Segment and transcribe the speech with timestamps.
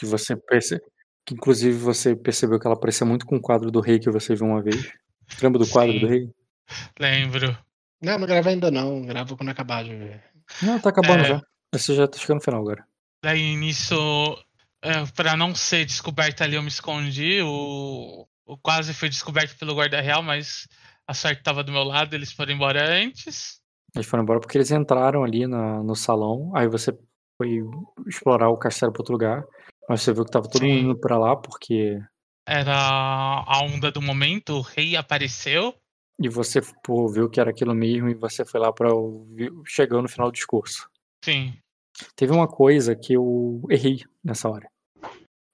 [0.00, 0.80] Que você perce
[1.26, 4.34] que inclusive você percebeu que ela parecia muito com o quadro do rei que você
[4.34, 4.92] viu uma vez.
[5.42, 6.06] Lembra do quadro do Sim.
[6.06, 6.30] rei?
[6.98, 7.56] Lembro.
[8.02, 9.02] Não, não grava ainda não.
[9.02, 10.24] Grava quando acabar de ver.
[10.62, 11.28] Não, tá acabando É.
[11.28, 11.42] já.
[11.72, 12.84] Você já tá chegando no final agora.
[13.22, 13.94] Daí nisso,
[14.82, 17.42] é, para não ser descoberto ali, eu me escondi.
[17.42, 20.66] O, o quase foi descoberto pelo guarda real, mas
[21.06, 23.60] a sorte tava do meu lado, eles foram embora antes.
[23.94, 26.96] Eles foram embora porque eles entraram ali na, no salão, aí você
[27.36, 27.60] foi
[28.06, 29.44] explorar o castelo pra outro lugar,
[29.90, 30.84] mas você viu que tava todo mundo Sim.
[30.84, 32.00] indo pra lá porque.
[32.48, 32.72] Era
[33.46, 35.74] a onda do momento, o rei apareceu.
[36.22, 38.94] E você pô, viu que era aquilo mesmo e você foi lá pra.
[38.94, 40.88] ouvir- Chegou no final do discurso.
[41.24, 41.54] Sim.
[42.14, 44.68] Teve uma coisa que eu errei nessa hora.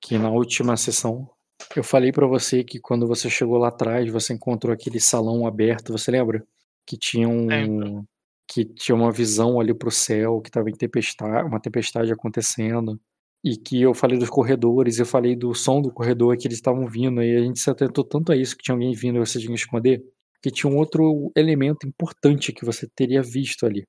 [0.02, 1.28] Que na última sessão
[1.74, 5.92] eu falei pra você que quando você chegou lá atrás, você encontrou aquele salão aberto,
[5.92, 6.46] você lembra?
[6.86, 7.46] Que tinha um.
[7.46, 8.04] Lembro.
[8.48, 13.00] Que tinha uma visão ali pro céu, que tava em tempestade, uma tempestade acontecendo.
[13.46, 16.86] E que eu falei dos corredores, eu falei do som do corredor que eles estavam
[16.88, 19.38] vindo, e a gente se atentou tanto a isso que tinha alguém vindo e você
[19.38, 20.02] tinha que esconder,
[20.42, 23.84] que tinha um outro elemento importante que você teria visto ali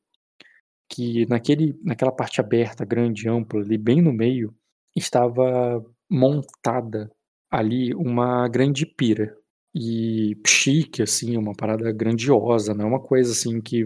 [0.89, 4.53] que naquele, naquela parte aberta, grande, ampla, ali bem no meio,
[4.95, 7.11] estava montada
[7.51, 9.35] ali uma grande pira.
[9.75, 13.85] E chique, assim, uma parada grandiosa, não é uma coisa assim que.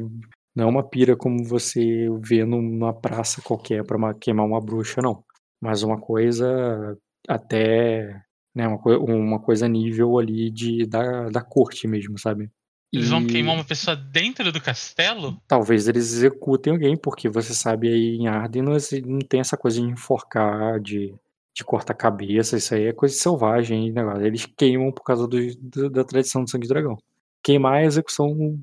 [0.56, 5.24] Não é uma pira como você vê numa praça qualquer para queimar uma bruxa, não.
[5.62, 8.22] Mas uma coisa até.
[8.54, 12.50] Né, uma, uma coisa nível ali de, da, da corte mesmo, sabe?
[12.92, 15.42] Eles vão E- queimar uma pessoa dentro do castelo?
[15.48, 18.74] Talvez eles executem alguém, porque você sabe aí em Arden não,
[19.06, 21.16] não tem essa coisa de enforcar, de,
[21.56, 23.94] de cortar cabeça, isso aí é coisa selvagem.
[23.94, 24.26] negócio.
[24.26, 26.98] Eles queimam por causa do, do- da tradição do sangue de dragão.
[27.42, 28.60] Queimar é execução,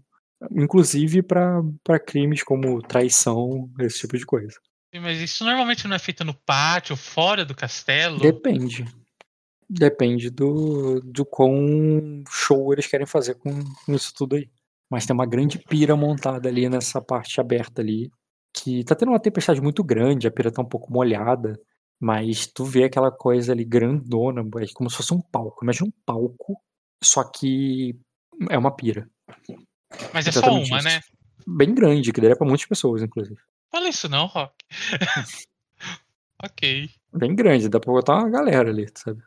[0.52, 1.62] inclusive para
[2.06, 4.58] crimes como traição, esse tipo de coisa.
[4.94, 8.18] Mas isso normalmente não é feito no pátio, fora do castelo?
[8.18, 8.86] Depende.
[9.68, 13.50] Depende do, do quão show eles querem fazer com,
[13.84, 14.48] com isso tudo aí.
[14.90, 18.10] Mas tem uma grande pira montada ali nessa parte aberta ali.
[18.54, 21.60] Que tá tendo uma tempestade muito grande, a pira tá um pouco molhada.
[22.00, 25.64] Mas tu vê aquela coisa ali grandona, é como se fosse um palco.
[25.64, 26.58] Imagina um palco,
[27.02, 27.94] só que
[28.48, 29.06] é uma pira.
[30.14, 30.88] Mas é só Exatamente uma, isso.
[30.88, 31.00] né?
[31.46, 33.38] Bem grande, que daria pra muitas pessoas, inclusive.
[33.70, 34.54] Fala isso não, Rock.
[36.42, 36.90] ok.
[37.12, 39.22] Bem grande, dá pra botar uma galera ali, sabe?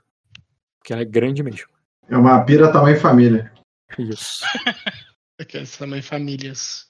[0.80, 1.68] Porque ela é grande mesmo.
[2.10, 3.54] É uma pira tamanho família.
[3.98, 4.44] Isso.
[5.40, 6.88] Aqueles também famílias.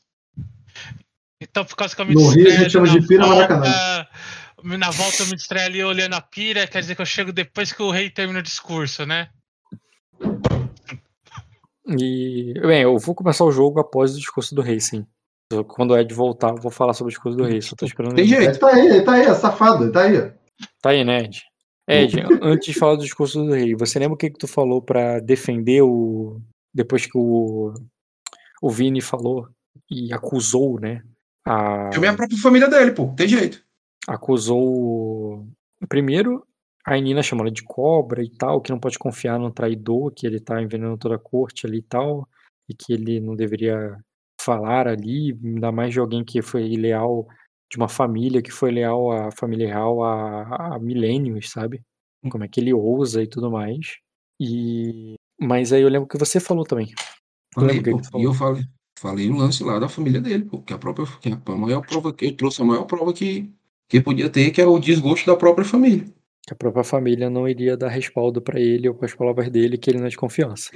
[1.40, 4.08] Então, por causa que eu me No Rio, a gente chama de pira Maracanã.
[4.64, 7.74] Na volta eu me distraio ali olhando a pira, quer dizer que eu chego depois
[7.74, 9.30] que o rei termina o discurso, né?
[11.88, 15.06] E, bem, eu vou começar o jogo após o discurso do rei, sim.
[15.52, 17.62] Eu- Quando o Ed voltar, eu vou falar sobre o discurso do rei.
[17.62, 18.60] Só tô esperando Tem jeito.
[18.60, 20.32] Tá aí, ele tá aí, é safado, ele tá aí.
[20.82, 21.42] Tá aí, né, Ed?
[21.88, 22.14] Ed,
[22.44, 25.20] antes de falar do discurso do rei, você lembra o que, que tu falou pra
[25.20, 26.40] defender o.
[26.74, 27.74] Depois que o.
[28.62, 29.48] O Vini falou
[29.90, 31.02] e acusou, né?
[31.46, 33.12] A, Chamei a própria família dele, pô.
[33.16, 33.64] Tem jeito.
[34.08, 34.62] acusou.
[34.62, 35.48] o-
[35.90, 36.46] Primeiro,
[36.86, 40.28] a Nina chamou ela de cobra e tal, que não pode confiar num traidor, que
[40.28, 42.28] ele tá envenenando toda a corte ali e tal,
[42.70, 43.98] e que ele não deveria
[44.44, 47.28] falar ali, ainda mais de alguém que foi leal,
[47.70, 51.82] de uma família que foi leal à família real há, há milênios, sabe?
[52.30, 53.98] Como é que ele ousa e tudo mais.
[54.40, 55.16] E.
[55.40, 56.92] Mas aí eu lembro que você falou também.
[57.54, 57.98] Falei, que pô.
[58.02, 58.26] tu E falou?
[58.28, 58.64] eu falei,
[59.00, 60.62] falei o lance lá da família dele, pô.
[60.62, 61.08] Que a própria.
[61.20, 63.52] Que a maior prova que eu trouxe a maior prova que,
[63.90, 66.06] que podia ter, que é o desgosto da própria família.
[66.48, 69.78] Que a própria família não iria dar respaldo pra ele ou para as palavras dele,
[69.78, 70.72] que ele não é de confiança.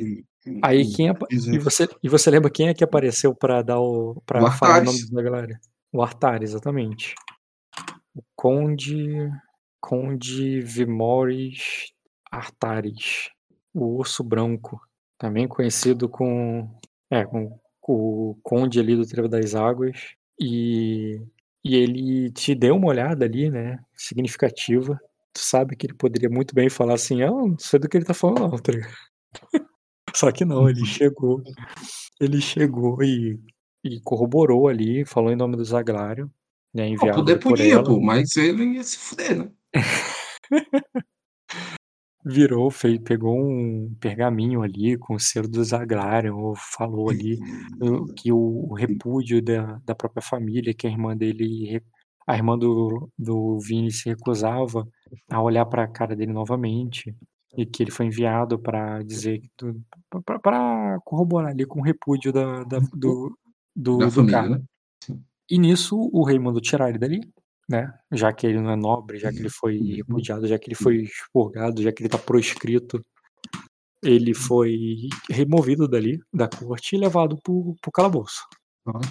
[0.61, 4.21] Aí quem apa- e você e você lembra quem é que apareceu pra dar o
[4.25, 5.59] para falar o nome da galera?
[5.91, 7.15] O Artar, exatamente.
[8.15, 9.29] O Conde
[9.81, 11.91] Conde Vimores
[12.31, 13.29] Artares,
[13.73, 14.79] o urso branco,
[15.17, 16.69] também conhecido com
[17.09, 21.21] é, com o conde ali do Trevo das Águas e
[21.63, 24.99] e ele te deu uma olhada ali, né, significativa.
[25.35, 28.05] Tu sabe que ele poderia muito bem falar assim, ah, não sei do que ele
[28.05, 28.95] tá falando não, tá ligado?
[30.15, 31.43] Só que não, ele chegou,
[32.21, 33.37] ele chegou e,
[33.83, 36.31] e corroborou ali, falou em nome do Zaglário,
[36.73, 37.99] né, enviado poder podia, pô.
[37.99, 39.51] Mas ele ia se fuder, né?
[42.25, 47.37] virou, fez, pegou um pergaminho ali com o selo do Zaglário, falou ali
[47.79, 51.83] uh, que o, o repúdio da, da própria família, que a irmã dele,
[52.25, 54.87] a irmã do, do Vini se recusava
[55.29, 57.15] a olhar para a cara dele novamente,
[57.57, 59.41] e que ele foi enviado para dizer,
[60.43, 63.37] para corroborar ali com o repúdio da, da- do,
[63.75, 64.49] do, Da do família, cara.
[64.49, 64.63] né?
[65.49, 67.21] E nisso o rei mandou tirar ele dali,
[67.69, 67.93] né?
[68.11, 69.95] Já que ele não é nobre, já que ele foi Uhum.
[69.95, 72.99] repudiado, já que ele foi expurgado, já que ele tá proscrito,
[74.03, 78.41] ele foi removido dali, da corte, e levado pro, pro calabouço.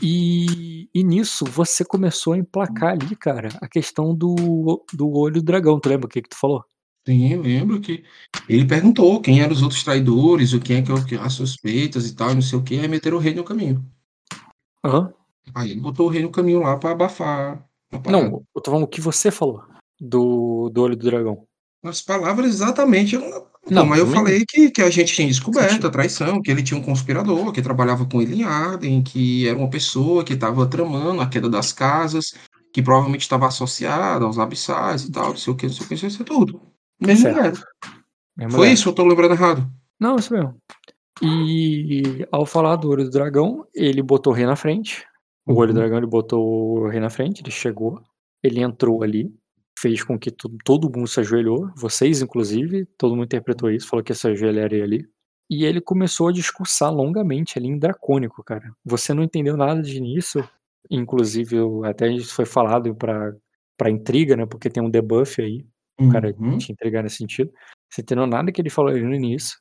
[0.03, 5.43] E, e nisso você começou a emplacar ali, cara, a questão do, do olho do
[5.43, 5.81] dragão.
[5.81, 6.65] Tu lembra o que, que tu falou?
[7.07, 8.03] Sim, eu lembro que
[8.49, 12.09] ele perguntou quem eram os outros traidores, o quem é que é que- as suspeitas
[12.09, 13.85] e tal, não sei o que, aí meteram o rei no caminho.
[14.83, 15.13] Hã?
[15.55, 17.63] Aí ele botou o rei no caminho lá pra abafar.
[18.07, 19.63] Não, eu tô falando o que você falou
[20.01, 21.47] do, do olho do dragão.
[21.85, 23.15] As palavras exatamente.
[23.15, 26.41] Eu não, Não, mas eu nem- falei que, que a gente tinha descoberto a traição,
[26.43, 30.25] que ele tinha um conspirador, que trabalhava com ele em Arden, que era uma pessoa
[30.25, 32.35] que estava tramando a queda das casas,
[32.73, 35.89] que provavelmente estava associada aos abissais e tal, não sei o que, não sei o
[35.89, 36.61] que, isso é tudo.
[37.01, 37.31] Mesmo
[38.51, 39.71] Foi isso, eu tô lembrando errado.
[39.99, 40.57] Não, isso mesmo.
[41.23, 45.05] E ao falar do olho do dragão, ele botou o rei na frente.
[45.47, 45.83] O olho do Uhum.
[45.83, 48.03] dragão ele botou o rei na frente, ele chegou,
[48.43, 49.33] ele entrou ali,
[49.79, 54.05] fez com que tu- todo mundo se ajoelhou, vocês inclusive, todo mundo interpretou isso, falou
[54.05, 55.07] que se ajoelharia ali.
[55.51, 58.73] E ele começou a discursar longamente ali em dracônico, cara.
[58.85, 60.49] Você não entendeu nada de início,
[60.91, 63.35] inclusive até isso foi falado pra,
[63.77, 64.47] pra intriga, né?
[64.47, 65.67] Porque tem um debuff aí,
[65.99, 66.59] o cara Uhum.
[66.59, 67.51] te intrigar nesse sentido.
[67.91, 69.59] Você entendeu nada que ele falou ali no início.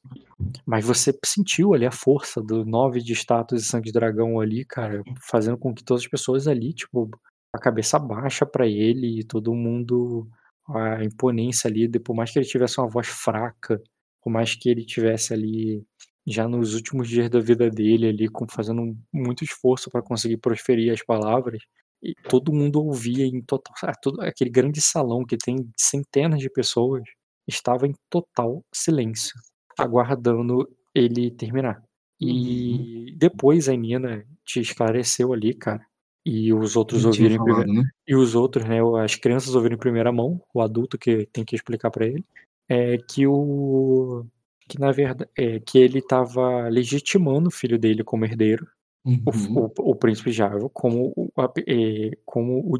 [0.66, 4.66] Mas você sentiu ali a força do nove de status e sangue de dragão ali,
[4.66, 7.10] cara, fazendo com que todas as pessoas ali, tipo,
[7.54, 10.28] a cabeça baixa pra ele e todo mundo,
[10.68, 13.82] a imponência ali, por mais que ele tivesse uma voz fraca,
[14.22, 15.86] por mais que ele tivesse ali
[16.26, 20.92] já nos últimos dias da vida dele ali, com- fazendo muito esforço pra conseguir proferir
[20.94, 21.62] as palavras,
[22.02, 27.04] e todo mundo ouvia em total, todo aquele grande salão que tem centenas de pessoas
[27.48, 29.34] estava em total silêncio
[29.78, 31.82] aguardando ele terminar.
[32.22, 35.86] E depois a Nina te esclareceu ali, cara.
[36.26, 37.90] E os outros Ele tinha ouviram em primeira, falado, né?
[38.08, 41.56] e os outros, né, as crianças ouviram em primeira mão, o adulto que tem que
[41.56, 42.24] explicar pra ele,
[42.70, 44.26] é que o
[44.68, 48.66] que na verdade é que ele estava legitimando o filho dele como herdeiro,
[49.06, 49.72] o, Uhum.
[49.78, 51.30] o, o príncipe Javo, como o,
[51.68, 52.80] é, como o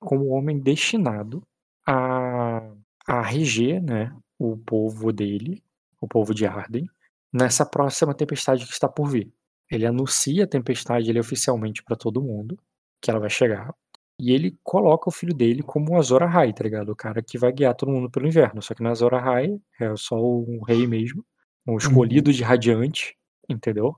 [0.00, 1.42] como o homem destinado
[1.86, 2.68] a,
[3.06, 5.62] a reger, né, o povo dele,
[6.00, 6.90] o povo de Arden,
[7.32, 9.32] nessa próxima tempestade que está por vir.
[9.70, 12.58] Ele anuncia a tempestade ele oficialmente para todo mundo
[13.02, 13.74] que ela vai chegar.
[14.18, 16.90] E ele coloca o filho dele como o Azor Ahai, tá ligado?
[16.90, 18.62] O cara que vai guiar todo mundo pelo inverno.
[18.62, 21.24] Só que não é Azor Ahai, é só um rei mesmo,
[21.66, 23.16] um escolhido de radiante,
[23.48, 23.96] entendeu?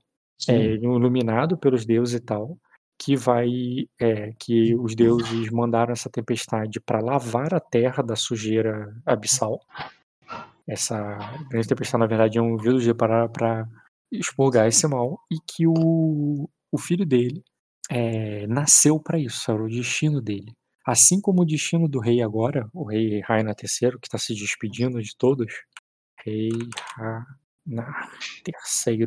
[0.48, 2.58] é, iluminado pelos deuses e tal,
[2.98, 3.48] que vai,
[4.00, 9.60] é, que os deuses mandaram essa tempestade para lavar a terra da sujeira abissal.
[10.66, 11.18] Essa
[11.50, 12.56] grande tempestade, na verdade, é um
[12.96, 13.68] para para
[14.10, 17.42] expurgar esse mal e que o, o filho dele
[17.90, 20.52] é, nasceu para isso, era o destino dele.
[20.86, 25.02] Assim como o destino do rei agora, o rei Raina III, que está se despedindo
[25.02, 25.52] de todos,
[26.24, 26.50] rei
[26.96, 27.86] Raina
[28.46, 29.06] III,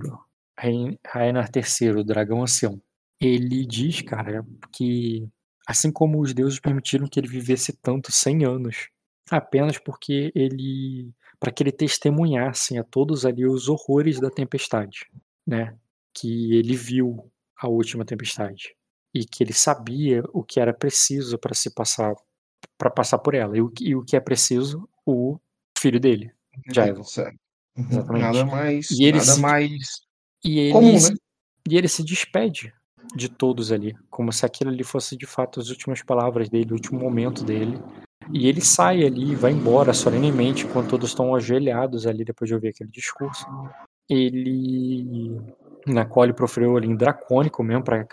[0.60, 2.82] Rei- Rainar III, o dragão ancião,
[3.20, 5.28] ele diz, cara, que
[5.68, 8.90] assim como os deuses permitiram que ele vivesse tanto 100 anos,
[9.30, 15.06] apenas porque ele para que ele testemunhasse a todos ali os horrores da tempestade,
[15.46, 15.76] né?
[16.14, 18.75] Que ele viu a última tempestade
[19.13, 22.13] e que ele sabia o que era preciso para se passar
[22.77, 25.39] para passar por ela e o, que- e o que é preciso o
[25.80, 26.31] filho dele,
[26.74, 27.04] Jaivo.
[27.04, 27.36] Certo.
[27.78, 27.85] Uhum.
[27.90, 28.21] Exatamente.
[28.23, 28.92] Nada mais.
[28.92, 30.02] E ele nada se- mais.
[30.44, 31.18] E ele, Comum, se- né?
[31.69, 32.73] e ele se despede
[33.16, 36.73] de todos ali, como se aquilo ali fosse de fato as últimas palavras dele, o
[36.76, 37.80] último momento dele.
[38.33, 42.69] E ele sai ali, vai embora solenemente, enquanto todos estão ajoelhados ali depois de ouvir
[42.69, 43.45] aquele discurso.
[44.09, 45.40] Ele,
[45.88, 48.06] na qual ele proferiu ali em dracônico mesmo para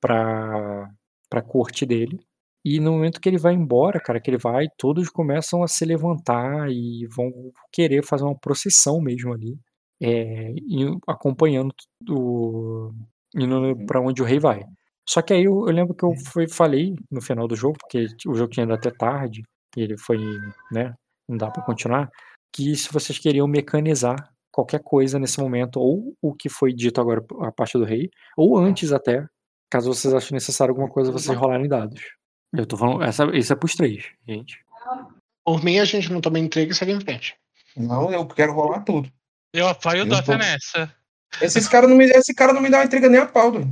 [0.00, 0.90] para
[1.30, 2.18] para corte dele.
[2.64, 5.84] E no momento que ele vai embora, cara, que ele vai, todos começam a se
[5.84, 7.30] levantar e vão
[7.72, 9.58] querer fazer uma procissão mesmo ali
[10.02, 10.54] é,
[11.06, 11.74] acompanhando
[12.08, 12.92] o
[13.34, 14.62] indo para onde o rei vai.
[15.08, 16.12] Só que aí eu, eu lembro que eu
[16.48, 19.42] falei no final do jogo, porque o jogo tinha ido até tarde,
[19.76, 20.18] e ele foi,
[20.72, 20.94] né,
[21.28, 22.10] não dá para continuar,
[22.52, 27.24] que se vocês queriam mecanizar qualquer coisa nesse momento, ou o que foi dito agora
[27.40, 29.26] a parte do rei, ou antes até,
[29.70, 32.02] caso vocês achem necessário alguma coisa, vocês rolarem dados.
[32.52, 34.58] Eu tô falando, essa, isso é pros três, gente.
[35.44, 37.36] Por mim, a gente não toma intriga e segue em frente.
[37.76, 39.10] Não, eu quero rolar tudo.
[39.52, 40.94] Eu apoio o Dota nessa.
[41.40, 43.70] Esses cara não me, esse cara não me dá uma intriga nem a pau, doido.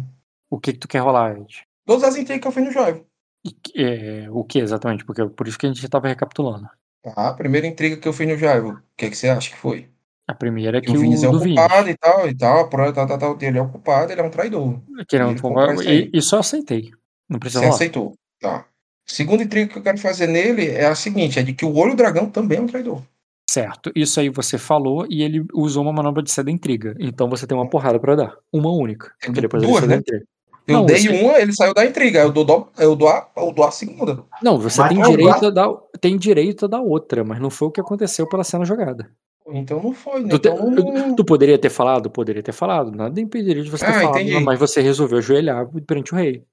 [0.48, 1.62] O que que tu quer rolar, Ed?
[1.84, 3.06] Todas as intrigas que eu fiz no.
[3.44, 5.04] E que- é, o que exatamente?
[5.04, 6.68] Porque por isso que a gente tava recapitulando.
[7.02, 9.50] Tá, a primeira intriga que eu fiz no Jaivo, o que, é que você acha
[9.50, 9.88] que foi?
[10.28, 11.66] A primeira é Que que o Vinícius é o o do Vinícius.
[11.66, 14.20] culpado e tal, e tal, a prova tal, tal, tal, ele é o culpado, ele
[14.20, 14.78] é um traidor.
[15.08, 16.90] Que não, isso e, isso eu aceitei.
[17.28, 18.66] Não precisa Você aceitou, tá.
[19.06, 21.96] Segunda intriga que eu quero fazer nele é a seguinte: é de que o olho
[21.96, 23.02] dragão também é um traidor.
[23.48, 23.90] Certo.
[23.96, 26.94] Isso aí você falou e ele usou uma manobra de seda intriga.
[27.00, 28.36] Então você tem uma porrada pra dar.
[28.52, 29.10] Uma única.
[29.24, 29.96] Porque depois ele Duas, né?
[29.96, 30.24] intriga.
[30.66, 32.20] Eu Não, dei você- uma, ele saiu da intriga.
[32.20, 34.22] Eu dou, do- eu dou, a, eu dou a segunda.
[34.42, 35.68] Não, você Mas tem direito, a dar,
[35.98, 39.10] tem direito a dar outra, mas não foi o que aconteceu pela cena jogada.
[39.50, 40.28] Então não foi, né?
[40.30, 41.14] Tu, te- Então não.
[41.16, 42.10] tu poderia ter falado?
[42.10, 42.90] Poderia ter falado.
[42.92, 44.44] Nada impediria de você ter Ah, falado, entendi.
[44.44, 46.44] mas você resolveu ajoelhar perante o rei.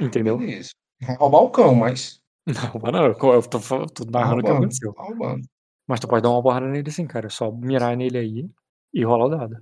[0.00, 0.38] Entendeu?
[0.38, 2.20] Vai roubar o cão, mas.
[2.84, 4.92] Não, não, eu tô, tô Tá narrando o que aconteceu.
[4.92, 5.42] tá roubando.
[5.88, 7.26] Mas tu pode dar uma porrada nele sim, cara.
[7.26, 8.50] É só mirar nele aí
[8.92, 9.56] e rolar o dado.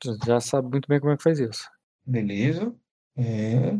[0.00, 1.68] Tu já sabe muito bem como é que faz isso.
[2.06, 2.72] Beleza.
[3.16, 3.76] É.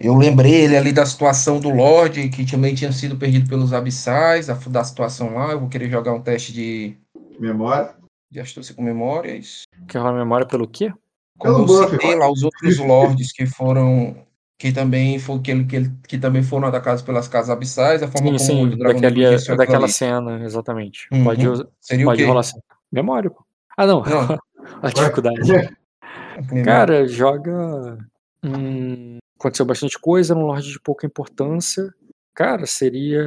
[0.00, 4.46] Eu lembrei ele ali da situação do Lorde, que também tinha sido perdido pelos abissais,
[4.46, 5.52] da situação lá.
[5.52, 6.96] Eu vou querer jogar um teste de,
[7.38, 7.94] Memória.
[8.30, 9.62] de astúcia com memórias.
[9.88, 10.90] Quer rolar memória pelo quê?
[11.38, 14.24] Como Pelo eu citei lá os outros lords que foram.
[14.58, 18.06] Que também, foi, que, ele- que, ele- que também foram atacados pelas casas abissais, a
[18.06, 19.92] forma Sim, como sim, o dragão daquele, disse daquela ali.
[19.92, 21.08] cena, exatamente.
[21.12, 21.24] Uhum.
[21.24, 21.42] Pode,
[21.80, 22.28] Seria o pode quê?
[22.28, 22.60] rolar sim.
[22.92, 23.44] Memória, pô.
[23.76, 24.02] Ah, não.
[24.02, 24.38] Não.
[24.82, 25.40] a dificuldade.
[26.50, 26.64] Memória.
[26.64, 27.98] Cara, joga.
[28.44, 31.92] Hum, aconteceu bastante coisa num Lorde de pouca importância.
[32.34, 33.20] Cara, seria.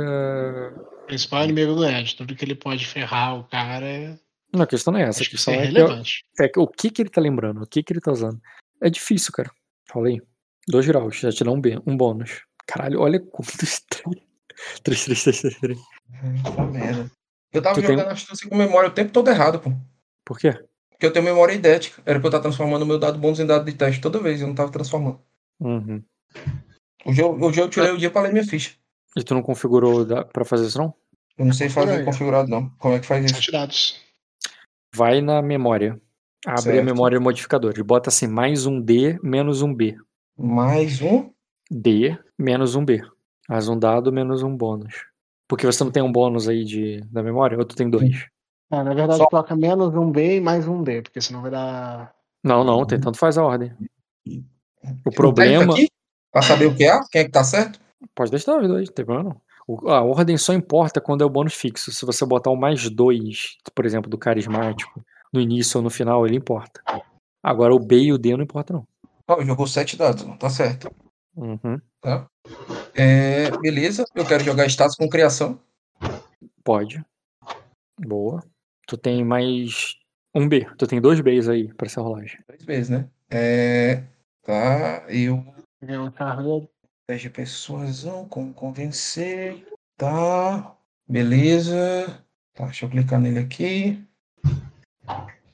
[1.07, 2.15] Principal inimigo do Ed.
[2.15, 4.17] Tudo que ele pode ferrar o cara é.
[4.53, 5.21] Não, a questão não é essa.
[5.21, 6.23] A que questão é é, que, eu- relevante.
[6.39, 8.39] é que o que, que ele tá lembrando, o que, que ele tá usando.
[8.81, 9.51] É difícil, cara.
[9.89, 10.21] Fala aí.
[10.67, 12.41] Dois graus, já te dá um, B, um bônus.
[12.65, 13.81] Caralho, olha quantos.
[14.83, 15.79] 3, 3, 3, 3, 3.
[16.43, 17.11] Puta merda.
[17.53, 19.71] Eu tava Tu tem- jogando astúcia com memória o tempo todo errado, pô.
[20.25, 20.51] Por quê?
[20.89, 22.01] Porque eu tenho memória idética.
[22.05, 24.39] Era pra eu estar transformando o meu dado bônus em dado de teste toda vez.
[24.41, 25.19] Eu não tava transformando.
[25.59, 26.01] Uhum.
[27.05, 28.71] Hoje eu, hoje eu tirei o dia pra ler minha ficha.
[29.15, 30.93] E tu não configurou pra fazer isso, não?
[31.37, 32.69] Eu não sei fazer configurado, não.
[32.77, 33.35] Como é que faz isso?
[33.35, 34.01] Sete dados.
[34.93, 35.99] Vai na memória.
[36.45, 36.85] Abre a Certo.
[36.85, 37.73] memória modificador.
[37.77, 39.97] E bota assim, mais um D menos um B.
[40.37, 41.31] Mais um.
[41.71, 43.01] D menos um B.
[43.49, 45.05] Mais um dado menos um bônus.
[45.47, 47.57] Porque você não tem um bônus aí de, da memória?
[47.57, 48.25] Ou tu tem dois?
[48.69, 51.51] Ah, na verdade, Só- coloca menos um B e mais um D, porque senão vai
[51.51, 52.13] dar.
[52.43, 53.71] Não, não, tem tanto faz a ordem.
[53.71, 54.41] O Tem um
[54.83, 55.73] técnico problema.
[55.73, 55.89] aqui
[56.31, 56.99] Pra saber o que é?
[57.11, 57.79] Quem é que tá certo?
[58.13, 59.41] Pode deixar os dois, não tem problema não.
[59.67, 61.91] O- A ordem só importa quando é o bônus fixo.
[61.91, 66.25] Se você botar o mais dois, por exemplo, do carismático, no início ou no final,
[66.25, 66.81] ele importa.
[67.43, 68.87] Agora o B e o D não importa, não.
[69.27, 70.91] Ó, jogou sete dados, tá certo.
[71.35, 71.81] Uhum.
[71.99, 72.27] Tá?
[72.93, 74.05] É, beleza.
[74.13, 75.59] Eu quero jogar status com criação.
[76.63, 77.03] Pode.
[77.99, 78.43] Boa.
[78.87, 79.95] Tu tem mais
[80.33, 80.67] um B.
[80.77, 82.39] Tu tem dois Bs aí pra essa rolagem.
[82.45, 83.09] Três vezes, né?
[83.29, 84.03] É,
[84.43, 85.05] tá.
[85.09, 85.43] Eu
[85.81, 86.11] um
[87.07, 89.63] Teste de persuasão, como convencer.
[89.95, 90.75] Tá.
[91.07, 92.25] Beleza.
[92.55, 94.03] Tá, deixa eu clicar nele aqui.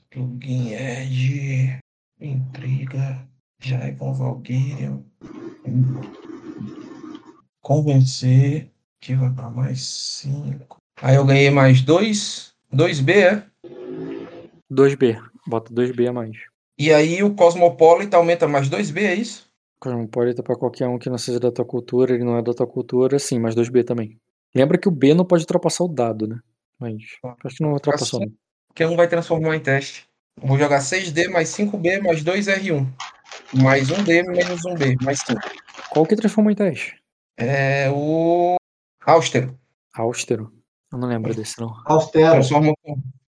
[0.08, 1.78] Plugin Edge.
[2.18, 3.28] Intriga.
[3.60, 5.02] Jaivon Valkyrian.
[7.60, 8.70] Convencer.
[8.98, 10.78] Que vai pra mais cinco.
[11.02, 12.54] Aí eu ganhei mais dois.
[12.72, 13.46] 2B, é?
[14.72, 15.22] 2B.
[15.46, 16.38] Bota 2B a mais.
[16.78, 19.51] E aí o Cosmopolita aumenta mais 2B, é isso?
[19.82, 22.68] Cosmopolita pra qualquer um que não seja da tua cultura, ele não é da tua
[22.68, 24.16] cultura, sim, mais 2B também.
[24.54, 26.38] Lembra que o B não pode ultrapassar o dado, né?
[26.78, 26.94] Mas
[27.44, 28.20] acho que não ultrapassou.
[28.20, 28.32] não.
[28.72, 30.06] que um vai transformar em teste.
[30.40, 32.86] Vou jogar 6D mais 5B mais 2R1.
[33.60, 35.40] Mais 1D menos 1B, mais 5.
[35.90, 37.02] Qual que transformou em teste?
[37.36, 38.56] É o
[39.04, 39.58] Austero.
[39.94, 40.52] Austero.
[40.92, 41.74] Eu não lembro desse, não.
[41.86, 42.32] Austero.
[42.32, 42.96] Transforma com.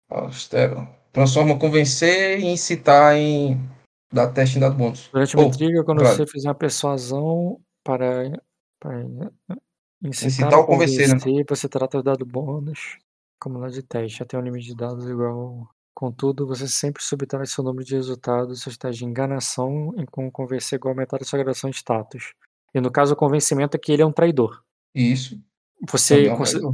[0.10, 0.90] Austero.
[1.14, 3.58] Transforma com vencer e incitar em.
[4.14, 5.10] Dar teste em dado bônus.
[5.12, 6.16] Durante uma Oh, intriga, quando claro.
[6.16, 8.32] você fizer uma persuasão para,
[8.80, 9.02] para
[10.04, 11.44] incitar, Incitar ou convencer, né?
[11.50, 12.98] você trata o dado bônus
[13.40, 14.20] como lá de teste.
[14.20, 15.68] Já tem um limite de dados igual.
[15.96, 20.78] Contudo, você sempre subtrai seu número de resultados, seus testes de enganação, e com convencer
[20.78, 22.34] igual a metade da sua graduação de status.
[22.74, 24.64] E no caso, o convencimento é que ele é um traidor.
[24.96, 25.40] Isso.
[25.92, 26.26] Você.
[26.28, 26.74] É um traidor.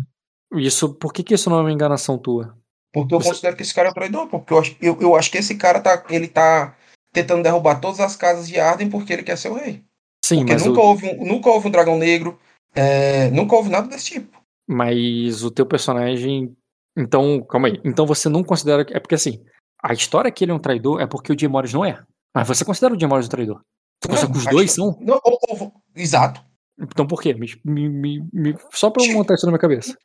[0.54, 2.58] Isso, por que, que isso não é uma enganação tua?
[2.94, 5.16] Porque eu Você- considero que esse cara é um traidor, porque eu acho, eu, eu
[5.16, 6.76] acho que esse cara tá, ele tá
[7.12, 9.84] tentando derrubar todas as casas de Arden porque ele quer ser o rei.
[10.24, 12.40] Sim, Porque mas nunca, o, houve um, nunca houve um dragão negro,
[12.76, 14.40] é, nunca houve nada desse tipo.
[14.68, 16.56] mas o teu personagem.
[16.98, 17.80] Então, calma aí.
[17.86, 18.84] Então você não considera.
[18.86, 19.44] que- É porque assim,
[19.82, 22.02] a história que ele é um traidor é porque o Jim Morris não é.
[22.36, 23.62] Mas você considera o Jim Morris um traidor?
[24.02, 24.98] Tu considera que os dois são?
[25.02, 26.44] Não, ou- ou- exato.
[26.82, 27.34] Então por quê?
[27.34, 29.98] Me, me- me- só pra eu montar isso na minha cabeça.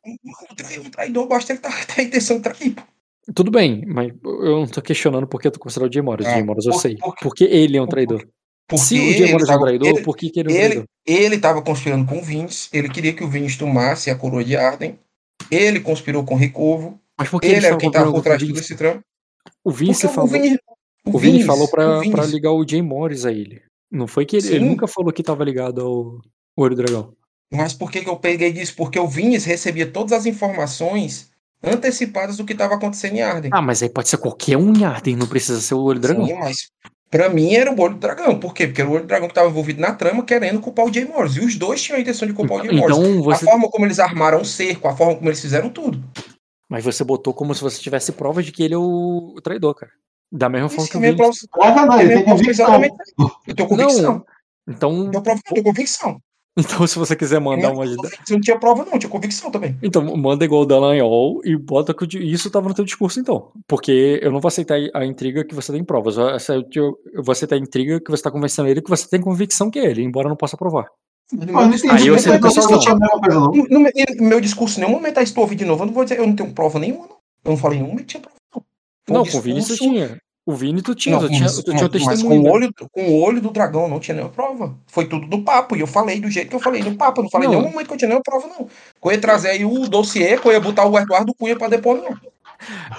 [0.83, 1.69] Um traidor, basta ele tá
[2.01, 2.75] em intenção de trair.
[3.33, 6.27] Tudo bem, mas eu não tô questionando por que tu considera o Jim Morris.
[6.27, 6.95] O Ah, Jim Morris eu por- sei.
[6.97, 8.27] por- Porque ele é um traidor.
[8.67, 10.53] Porque Se o ele Morris é um tava- traidor, ele- por que, que ele é
[10.53, 10.85] um ele, traidor?
[11.05, 14.55] ele estava conspirando com o Vince, ele queria que o Vince tomasse a coroa de
[14.55, 14.99] Arden,
[15.51, 18.21] ele conspirou com o Ricovo, Mas por que ele ele era estava quem estava por
[18.23, 18.73] trás de o todo Vince?
[18.73, 19.03] esse trampo.
[19.63, 20.29] O Vince Porque falou.
[20.29, 20.59] o Vince,
[21.05, 22.11] O Vince, falou pra, o Vince.
[22.15, 23.61] pra ligar o Jay Morris a ele.
[23.91, 26.19] Não foi que ele, ele nunca falou que tava ligado ao
[26.57, 27.13] Olho Dragão.
[27.53, 28.73] Mas por que, que eu peguei disso?
[28.75, 31.29] Porque o Vinícius recebia todas as informações
[31.67, 33.51] antecipadas do que estava acontecendo em Arden.
[33.53, 36.07] Ah, mas aí pode ser qualquer um em Arden, não precisa ser o olho do
[36.07, 36.25] dragão.
[36.27, 36.57] Sim, mas
[37.09, 38.39] pra mim era o olho do dragão.
[38.39, 38.67] Por quê?
[38.67, 41.05] Porque era o olho do dragão que estava envolvido na trama, querendo culpar o Jay
[41.05, 41.35] Morris.
[41.35, 42.97] E os dois tinham a intenção de culpar o Jay Morris.
[42.97, 43.45] Então você.
[43.45, 46.03] A forma como eles armaram o cerco, a forma como eles fizeram tudo.
[46.69, 49.75] Mas você botou como se você tivesse prova de que ele é o, o traidor,
[49.75, 49.91] cara.
[50.31, 51.15] Da mesma forma que eu vi.
[51.15, 51.33] prova.
[51.51, 52.49] Prova não, convicção.
[52.49, 52.95] exatamente.
[53.47, 54.01] Eu tenho convicção.
[54.03, 54.25] Não,
[54.67, 56.19] então, Eu, provo, eu tenho convicção.
[56.79, 57.85] então se você quiser mandar uma.
[57.85, 59.77] convicção não tinha prova, não, eu tinha convicção também.
[59.83, 63.19] Então, manda igual o Dallagnol e bota que o di- isso tava no teu discurso,
[63.19, 63.51] então.
[63.67, 66.17] Porque eu não vou aceitar a intriga que você tem provas.
[66.17, 66.27] Eu
[66.73, 69.69] Eu eu vou aceitar a intriga que você tá convencendo ele que você tem convicção
[69.69, 70.85] que é ele, embora eu não possa provar.
[71.31, 72.03] No Pô, meu não discurso, entendi.
[72.03, 72.69] Aí eu que sei eu você não.
[72.71, 73.51] não tinha a mesma coisa, não?
[73.51, 75.81] no, meu- no meu discurso, em nenhum momento, aí estou ouvindo de novo.
[75.83, 77.15] Eu não vou dizer, eu não tenho prova nenhuma, não.
[77.43, 78.35] Eu não falei em nenhum momento que tinha prova,
[79.09, 79.15] não.
[79.17, 80.17] Não, com o Vini tu discurso- tinha.
[80.45, 82.41] O Vini tu tinha, Não, tu tinha, mas, tu tinha o mas com, testemunho.
[82.41, 82.49] o né?
[82.51, 84.77] olho, com o olho do dragão não tinha nenhuma prova.
[84.85, 85.75] Foi tudo do papo.
[85.75, 87.19] E eu falei do jeito que eu falei no papo.
[87.19, 87.55] Eu não falei Não.
[87.55, 88.65] nenhum momento que eu tinha nenhuma prova, não.
[88.67, 91.67] Que eu ia trazer aí o dossiê, que eu ia botar o Eduardo Cunha pra
[91.67, 92.15] depor, não.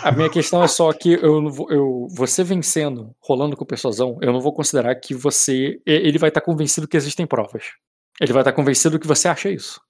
[0.02, 4.32] A minha questão é só que eu, eu, você vencendo, rolando com o persuasão, eu
[4.32, 5.80] não vou considerar que você.
[5.86, 7.62] Ele vai estar convencido que existem provas.
[8.20, 9.80] Ele vai estar convencido que você acha isso.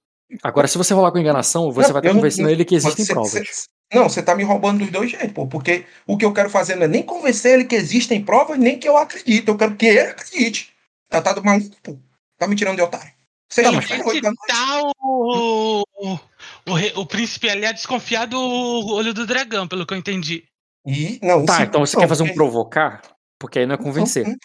[0.43, 2.75] Agora, se você rolar com enganação, você Não, vai estar eu não- convencendo ele que
[2.75, 3.67] existem Mas provas.
[3.93, 5.47] Não, você tá me roubando dos dois jeitos, pô.
[5.47, 8.77] Porque o que eu quero fazer não é nem convencer ele que existem provas, nem
[8.79, 9.47] que eu acredite.
[9.47, 10.73] Eu quero que ele acredite.
[11.09, 11.97] Tá, tá do maluco, pô.
[12.37, 13.11] Tá me tirando de otário.
[13.49, 14.21] Você Tá, mas- noite?
[14.47, 16.19] tá o, o,
[16.67, 20.43] o, re- o príncipe ali a desconfiar do olho do dragão, pelo que eu entendi.
[20.85, 23.01] E, não, Tá, sim, então você não, quer fazer um porque- provocar?
[23.39, 24.25] Porque aí não é convencer.
[24.27, 24.35] Não,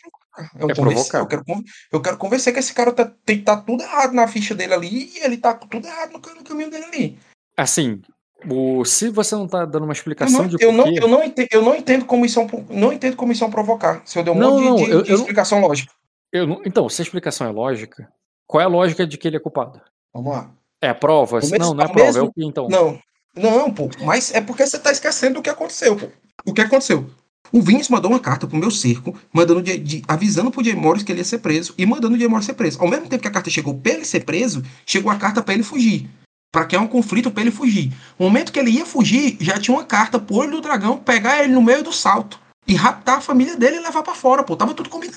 [0.55, 1.19] não é provocar.
[1.19, 1.25] É, um É.
[1.25, 1.45] Eu quero,
[1.93, 5.13] eu quero convencer que esse cara tá, tem, tá tudo errado na ficha dele ali
[5.17, 7.19] e ele tá tudo errado no caminho dele ali.
[7.57, 8.01] Assim,
[8.49, 11.23] o, se você não tá dando uma Eu explicação não, de eu, não, eu, não
[11.25, 14.03] entendo, eu não entendo como isso é um, não entendo como isso é um provocar.
[14.05, 15.93] Se eu der um Não, monte não, de, eu- de eu explicação lógica.
[16.33, 18.09] eu então, se a explicação é lógica,
[18.47, 19.81] qual é a lógica de que ele é culpado?
[20.15, 20.51] Vamos lá.
[20.81, 21.37] É a prova?
[21.41, 22.69] mesmo- não, não é é prova, é mesmo- o que então?
[22.69, 22.99] Não,
[23.37, 23.89] não, pô.
[24.05, 26.07] Mas é porque você tá esquecendo do que aconteceu, pô.
[26.45, 27.09] O que aconteceu?
[27.53, 31.03] O Vince mandou uma carta pro meu cerco, mandando de, de- avisando pro Jay Morris
[31.03, 32.81] que ele ia ser preso e mandando o Jay Morris ser preso.
[32.81, 35.53] Ao mesmo tempo que a carta chegou pra ele ser preso, chegou a carta pra
[35.53, 36.09] ele fugir.
[36.53, 37.91] Pra criar um conflito pra ele fugir.
[38.19, 41.43] No momento que ele ia fugir, já tinha uma carta pro olho do dragão pegar
[41.43, 42.39] ele no meio do salto
[42.69, 44.55] e raptar a família dele e levar pra fora, pô.
[44.55, 45.17] Tava tudo combinado.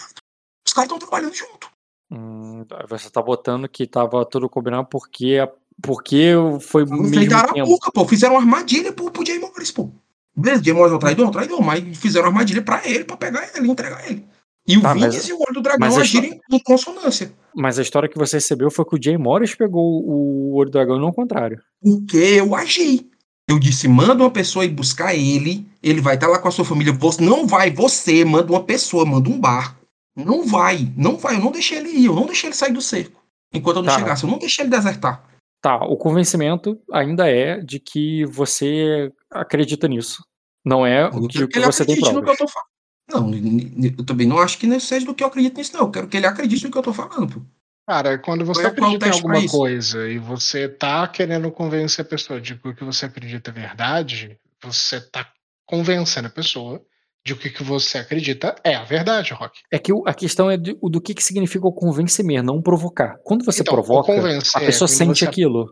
[0.65, 1.69] Os caras estão trabalhando junto.
[2.09, 5.49] Hum, você tá botando que tava tudo combinado porque, a-
[5.81, 7.65] porque foi tempo.
[7.65, 8.07] Arapuca, pô.
[8.07, 9.89] Fizeram uma armadilha pro, pro Jay Morris, pô.
[10.37, 13.03] Beleza, Jay Morris é um traidor, é um traidor, mas fizeram uma armadilha pra ele,
[13.03, 14.25] pra pegar ele, entregar ele.
[14.67, 17.31] E o Tá, mas- e o Olho do Dragão mas agirem em consonância.
[17.55, 20.73] Mas a história que você recebeu foi que o Jay Morris pegou o olho do
[20.73, 21.61] dragão e não o contrário.
[21.81, 23.07] Porque eu agi.
[23.47, 26.65] Eu disse, manda uma pessoa ir buscar ele, ele vai estar lá com a sua
[26.65, 26.91] família.
[26.93, 29.85] Você não vai, você manda uma pessoa, manda um barco.
[30.15, 31.35] Não vai, não vai.
[31.35, 33.21] Eu não deixei ele ir, eu não deixei ele sair do cerco.
[33.53, 33.99] Enquanto eu não Tá.
[33.99, 35.23] chegasse, eu não deixei ele desertar.
[35.61, 40.23] Tá, o convencimento ainda é de que você acredita nisso.
[40.65, 42.37] Não é quero que que você tem acredite no que eu provas.
[42.37, 42.67] tô falando.
[43.09, 45.81] Não, eu também não acho que não seja do que eu acredito nisso, não.
[45.85, 47.41] Eu quero que ele acredite no que eu tô falando, pô.
[47.87, 52.41] Cara, quando você o acredita em alguma coisa e você tá querendo convencer a pessoa
[52.41, 55.27] de que o que você acredita é verdade, você tá
[55.67, 56.81] convencendo a pessoa
[57.23, 59.59] de que o que você acredita é a verdade, Rock.
[59.71, 63.17] É que a questão é de- o do que, que significa o convencer, não provocar.
[63.23, 65.67] Quando você Então, provoca, a é pessoa sente você- aquilo.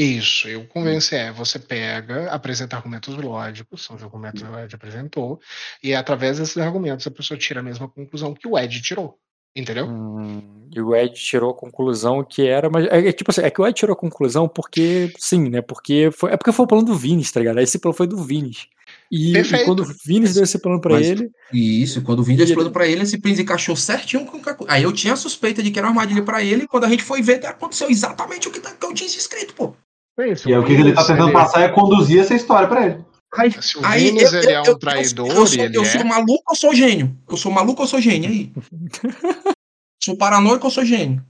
[0.00, 4.58] Isso, e o convencer é você pega, apresenta argumentos lógicos, são os argumentos que o
[4.58, 5.40] Ed apresentou,
[5.82, 9.18] e através desses argumentos a pessoa tira a mesma conclusão que o Ed tirou.
[9.56, 9.86] Entendeu?
[9.88, 13.50] Hum, e o Ed tirou a conclusão que era, mas é, é tipo assim, é
[13.50, 15.60] que o Ed tirou a conclusão porque sim, né?
[15.62, 17.58] Porque foi, é porque foi o plano do Vinis, tá ligado?
[17.58, 18.68] Esse plano foi do Vinis.
[19.10, 22.42] E, e quando o Vinis deu esse plano pra Mas- ele, Isso, quando o Vinda
[22.42, 24.40] E ele- explodiu pra ele, esse Prince encaixou certinho com.
[24.68, 26.88] Aí eu tinha a suspeita de que era uma armadilha pra ele, e quando a
[26.88, 29.74] gente foi ver, aconteceu exatamente o tá- que eu tinha escrito, pô.
[30.18, 32.66] É isso, E aí, o que ele tá tentando ele- passar é conduzir essa história
[32.68, 33.04] pra ele.
[33.36, 35.84] Aí, Se o aí Vinicius, ele é um traidor, eu, sou, ele eu é.
[35.84, 37.16] sou maluco ou sou gênio?
[37.28, 38.30] Eu sou maluco ou sou gênio?
[38.30, 38.52] Aí.
[40.02, 41.22] sou paranoico ou sou gênio?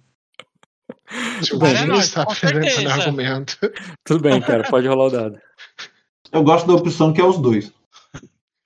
[1.43, 3.59] Se o Bem, Vinicius tá com apresentando argumento.
[4.07, 5.41] tudo bem, cara, pode rolar o dado.
[6.31, 7.73] Eu gosto da opção que é os dois.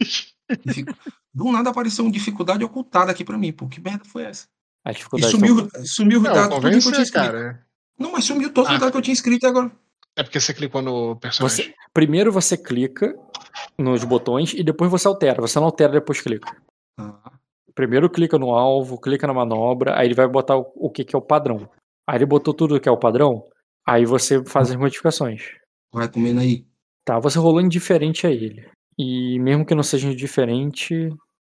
[1.34, 3.66] Do nada apareceu uma dificuldade ocultada aqui pra mim, pô.
[3.66, 4.46] Que merda foi essa?
[4.84, 7.12] A E dificuldade sumiu, sumiu o dado, tudo que eu tinha escrito.
[7.12, 7.64] cara.
[7.98, 8.74] Não, mas sumiu todos Ah.
[8.74, 9.70] os dados que eu tinha escrito agora.
[10.16, 11.66] É porque você clicou no personagem.
[11.66, 13.14] Você, primeiro você clica
[13.78, 15.40] nos botões e depois você altera.
[15.40, 16.54] Você não altera depois clica.
[16.98, 17.32] Ah,
[17.74, 21.16] Primeiro clica no alvo, clica na manobra, aí ele vai botar o, o que, que
[21.16, 21.68] é o padrão.
[22.06, 23.44] Aí ele botou tudo que é o padrão,
[23.86, 25.42] aí você faz as modificações.
[25.92, 26.66] vai comendo aí.
[27.04, 28.68] Tá, você rolou indiferente a ele.
[28.98, 31.08] E mesmo que não seja indiferente.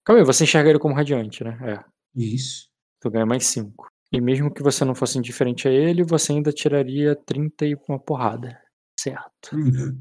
[0.05, 1.59] Calma aí, você enxerga ele como radiante, né?
[1.63, 1.85] É.
[2.15, 2.69] Isso.
[3.01, 3.87] Tu ganha mais 5.
[4.17, 7.99] E mesmo que você não fosse indiferente a ele, você ainda tiraria 30 e uma
[7.99, 8.59] porrada.
[8.99, 9.55] Certo.
[9.55, 10.01] Uhum.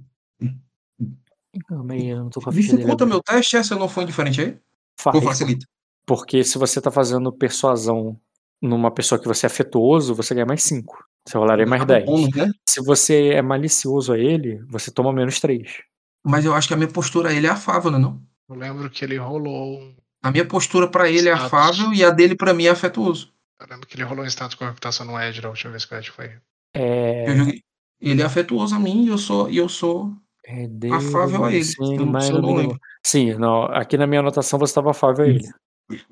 [1.67, 2.83] Calma aí, eu não tô com a ficha dele.
[2.83, 3.05] Aberta.
[3.05, 4.57] meu teste, é, se eu não for indiferente aí?
[4.97, 5.65] Faz, Ou facilita?
[6.05, 8.17] Porque se você tá fazendo persuasão
[8.61, 10.97] numa pessoa que você é afetuoso, você ganha mais 5.
[11.27, 12.09] Você rolaria mais Acaba o 10.
[12.09, 12.51] bônus, né?
[12.69, 15.69] Se você é malicioso a ele, você toma menos 3.
[16.23, 17.97] Mas eu acho que a minha postura a ele é afável, né?
[17.97, 18.21] Não?
[18.47, 19.93] Eu lembro que ele rolou.
[20.23, 23.34] A minha postura pra ele é afável e a dele pra mim é afetuoso.
[23.59, 25.93] Eu lembro que ele rolou um status com reputação no Edge da última vez que
[25.93, 26.31] o Edge foi.
[26.73, 27.25] É.
[28.01, 30.13] Ele é afetuoso a mim e eu sou, e eu sou
[30.45, 31.63] é afável a ele.
[31.63, 32.79] Sim, Eu não- mas eu não não- lembro.
[33.05, 35.43] Sim, não, aqui na minha anotação você estava afável a ele.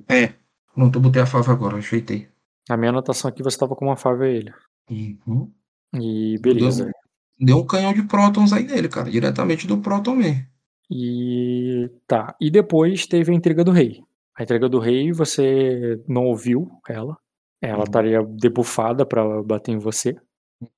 [0.09, 0.33] É.
[0.73, 2.27] Pronto, eu botei afável agora, ajeitei.
[2.69, 4.53] Na minha anotação aqui você estava como afável a ele.
[4.89, 5.51] Uhum.
[5.95, 6.85] E beleza.
[6.85, 6.93] Deu,
[7.47, 9.11] deu um canhão de prótons aí nele, cara.
[9.11, 10.45] Diretamente do próton mesmo.
[10.89, 12.35] E tá.
[12.39, 14.01] E depois teve a intriga do rei.
[14.35, 17.17] A intriga do rei você não ouviu ela.
[17.63, 17.83] Ela Uhum.
[17.83, 20.15] estaria debuffada pra bater em você.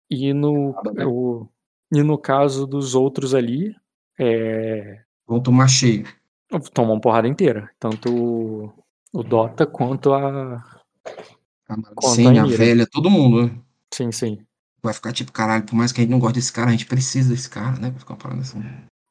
[0.10, 1.04] E no, né?
[1.06, 1.48] o-
[1.91, 3.76] e no caso dos outros ali,
[4.19, 6.06] é, Vão tomar cheio.
[6.74, 7.69] tomam uma porrada inteira.
[7.80, 8.74] Tanto o-
[9.12, 10.63] o Dota quanto a.
[11.67, 13.60] A a a velha, todo mundo, né?
[13.91, 14.38] Sim, sim.
[14.84, 16.86] Vai ficar tipo, caralho, por mais que a gente não goste desse cara, a gente
[16.86, 17.89] precisa desse cara, né?
[17.89, 18.62] Vai ficar uma parada assim.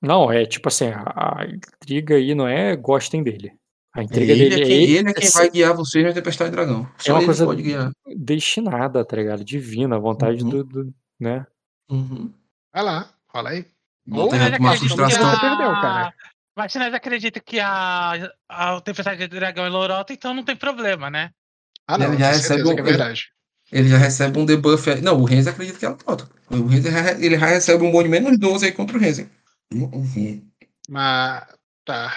[0.00, 3.52] Não, é tipo assim, a, a intriga aí não é gostem dele.
[3.96, 6.50] A intriga ele, dele é quem, ele é é quem vai guiar vocês na Tempestade
[6.50, 6.88] Dragão.
[6.98, 7.92] Só uma ele coisa- pode guiar.
[8.16, 9.44] destinada, tá ligado?
[9.44, 10.50] Divina, a vontade Uhum.
[10.50, 11.46] do, do- né?
[11.90, 12.32] Uhum.
[12.74, 13.58] Vai lá, rola aí.
[13.58, 13.68] Aí
[14.10, 15.30] Mas uma frustração.
[15.30, 16.12] Você perdeu, cara.
[16.56, 20.56] Mas se nós acredita que a, a Tempestade de Dragão é lorota, então não tem
[20.56, 21.30] problema, né?
[21.86, 23.28] Ah, não, Ele já recebe um- é verdade.
[23.72, 25.00] Ele já recebe um debuff aí.
[25.00, 26.28] Não, o Renzi acredita que ela pronto.
[26.50, 29.28] O Renzi já- ele já recebe um bônus de menos 12 aí contra o Renzi.
[30.88, 31.46] Mas.
[31.84, 32.12] Tá.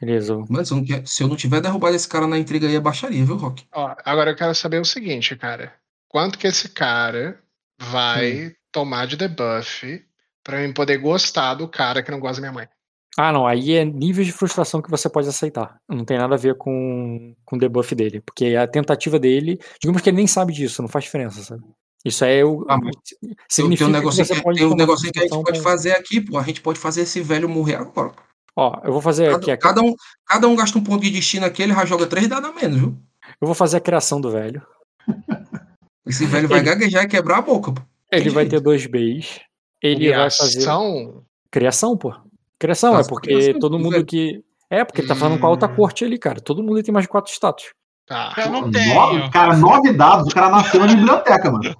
[0.00, 0.36] Beleza.
[0.48, 2.76] Mano, se eu, não, quer- se eu não tiver derrubado esse cara na intriga aí,
[2.76, 3.66] é baixaria, viu, Rock?
[3.72, 5.72] Ó, agora eu quero saber o seguinte, cara.
[6.08, 7.38] Quanto que esse cara
[7.78, 10.04] vai tomar de debuff
[10.42, 12.68] pra eu poder gostar do cara que não gosta da minha mãe?
[13.16, 15.76] Ah, não, aí é níveis de frustração que você pode aceitar.
[15.88, 18.20] Não tem nada a ver com, com o debuff dele.
[18.20, 21.62] Porque a tentativa dele, digamos que ele nem sabe disso, não faz diferença, sabe?
[22.04, 22.64] Isso é o.
[22.68, 25.22] Ah, mas Tem, significa tem um negocinho, que que, pode tem um negocinho que a
[25.22, 26.38] gente pode fazer aqui, pô.
[26.38, 28.12] A gente pode fazer esse velho morrer agora.
[28.60, 29.46] Ó, eu vou fazer aqui.
[29.46, 29.94] Cada, a- cada um,
[30.26, 32.76] cada um gasta um ponto de destino aqui, ele já joga três dados a menos,
[32.78, 32.98] viu?
[33.40, 34.60] Eu vou fazer a criação do velho.
[36.04, 37.82] Esse velho vai Ele- gaguejar e quebrar a boca, pô.
[38.10, 38.56] Ele vai jeito.
[38.56, 39.40] ter dois Bs.
[39.82, 40.52] Ele vai fazer.
[40.54, 41.24] Criação?
[41.50, 42.14] Criação, pô.
[42.58, 44.04] Criação, é porque criação, todo mundo velho.
[44.06, 44.42] que.
[44.70, 45.76] É, porque ele tá falando com a alta Hum.
[45.76, 46.40] corte ali, cara.
[46.40, 47.66] Todo mundo tem mais de quatro status.
[48.06, 48.32] Tá.
[48.38, 49.30] Eu não Nove, tenho.
[49.30, 50.26] cara, nove dados.
[50.26, 51.76] O cara nasceu na biblioteca, mano.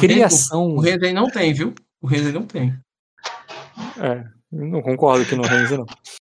[0.00, 0.68] Criação.
[0.74, 1.74] O Renzi aí não tem, viu?
[2.02, 2.74] O Renzi aí não tem.
[4.00, 5.86] É, não concordo que não Renzi, não.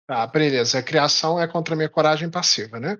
[0.07, 0.79] Tá, beleza.
[0.79, 2.97] A criação é contra a minha coragem passiva, né?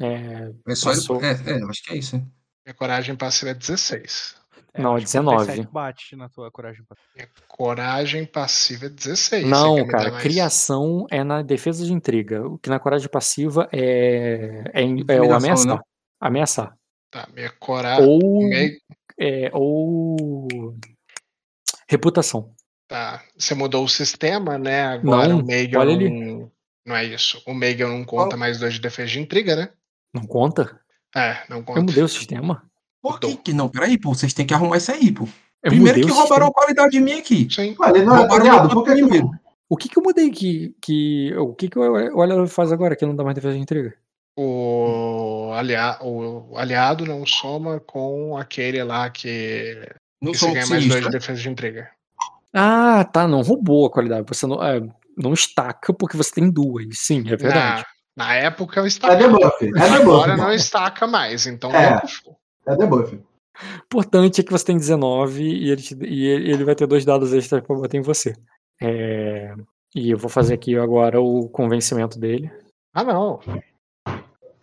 [0.00, 1.22] É, É só ele- Passou.
[1.24, 2.30] é, é, eu acho que é isso, hein?
[2.64, 4.36] Minha coragem passiva é 16.
[4.76, 5.36] Não, acho que 19.
[5.46, 6.84] 37 bate na tua coragem.
[7.16, 9.42] Minha coragem passiva é 16.
[9.42, 10.22] Você não, cara, mais?
[10.22, 12.46] criação é na defesa de intriga.
[12.46, 14.82] O que na coragem passiva é, é,
[15.16, 15.76] é o ameaçar.
[15.76, 15.80] né?
[16.20, 16.76] Ameaçar.
[17.10, 18.06] Tá, minha coragem.
[18.06, 18.78] Ou, Meio...
[19.18, 20.46] é, ou
[21.88, 22.54] reputação.
[22.88, 24.86] Tá, você mudou o sistema, né?
[24.86, 26.06] Agora Não, o Meigel olha não...
[26.06, 26.46] ali.
[26.86, 27.42] não é isso.
[27.46, 29.68] O Meigel não conta mais dois de defesa de intriga, né?
[30.14, 30.80] Não conta?
[31.14, 31.82] É, não Eu conta.
[31.82, 32.62] mudei o sistema.
[33.02, 33.68] Por que que não?
[33.68, 35.28] Peraí, pô, vocês têm que arrumar isso aí, pô.
[35.62, 36.48] Eu Primeiro que roubaram sistema.
[36.48, 37.46] a qualidade de mim aqui.
[37.50, 37.76] Sim.
[37.78, 38.68] Ué, ele não é Roubaram aliado.
[38.70, 39.30] Por que primeiro.
[39.68, 43.04] O que que eu mudei que, que o que que o Olha faz agora que
[43.04, 43.94] não dá mais defesa de intriga?
[44.34, 45.98] O, alia...
[46.00, 49.76] o aliado não soma com aquele lá que,
[50.22, 51.90] Não que você ganha mais dois de defesa de intriga.
[52.54, 54.26] Ah, tá, não roubou a qualidade.
[54.28, 54.80] Você não, é,
[55.16, 56.86] não estaca porque você tem duas.
[56.98, 57.84] Sim, é verdade.
[58.16, 59.16] Na, na época eu É estava.
[59.16, 59.64] debuff.
[59.64, 60.02] É debuff.
[60.02, 61.94] Agora não estaca mais, então É.
[61.96, 62.38] debuffou.
[62.66, 63.14] É debuff.
[63.16, 63.20] O
[63.86, 67.04] importante é que você tem 19 e ele, te- e ele ele vai ter dois
[67.04, 68.34] dados extras pra bater em você.
[68.80, 69.52] É,
[69.94, 72.50] e eu vou fazer aqui agora o convencimento dele.
[72.94, 73.40] Ah, não.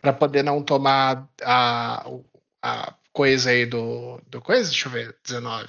[0.02, 2.08] Pra poder não tomar a,
[2.64, 5.68] a coisa aí do, do coisa, deixa eu ver, 19.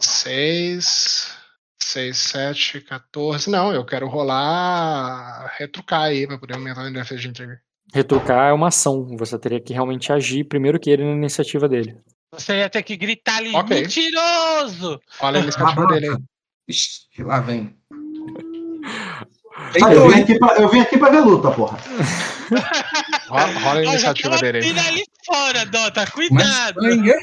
[0.00, 1.36] 6,
[1.82, 3.50] 6, 7, 14.
[3.50, 7.60] Não, eu quero rolar, retrucar aí pra poder aumentar a defesa de intriga.
[7.94, 9.16] Retrucar é uma ação.
[9.18, 11.96] Você teria que realmente agir primeiro que ele na iniciativa dele.
[12.32, 13.80] Você ia ter que gritar ali, Ok.
[13.82, 14.98] mentiroso!
[15.20, 16.16] Olha a iniciativa dele aí.
[16.68, 17.76] Ixi, lá vem.
[19.84, 21.78] Ah, eu, vim aqui pra, eu vim aqui pra ver luta, porra.
[23.28, 24.78] Rola, rola a iniciativa dele aí.
[24.88, 26.80] ali fora, Dota, Mas cuidado!
[26.82, 27.10] sangue.
[27.10, 27.16] é?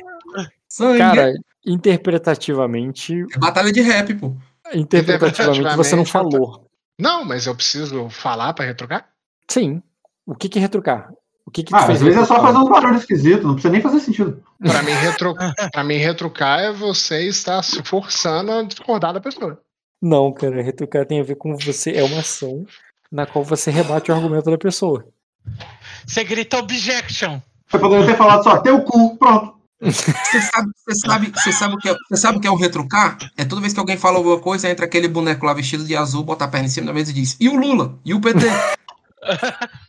[0.67, 0.97] Sangue.
[0.99, 1.34] Cara,
[1.65, 3.25] interpretativamente.
[3.33, 4.35] É batalha de rap, pô.
[4.73, 6.65] Interpretativamente você não falou.
[6.99, 9.07] Não, mas eu preciso falar pra retrucar?
[9.47, 9.81] Sim.
[10.25, 11.11] O que, que é retrucar?
[11.45, 12.53] O que que Ah, às vezes é só retrucar?
[12.53, 14.43] fazer um barulho esquisito, não precisa nem fazer sentido.
[14.61, 15.35] Pra mim, retro...
[15.71, 19.59] pra mim, retrucar é você estar se forçando a discordar da pessoa.
[20.01, 21.91] Não, cara, retrucar tem a ver com você.
[21.95, 22.65] É uma ação
[23.11, 25.05] na qual você rebate o argumento da pessoa.
[26.05, 27.39] Você grita objection.
[27.67, 29.58] Você poderia ter falado só, teu cu, pronto.
[29.81, 32.55] Você sabe, você sabe, você sabe, o que é, você sabe o que é um
[32.55, 33.17] retrucar?
[33.37, 36.23] É toda vez que alguém fala alguma coisa, entra aquele boneco lá vestido de azul,
[36.23, 37.97] bota a perna em cima da mesa e diz: E o Lula?
[38.03, 38.45] E o PT?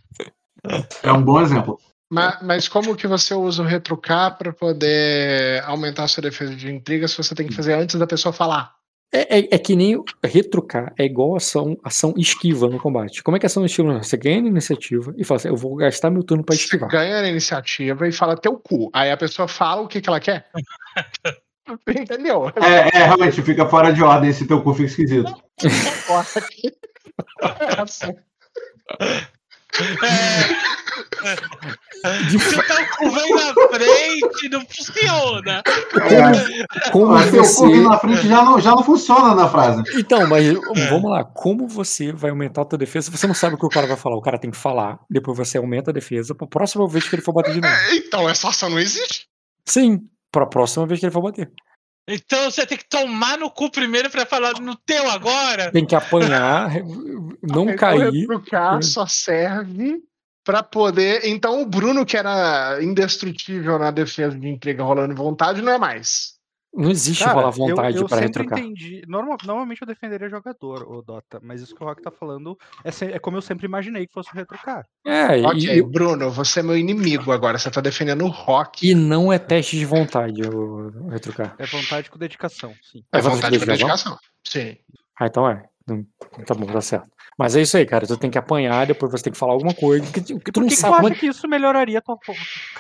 [1.02, 1.78] É um bom exemplo.
[2.10, 6.70] Mas, mas como que você usa o retrucar pra poder aumentar a sua defesa de
[6.70, 8.74] intriga se você tem que fazer antes da pessoa falar?
[9.12, 13.24] É, é, é que nem retrucar, é igual ação, ação esquiva no combate.
[13.24, 14.00] Como é que é ação esquiva?
[14.00, 16.88] Você ganha na iniciativa e fala assim: eu vou gastar meu turno pra Você esquivar.
[16.88, 18.88] ganha na iniciativa e fala teu cu.
[18.92, 20.48] Aí a pessoa fala o que, que ela quer.
[21.88, 22.52] Entendeu?
[22.56, 25.34] É, é, realmente, fica fora de ordem esse teu cu fica esquisito.
[31.22, 31.50] Essa.
[32.30, 35.62] De Chutar o cu vem na frente, não funciona.
[36.92, 37.66] Como Mas teu cu você.
[37.66, 39.82] vindo na frente já não, já não funciona na frase.
[39.98, 40.46] Então, mas
[40.88, 41.24] vamos lá.
[41.24, 43.10] Como você vai aumentar a tua defesa?
[43.10, 44.16] Você não sabe o que o cara vai falar.
[44.16, 47.22] O cara tem que falar, depois você aumenta a defesa pra próxima vez que ele
[47.22, 47.74] for bater de novo.
[47.92, 49.26] Então essa ação não existe.
[49.64, 50.00] Sim,
[50.32, 51.50] pra próxima vez que ele for bater.
[52.08, 55.70] Então você tem que tomar no cu primeiro pra falar no teu agora.
[55.70, 56.70] Tem que apanhar,
[57.42, 58.10] não cair.
[58.10, 60.02] retrucar só serve
[60.44, 61.26] pra poder.
[61.26, 66.39] Então o Bruno, que era indestrutível na defesa de intriga rolando vontade, não é mais.
[66.72, 68.58] Não existe Cara, rolar vontade eu, eu pra sempre retrucar.
[68.60, 69.02] entendi.
[69.08, 72.92] Normal, normalmente eu defenderia jogador, o Dota, mas isso que o Rock tá falando é,
[72.92, 74.86] se- é como eu sempre imaginei que fosse o retrucar.
[75.04, 77.58] É, e- Ok, e, Bruno, você é meu inimigo agora.
[77.58, 78.88] Você tá defendendo o rock.
[78.88, 81.56] e não é teste de vontade o, retrucar.
[81.58, 83.02] É vontade com dedicação, sim.
[83.12, 84.12] É É vontade vontade de com dedicação?
[84.12, 84.18] dedicação.
[84.46, 84.76] Sim.
[85.18, 85.64] Ah, então é.
[86.46, 87.08] Tá bom, tá certo.
[87.38, 88.06] Mas é isso aí, cara.
[88.06, 90.04] Tu tem que apanhar, depois você tem que falar alguma coisa.
[90.12, 91.98] Que, que tu Por não que, que tu sabe como acha é que isso melhoraria
[91.98, 92.18] a tua.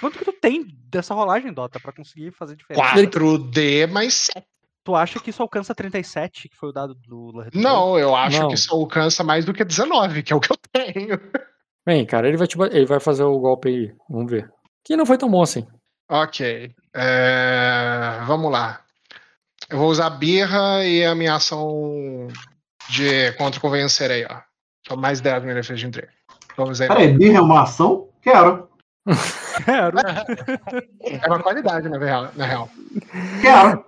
[0.00, 2.82] Quanto que tu tem dessa rolagem, Dota, pra conseguir fazer diferença?
[2.94, 4.44] 4D mais 7.
[4.82, 7.48] Tu acha que isso alcança 37, que foi o dado do Lula?
[7.54, 8.48] Não, eu acho Não.
[8.48, 11.20] que isso alcança mais do que 19, que é o que eu tenho.
[11.86, 13.94] Bem, cara, ele vai, te, ba- ele vai fazer o golpe aí.
[14.08, 14.50] Vamos ver.
[14.84, 15.66] Que não foi tão bom assim.
[16.10, 16.74] Ok.
[16.94, 18.80] é, Vamos lá.
[19.68, 22.26] Eu vou usar birra e a minha ação
[22.90, 24.40] de contra convencer aí, ó.
[24.86, 26.12] Só mais 10 minha defesa de entrega.
[26.56, 26.88] Vamos aí.
[26.88, 28.08] Peraí, birra é uma ação?
[28.22, 28.68] Quero.
[29.64, 29.98] Quero.
[31.02, 32.28] É uma qualidade, na real.
[32.36, 32.68] Na real.
[33.40, 33.84] Quero.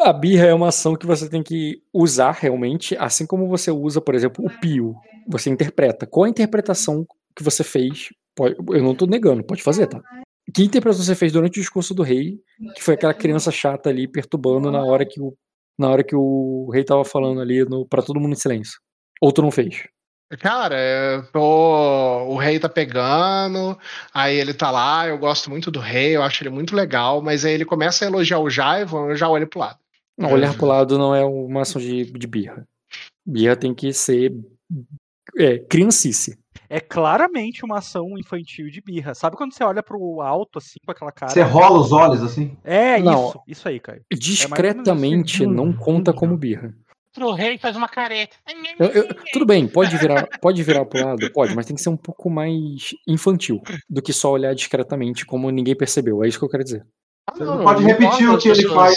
[0.00, 4.00] A birra é uma ação que você tem que usar realmente, assim como você usa,
[4.00, 4.94] por exemplo, o pio.
[5.28, 6.06] Você interpreta.
[6.06, 8.08] Qual a interpretação que você fez?
[8.70, 10.00] Eu não tô negando, pode fazer, tá?
[10.52, 12.38] Que interpretação você fez durante o discurso do rei,
[12.74, 15.34] que foi aquela criança chata ali perturbando na hora que o,
[15.78, 18.78] na hora que o rei tava falando ali no, pra todo mundo em silêncio?
[19.20, 19.84] Ou tu não fez?
[20.38, 22.26] Cara, eu tô.
[22.26, 23.78] O rei tá pegando,
[24.12, 27.44] aí ele tá lá, eu gosto muito do rei, eu acho ele muito legal, mas
[27.44, 29.78] aí ele começa a elogiar o Jaivon, eu já olho pro lado.
[30.16, 32.66] Não, olhar pro lado não é uma ação de, de birra.
[33.26, 34.32] Birra tem que ser
[35.38, 36.38] é, criancice.
[36.68, 39.14] É claramente uma ação infantil de birra.
[39.14, 41.30] Sabe quando você olha pro alto, assim, com aquela cara?
[41.30, 42.56] Você rola os olhos assim?
[42.64, 43.28] É, Não.
[43.28, 43.40] isso.
[43.46, 44.02] Isso aí, Caio.
[44.12, 46.74] Discretamente não conta como birra.
[47.12, 48.34] Pro rei faz uma careta.
[48.78, 51.90] Eu- eu- tudo bem, pode virar, pode virar pro lado, pode, mas tem que ser
[51.90, 56.24] um pouco mais infantil do que só olhar discretamente como ninguém percebeu.
[56.24, 56.84] É isso que eu quero dizer.
[57.28, 58.96] Ah, Você não, não pode não repetir o que ele faz.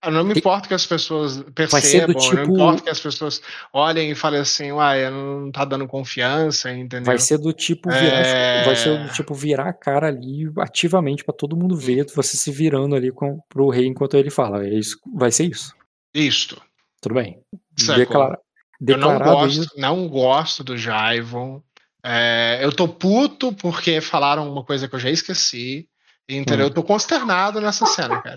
[0.00, 4.12] Ah, Não me importa que as pessoas percebam, tipo- não importa que as pessoas olhem
[4.12, 7.04] e falem assim, uai, não tá dando confiança, entendeu?
[7.06, 8.64] Vai ser do tipo virar, É.
[8.64, 12.52] vai ser do tipo virar a cara ali ativamente pra todo mundo ver você se
[12.52, 14.64] virando ali com, pro rei enquanto ele fala.
[14.64, 15.74] É isso, vai ser isso.
[16.14, 16.62] Isto.
[17.02, 17.40] Tudo bem.
[17.96, 18.38] Declara,
[18.80, 19.70] Eu não gosto, isso.
[19.76, 21.60] não gosto do Jaivon.
[22.04, 25.88] É, eu tô puto porque falaram uma coisa que eu já esqueci.
[26.30, 26.66] Entendeu?
[26.66, 26.68] Hum.
[26.68, 28.36] Eu tô consternado nessa cena, cara.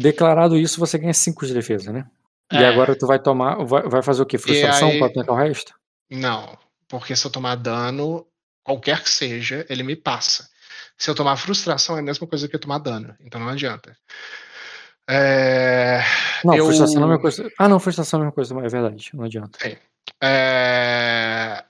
[0.00, 2.06] Declarado isso, você ganha 5 de defesa, né?
[2.52, 2.66] E É.
[2.68, 3.56] agora tu vai tomar.
[3.64, 4.38] Vai, vai fazer o quê?
[4.38, 5.74] Frustração aí- pra tancar o resto?
[6.10, 6.56] Não,
[6.88, 8.26] porque se eu tomar dano,
[8.64, 10.48] qualquer que seja, ele me passa.
[10.96, 13.14] Se eu tomar frustração, é a mesma coisa que eu tomar dano.
[13.20, 13.96] Então não adianta.
[15.10, 16.00] É,
[16.44, 17.50] Não, eu- frustração não é a mesma coisa.
[17.58, 19.10] Ah, não, frustração é a mesma coisa, é verdade.
[19.14, 19.58] Não adianta.
[20.20, 21.64] é,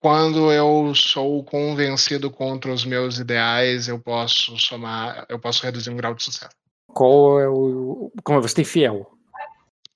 [0.00, 5.96] quando eu sou convencido contra os meus ideais, eu posso somar, eu posso reduzir um
[5.96, 6.54] grau de sucesso.
[6.96, 8.10] Qual é o.
[8.24, 8.42] Como é?
[8.42, 9.06] Você tem fiel.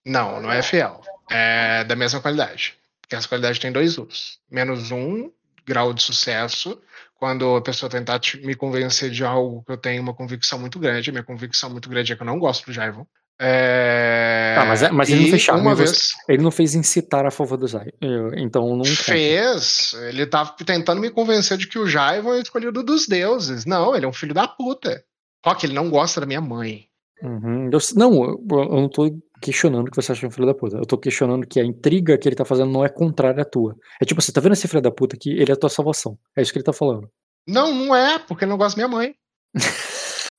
[0.05, 1.01] Não, não é fiel.
[1.31, 2.75] É da mesma qualidade.
[3.01, 4.39] Porque essa qualidade tem dois usos.
[4.51, 5.31] Menos um
[5.67, 6.79] grau de sucesso,
[7.19, 10.79] quando a pessoa tentar te- me convencer de algo que eu tenho uma convicção muito
[10.79, 11.11] grande.
[11.11, 13.07] Minha convicção muito grande é que eu não gosto do Jaivon.
[13.43, 14.55] É...
[14.55, 15.63] Tá, mas, é- mas ele não fez charme.
[15.63, 17.67] uma você- vez Ele não fez incitar a favor do.
[18.01, 18.79] Eu- Então não.
[18.85, 18.95] conta.
[18.95, 23.65] fez, ele tava tentando me convencer de que o Jaivon é escolhido dos deuses.
[23.65, 25.03] Não, ele é um filho da puta.
[25.45, 26.87] Rock, ele não gosta da minha mãe.
[27.23, 27.71] Uhum.
[27.73, 30.77] Eu não, eu, eu não tô questionando que você acha um filho da puta.
[30.77, 33.77] Eu tô questionando que a intriga que ele tá fazendo não é contrária à tua.
[34.01, 35.31] É tipo, você tá vendo esse filho da puta aqui?
[35.31, 36.19] Ele é a tua salvação.
[36.37, 37.09] É isso que ele tá falando.
[37.47, 39.15] Não, não é, porque ele não gosta da minha mãe.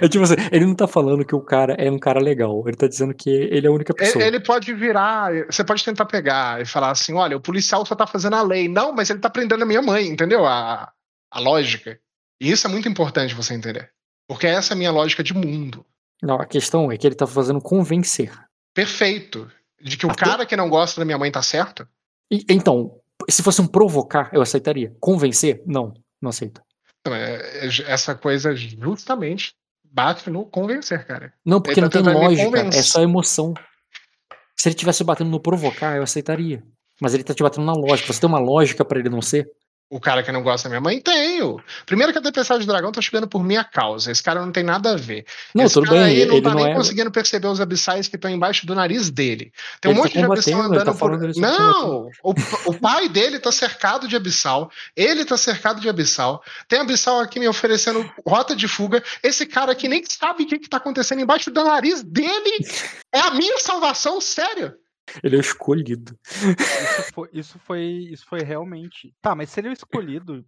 [0.00, 2.62] É tipo assim, ele não tá falando que o cara é um cara legal.
[2.66, 4.24] Ele tá dizendo que ele é a única pessoa.
[4.24, 7.94] Ele, ele pode virar, você pode tentar pegar e falar assim: olha, o policial só
[7.94, 8.68] tá fazendo a lei.
[8.68, 10.46] Não, mas ele tá prendendo a minha mãe, entendeu?
[10.46, 10.90] A,
[11.30, 11.98] a lógica.
[12.40, 13.90] E isso é muito importante você entender.
[14.28, 15.84] Porque essa é a minha lógica de mundo.
[16.22, 18.32] Não, a questão é que ele tá fazendo convencer.
[18.74, 19.50] Perfeito.
[19.80, 21.86] De que o Até- cara que não gosta da minha mãe tá certo.
[22.30, 24.94] E- então, se fosse um provocar, eu aceitaria.
[25.00, 25.62] Convencer?
[25.66, 26.62] Não, não aceito.
[27.00, 29.52] Então, é- é- essa coisa justamente
[29.84, 31.32] bate no convencer, cara.
[31.44, 33.52] Não, porque Ele não tá tem lógica, é só emoção.
[34.56, 36.62] Se ele tivesse batendo no provocar, eu aceitaria.
[37.00, 38.12] Mas ele tá te batendo na lógica.
[38.12, 39.50] Você tem uma lógica pra ele não ser?
[39.92, 41.62] O cara que não gosta da minha mãe, tenho.
[41.84, 44.10] Primeiro que a Tempestade do Dragão tá chegando por minha causa.
[44.10, 45.26] Esse cara não tem nada a ver.
[45.54, 46.06] Não, Esse tudo cara bem.
[46.06, 46.74] aí não ele tá não nem é.
[46.74, 49.52] conseguindo perceber os abissais que estão embaixo do nariz dele.
[49.82, 51.36] Tem um Ele tá monte de abissal ele andando tá por.
[51.36, 52.08] Não!
[52.22, 52.34] O,
[52.70, 54.70] o pai dele tá cercado de abissal.
[54.96, 56.42] Ele tá cercado de abissal.
[56.66, 59.04] Tem abissal aqui me oferecendo rota de fuga.
[59.22, 62.66] Esse cara aqui nem sabe o que, que tá acontecendo embaixo do nariz dele.
[63.12, 64.72] É a minha salvação, sério.
[65.22, 66.16] Ele é o escolhido.
[66.24, 69.12] Isso foi, isso foi, isso foi realmente.
[69.20, 70.44] Tá, mas se ele é o escolhido.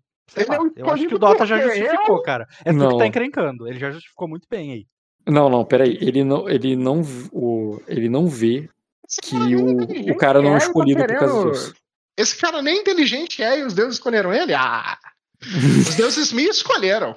[0.49, 2.47] lá, é o eu acho que o Dota já é justificou, cara.
[2.65, 2.99] É tu que Não.
[2.99, 3.69] tá encrencando.
[3.69, 4.87] Ele já justificou muito bem aí.
[5.27, 5.99] Não, não, peraí.
[6.01, 8.69] Ele não, ele não, o, ele não vê
[9.23, 11.75] que o, o cara não é tá escolhido por causa disso.
[12.17, 14.55] Esse cara nem inteligente é e os deuses escolheram ele?
[14.55, 14.97] Ah!
[15.43, 17.17] Os deuses me escolheram.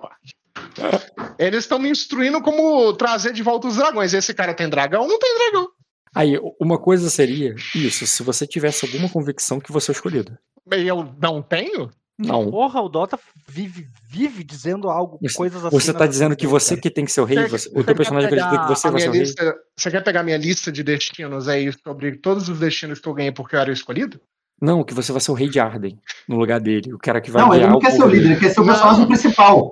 [1.38, 4.14] Eles estão me instruindo como trazer de volta os dragões.
[4.14, 5.08] Esse cara tem dragão?
[5.08, 5.70] Não tem dragão.
[6.18, 10.38] Aí, uma coisa seria isso, se você tivesse alguma convicção que você é o escolhido.
[10.74, 11.90] E eu não tenho?
[12.20, 12.50] Não.
[12.50, 15.80] Porra, o Dota vive, vive dizendo algo, Você- coisas assim.
[15.80, 17.84] Você tá dizendo que você que tem que ser o rei, Você- você- o teu
[17.86, 19.22] quer personagem acredita que pegar você vai ser minha o rei.
[19.22, 23.14] lista- Você quer pegar minha lista de destinos aí sobre todos os destinos que eu
[23.14, 24.20] ganhei porque eu era o escolhido?
[24.60, 26.92] Não, que você vai ser o rei de Arden no lugar dele.
[26.92, 28.66] O cara que vai Não, ele não quer ser o líder, ele quer ser o
[28.66, 28.74] Não.
[28.74, 29.72] personagem principal.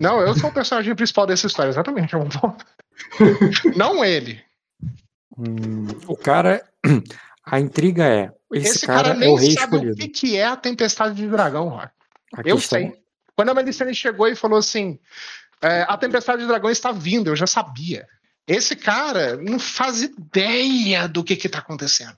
[0.00, 2.14] Não, eu sou o personagem principal dessa história, exatamente.
[2.14, 2.56] eu não-
[3.76, 4.40] Não ele.
[5.38, 6.62] Hum, o cara.
[7.44, 9.94] A intriga é: esse, Esse, cara, cara, é o nem rei sabe escolhido.
[9.94, 11.88] o que, que é a tempestade de dragão, Rock.
[12.44, 12.92] Eu questão- sei.
[13.34, 14.96] Quando a Melicene chegou e falou assim:
[15.60, 18.06] é, a tempestade de dragão está vindo, eu já sabia.
[18.46, 22.16] Esse cara não faz ideia do que está acontecendo.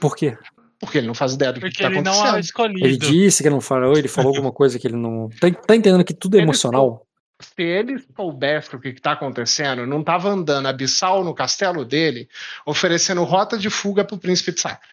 [0.00, 0.36] Por quê?
[0.80, 2.42] Porque ele não faz ideia do que Porque está ele não é acontecendo.
[2.44, 2.86] escolhido.
[2.86, 5.28] Ele disse que não falou, ele falou alguma coisa que ele não.
[5.40, 7.06] Tá, tá entendendo que tudo é Ele emocional?
[7.40, 12.28] Se ele soubesse o que está acontecendo, não estava andando abissal no castelo dele,
[12.66, 14.88] oferecendo rota de fuga pro príncipe de Sacra.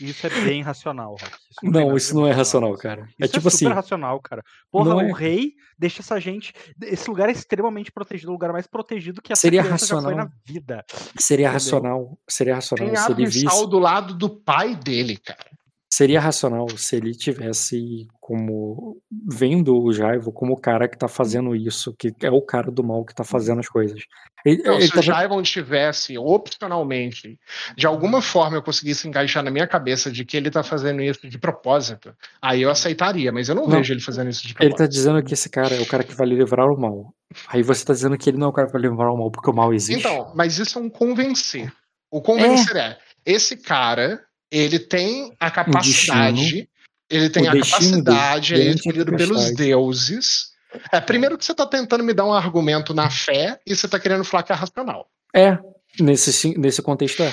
[0.00, 1.24] Isso é bem racional, Rock.
[1.50, 3.02] Isso Não, nada isso de não é racional, cara.
[3.02, 3.74] Isso É tipo super assim.
[3.74, 4.42] racional, cara.
[4.70, 5.12] Porra, não o é.
[5.12, 6.54] rei deixa essa gente.
[6.82, 10.14] Esse lugar é extremamente protegido, o lugar mais protegido que essa Seria criança já foi
[10.14, 10.26] racional.
[10.26, 10.84] na vida.
[11.18, 11.52] Seria Entendeu?
[11.52, 12.18] racional.
[12.28, 13.70] Seria racional Tem se ele abissal visse.
[13.70, 15.46] do lado do pai dele, cara.
[15.92, 18.96] Seria racional se ele tivesse como
[19.28, 22.84] vendo o Jaivo como o cara que tá fazendo isso, que é o cara do
[22.84, 24.00] mal que tá fazendo as coisas.
[24.44, 27.38] Ele, Não, ele se tá o Jaivon tivesse, opcionalmente,
[27.76, 31.28] de alguma forma eu conseguisse encaixar na minha cabeça de que ele tá fazendo isso
[31.28, 33.76] de propósito, aí eu aceitaria, mas eu não, Não.
[33.76, 34.78] vejo ele fazendo isso de Ele propósito.
[34.78, 37.12] tá dizendo que esse cara é o cara que vai livrar o mal.
[37.48, 39.30] Aí você tá dizendo que ele não é o cara que vai livrar o mal
[39.30, 39.98] porque o mal existe.
[40.00, 41.72] Então, mas isso é um convencer.
[42.10, 46.68] O convencer é, esse cara, ele tem a capacidade,
[47.08, 50.50] ele tem a capacidade, ele é escolhido pelos deuses.
[50.92, 53.98] É, primeiro que você tá tentando me dar um argumento na fé e você tá
[53.98, 55.08] querendo falar que é racional.
[55.34, 55.58] É,
[55.98, 57.32] nesse, nesse contexto é.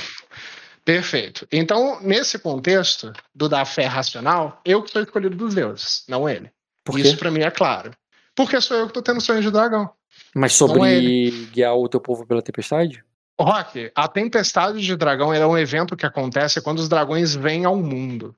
[0.84, 1.46] Perfeito.
[1.52, 6.50] Então, nesse contexto do da fé racional, eu que sou escolhido dos deuses, não ele.
[6.96, 7.92] Isso pra mim é claro.
[8.34, 9.90] Porque sou eu que tô tendo sonho de dragão.
[10.34, 13.04] Mas não é sobre guiar o teu povo pela tempestade?
[13.40, 17.76] Rock, a tempestade de dragão é um evento que acontece quando os dragões vêm ao
[17.78, 18.36] mundo.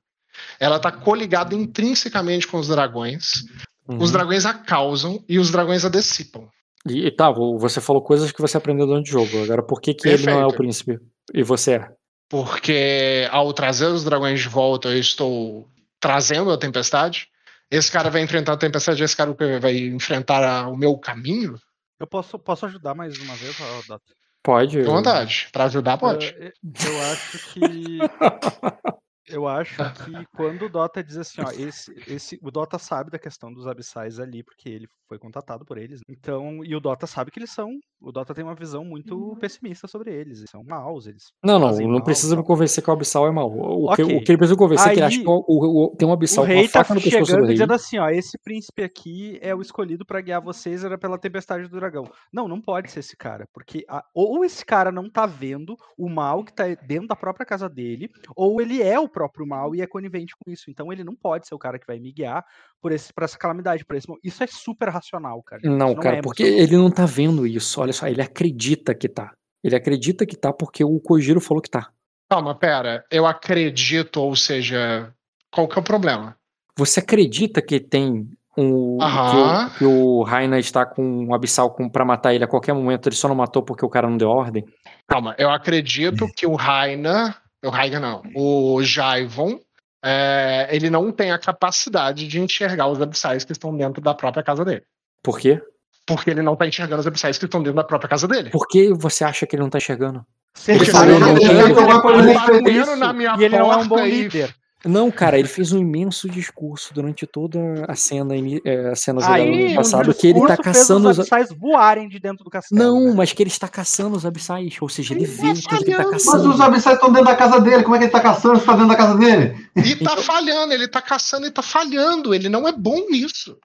[0.58, 3.44] Ela tá coligada intrinsecamente com os dragões.
[3.88, 4.12] Os Uhum.
[4.12, 6.48] dragões a causam e os dragões a dissipam.
[6.86, 9.42] E, e tá, você falou coisas que você aprendeu durante o jogo.
[9.42, 10.98] Agora, por que, que ele não é o príncipe?
[11.34, 11.88] E você é?
[12.28, 15.66] Porque ao trazer os dragões de volta, eu estou
[15.98, 17.26] trazendo a tempestade.
[17.70, 21.56] Esse cara vai enfrentar a tempestade, esse cara vai enfrentar a- o meu caminho.
[21.98, 23.56] Eu posso, posso ajudar mais uma vez,
[23.86, 24.00] Dota?
[24.42, 24.80] Pode?
[24.80, 25.48] À vontade.
[25.52, 26.34] Pra ajudar, pode.
[26.38, 26.52] Eu,
[26.92, 27.98] eu acho que.
[29.30, 33.18] Eu acho que quando o Dota diz assim, ó, esse, esse, o Dota sabe da
[33.18, 36.00] questão dos abissais ali, porque ele foi contatado por eles.
[36.08, 37.68] Então, e o Dota sabe que eles são
[38.00, 40.38] O Dota tem uma visão muito pessimista sobre eles.
[40.38, 41.24] Eles são maus, eles.
[41.44, 43.50] Não, não, não mal, precisa me convencer que o Abissal é mau.
[43.50, 44.16] O, que, Ok.
[44.16, 46.06] o que ele precisa convencer é que ele acha Aí, que o, o- o- tem
[46.06, 47.54] um O Abissal com rei tá no pescoço do chegando rei.
[47.54, 51.68] dizendo assim, ó, esse príncipe aqui é o escolhido pra guiar vocês, era pela tempestade
[51.68, 52.04] do dragão.
[52.32, 56.08] Não, não pode ser esse cara, porque a- ou esse cara não tá vendo o
[56.08, 59.82] mal que tá dentro da própria casa dele, ou ele é o próprio mal e
[59.82, 60.70] é conivente com isso.
[60.70, 62.42] Então ele não pode ser o cara que vai me guiar
[62.80, 65.60] por, esse, por essa calamidade, por esse Isso é super racional, cara.
[65.62, 67.80] Não, Isso cara, é porque ele não tá vendo isso.
[67.80, 69.32] Olha só, ele acredita que tá.
[69.62, 71.90] Ele acredita que tá porque o Kojiro falou que tá.
[72.30, 73.04] Calma, pera.
[73.10, 75.12] Eu acredito, ou seja,
[75.50, 76.36] qual que é o problema?
[76.76, 78.98] Você acredita que tem um.
[78.98, 82.72] Que o, que o Raina está com um Abissal com, pra matar ele a qualquer
[82.72, 84.64] momento, ele só não matou porque o cara não deu ordem?
[85.06, 87.36] Calma, eu acredito que o Raina.
[87.64, 88.22] O Raina não.
[88.34, 89.58] O Jaivon.
[90.02, 94.42] é, ele não tem a capacidade de enxergar os abissais que estão dentro da própria
[94.42, 94.82] casa dele.
[95.22, 95.60] Por quê?
[96.06, 98.50] Porque ele não tá enxergando os abissais que estão dentro da própria casa dele.
[98.50, 100.24] Por que você acha que ele não tá enxergando?
[100.66, 103.76] Ele Porque ele ele ele vai poder batendo respeitar na minha e ele não é
[103.76, 104.54] um bom e- líder.
[104.84, 109.42] Não, cara, ele fez um imenso discurso durante toda a cena, eh, a cena jogada
[109.42, 111.20] Aí, no passado, que ele tá caçando os os.
[111.20, 112.82] abissais voarem de dentro do castelo.
[112.82, 113.14] Não, né?
[113.14, 114.76] mas que ele está caçando os abissais.
[114.80, 116.12] Ou seja, ele Ele vê tá que ele tá falhando.
[116.12, 116.50] Mas caçando.
[116.50, 117.82] os abissais estão dentro da casa dele.
[117.82, 119.68] Como é que ele tá caçando se tá dentro da casa dele?
[119.76, 122.34] E tá falhando, ele tá caçando e tá falhando.
[122.34, 123.58] Ele não é bom nisso.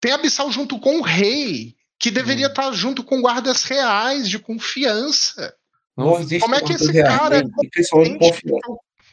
[0.00, 5.54] Tem abissal junto com o rei, que deveria estar junto com guardas reais de confiança.
[5.96, 7.50] Não existe Como é que esse real, cara é né?
[7.54, 8.58] Competente de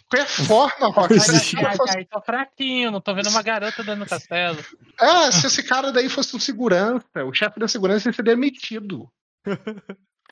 [0.10, 1.14] qualquer forma, Rock?
[1.62, 4.58] Cara fosse- ai, tô fraquinho, não tô vendo uma garota dentro do castelo.
[5.00, 9.08] É, se esse cara daí fosse um segurança, o chefe da segurança ia ser demitido.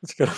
[0.03, 0.31] Esse cara-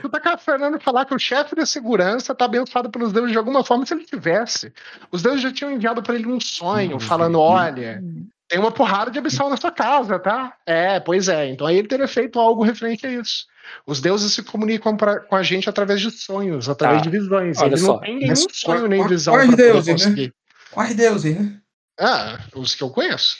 [0.00, 3.32] Tu tá com a Fernando falar que o chefe da segurança tá abençoado pelos deuses
[3.32, 4.72] de alguma forma se ele tivesse.
[5.10, 8.00] Os deuses já tinham enviado pra ele um sonho, falando: olha,
[8.46, 10.54] tem uma porrada de abissal na sua casa, tá?
[10.64, 11.48] É, pois é.
[11.48, 13.46] Então aí ele teria feito algo referente a isso.
[13.86, 17.10] Os deuses se comunicam pra- com a gente através de sonhos, através Tá.
[17.10, 17.58] de visões.
[17.58, 19.92] Olha ele só, não tem nenhum mas sonho nem qual- visão poder deuses, né?
[19.92, 20.34] conseguir.
[20.70, 21.56] Quais deuses, né?
[21.98, 23.36] Ah, os que eu conheço.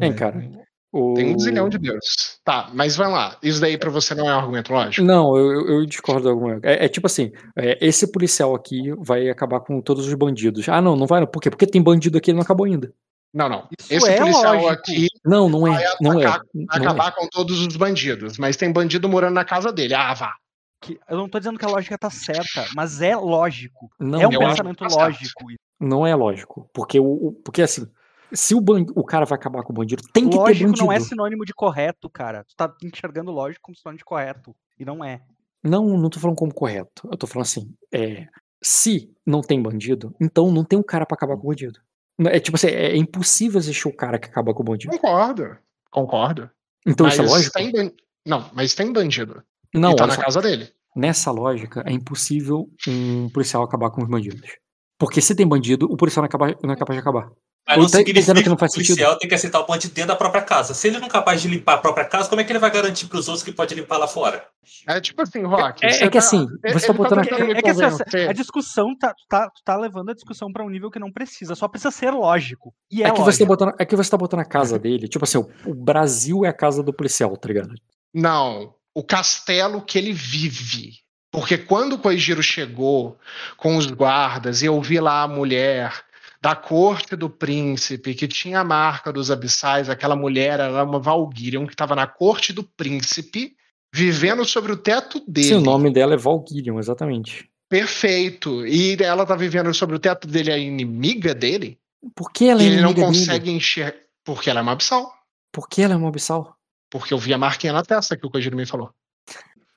[0.00, 0.42] Hein, cara?
[0.90, 1.12] O...
[1.14, 2.38] Tem um zilhão de deuses.
[2.42, 3.36] Tá, mas vai lá.
[3.42, 5.06] Isso daí pra você não é um argumento lógico?
[5.06, 6.58] Não, eu, eu- discordo alguma.
[6.62, 10.66] É, é tipo assim: é, esse policial aqui vai acabar com todos os bandidos.
[10.68, 11.26] Ah, não, não vai.
[11.26, 11.50] Por quê?
[11.50, 12.90] Porque tem bandido aqui, ele não acabou ainda.
[13.32, 13.68] Não, não.
[13.78, 14.68] Isso Esse é policial lógico.
[14.72, 15.84] aqui Não, não é.
[16.00, 16.24] Não é.
[16.26, 16.82] atacar- Não vai é.
[16.82, 19.94] acabar com todos os bandidos, mas tem bandido morando na casa dele.
[19.94, 20.34] Ah, vá.
[20.80, 23.90] Que- eu não tô dizendo que a lógica tá certa, mas é lógico.
[23.98, 25.02] Não, é um pensamento tá certo.
[25.02, 25.44] lógico.
[25.80, 26.70] não é lógico.
[26.72, 27.86] Porque, o, o- porque assim,
[28.32, 30.84] se o, ban- o cara vai acabar com o bandido, tem que ter Lógico bandido.
[30.86, 32.44] não é sinônimo de correto, cara.
[32.44, 34.54] Tu tá enxergando lógico como sinônimo de correto.
[34.78, 35.20] E não é.
[35.62, 37.08] Não, não tô falando como correto.
[37.10, 38.26] Eu tô falando assim, é,
[38.62, 41.80] se não tem bandido, então não tem um cara pra acabar com o bandido.
[42.26, 44.90] É tipo assim, é impossível existir o cara que acaba com o bandido.
[44.96, 45.56] Concordo.
[45.90, 46.50] Concordo.
[46.86, 47.52] Então mas isso é lógico?
[47.58, 47.92] tem ban-
[48.26, 49.42] Não, mas tem bandido.
[49.74, 50.68] Não, e tá olha na só, casa dele.
[50.96, 54.50] nessa lógica é impossível um policial acabar com os bandidos.
[54.98, 57.30] Porque se tem bandido, o policial não é capaz, não é capaz de acabar.
[57.76, 58.86] Mas não entendendo significa que que não o faz sentido.
[58.96, 60.72] policial tem que aceitar o bandido dentro da própria casa.
[60.74, 62.70] Se ele não é capaz de limpar a própria casa, como é que ele vai
[62.70, 64.44] garantir para os outros que pode limpar lá fora?
[64.86, 65.84] É tipo assim, Rock.
[65.84, 68.28] É- você é que assim, você tá ele botando me É que assim, convencer.
[68.28, 71.68] a discussão tá, tá, tá levando a discussão pra um nível que não precisa, só
[71.68, 72.72] precisa ser lógico.
[72.90, 73.46] E é, É, que você tá lógico.
[73.46, 75.06] botando, é que você tá botando a casa dele.
[75.08, 77.74] Tipo assim, o, o Brasil é a casa do policial, tá ligado?
[78.14, 80.92] Não, o castelo que ele vive.
[81.30, 83.18] Porque quando o Koijiro chegou
[83.58, 85.92] com os guardas e eu vi lá a mulher
[86.40, 91.66] da corte do príncipe que tinha a marca dos abissais, aquela mulher era uma Valkyrian
[91.66, 93.56] que estava na corte do príncipe,
[93.92, 95.48] vivendo sobre o teto dele.
[95.48, 97.50] Sim, o nome dela é Valkyrion, exatamente.
[97.68, 98.66] Perfeito.
[98.66, 101.78] E ela tá vivendo sobre o teto dele, a inimiga dele.
[102.14, 103.18] Por que ela é e ele não inimiga dele?
[103.18, 103.98] consegue enxergar.
[104.24, 105.12] Porque ela é uma abissal.
[105.52, 106.56] Por que ela é uma abissal?
[106.90, 108.90] Porque eu vi a marquinha na testa que o Kojiro me falou.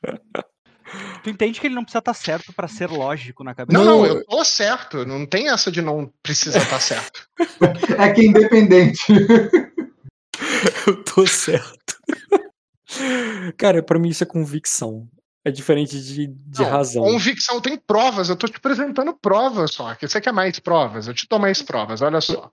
[1.24, 4.00] Tu entende que ele não precisa estar certo pra ser lógico na cabeça Não, Não,
[4.00, 5.06] não, eu- tô certo.
[5.06, 7.28] Não tem essa de não precisa estar certo.
[8.00, 9.06] É que é independente.
[10.88, 11.96] Eu tô certo.
[13.58, 15.08] Cara, pra mim isso é convicção.
[15.46, 17.04] É diferente de, de Não, razão.
[17.04, 18.30] Convicção tem provas.
[18.30, 19.94] Eu tô te apresentando provas só.
[19.96, 21.08] Que você quer mais provas?
[21.08, 22.02] Eu te dou mais provas.
[22.02, 22.52] Olha só.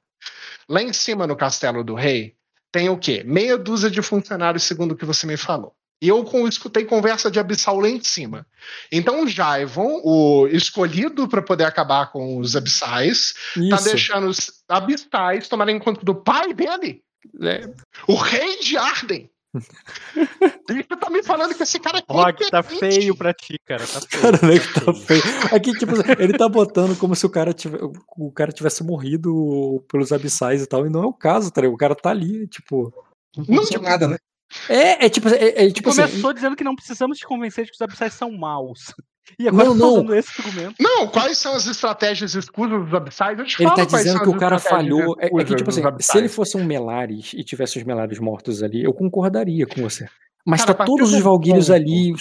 [0.69, 2.35] Lá em cima no Castelo do Rei
[2.73, 3.23] tem o quê?
[3.27, 5.75] Meia dúzia de funcionários, segundo o que você me falou.
[6.01, 8.47] E eu com- escutei conversa de abissal lá em cima.
[8.93, 13.85] Então o Jaivon, o escolhido para poder acabar com os abissais, tá Isso.
[13.85, 17.03] deixando os abissais tomarem conta do pai dele,
[17.43, 17.69] É,
[18.07, 19.29] o rei de Arden.
[20.71, 23.85] e você tá me falando que esse cara é Rock, tá feio pra ti, cara.
[23.87, 24.23] Tá feio.
[24.23, 25.23] cara, né, que tá feio.
[25.53, 27.79] Aqui, tipo, ele tá botando como se o cara, tive,
[28.17, 31.63] o cara tivesse morrido pelos abissais e tal, e não é o caso, tá?
[31.63, 32.93] O cara tá ali, tipo.
[33.37, 34.19] Não Não nada, né?
[34.69, 37.71] É, é tipo, é, é tipo assim, Começou dizendo que não precisamos te convencer de
[37.71, 38.95] que os abissais são maus.
[39.39, 39.93] E Não, agora tá não.
[39.93, 40.75] usando esse argumento.
[40.81, 43.39] Não, quais são as estratégias escusas dos Abissais?
[43.39, 45.17] Eu te Ele falo tá dizendo são que o cara falhou.
[45.19, 48.63] É, é que, tipo assim, se ele fosse um Melares e tivesse os Melares mortos
[48.63, 50.09] ali, eu concordaria com você.
[50.47, 52.15] Mas Cara, tá todos do os Valguírios ali,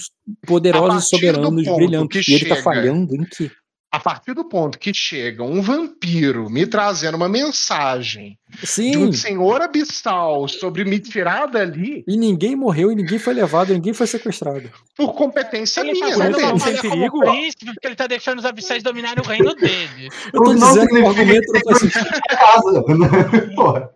[0.45, 3.49] poderosos, soberanos, que E ele tá falhando em quê?
[3.89, 8.97] A partir do ponto que chega um vampiro me trazendo uma mensagem de Sim.
[8.97, 13.93] um senhor abissal sobre me tirar dali E ninguém morreu, e ninguém foi levado, ninguém
[13.93, 14.69] foi sequestrado.
[14.95, 16.59] por competência Ele minha, tá né, sendo Ele velho?
[16.59, 17.19] sem perigo?
[17.21, 20.09] príncipe porque ele tá deixando os abissais dominarem o reino dele.
[20.33, 22.07] Eu tô Não dizendo que o argumento não faz sentido.
[22.29, 22.83] É casa.
[23.55, 23.89] Porra.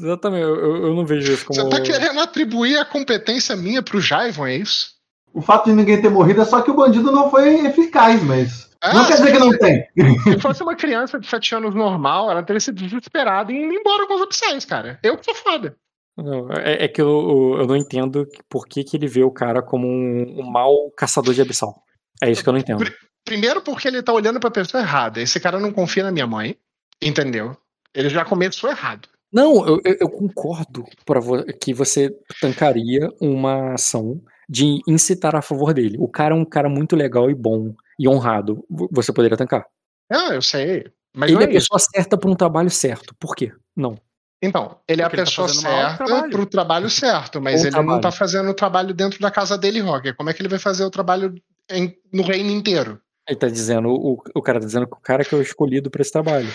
[0.00, 1.60] Exatamente, eu, eu- eu não vejo isso como.
[1.60, 4.90] Você tá querendo atribuir a competência minha pro Jaivon, é isso?
[5.32, 8.68] O fato de ninguém ter morrido é só que o bandido não foi eficaz, mas.
[8.84, 9.86] Ah, não quer dizer que não tem.
[10.34, 14.06] Se fosse uma criança de 7 anos normal, ela teria sido desesperada e indo embora
[14.06, 14.98] com os abissais, cara.
[15.02, 15.76] Eu que sou foda.
[16.16, 19.30] Não, é, é que eu, eu- eu não entendo por que, que ele vê o
[19.32, 21.74] cara como um, um mau caçador de abissal.
[22.22, 22.84] É isso que eu não entendo.
[23.24, 25.20] Primeiro porque ele tá olhando pra pessoa errada.
[25.20, 26.56] Esse cara não confia na minha mãe,
[27.02, 27.56] entendeu?
[27.94, 29.08] Ele já começou errado.
[29.32, 32.10] Não, eu, eu- eu concordo pra vo- que você
[32.40, 35.96] tancaria uma ação de incitar a favor dele.
[35.98, 38.64] O cara é um cara muito legal e bom e honrado.
[38.90, 39.64] Você poderia tancar.
[40.10, 40.84] Ah, eu sei.
[41.16, 41.68] Mas ele não é é a isso.
[41.68, 43.14] pessoa certa pra um trabalho certo.
[43.18, 43.52] Por quê?
[43.76, 43.96] Não.
[44.42, 46.30] Então, ele é a Porque tá pessoa pro certa trabalho.
[46.30, 48.00] pro trabalho certo, mas Bom ele não trabalho.
[48.02, 50.14] tá fazendo o trabalho dentro da casa dele, Roger.
[50.14, 51.34] Como é que ele vai fazer o trabalho
[51.70, 53.00] em- no reino inteiro?
[53.26, 55.90] Ele tá dizendo, o, o cara tá dizendo que o cara que é o escolhido
[55.90, 56.48] pra esse trabalho.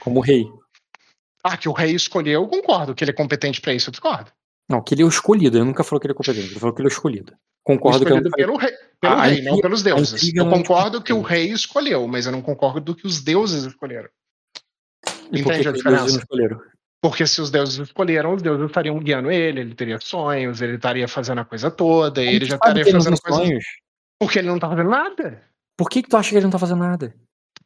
[0.00, 0.46] Como rei.
[1.44, 2.92] Ah, que o rei escolheu, eu concordo.
[2.94, 4.32] Que ele é competente pra isso, eu discordo.
[4.68, 5.58] Não, que ele é o escolhido.
[5.58, 6.50] Ele nunca falou que ele é competente.
[6.50, 7.32] Ele falou que ele é o escolhido.
[7.68, 8.32] Concordo que eu falei.
[8.32, 10.14] pelo rei, pelo A- a rei não pelos deuses.
[10.14, 13.22] intriga Eu é concordo que o rei escolheu, mas eu não concordo do que os
[13.22, 14.08] deuses escolheram.
[15.30, 16.26] E Entende a diferença?
[17.02, 21.06] Porque se os deuses escolheram, os deuses estariam guiando ele, ele teria sonhos, ele estaria
[21.06, 23.64] fazendo a coisa toda, Como ele já estaria fazendo coisas.
[24.18, 25.44] Porque ele não tá fazendo nada.
[25.76, 27.14] Por que, que tu acha que ele não tá fazendo nada?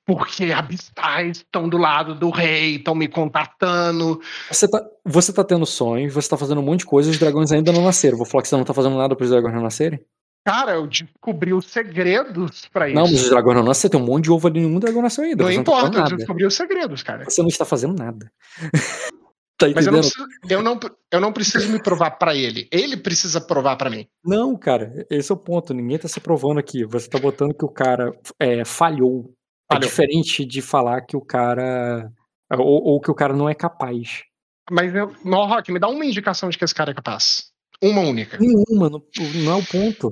[0.05, 4.21] Porque abissais estão do lado do rei, estão me contatando.
[4.51, 7.53] Você tá, você tá tendo sonhos, você tá fazendo um monte de coisa os dragões
[7.53, 8.17] ainda não nasceram.
[8.17, 10.01] Vou falar que você não tá fazendo nada para os dragões não nascerem?
[10.45, 12.97] Cara, eu descobri os segredos pra isso.
[12.97, 13.93] Não, mas os dragões não nasceram.
[13.93, 15.45] Tem um monte de ovo ali nenhum dragão nasceu ainda.
[15.45, 17.25] Não você não tá importa, eu descobri os segredos, cara.
[17.25, 18.31] Você não está fazendo nada.
[19.57, 20.81] tá Mas eu não, preciso, eu, não,
[21.13, 22.69] eu não preciso me provar pra ele.
[22.73, 24.09] Ele precisa provar pra mim.
[24.25, 25.73] Não, cara, esse é o ponto.
[25.73, 26.85] Ninguém tá se provando aqui.
[26.87, 29.33] Você tá botando que o cara é, falhou.
[29.73, 29.89] É Falhou.
[29.89, 32.11] diferente de falar que o cara.
[32.51, 34.23] Ou, ou que o cara não é capaz.
[34.71, 37.45] Mas, eu, não, Rock, me dá uma indicação de que esse cara é capaz.
[37.83, 38.39] Uma única.
[38.39, 39.03] Nenhuma, não,
[39.45, 40.11] não é o ponto.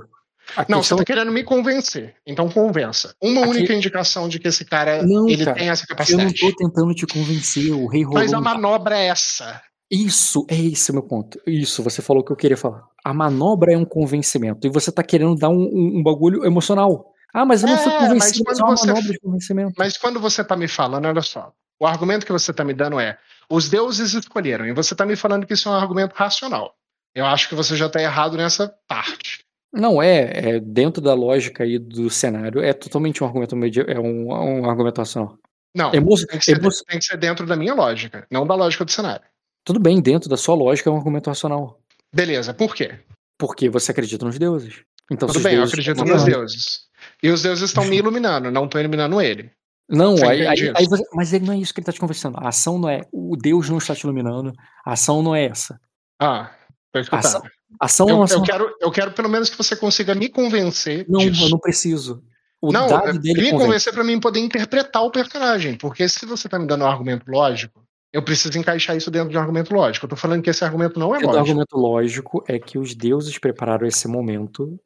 [0.56, 2.16] A Não, questão- você tá querendo me convencer.
[2.26, 3.14] Então convença.
[3.22, 5.96] Uma Aqui- única indicação de que esse cara Não, ele cara, tem essa Eu não
[5.96, 6.34] capacidade.
[6.40, 7.70] tô tentando te convencer.
[7.72, 8.18] O rei rolou.
[8.18, 9.62] Mas a um manobra é essa.
[9.88, 11.40] Isso, é esse o meu ponto.
[11.46, 12.82] Isso, você falou o que eu queria falar.
[13.04, 17.09] A manobra é um convencimento e você tá querendo dar um, um- um bagulho emocional.
[17.33, 19.74] Ah, mas eu não É, mas convencido, mas é quando você- manobra de convencimento.
[19.78, 21.53] Mas quando você tá me falando, olha só.
[21.81, 23.18] O argumento que você tá me dando é:
[23.51, 24.66] os deuses escolheram.
[24.66, 26.74] E você tá me falando que isso é um argumento racional.
[27.14, 29.45] Eu acho que você já tá errado nessa parte.
[29.72, 33.99] Não, é, é dentro da lógica aí do cenário, é totalmente um argumento medio, é
[34.01, 35.39] um, um argumento racional.
[35.76, 38.57] Não, Emo- tem que, ser, emo- tem que ser dentro da minha lógica, não da
[38.57, 39.24] lógica do cenário.
[39.64, 41.78] Tudo bem, dentro da sua lógica é um argumento racional.
[42.12, 42.99] Beleza, por quê?
[43.39, 44.83] Porque você acredita nos deuses.
[45.11, 46.81] Então, Tudo bem, eu deuses acredito estão nos deuses.
[47.22, 49.50] E os deuses estão me iluminando, não estão iluminando ele.
[49.88, 52.38] Não, aí, aí- aí você- mas ele não é isso que ele tá te conversando.
[52.38, 54.52] A ação não é o Deus não está te iluminando.
[54.86, 55.80] A ação não é essa.
[56.20, 56.50] Ah,
[56.92, 57.26] tô escutando.
[57.26, 57.42] Ação-
[57.80, 58.42] A ação é Eu, uma eu ação.
[58.42, 61.44] quero, eu quero pelo menos que você consiga me convencer Não, disso.
[61.44, 62.22] eu não preciso.
[62.60, 63.64] O Não, dado é, dele me convence.
[63.66, 65.76] convencer pra mim poder interpretar o personagem.
[65.76, 69.36] Porque se você tá me dando um argumento lógico, eu preciso encaixar isso dentro de
[69.38, 70.04] um argumento lógico.
[70.04, 71.36] Eu tô falando que esse argumento não é O lógico.
[71.38, 74.78] argumento lógico é que os deuses prepararam esse momento,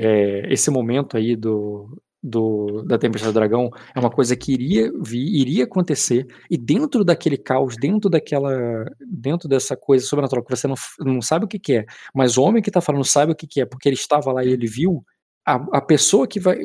[0.00, 4.90] é, esse momento aí do, do- da Tempestade do Dragão é uma coisa que iria
[5.02, 10.66] vir, iria acontecer, e dentro daquele caos, dentro daquela, dentro dessa coisa sobrenatural que você
[10.66, 13.36] não, não sabe o que, que é, mas o homem que tá falando sabe o
[13.36, 15.04] que, que é, porque ele estava lá e ele viu,
[15.46, 16.58] a, a pessoa que vai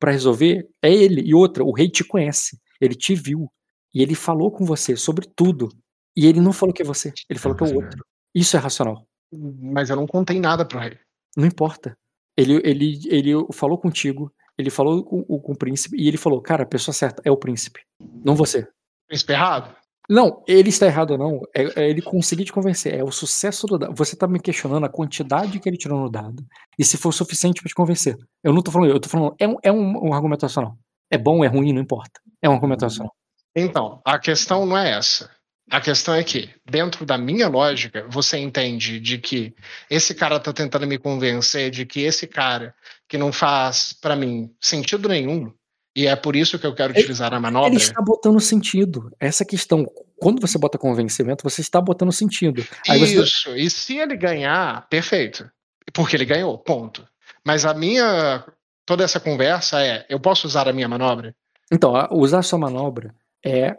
[0.00, 3.48] para resolver é ele, e outra, o rei te conhece, ele te viu,
[3.94, 5.68] e ele falou com você sobre tudo,
[6.16, 8.04] e ele não falou que é você, ele falou que é o outro.
[8.34, 9.06] Isso é racional.
[9.32, 10.98] Mas eu não contei nada pro rei.
[11.36, 11.96] Não importa.
[12.36, 16.64] Ele, ele, ele falou contigo, ele falou com, com o príncipe, e ele falou, cara,
[16.64, 17.80] a pessoa certa é o príncipe,
[18.24, 18.66] não você.
[19.06, 19.74] Príncipe errado?
[20.08, 23.66] Não, ele está errado ou não, é, é ele conseguir te convencer, é o sucesso
[23.66, 23.94] do dado.
[23.94, 26.44] Você tá me questionando a quantidade que ele tirou no dado,
[26.78, 28.16] e se for suficiente pra te convencer.
[28.42, 30.76] Eu não tô falando, eu tô falando, é um, é um, um argumento racional.
[31.10, 32.20] É bom, é ruim, não importa.
[32.42, 33.12] É um argumento racional.
[33.56, 35.30] Então, a questão não é essa.
[35.70, 39.54] A questão é que, dentro da minha lógica, você entende de que
[39.90, 42.74] esse cara tá tentando me convencer de que esse cara
[43.08, 45.50] que não faz, pra mim, sentido nenhum,
[45.96, 47.70] e é por isso que eu quero Ele- utilizar a manobra.
[47.70, 49.10] Ele está botando sentido.
[49.18, 49.86] Essa questão,
[50.16, 52.64] quando você bota convencimento, você está botando sentido.
[52.88, 55.48] Aí você- Isso, e se ele ganhar, perfeito.
[55.92, 57.06] Porque ele ganhou, ponto.
[57.44, 58.44] Mas a minha.
[58.86, 61.34] Toda essa conversa é: eu posso usar a minha manobra?
[61.72, 63.14] Então, a- usar sua manobra
[63.44, 63.76] é.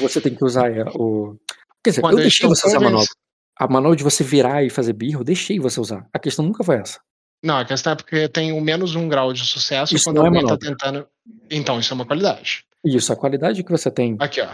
[0.00, 1.36] Você tem que usar é, o.
[1.84, 3.06] Quer dizer, Quando eu deixei você usar a manobra.
[3.58, 6.08] A manobra de você virar e fazer birra, eu deixei você usar.
[6.12, 6.98] A questão nunca foi essa.
[7.44, 10.24] Não, a questão é porque tem o menos um grau de sucesso Isso quando não
[10.24, 10.68] é alguém tá manobra.
[10.68, 11.08] tentando.
[11.50, 12.64] Então, isso é uma qualidade.
[12.84, 14.16] Isso, a qualidade que você tem.
[14.18, 14.48] Aqui, ó.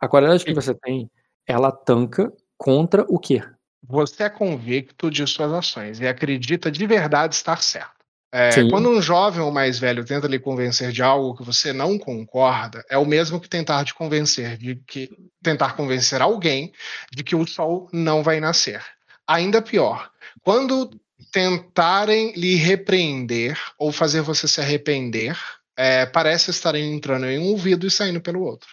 [0.00, 1.10] A qualidade que você tem,
[1.46, 3.42] ela tanca contra o quê?
[3.82, 7.93] Você é convicto de suas ações e acredita de verdade estar certo.
[8.36, 11.96] É, quando um jovem ou mais velho tenta lhe convencer de algo que você não
[11.96, 15.08] concorda, é o mesmo que tentar te convencer de que
[15.40, 16.72] tentar convencer alguém
[17.12, 18.82] de que o sol não vai nascer.
[19.24, 20.10] Ainda pior,
[20.42, 20.90] quando
[21.30, 25.38] tentarem lhe repreender ou fazer você se arrepender,
[25.76, 28.68] é, parece estarem entrando em um ouvido e saindo pelo outro.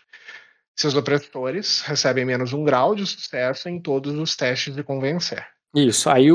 [0.75, 5.45] Seus opressores recebem menos um grau de sucesso em todos os testes de convencer.
[5.75, 6.09] Isso.
[6.09, 6.29] Aí,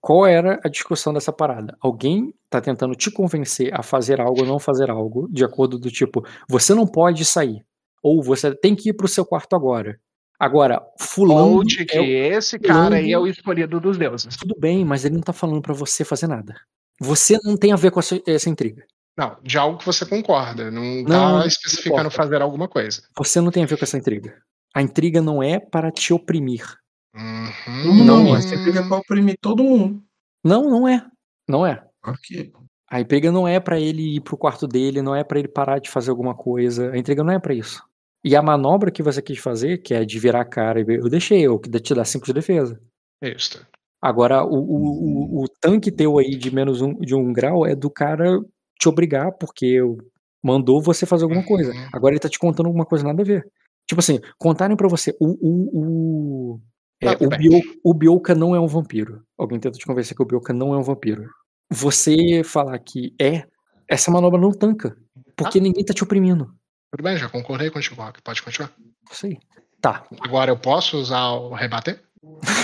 [0.00, 1.76] qual era a discussão dessa parada?
[1.80, 5.90] Alguém tá tentando te convencer a fazer algo ou não fazer algo, de acordo do
[5.90, 7.64] tipo, você não pode sair.
[8.02, 9.98] Ou você tem que ir pro seu quarto agora.
[10.38, 11.62] Agora, fulano.
[11.64, 12.04] De que é o-
[12.36, 14.36] esse cara aí é o escolhido dos deuses.
[14.38, 16.54] Tudo bem, mas ele não tá falando pra você fazer nada.
[16.98, 18.82] Você não tem a ver com essa, essa intriga.
[19.18, 22.16] Não, de algo que você concorda, não, Não, tá não especificando importa.
[22.16, 23.02] fazer alguma coisa.
[23.18, 24.34] Você não tem a ver com essa intriga.
[24.74, 26.64] A intriga não é para te oprimir.
[27.14, 28.04] Uhum.
[28.04, 30.02] Não, Não, mas você fica pra oprimir todo mundo.
[30.44, 31.04] Não, não é.
[31.48, 31.84] Não é.
[32.04, 32.52] Ok.
[32.90, 35.78] A intriga não é pra ele ir pro quarto dele, não é pra ele parar
[35.78, 36.90] de fazer alguma coisa.
[36.90, 37.82] A intriga não é pra isso.
[38.24, 40.98] E a manobra que você quis fazer, que é de virar a cara e ver,
[41.00, 42.80] eu deixei, eu que te dá 5 de defesa.
[43.22, 43.64] Isso.
[44.02, 47.74] Agora, o, o, o, o tanque teu aí de menos um, de um grau é
[47.74, 48.40] do cara
[48.78, 49.98] te obrigar, porque eu-
[50.42, 51.70] mandou você fazer alguma coisa.
[51.72, 51.88] Uhum.
[51.92, 53.46] Agora ele tá te contando alguma coisa nada a ver.
[53.86, 56.60] Tipo assim, contarem pra você, o, o, o,
[57.02, 57.28] é, Tá, o.
[57.28, 59.22] Bio, o Bioka não é um vampiro.
[59.38, 61.28] Alguém tenta te convencer que o Bioka não é um vampiro.
[61.70, 63.44] Você falar que é,
[63.88, 64.96] essa manobra não tanca.
[65.36, 66.52] Porque ninguém tá te oprimindo.
[66.92, 68.20] Tudo bem, já concordei contigo, Rock.
[68.22, 68.72] Pode continuar.
[69.10, 69.38] Isso aí.
[69.80, 70.04] Tá.
[70.20, 72.02] Agora eu posso usar o rebater?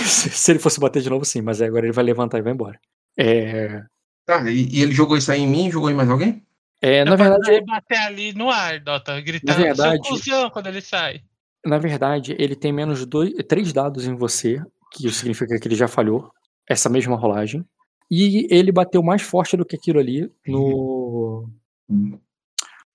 [0.05, 2.53] se se ele fosse bater de novo, sim, mas agora ele vai levantar e vai
[2.53, 2.79] embora.
[3.17, 3.83] É,
[4.25, 5.71] Tá, e, e ele jogou isso aí em mim?
[5.71, 6.45] Jogou em mais alguém?
[6.81, 10.67] é, na pra verdade, ele bater ali no ar, Dota, gritando verdade- seu cuzão quando
[10.67, 11.21] ele sai.
[11.65, 14.61] Na verdade, ele tem menos dois, três dados em você,
[14.93, 16.31] que isso significa que ele já falhou
[16.69, 17.65] essa mesma rolagem.
[18.09, 21.49] E ele bateu mais forte do que aquilo ali no.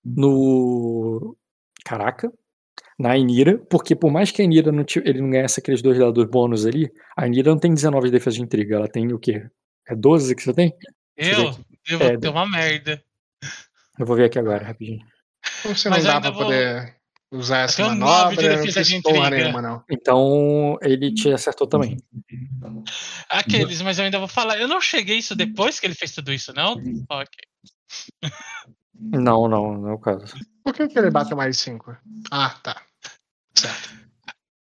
[0.04, 1.36] No.
[1.84, 2.32] Caraca.
[2.98, 6.24] Na Enira, porque por mais que a Enira não ele não ganhasse aqueles dois dados
[6.26, 9.44] bônus ali, a Enira não tem 19 de defesa de intriga, ela tem o quê?
[9.88, 10.72] É 12 que você tem?
[11.16, 11.52] Eu
[11.88, 13.02] devo É, ter uma merda.
[13.98, 15.00] Eu vou ver aqui agora, rapidinho.
[15.74, 16.96] Se não Mas dá pra vou- poder
[17.32, 19.30] usar essa nove de manobra, eu não porra intriga.
[19.30, 19.84] nenhuma, não.
[19.90, 21.96] Então, ele te acertou também.
[23.28, 24.60] Aqueles, mas eu ainda vou falar.
[24.60, 26.76] Eu não cheguei isso depois que ele fez tudo isso, não?
[27.08, 27.38] Ok.
[28.94, 30.34] Não, não, não é o caso.
[30.62, 31.96] Por que, que ele bateu mais 5?
[32.30, 32.80] Ah, tá.
[33.54, 33.90] Certo.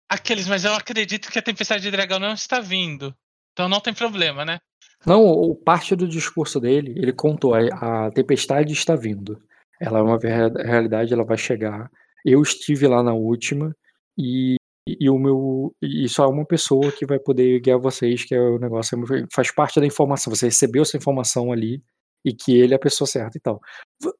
[0.09, 3.15] Aqueles, mas eu acredito que a tempestade de dragão não está vindo.
[3.53, 4.59] Então não tem problema, né?
[5.05, 9.43] Não, o parte do discurso dele, ele contou, a, a tempestade está vindo.
[9.81, 11.91] Ela é uma realidade, ela vai chegar.
[12.25, 13.75] Eu estive lá na última
[14.19, 14.57] e,
[14.89, 18.59] e o meu e só uma pessoa que vai poder guiar vocês, que é o
[18.59, 18.99] negócio,
[19.33, 20.35] faz parte da informação.
[20.35, 21.83] Você recebeu essa informação ali
[22.25, 23.61] e que ele é a pessoa certa e tal.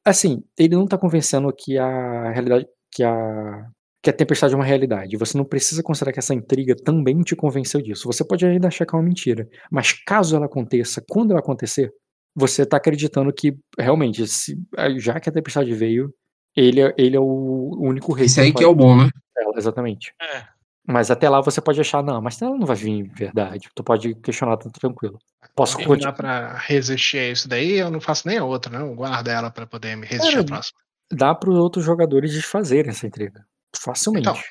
[0.05, 3.67] Assim, ele não tá convencendo que a realidade, que a
[4.03, 5.15] que a tempestade é uma realidade.
[5.15, 8.05] Você não precisa considerar que essa intriga também te convenceu disso.
[8.05, 9.47] Você pode ainda achar que é uma mentira.
[9.71, 11.89] Mas caso ela aconteça, quando ela acontecer,
[12.35, 14.57] você tá acreditando que realmente, se-
[14.97, 16.13] já que a tempestade veio,
[16.55, 18.25] ele é, ele é o único rei.
[18.25, 19.09] Esse aí que é o bom, né?
[19.37, 20.13] ela, exatamente.
[20.21, 20.45] É.
[20.85, 23.69] Mas até lá você pode achar, não, mas ela não vai vir em verdade.
[23.73, 25.17] Tu pode questionar tanto tranquilo.
[25.55, 26.13] Posso Não dá continuar?
[26.13, 28.87] pra resistir a isso daí, eu não faço nem a outra, não.
[28.87, 30.79] Eu guardo ela pra poder me resistir à Cara, próxima.
[31.11, 33.45] Dá para os outros jogadores desfazerem essa intriga.
[33.75, 34.27] Facilmente.
[34.27, 34.41] Então,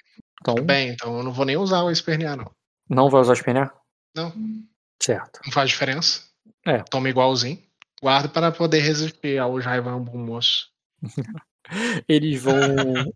[0.40, 2.50] Então, Tudo bem, então eu não vou nem usar o espernear, não.
[2.88, 3.72] não vai usar espernear?
[4.16, 4.32] Não,
[5.02, 5.40] Certo.
[5.44, 6.22] não faz diferença.
[6.66, 6.78] É.
[6.90, 7.58] Toma igualzinho.
[8.02, 10.68] Guardo para poder resistir ao Jaivan Bom Moço.
[12.08, 12.54] Eles vão,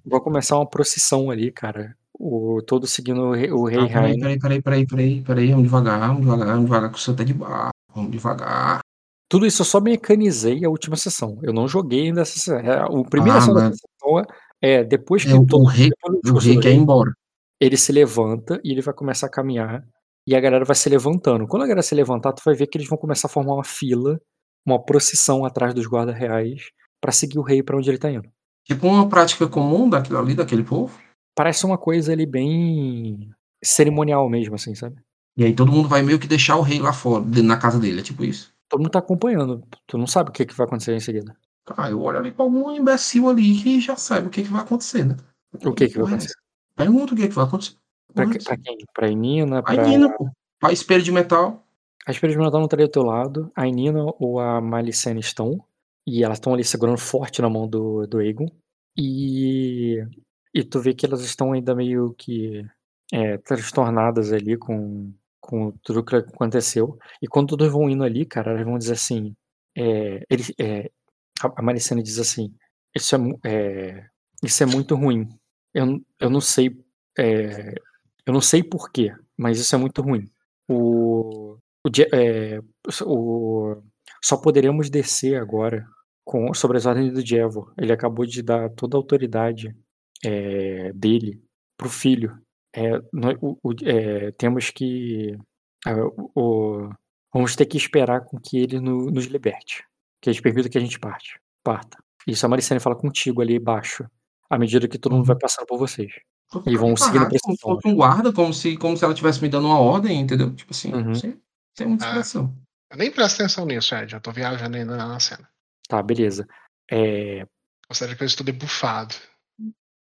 [0.05, 1.95] vão começar uma procissão ali, cara.
[2.19, 5.65] O, todo seguindo o rei, o rei Não, peraí, peraí, peraí, peraí, peraí, peraí, vamos
[5.65, 7.71] devagar, vamos devagar, vamos devagar, que o senhor tá de barro.
[7.95, 8.81] Vamos devagar.
[9.29, 11.39] Tudo isso eu só mecanizei a última sessão.
[11.43, 12.59] Eu não joguei ainda essa sessão.
[12.59, 14.23] É, O primeira Ah, sessão mas- dessa sessão
[14.63, 15.91] é depois que É, o, todo o rei,
[16.33, 17.13] o rei quer ir embora.
[17.61, 19.83] ele se levanta e ele vai começar a caminhar.
[20.29, 21.47] E a galera vai se levantando.
[21.47, 23.65] Quando a galera se levantar, tu vai ver que eles vão começar a formar uma
[23.65, 24.19] fila,
[24.67, 28.29] uma procissão atrás dos guardas reais pra seguir o rei pra onde ele tá indo.
[28.67, 30.99] Tipo uma prática comum daquilo ali, daquele povo.
[31.35, 33.31] Parece uma coisa ali bem
[33.63, 34.97] cerimonial mesmo, assim, sabe?
[35.37, 37.79] E aí todo mundo vai meio que deixar o rei lá fora, de- na casa
[37.79, 38.53] dele, é tipo isso.
[38.69, 39.63] Todo mundo tá acompanhando.
[39.87, 41.37] Tu não sabe o que, que vai acontecer em seguida.
[41.77, 44.63] Ah, eu olho ali pra algum imbecil ali que já sabe o que, que vai
[44.63, 45.17] acontecer, né?
[45.65, 46.35] O que, que vai acontecer?
[46.75, 47.75] Pergunta o que, que vai acontecer.
[48.15, 48.79] Pra, que- pra quem?
[48.95, 49.59] Pra Inina?
[49.59, 49.87] A Pra...
[49.87, 50.29] Nina, pô.
[50.59, 51.65] Pra espelho de metal.
[52.07, 53.51] A experimental não estaria do teu lado.
[53.55, 55.63] A Inina ou a Malicene estão.
[56.07, 58.47] E elas estão ali segurando forte na mão do, do Aegon.
[58.97, 60.03] E,
[60.55, 62.65] e tu vê que elas estão ainda meio que
[63.13, 66.99] é, transtornadas ali com, com tudo que aconteceu.
[67.23, 69.35] E quando todos vão indo ali, cara, elas vão dizer assim.
[69.77, 70.91] É, eles, é,
[71.43, 72.55] a Malicene diz assim:
[72.95, 73.19] Isso é,
[73.51, 74.07] é,
[74.43, 75.29] isso é muito ruim.
[75.75, 76.71] Eu, eu não sei.
[77.19, 77.75] é,
[78.27, 80.31] eu não sei porquê, mas isso é muito ruim.
[80.69, 81.55] O,
[81.87, 82.61] o, é,
[83.05, 83.83] o-
[84.23, 85.87] só poderemos descer agora
[86.27, 87.73] com, sobre as ordens do Jevo.
[87.79, 89.75] Ele acabou de dar toda a autoridade
[90.25, 91.41] é, dele
[91.79, 92.37] pro filho.
[92.75, 92.99] É,
[93.41, 95.39] o- o- é, temos que.
[95.87, 96.91] ah, o- o-
[97.33, 99.85] vamos ter que esperar com que ele no- nos liberte.
[100.21, 101.97] Que eles permitam que a gente parte, parta.
[102.27, 104.05] Isso a Maricene fala contigo ali embaixo,
[104.51, 106.13] à medida que todo mundo vai passando por vocês.
[106.67, 109.41] E vão seguindo a Caraca, como se um guarda, como se, como se ela estivesse
[109.43, 110.53] me dando uma ordem, entendeu?
[110.55, 111.15] Tipo assim, Uhum.
[111.15, 111.41] sem,
[111.77, 112.09] sem muita Ah.
[112.09, 112.55] expressão.
[112.91, 114.15] Eu nem presto atenção nisso, Ed.
[114.15, 115.49] Eu tô viajando ainda na cena.
[115.89, 116.47] Tá, beleza.
[116.91, 117.47] É,
[117.89, 119.15] Ou seja, que eu estou debufado.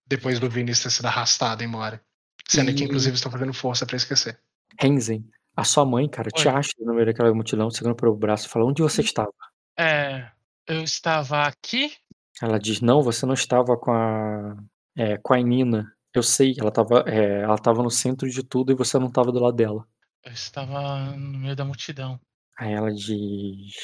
[0.08, 2.00] Depois do Vinícius ter sido arrastado embora.
[2.48, 4.38] Sendo que, E- inclusive, estou fazendo força pra esquecer.
[4.80, 6.54] Renzen, a sua mãe, cara, te Oi.
[6.54, 9.32] acha no meio daquela multidão, segurando pelo braço, e fala: Onde você estava?
[9.78, 10.30] É,
[10.66, 11.92] eu estava aqui.
[12.40, 14.56] Ela diz: Não, você não estava com a,
[14.96, 15.92] é, com a Nina.
[16.14, 19.32] Eu sei, ela estava é, ela tava no centro de tudo e você não estava
[19.32, 19.86] do lado dela.
[20.24, 22.20] Eu estava no meio da multidão.
[22.58, 23.74] Aí ela diz.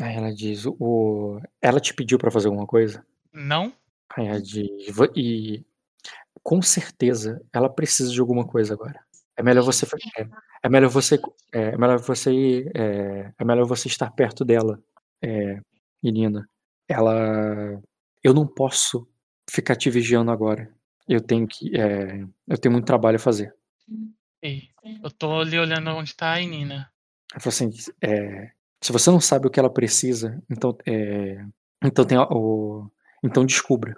[0.00, 3.04] Aí ela diz: o, Ela te pediu pra fazer alguma coisa?
[3.32, 3.72] Não?
[4.16, 5.64] Aí ela diz: "Va- E
[6.42, 9.00] com certeza ela precisa de alguma coisa agora.
[9.36, 9.86] É melhor você.
[9.86, 10.26] fa- É,
[10.64, 11.20] é melhor você.
[11.52, 12.70] É, é melhor você.
[12.74, 14.82] É, é melhor você estar perto dela,
[15.22, 15.60] é,
[16.02, 16.48] menina.
[16.88, 17.80] Ela.
[18.22, 19.08] Eu não posso
[19.48, 20.72] ficar te vigiando agora.
[21.08, 21.74] Eu tenho que.
[21.78, 23.54] é, eu tenho muito trabalho a fazer.
[24.42, 24.68] Ei,
[25.02, 26.90] eu tô ali olhando onde tá a Nina.
[27.32, 27.70] Ela falou assim:
[28.02, 28.50] é,
[28.80, 30.76] se você não sabe o que ela precisa, então.
[30.86, 31.44] é,
[31.84, 32.90] então tem o.
[33.22, 33.96] Então descubra.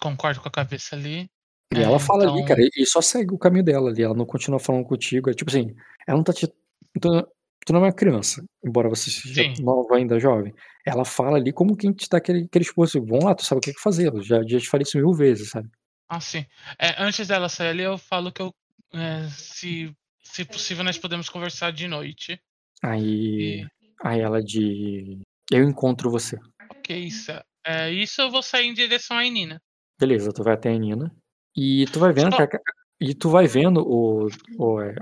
[0.00, 1.28] Concordo com a cabeça ali.
[1.72, 4.02] E É, ela fala ali, então- cara, e só segue o caminho dela ali.
[4.02, 5.28] Ela não continua falando contigo.
[5.30, 5.74] É tipo assim,
[6.06, 6.46] ela não tá te.
[6.46, 7.28] Tu,
[7.66, 9.54] tu não é uma criança, embora você seja Sim.
[9.62, 10.54] nova ainda, jovem.
[10.86, 13.04] Ela fala ali como quem te dá aquele, aquele esforço.
[13.04, 14.08] Vamos lá, tu sabe o que, que fazer.
[14.08, 15.68] Eu já, já te falei isso mil vezes, sabe?
[16.08, 16.46] Ah, sim.
[16.78, 18.54] É, antes dela sair ali, eu falo que eu.
[18.94, 19.92] é, se,
[20.22, 22.40] se possível, nós podemos conversar de noite.
[22.82, 23.66] Aí, E,
[24.02, 25.18] aí ela diz:
[25.50, 26.38] Eu encontro você.
[26.70, 27.32] ok, isso.
[27.66, 29.60] É, isso eu vou sair em direção à Nina.
[30.00, 31.14] Beleza, tu vai até a Nina.
[31.56, 32.62] E tu vai vendo, Só- cara,
[33.00, 34.28] e tu vai vendo o,
[34.58, 34.94] o, é,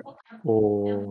[0.44, 1.10] o-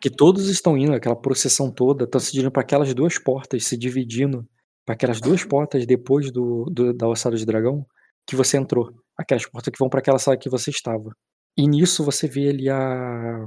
[0.00, 3.76] que todos estão indo, aquela procissão toda, estão se dirigindo para aquelas duas portas, se
[3.76, 4.46] dividindo
[4.84, 7.84] para aquelas duas portas depois do, do- da ossada de dragão
[8.26, 11.10] que você entrou, aquelas portas que vão para aquela sala que você estava.
[11.56, 13.46] E nisso você vê ali a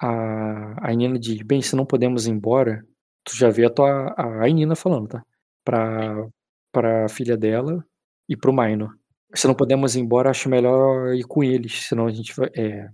[0.00, 2.84] a, a Nina diz, bem, se não podemos ir embora,
[3.24, 5.24] tu já vê a tua a, a Nina falando, tá?
[5.64, 6.26] Pra,
[6.72, 7.84] pra filha dela
[8.28, 8.96] e pro Minor.
[9.34, 12.48] Se não podemos ir embora, acho melhor ir com eles, senão a gente vai.
[12.56, 12.88] É,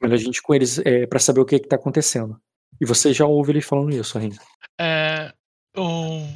[0.00, 2.40] melhor a gente ir com eles é, para saber o que, que tá acontecendo.
[2.80, 4.36] E você já ouve eles falando isso ainda.
[4.80, 5.32] É,
[5.74, 5.84] eu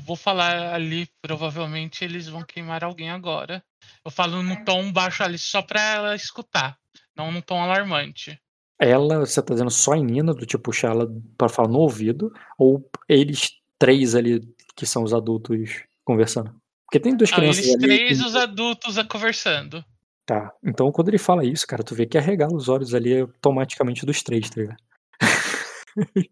[0.07, 3.65] vou falar ali, provavelmente eles vão queimar alguém agora.
[4.05, 6.77] Eu falo num tom baixo ali só pra ela escutar,
[7.17, 8.39] não num tom alarmante.
[8.79, 11.09] Ela, você tá dizendo só a Nina, do tipo puxar ela
[11.39, 14.41] pra falar no ouvido, ou eles três ali,
[14.77, 16.55] que são os adultos, conversando?
[16.87, 17.83] Porque tem duas Ah, crianças eles ali.
[17.83, 19.85] três, que- os adultos, a conversando.
[20.27, 20.53] Tá.
[20.65, 24.23] Então quando ele fala isso, cara, tu vê que arregala os olhos ali automaticamente dos
[24.23, 24.79] três, tá ligado?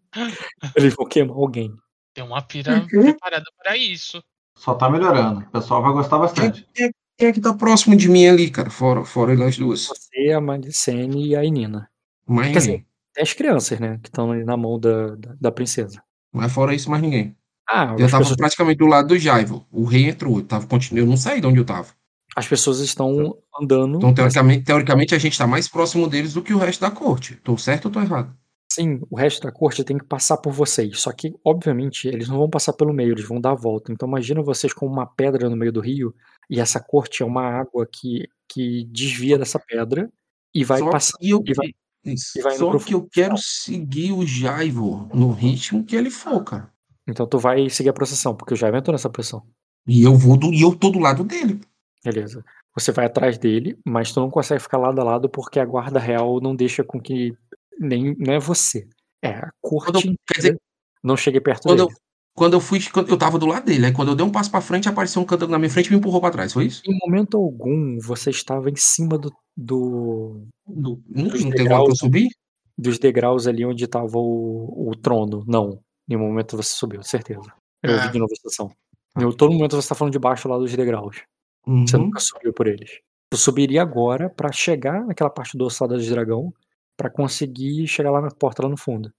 [0.75, 1.73] Eles vão queimar alguém.
[2.13, 4.21] Tem uma pira preparada para isso.
[4.57, 5.39] Só tá melhorando.
[5.41, 6.67] O pessoal vai gostar bastante.
[6.73, 8.69] Quem, quem é que tá próximo de mim ali, cara?
[8.69, 9.87] Fora, fora elas duas.
[9.87, 11.89] Você, a Malicene e a Inina.
[12.27, 12.75] Mais Quer ninguém.
[12.77, 13.99] dizer, tem as crianças, né?
[14.01, 16.01] Que estão na mão da, da, da princesa.
[16.31, 17.35] Mas fora isso, mais ninguém.
[17.69, 19.65] Ah, Eu tava pessoas, praticamente do lado do Jaivo.
[19.71, 20.37] O rei entrou.
[20.39, 21.93] Eu, tava, continu- eu não saí de onde eu tava.
[22.35, 23.97] as pessoas estão andando.
[23.97, 26.91] Então, mas, teoricamente, teoricamente, a gente tá mais próximo deles do que o resto da
[26.91, 27.35] corte.
[27.37, 28.35] Tô certo ou tô errado?
[28.71, 30.99] sim, o resto da corte tem que passar por vocês.
[30.99, 33.91] Só que, obviamente, eles não vão passar pelo meio, eles vão dar a volta.
[33.93, 36.11] Então imagina vocês com uma pedra no meio do rio
[36.49, 40.11] e essa corte é uma água que, que desvia dessa pedra
[40.55, 41.17] e vai Só passar.
[41.19, 41.71] que eu, e vai-
[42.05, 42.37] isso.
[42.37, 46.71] e vai Só que eu quero seguir o Jaivo no ritmo que ele for, cara.
[47.07, 49.43] Então tu vai seguir a procissão, porque eu já entrou nessa procissão.
[49.85, 51.59] E eu vou do, e eu tô do lado dele.
[52.03, 52.43] Beleza.
[52.75, 55.99] Você vai atrás dele, mas tu não consegue ficar lado a lado porque a guarda
[55.99, 57.35] real não deixa com que
[57.79, 58.87] nem não é você.
[59.21, 60.61] É a corte eu- quer dizer,
[61.03, 61.99] não chegue perto quando eu, dele.
[62.35, 64.61] Quando eu fui, eu tava do lado dele, aí quando eu dei um passo pra
[64.61, 66.81] frente, apareceu um cantando na minha frente e me empurrou pra trás, foi isso?
[66.85, 71.81] Em momento algum você estava em cima do, do Do, não, Dos não teve uma
[71.81, 71.97] hora que eu degraus.
[71.99, 72.29] subi?
[72.75, 75.43] dos degraus ali onde estava o, o trono.
[75.47, 75.79] Não.
[76.09, 77.53] Em momento você subiu, certeza.
[77.83, 77.95] Eu É.
[77.97, 78.71] ouvi de novo a estação.
[79.15, 81.21] Em todo momento você tá falando de baixo lá dos degraus.
[81.67, 81.85] Uhum.
[81.85, 82.89] Você nunca subiu por eles.
[83.29, 86.51] Tu subiria agora pra chegar naquela parte do ossada de dragão
[86.97, 89.11] pra conseguir chegar lá na porta lá no fundo.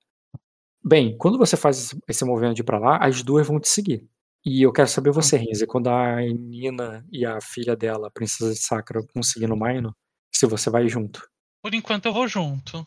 [0.87, 4.07] Bem, quando você faz esse, movimento de ir pra lá, as duas vão te seguir.
[4.45, 8.53] E eu quero saber você, Renzi, quando a Nina e a filha dela, a princesa
[8.53, 9.97] de Sakura, vão seguir no Maino,
[10.31, 11.27] se você vai junto.
[11.63, 12.87] Por enquanto eu vou junto.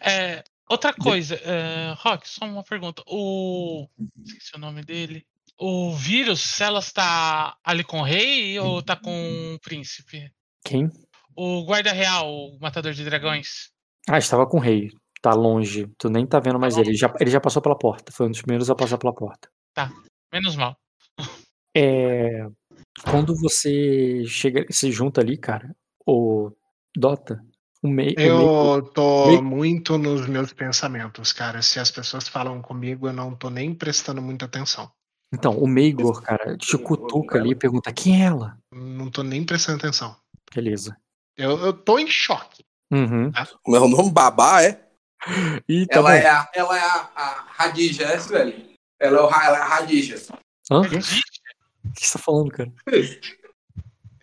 [0.00, 3.04] É, outra coisa, é, Rock, só uma pergunta.
[3.06, 3.86] O.
[4.24, 5.24] Esqueci o nome dele.
[5.56, 10.32] O vírus, ela está ali com o rei ou tá com o príncipe?
[10.64, 10.90] Quem?
[11.36, 13.70] O guarda real, o matador de dragões.
[14.08, 14.90] Ah, estava com o rei.
[15.26, 15.88] Tá longe.
[15.98, 16.90] Tu nem tá vendo mais ele.
[16.90, 18.12] Ele já, ele já passou pela porta.
[18.12, 19.48] Foi um dos primeiros a passar pela porta.
[20.32, 20.76] Menos mal.
[21.76, 22.46] É.
[23.10, 25.74] Quando você chega, se junta ali, cara,
[26.06, 26.52] o
[26.96, 27.44] Dota,
[27.82, 28.14] o meio.
[28.16, 31.60] Eu tô meio- muito nos meus pensamentos, cara.
[31.60, 34.88] Se as pessoas falam comigo, eu não tô nem prestando muita atenção.
[35.34, 38.56] Então, o Meigor, cara, te cutuca ali e pergunta: quem é ela?
[38.72, 40.16] Não tô nem prestando atenção.
[40.54, 40.96] Beleza.
[41.36, 42.64] Eu, eu tô em choque.
[42.92, 43.32] Uhum.
[43.66, 44.85] Meu nome babá é?
[45.20, 45.32] Tá
[45.90, 46.16] Ela bom.
[46.16, 48.54] é a, ela é a, a Radija, é isso, velho?
[49.00, 50.16] Ela é, o, ela é a Radija.
[50.70, 50.80] Hã?
[50.80, 52.72] O que você tá falando, cara?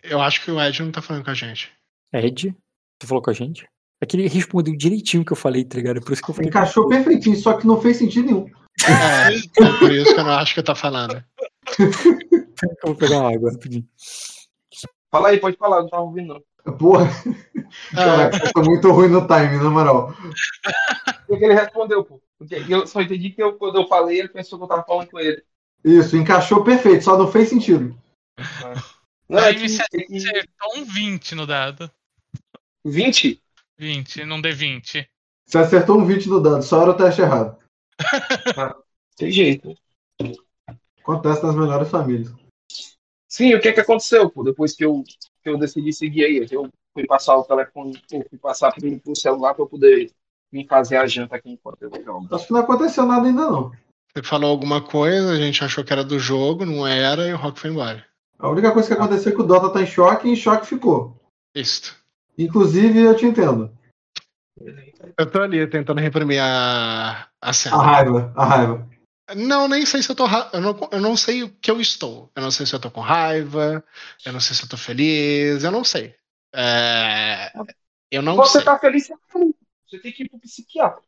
[0.02, 1.72] Eu acho que o Ed não tá falando com a gente.
[2.12, 2.54] Ed?
[3.00, 3.66] Você falou com a gente?
[4.00, 5.96] É que ele respondeu direitinho o que eu falei, tá ligado?
[5.98, 6.48] É Por isso que eu falei.
[6.48, 8.46] Encaixou perfeitinho, só que não fez sentido nenhum.
[8.86, 9.34] É,
[9.64, 11.24] é por isso que eu não acho que tá falando.
[12.62, 13.86] Eu vou pegar uma água rapidinho.
[15.10, 16.42] Fala aí, pode falar, não tava ouvindo não.
[16.72, 17.08] Porra,
[17.92, 20.10] É, caraca, eu tô muito ruim no time, na moral.
[20.10, 22.20] O que, que ele respondeu, pô?
[22.38, 25.10] Porque eu só entendi que eu, quando eu falei, ele pensou que eu tava falando
[25.10, 25.42] com ele.
[25.84, 27.96] Isso, encaixou perfeito, só não fez sentido.
[29.28, 31.90] Não, Aí é me que, é que acertou um 20 no dado.
[32.84, 33.42] 20?
[33.78, 35.08] 20, não dê 20.
[35.46, 37.58] Você acertou um 20 no dado, só era o teste errado.
[39.16, 39.74] Tem jeito.
[41.00, 42.32] Acontece nas melhores famílias.
[43.34, 44.44] Sim, o que que aconteceu, pô?
[44.44, 45.02] Depois que eu,
[45.42, 49.16] que eu decidi seguir aí, eu fui passar o telefone, eu fui passar pro, pro
[49.16, 50.12] celular pra eu poder
[50.52, 52.32] vir fazer a janta aqui enquanto eu jogo.
[52.32, 53.72] Acho que não aconteceu nada ainda, não.
[54.14, 57.36] Você falou alguma coisa, a gente achou que era do jogo, não era, e o
[57.36, 58.06] Rock foi embora.
[58.38, 60.64] A única coisa que aconteceu é que o Dota tá em choque e em choque
[60.64, 61.20] ficou.
[61.56, 61.96] Isso.
[62.38, 63.68] Inclusive, eu te entendo.
[65.18, 67.74] Eu tô ali tentando reprimir a, a cena.
[67.74, 68.93] A raiva, a raiva.
[69.36, 70.26] Não, nem sei se eu tô.
[70.26, 72.30] ra- Eu não, eu não sei o que eu estou.
[72.36, 73.82] Eu não sei se eu tô com raiva.
[74.24, 75.64] Eu não sei se eu tô feliz.
[75.64, 76.14] Eu não sei.
[76.54, 77.52] É,
[78.10, 78.64] Eu não Você sei.
[78.64, 79.54] tá feliz, você tá feliz.
[79.88, 81.02] Você tem que ir pro psiquiatra.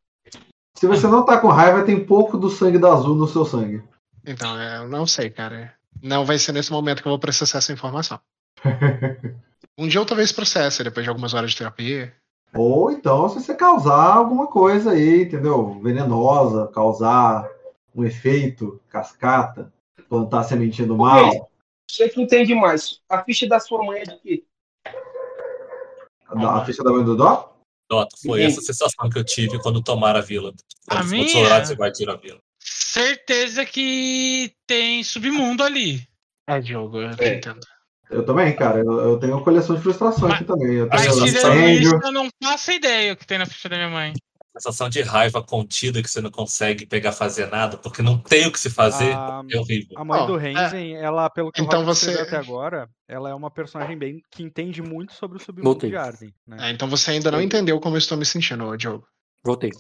[0.75, 3.83] Se você não tá com raiva, tem pouco do sangue da azul no seu sangue.
[4.27, 5.75] Então, é, eu não sei, cara.
[6.03, 8.21] Não vai ser nesse momento que eu vou processar essa informação.
[9.79, 12.15] Um dia eu talvez processe, depois de algumas horas de terapia.
[12.55, 15.79] Ou então, se você causar alguma coisa aí, entendeu?
[15.83, 17.47] Venenosa, causar
[17.97, 19.73] um efeito, cascata,
[20.09, 21.51] plantar sementinha do mal.
[21.91, 23.01] Você que entende mais.
[23.09, 24.45] A ficha da sua mãe é de quê?
[26.29, 27.57] A ficha da mãe do Dó?
[27.91, 28.47] Nota, foi Sim.
[28.47, 30.53] essa sensação que eu tive quando tomaram a vila.
[30.89, 31.25] A Quando minha?
[31.25, 32.39] os soldados invadiram a vila.
[32.61, 36.03] Certeza que tem submundo ali.
[36.49, 37.37] É, Diogo, eu É.
[37.37, 37.61] entendo.
[38.11, 38.81] Eu também, cara.
[38.81, 40.75] Eu, eu tenho uma coleção de frustração Mas- aqui também.
[40.77, 41.97] Eu Mas tenho sensação- tirando incêndio.
[41.97, 44.13] isso, eu não faço ideia o que tem na ficha da minha mãe.
[44.59, 48.53] Sensação de raiva contida que você não consegue pegar fazer nada, porque não tem o
[48.53, 49.13] que se fazer.
[49.13, 49.99] Ah, É horrível.
[49.99, 50.43] A mãe Ó, do é.
[50.53, 54.43] Renzen, ela, pelo que Então Rock você- até agora, ela é uma personagem bem que
[54.43, 55.91] entende muito sobre o submundo Voltei.
[55.91, 56.33] de Arden.
[56.47, 56.57] Né?
[56.61, 59.07] É, então você ainda não entendeu como eu estou me sentindo, Diogo.
[59.45, 59.71] Voltei.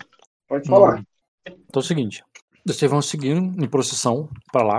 [0.46, 1.02] Pode falar.
[1.46, 2.22] Então é o seguinte:
[2.66, 4.78] vocês vão seguindo em procissão pra lá.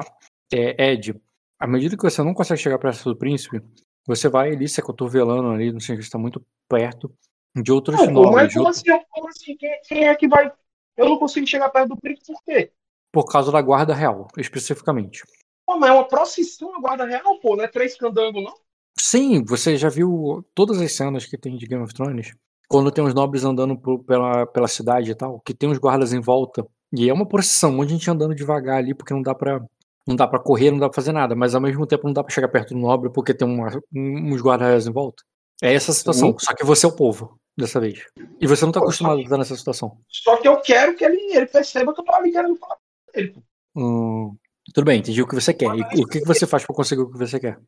[0.54, 1.16] É, Ed,
[1.60, 3.62] à medida que você não consegue chegar perto do príncipe,
[4.06, 7.12] você vai ali se acotovelando ali, não sei que está muito perto
[7.56, 8.84] de outros Não, pô, nobres, mas como assim?
[9.10, 9.58] Como assim?
[9.58, 10.52] Quem, quem é que vai.
[10.96, 12.72] Eu não consigo chegar perto do príncipe por quê?
[13.12, 15.24] por causa da guarda real, especificamente.
[15.66, 18.54] Pô, mas é uma procissão a guarda real, pô, não é três candangos, não?
[19.00, 22.36] Sim, você já viu todas as cenas que tem de Game of Thrones?
[22.68, 26.14] Quando tem os nobres andando por- pela, pela cidade e tal, que tem os guardas
[26.14, 26.66] em volta.
[26.94, 29.64] E é uma procissão, um monte de gente andando devagar ali, porque não dá pra.
[30.08, 32.24] Não dá pra correr, não dá pra fazer nada, mas ao mesmo tempo não dá
[32.24, 35.22] pra chegar perto do nobre porque tem uma, um- uns guardas em volta.
[35.62, 37.40] É essa a situação, só que você é o povo.
[37.58, 38.04] dessa vez.
[38.40, 39.98] E você não tá acostumado a estar nessa situação.
[40.08, 43.20] Só que eu quero que ele, ele perceba que eu tô ali querendo falar com
[43.20, 43.32] ele.
[43.32, 43.42] pô.
[43.76, 44.38] Hum,
[44.74, 45.74] tudo bem, entendi o que você quer.
[45.76, 47.60] E o que, que você faz pra conseguir o que você quer?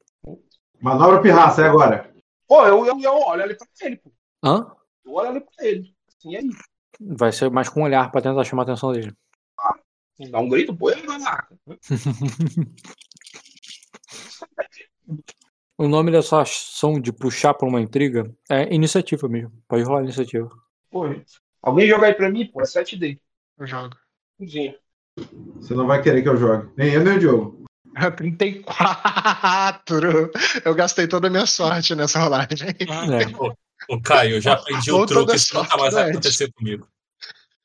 [0.80, 2.14] Manobra pirraça, é agora.
[2.48, 4.12] Pô, eu, eu, eu olho ali pra ele, pô.
[4.44, 4.72] Hã?
[5.06, 5.94] Eu olho ali pra ele.
[6.08, 6.50] Assim, aí.
[7.00, 9.14] Vai ser mais com um olhar pra tentar chamar a atenção dele.
[10.30, 11.48] Dá um grito, pô, ele vai lá.
[15.80, 19.54] O nome dessa ação de puxar pra uma intriga é iniciativa mesmo.
[19.66, 20.50] Pode rolar iniciativa.
[20.92, 21.06] Pô,
[21.62, 23.18] alguém joga aí pra mim, pô, é 7D.
[23.58, 23.96] Eu jogo.
[24.38, 24.76] Cozinha.
[25.56, 26.70] Você não vai querer que eu jogue.
[26.76, 27.64] Nem eu, nem o Diogo.
[28.18, 30.32] 34!
[30.66, 32.72] Eu gastei toda a minha sorte nessa rolagem.
[32.72, 32.76] É.
[33.88, 36.86] Ô, Caio, eu já aprendi o truque, isso nunca mais vai acontecer comigo.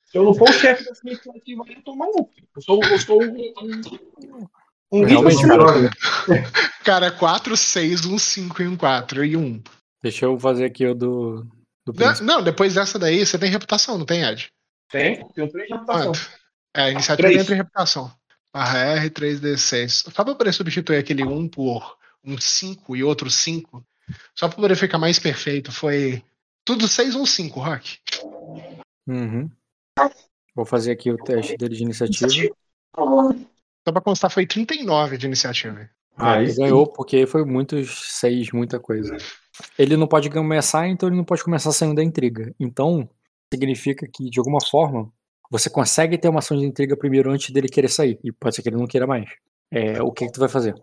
[0.05, 2.31] Se eu não for o chefe dessa iniciativa aí, eu tô maluco.
[2.55, 3.53] Eu sou, eu sou um.
[3.61, 4.47] um,
[4.95, 5.91] um Realmente, cara.
[6.85, 9.63] Cara, 4, 6, 1, 5 e um 4 e 1.
[10.03, 11.47] Deixa eu fazer aqui o do,
[11.85, 14.49] do Não, não, depois dessa daí você tem reputação, não tem, Ed?
[14.91, 16.13] Tem, tem um três de reputação.
[16.13, 16.31] Quanto?
[16.77, 17.43] É, iniciativa Três.
[17.43, 18.13] entra em reputação.
[18.53, 20.13] Barra R, 3D6.
[20.13, 23.85] Só pra poder substituir aquele 1 por um 5 e outro 5,
[24.35, 26.23] só pra poder ficar mais perfeito, foi
[26.65, 27.99] tudo 6 ou 5, Rock.
[29.07, 29.51] Uhum.
[30.55, 32.55] Vou fazer aqui o teste dele de iniciativa.
[33.87, 35.89] Só pra constar, foi 39 de iniciativa.
[36.17, 36.63] Ah, ele sim.
[36.63, 39.17] ganhou porque foi muitos seis, muita coisa.
[39.79, 42.55] Ele não pode começar, então ele não pode começar saindo da intriga.
[42.59, 43.09] Então,
[43.53, 45.13] significa que, de alguma forma,
[45.51, 48.19] você consegue ter uma ação de intriga primeiro antes dele querer sair.
[48.25, 49.29] E pode ser que ele não queira mais.
[49.71, 50.75] É, o que, que tu vai fazer?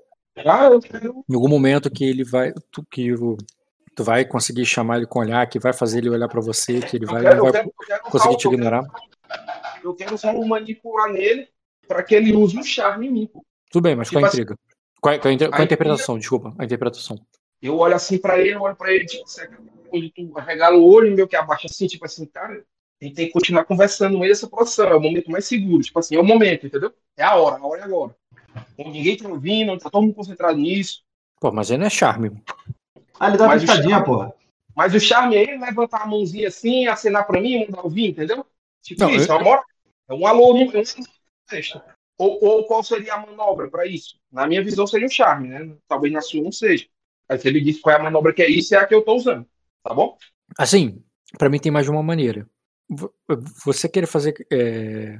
[0.45, 1.25] Ah, eu quero.
[1.29, 2.53] Em algum momento que ele vai.
[2.71, 3.37] Tu, que o-
[3.95, 6.97] tu vai conseguir chamar ele com olhar, que vai fazer ele olhar pra você, que
[6.97, 8.83] ele vai, quero, eu vai quero, eu conseguir te ignorar.
[9.83, 11.47] Eu quero só manipular nele
[11.93, 13.27] pra que ele use um charme em mim.
[13.27, 13.43] pô.
[13.69, 14.59] Tudo bem, mas qual a Tipo assim- intriga?
[15.01, 16.17] Qual, qual a inter- qual a interpretação?
[16.19, 17.19] Desculpa, a interpretação.
[17.61, 19.47] Eu olho assim pra ele, eu olho pra ele, tipo, você-
[19.89, 22.63] quando tu regala o olho, meu que abaixa assim, tipo assim, cara,
[23.01, 25.81] a gente tem que continuar conversando no meio dessa posição, é o momento mais seguro,
[25.83, 26.93] tipo assim, é o momento, entendeu?
[27.17, 28.15] É a hora, a hora é agora.
[28.75, 31.01] Quando ninguém tá ouvindo, tá todo mundo concentrado nisso.
[31.39, 32.31] Pô, mas aí não é charme.
[33.19, 34.33] Ah, ele dá uma Mas o piscadinha, charme- porra.
[34.75, 38.45] Mas o charme é ele levantar a mãozinha assim, acenar pra mim, mandar ouvir, entendeu?
[38.83, 39.63] Tipo Não, isso, eu- é uma hora.
[40.09, 40.71] É um alô, um
[41.51, 41.81] texto.
[42.17, 44.17] Ou, ou qual seria a manobra pra isso?
[44.31, 45.75] Na minha visão seria o charme, né?
[45.87, 46.85] Talvez na sua não seja.
[47.29, 49.03] Aí se ele disse qual é a manobra que é isso, é a que eu
[49.03, 49.45] tô usando.
[49.83, 50.17] Tá bom?
[50.57, 51.03] Assim,
[51.37, 52.47] pra mim tem mais de uma maneira.
[52.89, 53.13] Vo-
[53.65, 54.33] Você querer fazer.
[54.51, 55.17] é,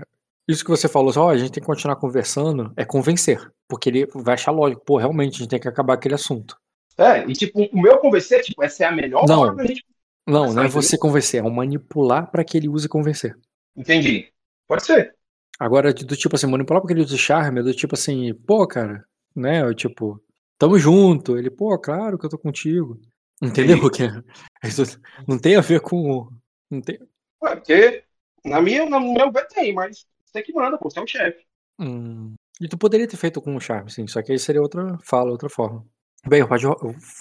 [0.48, 3.40] Isso que você falou, ó, a gente tem que continuar conversando, é convencer.
[3.68, 6.58] Porque ele vai achar lógico, pô, realmente a gente tem que acabar aquele assunto.
[6.98, 9.56] É, e tipo, o meu convencer, tipo, essa é a melhor Não.
[9.56, 9.84] pra gente.
[10.28, 13.36] Não, não é você convencer, é o manipular pra que ele use convencer.
[13.76, 14.32] Entendi.
[14.68, 15.16] Pode ser.
[15.62, 18.68] Agora, do tipo assim, manipular pra que ele use charme, é do tipo assim, pô,
[18.68, 19.06] cara,
[19.36, 19.62] né?
[19.62, 20.20] eu, Tipo,
[20.58, 21.38] tamo junto.
[21.38, 23.00] Ele, pô, claro que eu tô contigo.
[23.40, 23.78] Entendeu?
[23.92, 24.84] Que isso
[25.28, 26.30] não tem a ver com.
[26.70, 26.98] Não tem,
[27.44, 28.04] Ué, porque
[28.44, 31.46] na minha, no meu ver tem, mas você que manda, pô, você é o chefe.
[31.80, 34.08] Hum, E tu poderia ter feito com o charme, sim.
[34.08, 35.86] Só que aí seria outra fala, outra forma.
[36.28, 36.66] Bem, pode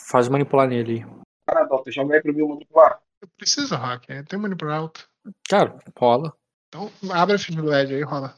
[0.09, 1.05] faz manipular nele.
[1.05, 1.07] aí.
[1.47, 3.01] Cara, Dota, joga aí pra mim o manipular.
[3.37, 3.77] Precisa,
[4.09, 5.09] é, Tem manipular alto.
[5.49, 6.35] Cara, rola.
[6.71, 8.35] Então, abre a ficha do Ed aí, rola.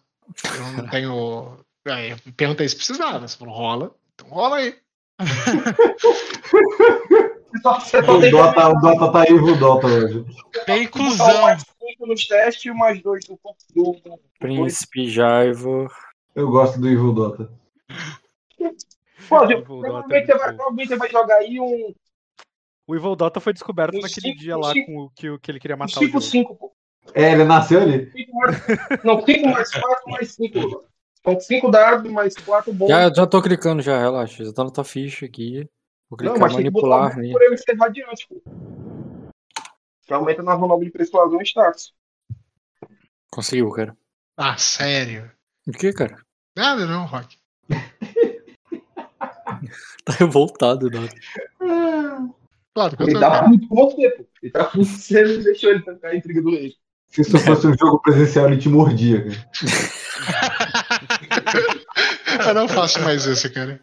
[0.56, 1.58] Eu não tenho.
[1.86, 3.28] Aí, eu perguntei se precisava.
[3.28, 3.94] Você falou, rola.
[4.14, 4.74] Então rola aí.
[7.52, 10.18] O tem Dota, o Dota tá aí, o Dota hoje.
[10.18, 11.42] O cuzão.
[11.42, 13.38] mais 5 nos testes e mais 2 do,
[13.74, 15.92] do, do, Príncipe Jaivor.
[16.34, 17.52] Eu gosto do Evil Dota.
[19.28, 21.94] Pô, Evil provavelmente, Dota você vai, provavelmente jogar aí um
[22.86, 25.50] O Evil Dota foi descoberto Uns naquele cinco- dia lá cinco- com o que, que
[25.50, 26.18] ele queria um matar o jogo.
[26.20, 26.72] 5-5, pô.
[27.14, 28.10] É, ele nasceu ali.
[28.12, 28.56] Cinco mais-
[29.04, 30.84] Não, 5 mais 4 mais 5.
[31.24, 32.94] São 5 dados mais 4 bônus.
[32.94, 34.44] Já, já tô clicando já, relaxa.
[34.44, 35.68] Já tá na tua ficha aqui.
[36.08, 38.42] Vou Não, clicar mas tem que botar manipular um por eu encerrar adiante, pô.
[40.06, 41.94] Que aumenta na manobra de persuasão e status.
[43.30, 43.96] Conseguiu, cara.
[44.36, 45.30] Ah, sério?
[45.66, 46.18] O que, cara?
[46.56, 47.36] Nada não, Rock.
[50.04, 51.14] Tá revoltado, Dota.
[52.74, 54.26] Claro que eu Ele tá muito com você, pô.
[54.42, 56.74] Ele tá muito você não deixou ele tancar a intriga do rei.
[57.12, 59.48] Se isso fosse um jogo presencial, ele te mordia, cara.
[62.48, 63.78] Eu não faço mais isso, cara.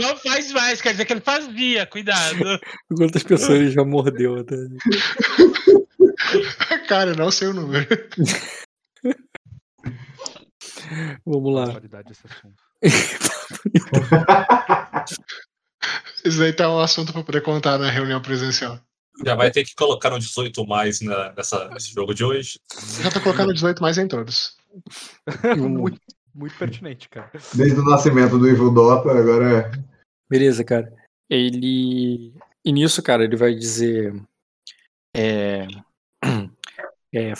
[0.00, 2.58] Não faz mais, quer dizer que ele fazia, cuidado.
[2.96, 4.56] Quantas pessoas ele já mordeu até.
[6.88, 7.86] Cara, eu não sei o número.
[11.24, 11.66] Vamos lá.
[16.24, 18.80] Isso aí tá um assunto pra poder contar na reunião presencial.
[19.24, 22.58] Já vai ter que colocar um 18 mais na- nessa, nesse jogo de hoje.
[23.02, 24.56] Já tô colocando 18 mais em todos.
[25.58, 26.00] muito,
[26.34, 27.30] muito pertinente, cara.
[27.54, 29.70] Desde o nascimento do Evil Dota, agora é.
[30.28, 30.92] Beleza, cara.
[31.28, 32.32] Ele.
[32.64, 34.14] E nisso, cara, ele vai dizer.
[35.14, 35.66] é,
[37.14, 37.32] é,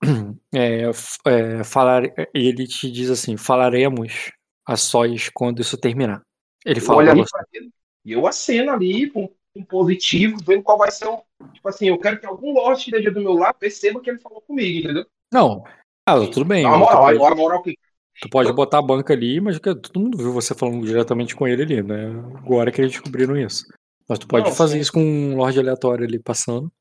[0.54, 0.82] é,
[1.26, 2.02] é, falar,
[2.32, 4.30] ele te diz assim: falaremos
[4.66, 6.22] a sós quando isso terminar.
[6.64, 7.70] Ele fala olho pra ali
[8.04, 9.30] e eu aceno ali com
[9.64, 11.22] positivo, vendo qual vai ser o.
[11.52, 14.18] Tipo assim, eu quero que algum Lorde que esteja do meu lado perceba que ele
[14.18, 15.06] falou comigo, entendeu?
[15.32, 15.64] Não,
[16.06, 16.62] ah, tudo bem.
[16.62, 17.76] Dá uma tu moral, pode- moral que.
[18.20, 21.46] Tu pode botar a banca ali, mas que todo mundo viu você falando diretamente com
[21.46, 22.08] ele ali, né?
[22.38, 23.64] Agora que eles descobriram isso.
[24.08, 24.80] Mas tu pode Não, fazer sim.
[24.80, 26.72] isso com um Lorde aleatório ali passando.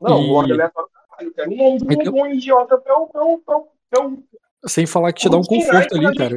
[0.00, 0.90] Não, E- o Lorde aleatório.
[1.20, 3.06] Eu quero um nome de um, idiota pra eu.
[3.06, 4.22] Pra eu, pra eu, pra eu
[4.66, 6.34] Sem falar que te dá um conforto ali, cara.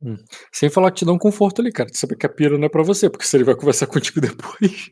[0.00, 0.24] Você.
[0.52, 1.90] Sem falar que te dá um conforto ali, cara.
[1.90, 4.20] Tu sabe que a pira não é pra você, porque se ele vai conversar contigo
[4.20, 4.90] depois.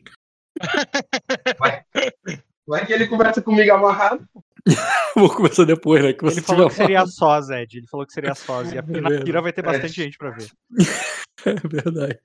[2.67, 4.27] Vai que ele conversa comigo amarrado.
[5.15, 6.11] Vou conversar depois, né?
[6.13, 7.77] Que você Ele falou que seria sós, Ed.
[7.77, 8.71] Ele falou que seria sós.
[8.73, 9.23] E a É na verdade.
[9.23, 9.63] pira vai ter É.
[9.63, 10.49] bastante gente pra ver.
[11.45, 12.19] É verdade.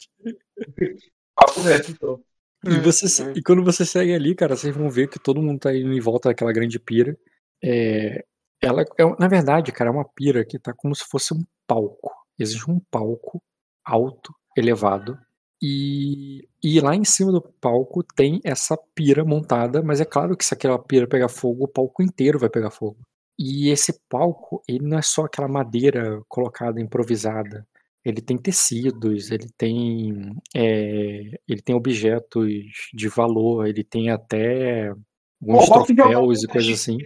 [1.37, 2.20] Papo reto, então.
[2.64, 5.61] E, você, se- e quando você segue ali, cara, vocês vão ver que todo mundo
[5.61, 7.16] tá indo em volta daquela grande pira.
[7.62, 8.24] É,
[8.61, 12.11] ela, é, na verdade, cara, é uma pira que tá como se fosse um palco.
[12.39, 13.43] Existe um palco
[13.85, 15.18] alto, elevado.
[15.61, 20.45] E, e lá em cima do palco tem essa pira montada, mas é claro que
[20.45, 22.99] se aquela pira pegar fogo, o palco inteiro vai pegar fogo.
[23.39, 27.66] E esse palco, ele não é só aquela madeira colocada improvisada.
[28.05, 32.49] Ele tem tecidos, ele tem é, ele tem objetos
[32.93, 34.89] de valor, ele tem até
[35.41, 36.99] alguns Pô, troféus e coisas assim.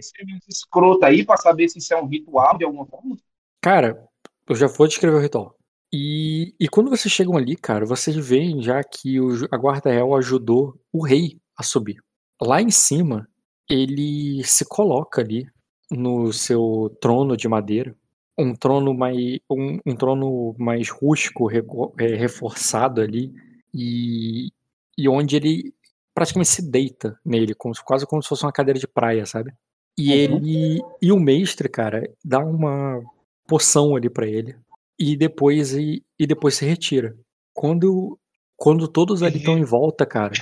[0.47, 3.15] escroto aí pra saber se isso é um ritual de alguma forma?
[3.61, 4.06] Cara,
[4.47, 5.55] eu já vou descrever o ritual.
[5.93, 10.15] E, e quando vocês chegam ali, cara, vocês veem já que o, a guarda real
[10.15, 11.97] ajudou o rei a subir.
[12.41, 13.27] Lá em cima,
[13.69, 15.47] ele se coloca ali
[15.89, 17.95] no seu trono de madeira,
[18.37, 23.33] um trono mais um, um trono mais rústico, reco- é, reforçado ali,
[23.73, 24.49] e,
[24.97, 25.73] e onde ele
[26.13, 29.53] praticamente se deita nele, como se- quase como se fosse uma cadeira de praia, sabe?
[29.97, 33.01] E ele e o mestre, cara, dá uma
[33.47, 34.55] poção ali pra ele
[34.99, 37.17] e depois e, e depois se retira.
[37.53, 38.19] Quando
[38.55, 40.33] quando todos ali estão em volta, cara,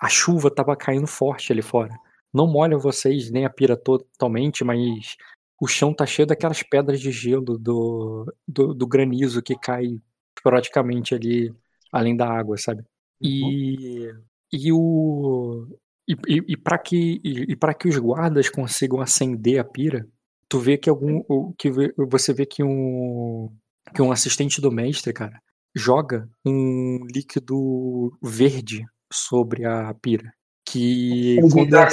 [0.00, 1.94] a chuva tava caindo forte ali fora.
[2.32, 5.16] Não molha vocês nem a pira totalmente, mas
[5.60, 10.00] o chão tá cheio daquelas pedras de gelo do, do, do granizo que cai
[10.42, 11.54] praticamente ali
[11.92, 12.84] além da água, sabe?
[13.20, 14.12] E
[14.52, 15.66] e o
[16.06, 20.06] e, e, e para que e, e para que os guardas consigam acender a pira,
[20.52, 21.22] tu vê que algum
[21.56, 23.50] que você vê que um
[23.94, 25.40] que um assistente do mestre, cara,
[25.74, 30.30] joga um líquido verde sobre a pira,
[30.62, 31.88] que quando, é,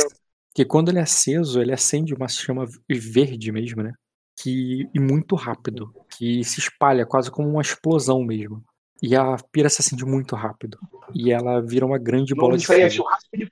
[0.53, 3.93] que quando ele é aceso, ele acende uma chama verde mesmo, né?
[4.37, 8.61] Que e muito rápido, que se espalha quase como uma explosão mesmo.
[9.01, 10.77] E a pira se acende muito rápido.
[11.15, 12.89] E ela vira uma grande bola de é fogo.
[12.89, 13.49] churrasco de.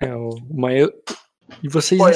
[0.00, 0.72] É, uma...
[1.62, 2.14] E vocês Pô, é,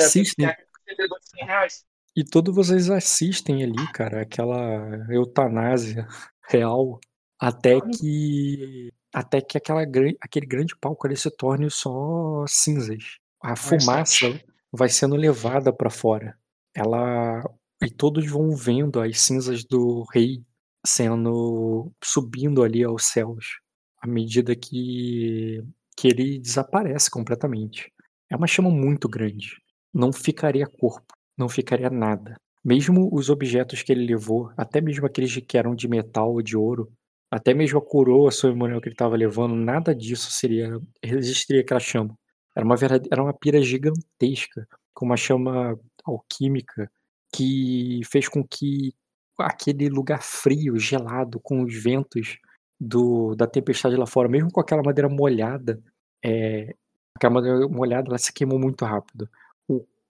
[2.19, 6.05] E todos vocês assistem ali, cara, aquela eutanásia
[6.49, 6.99] real,
[7.39, 9.83] até que até que aquela,
[10.21, 13.19] aquele grande palco ali se torne só cinzas.
[13.41, 14.27] A fumaça
[14.73, 16.37] vai sendo levada para fora.
[16.75, 17.41] Ela
[17.81, 20.43] e todos vão vendo as cinzas do rei
[20.85, 23.61] sendo subindo ali aos céus
[24.03, 25.63] à medida que
[25.97, 27.93] que ele desaparece completamente.
[28.29, 29.63] É uma chama muito grande.
[29.95, 32.37] Não ficaria corpo, não ficaria nada.
[32.65, 36.57] Mesmo os objetos que ele levou, até mesmo aqueles que eram de metal ou de
[36.57, 36.91] ouro,
[37.31, 42.19] até mesmo a coroa cerimonial que ele estava levando, nada disso seria resistiria àquela chama.
[42.57, 42.77] Era uma
[43.11, 46.91] era uma pira gigantesca, com uma chama alquímica
[47.33, 48.93] que fez com que
[49.39, 52.39] aquele lugar frio, gelado, com os ventos
[52.81, 55.81] do, da tempestade lá fora, mesmo com aquela madeira molhada,
[56.25, 56.75] é,
[57.15, 59.29] aquela madeira molhada, ela se queimou muito rápido.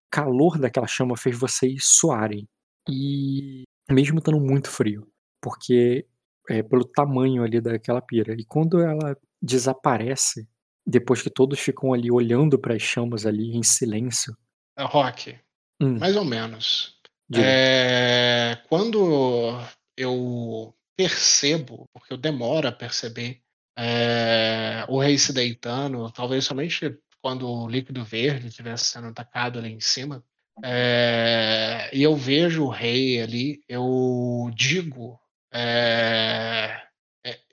[0.08, 2.48] O calor daquela chama fez vocês suarem.
[2.88, 5.06] E mesmo estando muito frio,
[5.40, 6.06] porque
[6.48, 8.34] é pelo tamanho ali daquela pira.
[8.34, 10.48] E quando ela desaparece,
[10.86, 14.34] depois que todos ficam ali olhando para as chamas ali em silêncio,
[14.76, 15.38] É, Rock,
[15.80, 16.96] hum, mais ou menos.
[17.34, 19.60] É, quando
[19.96, 23.42] eu percebo, porque eu demoro a perceber,
[23.78, 29.72] é, o rei se deitando, talvez somente quando o líquido verde estivesse sendo atacado ali
[29.72, 30.24] em cima,
[30.64, 35.18] é, e eu vejo o rei ali, eu digo,
[35.52, 36.80] é,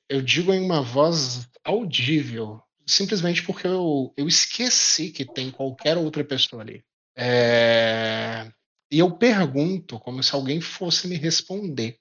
[0.10, 6.24] eu digo em uma voz audível, simplesmente porque eu, eu esqueci que tem qualquer outra
[6.24, 6.84] pessoa ali.
[7.18, 8.52] É,
[8.92, 11.98] e eu pergunto, como se alguém fosse me responder.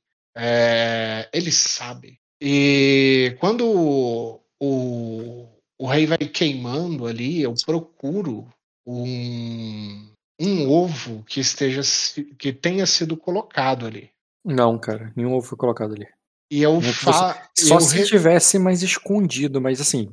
[1.32, 2.18] Ele sabe.
[2.40, 4.93] E quando o, o,
[5.84, 8.48] o rei vai queimando ali, eu procuro
[8.86, 10.08] um,
[10.40, 11.82] um ovo que esteja
[12.38, 14.10] que tenha sido colocado ali.
[14.42, 16.08] Não, cara, nenhum ovo foi colocado ali.
[16.50, 20.10] E eu Só eu se re- tivesse mais escondido, mas assim,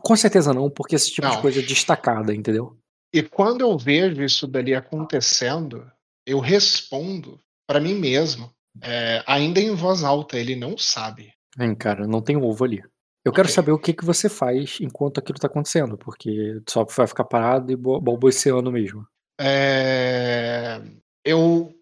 [0.00, 1.40] com certeza não, porque esse tipo de Não.
[1.40, 2.76] coisa é destacada, entendeu?
[3.14, 5.88] E quando eu vejo isso dali acontecendo,
[6.26, 8.50] eu respondo para mim mesmo,
[8.82, 11.32] é, ainda em voz alta, ele não sabe.
[11.56, 12.82] Vem, cara, não tem ovo ali.
[13.24, 13.54] Eu quero Ok.
[13.54, 17.70] saber o que, que você faz enquanto aquilo tá acontecendo, porque só vai ficar parado
[17.72, 19.06] e bo- balbuciando mesmo.
[19.38, 20.80] É,
[21.24, 21.72] eu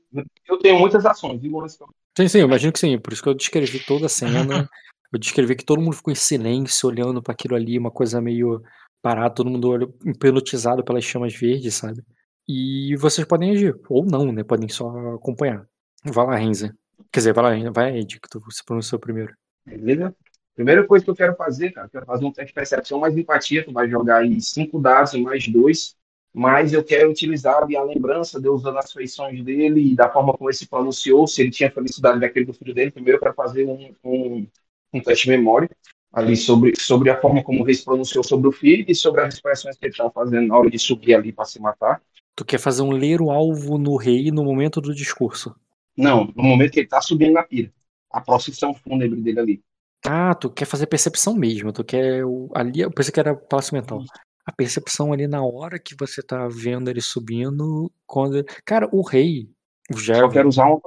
[0.47, 1.87] Eu tenho muitas ações, viu, Maurício?
[2.17, 2.99] Sim, sim, eu imagino que sim.
[2.99, 4.69] Por isso que eu descrevi toda a cena.
[5.13, 8.63] Eu descrevi que todo mundo ficou em silêncio, olhando para aquilo ali, uma coisa meio
[9.03, 12.03] parada, todo mundo olhou hipnotizado pelas chamas verdes, sabe?
[12.47, 14.45] E vocês podem agir, ou não, né?
[14.45, 15.67] Podem só acompanhar.
[16.05, 16.75] Vai lá, Renzer.
[17.13, 19.35] Quer dizer, vai lá, vai, Ed, que tu se pronunciou primeiro.
[19.67, 20.15] Beleza?
[20.55, 23.17] Primeira coisa que eu quero fazer, cara, eu quero fazer um teste de percepção mais
[23.17, 23.65] empatia.
[23.65, 25.97] Tu vai jogar aí cinco dados mais dois.
[26.33, 30.49] Mas eu quero utilizar a lembrança de usando as feições dele e da forma como
[30.49, 32.93] ele se pronunciou, se ele tinha felicidade daquele do filho dele.
[32.93, 34.47] Primeiro quero fazer um, um,
[34.93, 35.69] um teste de memória
[36.13, 39.35] ali sobre, sobre a forma como rei se pronunciou sobre o filho e sobre as
[39.35, 42.03] expressões que ele estava fazendo na hora de subir ali para se matar.
[42.37, 45.55] Tu quer fazer um ler o alvo no rei no momento do discurso.
[45.97, 47.73] Não, no momento que ele tá subindo na pira.
[48.11, 49.63] A procissão fúnebre dele ali.
[50.07, 51.73] Ah, tu quer fazer percepção mesmo.
[51.73, 52.25] Tu quer.
[52.25, 54.03] O, ali, eu pensei que era passo mental.
[54.47, 57.91] A percepção ali na hora que você tá vendo ele subindo.
[58.07, 58.43] Quando...
[58.65, 59.49] Cara, o rei,
[59.91, 60.81] o Só Jervo, quero usar uma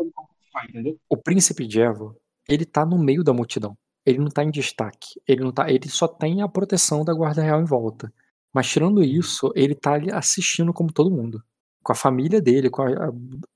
[0.69, 0.97] entendeu?
[1.09, 2.15] o príncipe Jevo,
[2.49, 3.77] ele tá no meio da multidão.
[4.05, 5.21] Ele não tá em destaque.
[5.27, 8.11] Ele não tá, ele só tem a proteção da guarda real em volta.
[8.53, 11.41] Mas tirando isso, ele tá ali assistindo como todo mundo.
[11.83, 13.11] Com a família dele, com a- a-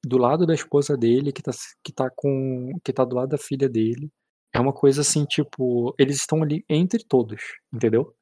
[0.05, 1.51] do lado da esposa dele, que tá,
[1.83, 4.09] que tá com que tá do lado da filha dele.
[4.53, 7.41] É uma coisa assim, tipo, eles estão ali entre todos,
[7.71, 8.15] entendeu?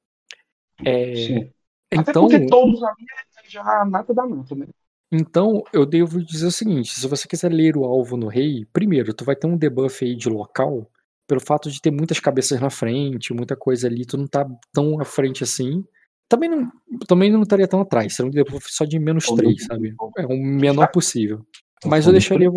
[0.83, 1.51] É, Sim.
[1.91, 3.05] Até então, porque todos ali
[3.37, 4.67] é já nata da nata, né?
[5.11, 9.13] então, eu devo dizer o seguinte: se você quiser ler o alvo no rei, primeiro,
[9.13, 10.89] tu vai ter um debuff aí de local,
[11.27, 14.99] pelo fato de ter muitas cabeças na frente, muita coisa ali, tu não tá tão
[14.99, 15.85] à frente assim.
[16.27, 16.71] Também não,
[17.07, 19.95] também não estaria tão atrás, seria um debuff só de menos Ou 3, do- sabe?
[20.17, 21.45] É o menor possível.
[21.85, 22.49] Mas eu deixaria,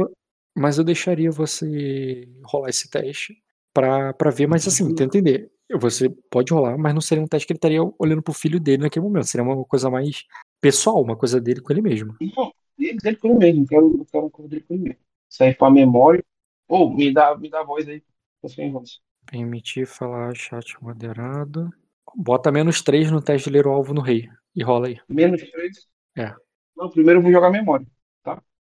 [0.57, 3.37] mas eu deixaria você rolar esse teste
[3.79, 5.51] pra ver, mas assim, tenta entender.
[5.79, 8.83] Você pode rolar, mas não seria um teste que ele estaria olhando pro filho dele
[8.83, 9.27] naquele momento.
[9.27, 10.25] Seria uma coisa mais
[10.61, 12.17] pessoal, uma coisa dele com ele mesmo.
[12.21, 14.99] Não, ele dele com ele mesmo, quero, eu quero uma coisa dele com ele mesmo.
[15.29, 16.25] Serve pra memória.
[16.69, 18.03] Ou me dá, me dá a voz aí.
[18.41, 19.01] Tô sem voz.
[19.31, 21.71] Permitir falar chat moderado.
[22.15, 24.29] Bota menos 3 no teste de ler o alvo no rei.
[24.55, 24.99] E rola aí.
[25.09, 25.87] Menos três.
[26.17, 26.35] É.
[26.77, 27.87] Não, primeiro eu vou jogar memória.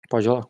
[0.09, 0.47] Pode rolar.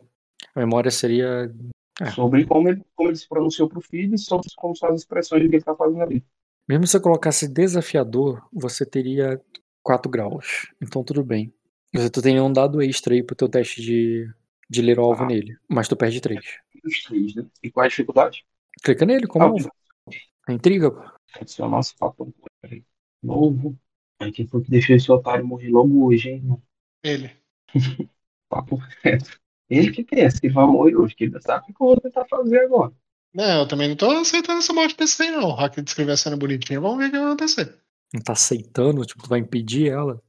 [0.54, 1.52] A memória seria.
[2.00, 2.10] É.
[2.10, 5.42] Sobre como ele, como ele se pronunciou pro filho e sobre como são as expressões
[5.42, 6.24] do que ele tá fazendo ali.
[6.68, 9.40] Mesmo se você colocasse desafiador, você teria
[9.82, 10.70] 4 graus.
[10.82, 11.52] Então tudo bem.
[11.94, 14.28] Você tu tem um dado extra aí pro teu teste de,
[14.68, 15.26] de ler o alvo Ah.
[15.26, 15.56] nele.
[15.68, 16.44] Mas tu perde 3.
[16.74, 17.46] Menos três, né?
[17.62, 18.44] E qual é a dificuldade?
[18.82, 19.70] Clica nele como Ah, alvo.
[20.48, 21.02] A intriga, pô.
[21.40, 22.32] Adicionar esse papo.
[22.60, 22.84] Peraí.
[23.22, 23.78] Novo.
[24.20, 26.62] Aí quem foi que deixou esse otário morrer logo hoje, hein, irmão?
[27.02, 27.30] ele.
[28.48, 29.40] Papo reto.
[29.68, 32.24] Ele que pensa que vai morrer hoje, que ele sabe o que eu vou tentar
[32.26, 32.92] fazer agora.
[33.34, 35.50] Não, eu também não tô aceitando essa morte desse aí, não.
[35.50, 37.74] O Hack descreveu a cena bonitinha, vamos ver o que vai acontecer.
[38.14, 40.22] Não tá aceitando, tipo, tu vai impedir ela.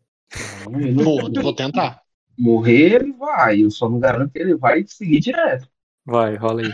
[0.69, 2.01] Não, Vou, vou tentar.
[2.37, 5.67] Morrer ele vai, eu só não garanto que ele vai seguir direto.
[6.05, 6.73] Vai, rola aí.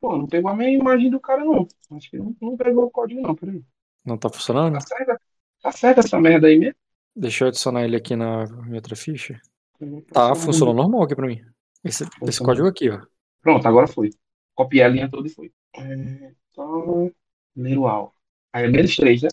[0.00, 1.66] Pô, não pegou a minha imagem do cara, não.
[1.92, 3.34] Acho que não, não pegou o código, não.
[3.34, 3.62] Peraí.
[4.04, 4.78] Não tá funcionando?
[4.78, 5.18] Tá
[5.62, 6.74] tá certo essa merda aí mesmo?
[7.14, 9.40] Deixa eu adicionar ele aqui na minha outra ficha.
[10.12, 11.40] Tá, funcionou normal aqui pra mim.
[11.88, 13.00] Esse, esse código aqui, ó.
[13.40, 14.10] Pronto, agora foi.
[14.54, 15.52] Copiei a linha toda e foi.
[15.76, 17.12] É, então,
[17.56, 18.12] ler o alvo.
[18.52, 19.28] Aí é menos três, né?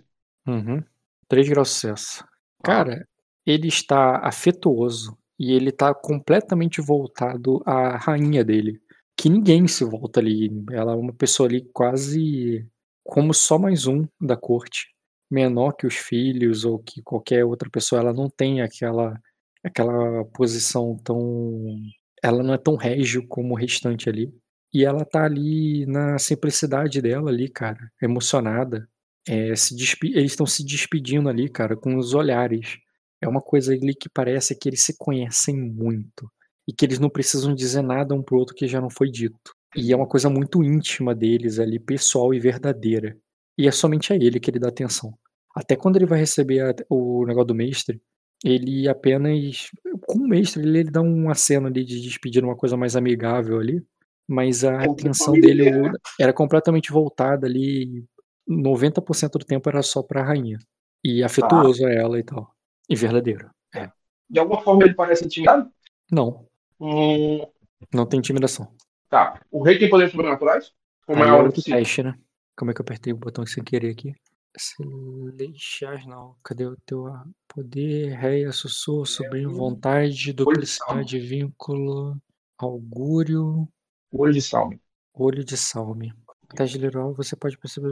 [0.47, 0.83] Uhum.
[1.27, 2.25] 3 graus de sucesso.
[2.63, 3.07] Cara,
[3.45, 8.81] ele está afetuoso e ele tá completamente voltado à rainha dele.
[9.17, 10.51] Que ninguém se volta ali.
[10.71, 12.67] Ela é uma pessoa ali quase
[13.03, 14.93] como só mais um da corte.
[15.29, 18.01] Menor que os filhos ou que qualquer outra pessoa.
[18.01, 19.19] Ela não tem aquela,
[19.63, 21.77] aquela posição tão.
[22.25, 24.33] Ela não é tão régio como o restante ali.
[24.73, 27.91] E ela tá ali na simplicidade dela ali, cara.
[28.01, 28.87] Emocionada.
[29.27, 32.77] É, se eles estão se despedindo ali, cara, com os olhares.
[33.21, 36.29] É uma coisa ali que parece que eles se conhecem muito.
[36.67, 39.53] E que eles não precisam dizer nada um pro outro que já não foi dito.
[39.75, 43.15] E é uma coisa muito íntima deles ali, pessoal e verdadeira.
[43.57, 45.13] E é somente a ele que ele dá atenção.
[45.55, 48.01] Até quando ele vai receber a- o negócio do mestre,
[48.43, 49.69] ele apenas.
[50.07, 53.59] Com o mestre, ele, ele dá uma cena ali de despedir, uma coisa mais amigável
[53.59, 53.83] ali.
[54.27, 55.91] Mas a Como atenção dele né?
[56.19, 58.03] era completamente voltada ali
[58.47, 60.57] 90% do tempo era só pra rainha.
[61.03, 62.51] E afetuoso a ela e tal.
[62.89, 63.49] E verdadeiro.
[63.73, 63.89] É.
[64.29, 65.71] De alguma forma ele parece intimidado?
[66.11, 66.47] Não,
[66.79, 67.45] Hum,
[67.93, 68.71] não tem intimidação.
[69.09, 69.41] tá.
[69.51, 70.73] O rei tem poderes sobrenaturais?
[71.05, 71.79] Como é a é hora outro possível?
[71.79, 72.17] teste, né?
[72.55, 74.13] Como é que eu apertei o botão sem querer aqui?
[74.57, 76.35] Celestiais, não.
[76.43, 77.05] Cadê o teu
[77.47, 78.13] poder?
[78.15, 82.17] Rei, sussurro, sobrinho, vontade, duplicidade, vínculo,
[82.57, 83.67] augúrio,
[84.11, 84.81] Olho de salme.
[85.13, 86.13] olho de salme.
[86.55, 87.91] Teste de Leroy, você pode perceber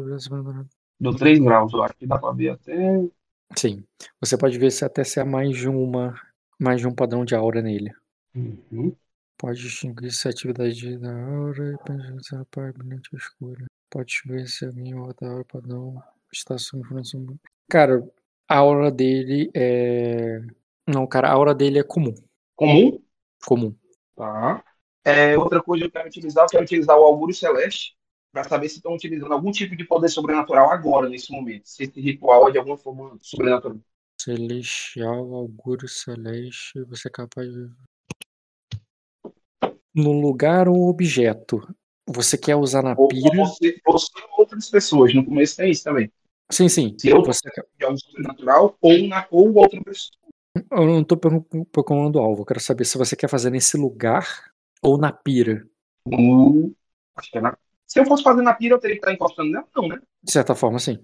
[0.99, 2.73] Do 3 graus, eu acho que dá pra ver até.
[3.57, 3.84] Sim.
[4.19, 6.15] Você pode ver se até se há mais de uma,
[6.60, 7.91] mais de um padrão de aura nele.
[8.35, 8.95] Uhum.
[9.38, 13.65] Pode distinguir se a atividade da aura e se a parte brilhante ou escura.
[13.90, 16.02] Pode distinguir se alguém ou outra aura padrão
[16.34, 17.20] está sob influência.
[17.70, 18.04] Cara,
[18.48, 20.40] a aura dele é.
[20.88, 22.14] Não, cara, a aura dele é comum.
[22.56, 23.00] Comum?
[23.46, 23.76] Comum.
[24.16, 24.64] Tá.
[25.06, 27.96] É, outra coisa que eu quero utilizar, eu quero utilizar o Augúrio Celeste
[28.32, 31.68] para saber se estão utilizando algum tipo de poder sobrenatural agora, nesse momento.
[31.68, 33.78] Se esse ritual é de alguma forma sobrenatural.
[34.20, 37.70] Celestial, augúrio celeste, você é capaz de.
[39.94, 41.62] No lugar ou objeto.
[42.08, 43.36] Você quer usar na Ou pira.
[43.36, 45.14] você, você ou outras pessoas.
[45.14, 46.12] No começo tem isso também.
[46.52, 46.95] Sim, sim.
[46.99, 47.49] Se eu Você...
[47.78, 50.11] de algo sobrenatural ou na ou outra pessoa.
[50.72, 52.41] Eu não pergun- procurando alvo.
[52.41, 54.52] Eu quero saber se você quer fazer nesse lugar
[54.82, 55.65] ou na pira.
[56.06, 56.74] Hum,
[57.15, 57.57] acho que é na...
[57.88, 59.65] Se eu fosse fazer na pira, eu teria que estar encostando nela?
[59.76, 59.99] Não, né?
[60.24, 60.99] De certa forma, sim.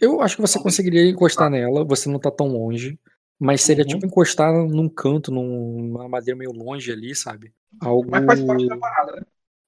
[0.00, 2.98] Eu acho que você conseguiria encostar nela, você não tá tão longe.
[3.38, 3.88] Mas seria Uhum.
[3.88, 7.52] tipo encostar num canto, num- numa madeira meio longe ali, sabe?
[7.80, 8.08] Algo.
[8.08, 9.22] Mas faz parte da parada, né?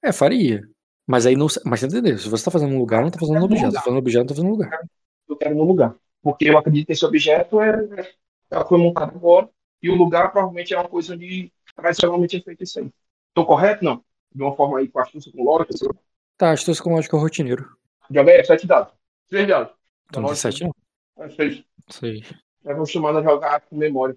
[0.04, 0.62] É, faria.
[1.06, 1.46] Mas aí não.
[1.64, 2.16] Mas entendeu?
[2.16, 3.66] Se você tá fazendo no lugar, não tá fazendo No objeto.
[3.66, 3.72] lugar.
[3.74, 4.80] Tá fazendo no objeto, não tá fazendo no lugar.
[5.28, 5.94] Eu quero no lugar.
[6.22, 8.12] Porque eu acredito que esse objeto é, é,
[8.50, 9.48] ela foi montado agora.
[9.82, 12.90] E o lugar provavelmente é uma coisa onde tradicionalmente é feito isso aí.
[13.34, 13.84] Tô correto?
[13.84, 14.02] Não.
[14.34, 15.74] De uma forma aí com astúcia, com lógica.
[15.86, 15.94] lá.
[16.36, 17.76] Tá, astúcia com lógica rotineiro.
[18.10, 18.92] Joga aí, sete dados.
[19.28, 19.72] Seis dados.
[20.08, 20.74] Então, Tá 17 não.
[21.18, 21.64] É seis.
[21.90, 22.24] Sei.
[22.64, 24.16] É acostumado a jogar com memória.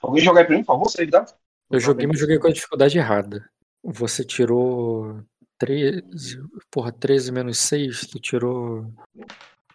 [0.00, 0.88] Alguém jogar aí pra mim, por favor?
[0.88, 1.34] Seis dados?
[1.70, 3.48] Eu joguei, mas joguei com a dificuldade errada.
[3.82, 5.22] Você tirou
[5.58, 6.40] 13.
[6.70, 8.92] Porra, 13 menos 6, tu tirou.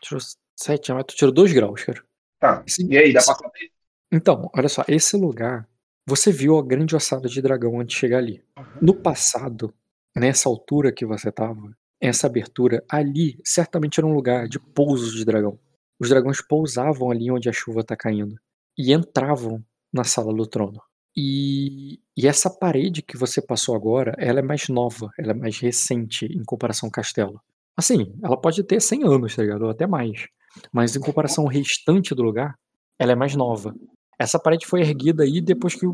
[0.01, 0.21] Tirou
[0.59, 2.03] 7, mas tu tirou 2 graus, cara.
[2.39, 2.63] Tá.
[2.67, 2.87] Sim.
[2.89, 3.71] E aí, dá pra saber?
[4.11, 5.67] Então, olha só, esse lugar,
[6.05, 8.43] você viu a grande ossada de dragão antes de chegar ali.
[8.81, 9.73] No passado,
[10.15, 15.23] nessa altura que você tava, essa abertura, ali certamente era um lugar de pouso de
[15.23, 15.57] dragão.
[15.99, 18.35] Os dragões pousavam ali onde a chuva tá caindo
[18.77, 20.81] e entravam na sala do trono.
[21.15, 25.59] E, e essa parede que você passou agora, ela é mais nova, ela é mais
[25.59, 27.41] recente em comparação ao castelo.
[27.77, 29.63] Assim, ela pode ter 100 anos, tá ligado?
[29.63, 30.27] Ou até mais.
[30.71, 32.57] Mas em comparação ao restante do lugar,
[32.97, 33.75] ela é mais nova.
[34.17, 35.85] Essa parede foi erguida aí depois que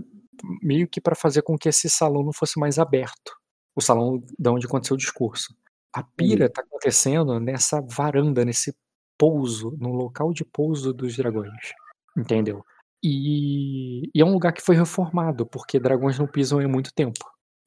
[0.61, 3.33] meio que para fazer com que esse salão não fosse mais aberto.
[3.75, 5.55] O salão da onde aconteceu o discurso.
[5.93, 8.75] A pira está acontecendo nessa varanda, nesse
[9.17, 11.73] pouso, no local de pouso dos dragões.
[12.17, 12.63] Entendeu?
[13.03, 17.19] E, e é um lugar que foi reformado, porque dragões não pisam em muito tempo.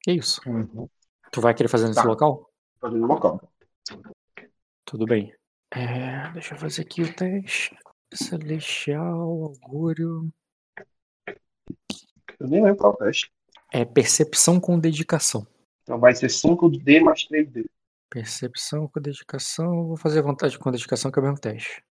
[0.06, 0.40] É isso.
[1.30, 2.08] Tu vai querer fazer nesse Tá.
[2.08, 2.50] local?
[2.80, 3.40] Fazer no local.
[4.84, 5.34] Tudo bem.
[5.70, 7.74] É, deixa eu fazer aqui o teste.
[8.12, 9.10] Celestial,
[9.44, 10.28] augúrio.
[12.38, 13.32] Eu nem lembro qual é o teste.
[13.72, 15.46] É percepção com dedicação.
[15.82, 17.64] Então vai ser 5D mais 3D.
[18.10, 19.86] Percepção com dedicação.
[19.86, 21.82] Vou fazer vontade com dedicação, que é o mesmo teste.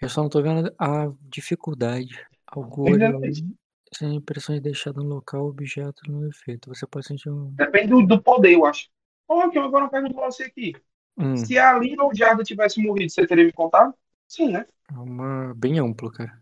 [0.00, 2.24] Eu só não tô vendo a dificuldade.
[2.52, 3.56] Tem.
[3.94, 6.68] Sem impressões deixadas no local, objeto no efeito.
[6.68, 7.50] Você pode sentir um.
[7.52, 8.88] Depende do, do poder, eu acho.
[9.26, 10.74] Ó, aqui, agora eu pergunto pra você aqui.
[11.16, 13.94] Hum, Se a Lina ou o Jarda tivesse morrido, você teria me contado?
[14.26, 14.66] Sim, né?
[14.92, 15.54] é uma.
[15.54, 16.38] Bem amplo, cara.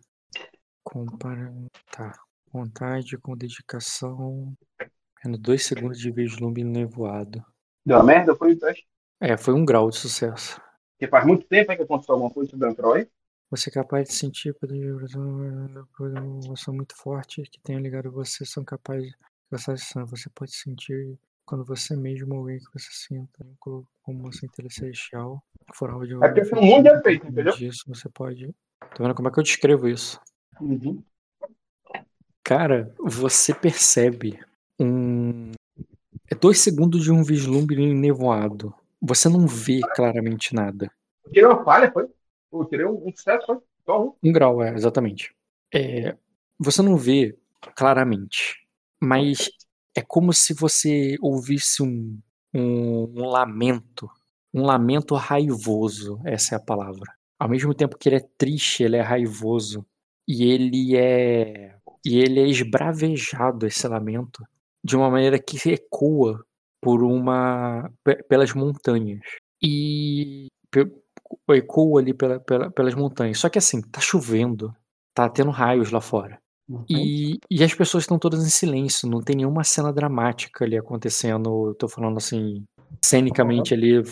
[0.84, 1.52] Compara.
[1.90, 2.12] Tá.
[2.52, 4.54] Vontade com dedicação.
[5.22, 7.44] Tendo dois segundos de vislumbre nevoado.
[7.84, 8.86] Deu uma merda, foi o teste.
[9.20, 10.60] É, foi um grau de sucesso.
[10.92, 13.08] Porque faz muito tempo que aconteceu alguma coisa sobre o Troy.
[13.50, 15.22] Você é capaz de sentir poder de vibração,
[16.00, 20.04] uma emoção muito forte que tenha ligado você, são capazes de ação.
[20.06, 24.68] Você pode sentir quando você mesmo ou alguém que você sinta, vínculo com uma centelha
[24.68, 25.40] celestial,
[25.74, 27.56] for algo de É porque tem um monte de efeito, entendeu?
[27.56, 28.52] Disso, você pode.
[28.80, 30.20] Tá vendo como é que eu descrevo isso?
[30.60, 31.02] Uhum.
[32.42, 34.40] Cara, você percebe
[34.78, 35.52] um.
[36.28, 38.74] É dois segundos de um vislumbre nevoado.
[39.00, 40.90] Você não vê claramente nada.
[41.28, 42.08] Tirei uma falha, foi?
[42.62, 43.58] Eu tirei um, sucesso, foi?
[43.84, 44.12] Só um.
[44.22, 45.34] Um grau, é, exatamente.
[45.74, 46.16] É,
[46.58, 47.36] você não vê
[47.76, 48.56] claramente,
[49.00, 49.50] mas
[49.94, 52.18] é como se você ouvisse um,
[52.54, 54.08] um, um lamento.
[54.52, 57.12] Um lamento raivoso, essa é a palavra.
[57.38, 59.84] Ao mesmo tempo que ele é triste, ele é raivoso.
[60.26, 61.76] E ele é.
[62.04, 64.42] E ele é esbravejado, esse lamento,
[64.82, 66.44] de uma maneira que ecoa
[66.80, 67.90] por uma.
[68.02, 69.20] pe- pelas montanhas.
[69.62, 70.48] E.
[71.50, 73.38] ecoa ali pela, pela- pelas montanhas.
[73.38, 74.74] Só que assim, tá chovendo,
[75.14, 76.38] tá tendo raios lá fora.
[76.90, 81.68] E, e as pessoas estão todas em silêncio, não tem nenhuma cena dramática ali acontecendo.
[81.68, 82.64] Eu tô falando assim,
[83.04, 84.02] cenicamente ali,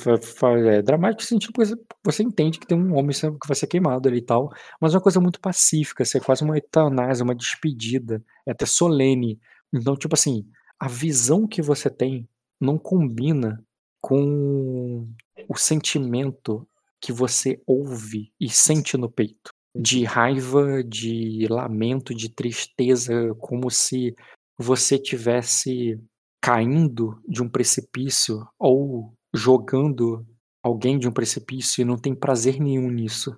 [0.69, 4.19] é, dramático sentido que você, entende que tem um homem que vai ser queimado ali
[4.19, 8.23] e tal, mas é uma coisa muito pacífica, assim, é quase uma eutanásia, uma despedida,
[8.47, 9.41] é até solene.
[9.73, 10.47] Então, tipo assim,
[10.79, 12.29] a visão que você tem
[12.61, 13.63] não combina
[14.01, 15.09] com
[15.49, 16.67] o sentimento
[17.05, 19.51] que você ouve e sente no peito.
[19.77, 24.15] De raiva, de lamento, de tristeza, como se
[24.59, 26.01] você tivesse
[26.43, 30.25] caindo de um precipício ou jogando
[30.63, 33.37] alguém de um precipício e não tem prazer nenhum nisso.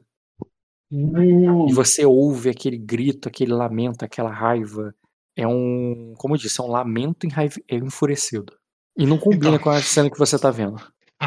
[1.69, 4.95] E você ouve aquele grito, aquele lamento, aquela raiva.
[5.37, 8.53] É um, como eu disse, é um lamento enraive- é enfurecido.
[8.97, 9.59] E não combina Então.
[9.65, 10.77] com a cena que você tá vendo.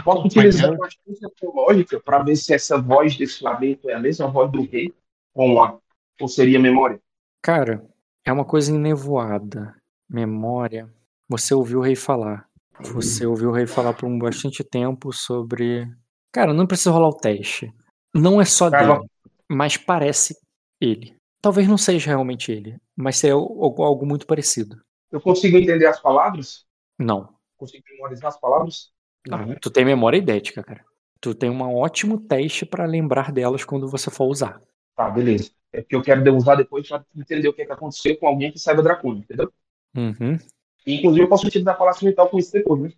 [0.03, 4.27] Posso utilizar uma astúcia teológica para ver se essa voz desse lamento é a mesma
[4.27, 4.93] voz do rei
[5.33, 5.79] ou, a,
[6.21, 7.01] ou seria memória?
[7.41, 7.83] Cara,
[8.23, 9.75] é uma coisa enevoada.
[10.07, 10.93] Memória.
[11.27, 12.47] Você ouviu o rei falar.
[12.79, 15.87] Você ouviu o rei falar por um bastante tempo sobre.
[16.31, 17.73] Cara, não precisa rolar o teste.
[18.13, 19.09] Não é só Cara, dele,
[19.49, 20.35] mas parece
[20.79, 21.15] ele.
[21.41, 24.81] Talvez não seja realmente ele, mas é algo, algo muito parecido.
[25.11, 26.65] Eu consigo entender as palavras?
[26.97, 27.33] Não.
[27.57, 28.91] Consigo memorizar as palavras?
[29.31, 30.83] Ah, tu tem memória idética, cara.
[31.21, 34.61] Tu tem um ótimo teste pra lembrar delas quando você for usar.
[34.95, 35.51] Tá, beleza.
[35.71, 38.51] É porque eu quero usar depois para entender o que, é que aconteceu com alguém
[38.51, 39.51] que saiba dracônico, entendeu?
[39.95, 40.37] Uhum.
[40.85, 42.91] E, inclusive, eu posso utilizar a palavra mental com isso depois, né?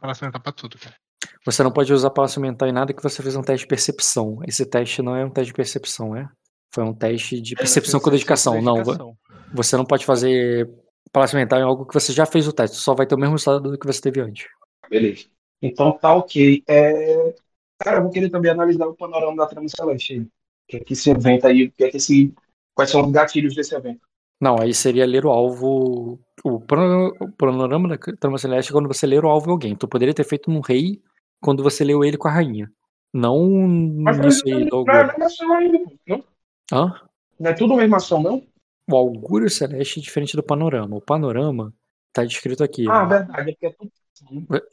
[0.00, 0.94] Pra sentar pra tudo, cara.
[1.46, 4.38] Você não pode usar palácio mental em nada que você fez um teste de percepção.
[4.46, 6.28] Esse teste não é um teste de percepção, é?
[6.72, 8.60] Foi um teste de percepção com dedicação.
[8.60, 9.16] Não, vo-
[9.52, 10.68] você não pode fazer
[11.12, 12.76] palácio mental em algo que você já fez o teste.
[12.76, 14.46] Só vai ter o mesmo resultado do que você teve antes.
[14.90, 15.24] Beleza.
[15.64, 16.62] Então tá ok.
[16.68, 17.34] É...
[17.78, 20.20] Cara, eu vou querer também analisar o panorama da trama celeste.
[20.20, 20.28] O
[20.68, 22.32] que é que esse evento aí, que é que esse.
[22.74, 24.00] Quais são os gatilhos desse evento?
[24.40, 26.20] Não, aí seria ler o alvo.
[26.44, 29.76] O pano- o panorama da trama celeste é quando você ler o alvo em alguém.
[29.76, 31.00] Tu poderia ter feito no rei
[31.40, 32.70] quando você leu ele com a rainha.
[33.12, 33.48] Não
[34.02, 35.78] Mas aí do não é a mesma ação ainda.
[36.06, 36.24] Não?
[36.72, 37.00] Hã?
[37.38, 38.42] Não é tudo a mesma ação, não?
[38.90, 40.96] O augúrio celeste é diferente do panorama.
[40.96, 41.72] O panorama
[42.14, 42.88] tá descrito aqui.
[42.88, 43.06] Ah, ó.
[43.06, 43.92] verdade, é porque é tudo.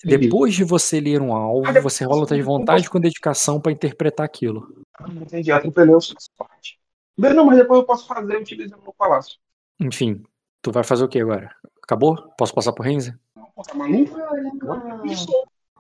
[0.04, 3.72] Depois de você ler um alvo, Ah, você rola o de vontade com dedicação pra
[3.72, 4.86] interpretar aquilo.
[4.98, 6.80] Ah, entendi, atropelei os parte.
[7.18, 9.38] Bem, não, mas depois eu posso fazer utilizando no palácio.
[9.80, 10.24] Enfim,
[10.62, 11.54] tu vai fazer o que agora?
[11.84, 12.16] Acabou?
[12.38, 13.14] Posso passar pro Renzi?
[13.34, 14.16] Pô, tá maluco?
[14.18, 15.28] Não, isso.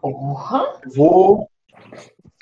[0.01, 0.81] Porra!
[0.93, 1.47] Vou,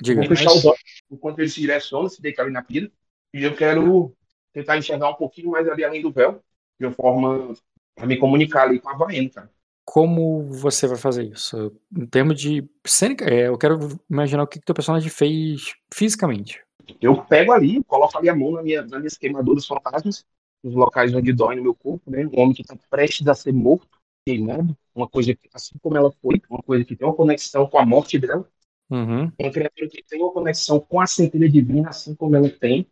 [0.02, 0.20] Diga.
[0.20, 0.80] vou fechar os olhos
[1.10, 2.90] enquanto ele se direciona, se deita ali na pira.
[3.32, 4.14] E eu quero
[4.52, 6.42] tentar enxergar um pouquinho mais ali além do véu,
[6.78, 7.54] de uma forma
[8.00, 9.50] a me comunicar ali com a Vaena, cara.
[9.84, 11.72] Como você vai fazer isso?
[11.96, 13.78] Em termos de cênica, é, eu quero
[14.08, 16.62] imaginar o que, que teu personagem fez fisicamente.
[17.00, 20.24] Eu pego ali, coloco ali a mão na minha, nas minhas queimaduras fantasmas,
[20.62, 22.26] nos locais onde dói no meu corpo, né?
[22.26, 23.88] Um homem que está prestes a ser morto,
[24.24, 27.78] queimado, uma coisa que, assim como ela foi, uma coisa que tem uma conexão com
[27.78, 28.48] a morte dela,
[28.90, 29.30] Uhum.
[29.38, 32.88] uma criatura que tem uma conexão com a centelha divina, assim como ela tem.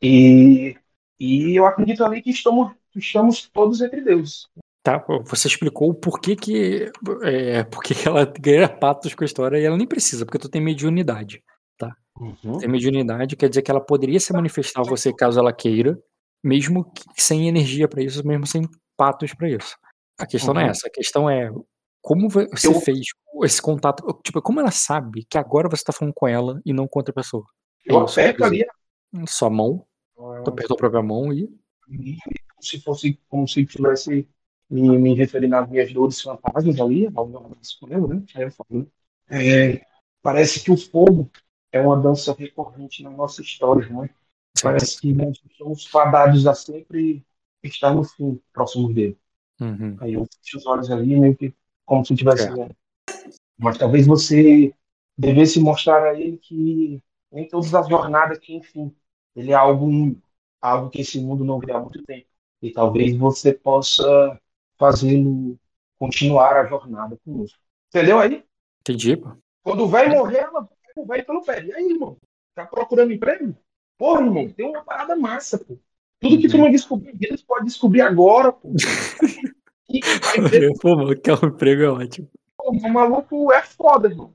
[0.00, 0.76] E,
[1.18, 4.46] e eu acredito ali que estamos, estamos todos entre deuses.
[4.82, 6.90] Tá, você explicou o porquê que,
[7.22, 10.48] é, porquê que ela ganha patos com a história e ela nem precisa, porque tu
[10.48, 11.42] tem mediunidade.
[12.60, 15.98] Tem mediunidade quer dizer que ela poderia se manifestar a você caso ela queira,
[16.42, 18.62] mesmo que sem energia pra isso, mesmo sem
[18.96, 19.76] patos pra isso.
[20.18, 20.70] A questão não é Uhum.
[20.70, 21.50] essa, a questão é
[22.00, 23.00] como você Eu- fez
[23.44, 26.88] esse contato, tipo, como ela sabe que agora você tá falando com ela e não
[26.88, 27.44] com outra pessoa?
[27.84, 28.64] Eu Isso, aperto ali
[29.26, 29.84] Sua mão,
[30.16, 31.46] tu apertou a própria mão e
[31.86, 32.14] como
[32.60, 34.28] se fosse como se tivesse
[34.68, 37.56] me, me referindo às minhas dores fantasmas ali, ao meu
[38.08, 38.22] né?
[38.34, 38.86] Aí eu falo, né?
[39.28, 39.86] É,
[40.22, 41.30] parece que o fogo
[41.72, 44.10] é uma dança recorrente na nossa história, né?
[44.62, 47.24] Parece que nós somos fadados a sempre
[47.62, 49.18] estar no fim, próximos dele.
[49.60, 49.96] Uhum.
[50.00, 51.54] Aí eu fecho os olhos ali, meio que
[51.84, 52.74] como se tivesse vendo.
[53.58, 54.74] Mas talvez você
[55.16, 58.94] devesse mostrar a ele que nem todas as jornadas que, enfim,
[59.34, 60.16] ele é algo,
[60.60, 62.26] algo que esse mundo não vê há muito tempo.
[62.66, 64.38] E talvez você possa
[64.78, 65.58] fazê-lo
[65.98, 67.58] continuar a jornada conosco.
[67.88, 68.44] Entendeu aí?
[68.80, 69.30] Entendi, pô.
[69.62, 70.68] Quando o velho morrer, ela
[71.06, 71.64] velho pelo pé.
[71.64, 72.16] E aí, irmão?
[72.54, 73.54] Tá procurando emprego?
[73.98, 75.78] Porra, irmão, tem uma parada massa, pô.
[76.20, 78.70] Tudo que tu não descobriu em vida, tu pode descobrir agora, pô.
[79.88, 82.28] E vai ver, Pô, mano, que é um emprego é ótimo.
[82.56, 84.34] pô, o maluco é foda, irmão.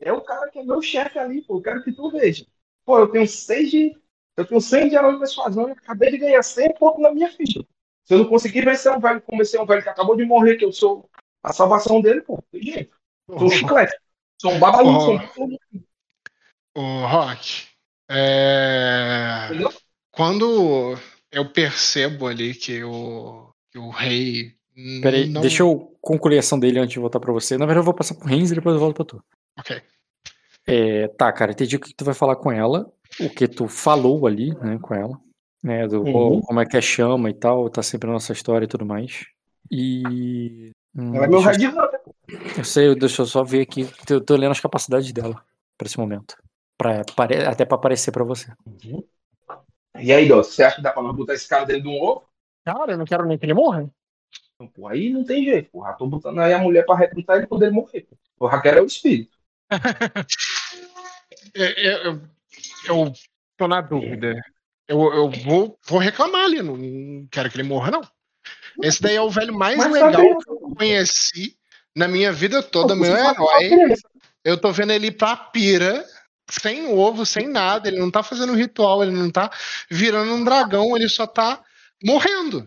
[0.00, 1.56] É o cara que é meu chefe ali, pô.
[1.58, 2.46] Eu quero que tu veja.
[2.84, 3.96] Pô, eu tenho seis de.
[4.38, 7.28] Eu tenho 100 de herói de persuasão e acabei de ganhar 100 pontos na minha
[7.28, 7.60] ficha.
[8.04, 10.64] Se eu não conseguir vencer um velho, esse um velho que acabou de morrer, que
[10.64, 11.10] eu sou
[11.42, 12.96] a salvação dele, pô, tem jeito.
[13.26, 13.92] Sou um chiclete.
[14.40, 15.00] Sou um babalu, Oh.
[15.34, 15.48] sou
[16.76, 17.66] um Rock,
[18.08, 19.48] é...
[19.50, 19.72] Entendeu?
[20.12, 20.96] quando
[21.32, 24.54] eu percebo ali que o, que o rei.
[25.02, 25.40] Peraí, não...
[25.40, 27.58] deixa eu concluir a ação dele antes de voltar pra você.
[27.58, 29.20] Na verdade, eu vou passar pro Renz e depois eu volto pra tu.
[29.58, 29.82] Ok.
[30.68, 34.26] É, tá, cara, entendi o que tu vai falar com ela, o que tu falou
[34.26, 35.18] ali, né, com ela,
[35.62, 36.40] né, do Uhum.
[36.42, 39.24] como é que é chama e tal, tá sempre na nossa história e tudo mais.
[39.70, 40.70] E.
[40.94, 42.00] hum, Ela é meu eu- Red Hunter.
[42.58, 43.88] Eu sei, deixa eu só ver aqui.
[44.10, 45.42] Eu tô lendo as capacidades dela
[45.78, 46.36] pra esse momento.
[46.76, 47.00] Pra,
[47.50, 48.52] até pra aparecer pra você.
[49.98, 52.00] E aí, Dó, você acha que dá pra nós botar esse cara dentro de um
[52.00, 52.22] ovo?
[52.64, 53.90] Cara, eu não quero nem que ele morra.
[54.54, 55.94] Então, pô, aí não tem jeito, porra.
[55.94, 58.02] Tô botando aí a mulher pra recrutar ele poder morrer.
[58.38, 58.44] pô.
[58.44, 59.36] O Raquel é o espírito.
[61.54, 62.20] Eu, eu, eu-
[62.86, 63.12] eu
[63.56, 64.34] tô na dúvida.
[64.86, 68.00] Eu, eu vou, vou reclamar ali, não quero que ele morra, não.
[68.82, 71.56] Esse daí é o velho mais Mas legal que eu conheci
[71.94, 73.70] na minha vida toda, meu herói.
[74.44, 76.04] Eu tô vendo ele pra pira,
[76.48, 77.88] sem ovo, sem nada.
[77.88, 79.50] Ele não tá fazendo ritual, ele não tá
[79.90, 81.62] virando um dragão, ele só tá
[82.02, 82.66] morrendo.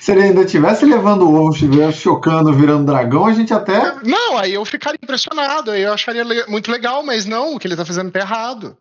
[0.00, 3.94] Se ele ainda tivesse levando o ovo, estivesse chocando, virando dragão, a gente até.
[4.02, 7.66] Não, aí eu ficaria impressionado, aí eu acharia le- muito legal, mas não, o que
[7.66, 8.76] ele tá fazendo tá errado.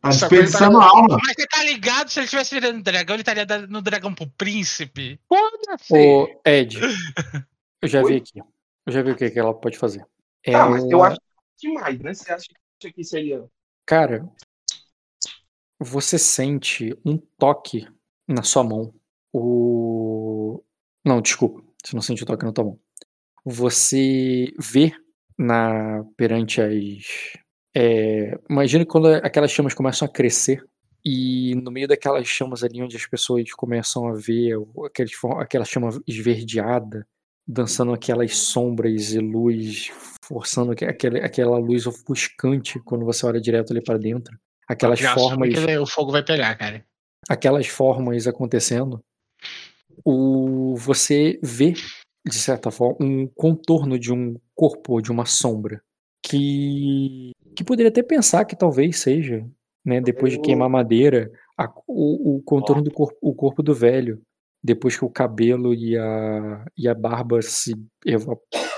[0.00, 1.18] Tá desperdiçando tá- alma.
[1.22, 2.08] Mas você tá ligado?
[2.10, 5.20] Se ele tivesse virando dragão, ele estaria dando no dragão pro príncipe.
[5.28, 5.92] Foda-se.
[5.94, 6.80] Ô, Ed,
[7.82, 8.12] eu já Oi?
[8.12, 8.40] vi aqui.
[8.86, 10.04] Eu já vi o que, que ela pode fazer.
[10.44, 11.18] Tá, mas eu acho
[11.58, 12.14] demais, né?
[12.14, 13.44] Você acha que isso aqui seria.
[13.86, 14.26] Cara,
[15.78, 17.86] você sente um toque
[18.26, 18.94] na sua mão.
[19.32, 20.62] O.
[21.04, 21.62] Não, desculpa.
[21.84, 22.78] Você não sente o toque na tua mão.
[23.44, 24.92] Você vê
[25.38, 27.38] na perante as.
[27.74, 30.62] É, imagina quando aquelas chamas começam a crescer
[31.04, 34.54] e no meio daquelas chamas ali onde as pessoas começam a ver
[34.84, 37.06] aqueles, aquela chama esverdeada
[37.46, 39.90] dançando aquelas sombras e luz
[40.24, 44.36] forçando aque- aquele, aquela luz ofuscante quando você olha direto ali para dentro
[44.68, 46.84] aquelas formas o fogo vai pegar, cara.
[47.28, 49.02] aquelas formas acontecendo,
[50.04, 51.72] o você vê
[52.26, 55.82] de certa forma um contorno de um corpo, de uma sombra
[56.22, 59.44] que que poderia até pensar que talvez seja,
[59.84, 64.22] né, depois de queimar madeira, a- o, o contorno do corpo, o corpo do velho,
[64.62, 67.74] depois que o cabelo e a e a barba se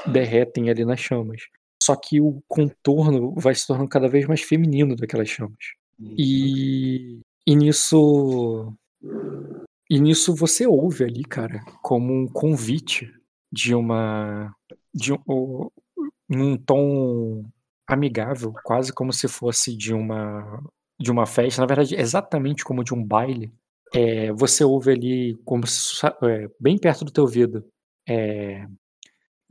[0.06, 1.42] derretem ali nas chamas.
[1.82, 5.58] Só que o contorno vai se tornando cada vez mais feminino daquelas chamas.
[6.16, 8.72] E, e nisso.
[9.92, 13.12] E nisso você ouve ali, cara, como um convite
[13.52, 14.50] de uma.
[14.94, 15.68] de um,
[16.26, 17.44] num tom
[17.86, 20.62] amigável, quase como se fosse de uma
[20.98, 23.52] de uma festa, na verdade, exatamente como de um baile.
[23.92, 27.62] É, você ouve ali como se, é, bem perto do teu ouvido.
[28.08, 28.66] É,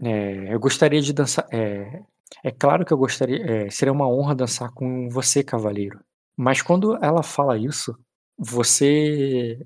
[0.01, 1.45] é, eu gostaria de dançar.
[1.53, 2.01] É,
[2.43, 3.45] é claro que eu gostaria.
[3.45, 5.99] é, seria uma honra dançar com você, cavaleiro.
[6.35, 7.95] Mas quando ela fala isso,
[8.35, 9.63] você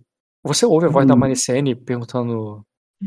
[0.47, 1.17] você ouve a voz da Hum.
[1.17, 2.65] Maricene perguntando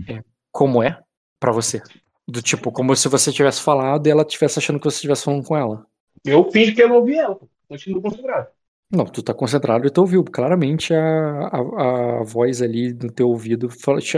[0.09, 1.01] é, como é
[1.39, 1.82] pra você.
[2.27, 5.44] Do tipo, como se você tivesse falado e ela estivesse achando que você estivesse falando
[5.47, 5.86] com ela.
[6.24, 7.39] Eu fingi que eu não ouvi ela.
[7.69, 8.48] Continuo concentrado.
[8.90, 13.28] Não, tu tá concentrado e tu ouviu claramente a, a, a voz ali no teu
[13.28, 13.69] ouvido.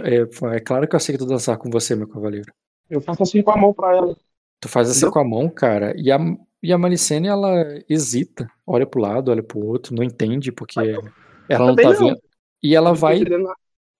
[0.04, 2.52] é, é claro que eu aceito dançar com você, meu cavaleiro.
[2.88, 4.16] Eu faço assim com a mão pra ela.
[4.60, 5.12] Tu faz assim Entendeu?
[5.12, 6.18] com a mão, cara, e a,
[6.62, 10.78] e a Malicene, ela hesita, olha pro lado, olha pro outro, não entende, porque
[11.48, 11.98] ela não tá não.
[11.98, 12.20] vendo.
[12.62, 13.20] E ela vai,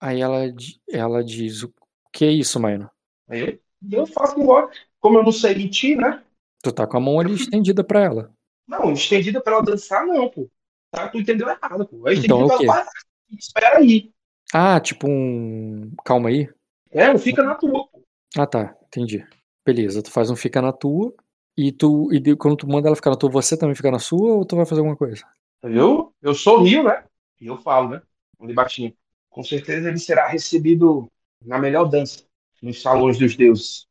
[0.01, 0.41] aí ela,
[0.89, 1.73] ela diz, o
[2.13, 2.91] que é isso, Maino?
[3.29, 4.71] Aí eu, eu faço igual.
[5.01, 6.23] Como eu não sei mentir, né?
[6.63, 8.33] Tu tá com a mão ali estendida pra ela.
[8.69, 10.49] Não, estendida pra ela dançar, não, pô.
[10.91, 11.09] Tá?
[11.09, 12.07] Tu entendeu errado, pô.
[12.09, 12.67] É Então o quê?
[12.67, 12.91] ela parar.
[13.31, 14.13] Espera aí.
[14.53, 15.91] Ah, tipo um...
[16.05, 16.49] Calma aí.
[16.91, 18.03] É, não fica na tua, pô.
[18.37, 19.25] Ah, tá, entendi.
[19.65, 21.13] Beleza, tu faz um fica na tua,
[21.57, 24.35] e tu, e quando tu manda ela ficar na tua, você também fica na sua,
[24.35, 25.25] ou tu vai fazer alguma coisa?
[25.63, 27.05] Eu, eu sorrio, né?
[27.41, 28.03] E eu falo, né?
[28.41, 28.95] Ali baixinho.
[29.29, 31.11] Com certeza ele será recebido
[31.45, 32.25] na melhor dança,
[32.63, 33.87] nos salões dos deuses.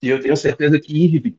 [0.00, 1.38] E eu tenho certeza que Irving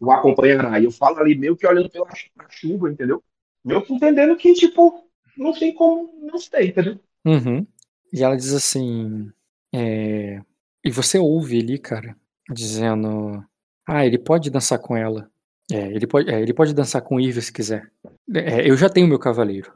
[0.00, 0.80] o acompanhará.
[0.80, 2.08] E eu falo ali meio que olhando pela
[2.48, 3.22] chuva, entendeu?
[3.62, 5.04] Meio que entendendo que, tipo,
[5.36, 6.98] não tem como não ser, entendeu?
[7.24, 7.66] Uhum.
[8.12, 9.30] E ela diz assim.
[9.74, 10.40] é,
[10.82, 12.16] E você ouve ali, cara,
[12.50, 13.44] dizendo.
[13.86, 15.30] Ah, ele pode dançar com ela.
[15.70, 17.90] É, ele pode, é, ele pode dançar com Irva se quiser.
[18.34, 19.72] É, eu já tenho meu cavaleiro.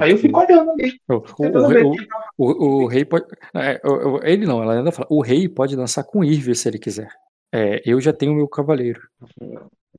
[0.00, 1.22] Aí eu fico olhando ali, o, o-
[1.88, 1.96] o- o-
[2.38, 3.26] O, o rei pode.
[3.54, 5.06] é, o- o- ele não, ela ainda fala.
[5.10, 7.10] O rei pode dançar com Irve se ele quiser.
[7.52, 9.00] É, eu já tenho meu cavaleiro.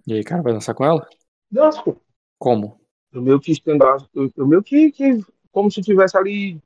[0.07, 1.07] E aí, cara, vai dançar com ela?
[1.51, 1.95] dança, pô.
[2.39, 2.79] Como?
[3.11, 5.19] Eu meio que estender, eu, meio que, que
[5.51, 6.59] como se tivesse ali,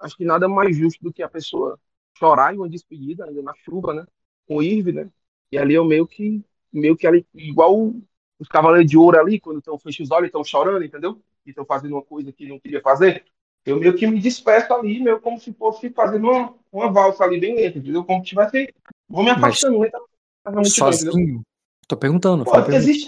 [0.00, 1.78] acho que nada mais justo do que a pessoa
[2.16, 4.06] chorar em uma despedida, ainda na chuva, né?
[4.46, 5.10] Com o Irving, né?
[5.52, 6.42] E ali eu meio que,
[6.72, 7.92] meio que ali, igual
[8.38, 11.20] os cavaleiros de ouro ali, quando estão fechando os olhos, estão chorando, entendeu?
[11.46, 13.24] E estão fazendo uma coisa que não queria fazer.
[13.64, 17.40] eu meio que me desperto ali, meio como se fosse fazendo uma, uma valsa ali
[17.40, 18.04] bem lenta, entendeu?
[18.04, 18.72] Como se tivesse.
[19.08, 20.10] Vou me Mas afastando lentamente
[20.44, 21.12] da multidão, entendeu?
[21.12, 21.42] Sozinho?
[21.88, 22.44] Tô perguntando.
[22.44, 22.76] Pô, pergunta.
[22.76, 23.06] existe,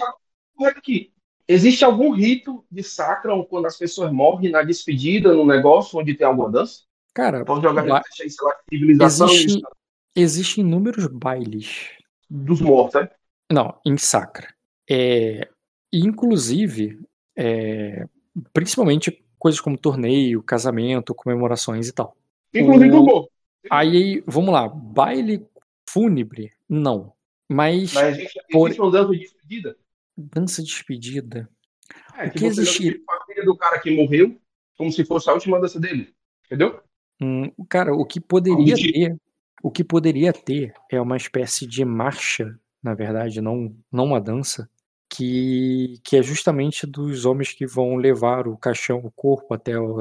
[0.65, 1.11] aqui.
[1.47, 6.27] existe algum rito de sacram quando as pessoas morrem na despedida, no negócio, onde tem
[6.27, 6.81] alguma dança?
[7.13, 9.67] Cara, Vamos jogar ba- aí, sei lá, civilização existe, isso,
[10.15, 11.91] existem inúmeros bailes
[12.29, 13.09] dos mortos, né?
[13.51, 14.53] Não, em Sacra.
[14.89, 15.47] É,
[15.91, 16.99] inclusive,
[17.37, 18.05] é,
[18.53, 22.15] principalmente coisas como torneio, casamento, comemorações e tal.
[22.53, 23.29] Inclusive O- o morto.
[23.69, 25.45] Aí, vamos lá, baile
[25.89, 27.13] fúnebre, não.
[27.49, 29.77] Mas Mas existe, Por- existe uma dança de despedida.
[30.17, 31.49] dança de despedida.
[32.17, 34.37] É, O que que você existe- família do cara que morreu,
[34.77, 36.13] como se fosse a última dança dele.
[36.45, 36.79] Entendeu?
[37.21, 39.17] Hum, cara, o que poderia Algum ter,
[39.61, 44.69] o que poderia ter é uma espécie de marcha, na verdade, não, não uma dança,
[45.15, 49.99] que, que é justamente dos homens que vão levar o caixão, o corpo até o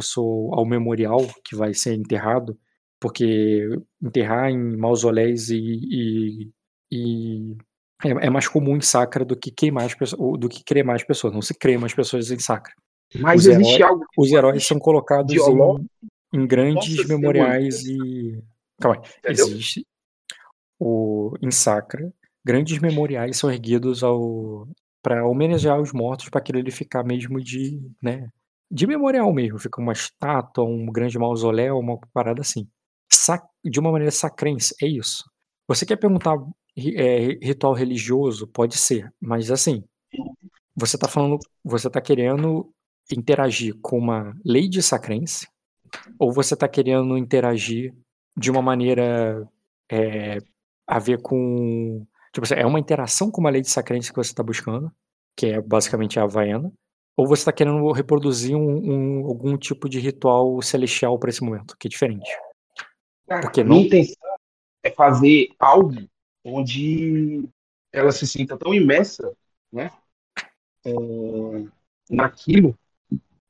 [0.53, 2.59] ao memorial que vai ser enterrado,
[2.99, 3.69] porque
[4.03, 6.51] enterrar em mausoléus e, e,
[6.91, 7.57] e
[8.03, 11.05] é, é mais comum em Sacra do que queimar as pessoas, do que cremar as
[11.05, 11.35] pessoas.
[11.35, 12.73] Não se crema as pessoas em Sacra.
[13.21, 14.05] Mas Os existe heróis- algo.
[14.17, 18.43] Os heróis são colocados em, em grandes possa ser memoriais e.
[18.81, 19.11] Calma aí.
[19.19, 19.47] Entendeu?
[19.49, 19.87] Existe.
[20.81, 22.11] O, em Sacra,
[22.43, 24.67] grandes memoriais são erguidos ao
[25.03, 27.81] para homenagear os mortos, para aquilo ele ficar mesmo de.
[28.03, 28.29] Né,
[28.70, 29.59] de memorial mesmo.
[29.59, 32.69] Fica uma estátua, um grande mausoléu, uma parada assim.
[33.12, 35.24] Sac- de uma maneira sacrense, é isso.
[35.69, 36.37] Você quer perguntar
[36.77, 38.47] é, ritual religioso?
[38.49, 39.85] Pode ser, mas assim.
[40.77, 41.39] Você tá falando.
[41.65, 42.73] Você tá querendo
[43.12, 45.47] interagir com uma lei de sacrense
[46.19, 47.95] ou você está querendo interagir
[48.37, 49.49] de uma maneira
[49.91, 50.39] é,
[50.87, 54.31] a ver com tipo assim, é uma interação com uma lei de sacrense que você
[54.31, 54.91] está buscando
[55.37, 56.73] que é basicamente a havaiana
[57.17, 61.77] ou você está querendo reproduzir um, um- algum tipo de ritual celestial para esse momento
[61.79, 62.31] que é diferente
[63.27, 64.37] Cara, Porque não- minha intenção
[64.83, 65.95] é fazer algo
[66.45, 67.49] onde
[67.93, 69.33] ela se sinta tão imersa,
[69.73, 69.91] né?
[70.85, 70.93] é,
[72.11, 72.77] naquilo,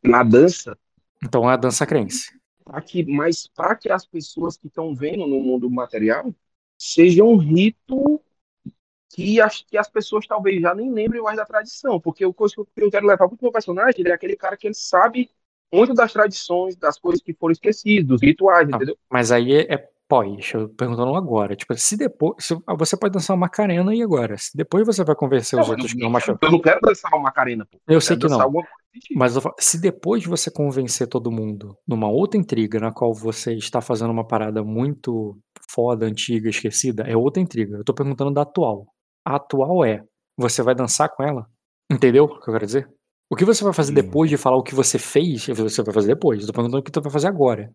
[0.03, 0.77] na dança,
[1.25, 2.31] então é a dança crense
[2.65, 6.33] pra que, mas para que as pessoas que estão vendo no mundo material
[6.79, 8.21] seja um rito
[9.15, 12.55] que as, que as pessoas talvez já nem lembrem mais da tradição, porque o coisa
[12.55, 15.31] que eu quero levar para o meu personagem ele é aquele cara que ele sabe
[15.73, 18.77] muito das tradições, das coisas que foram esquecidas, dos rituais, Ah.
[18.77, 18.97] entendeu?
[19.11, 23.35] mas aí é, é pós eu perguntando agora tipo se depois se- você pode dançar
[23.35, 26.11] uma Macarena e agora se depois você vai convencer os Não, outros eu, que não
[26.11, 27.79] machucam eu não quero dançar uma Macarena, pô.
[27.89, 29.19] eu Eu sei que não alguma sentido.
[29.19, 33.81] Mas falo, se depois você convencer todo mundo numa outra intriga na qual você está
[33.81, 35.39] fazendo uma parada muito
[35.71, 37.79] foda, antiga, esquecida, é outra intriga.
[37.79, 38.87] Eu tô perguntando da atual.
[39.25, 40.05] A atual é,
[40.37, 41.49] você vai dançar com ela?
[41.91, 42.91] Entendeu o que eu quero dizer?
[43.31, 43.95] O que você vai fazer Hum.
[43.95, 46.41] depois de falar o que você fez, você vai fazer depois.
[46.41, 47.71] Eu tô perguntando o que tu vai fazer agora.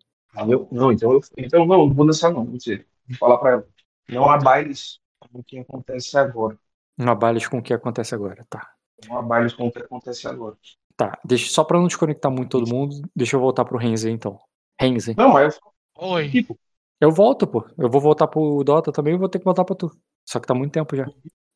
[0.48, 2.86] Eu- não, então, eu, então não, não vou dançar não, vou dizer.
[3.08, 3.68] Vou falar pra ela.
[4.08, 6.58] Não há bailes como o que acontece agora.
[6.96, 8.70] Não abales com o que acontece agora, tá.
[9.08, 10.56] Não há bailes como o que acontece agora.
[10.96, 14.38] Tá, deixa, só pra não desconectar muito todo mundo, deixa eu voltar pro Renzi então.
[14.80, 15.58] Renzi, Não, mas
[15.96, 16.28] Oi.
[16.30, 16.58] tipo,
[17.00, 17.64] Eu volto, pô.
[17.78, 19.90] Eu vou voltar pro Dota também e vou ter que voltar pra tu.
[20.28, 21.06] Só que tá muito tempo já.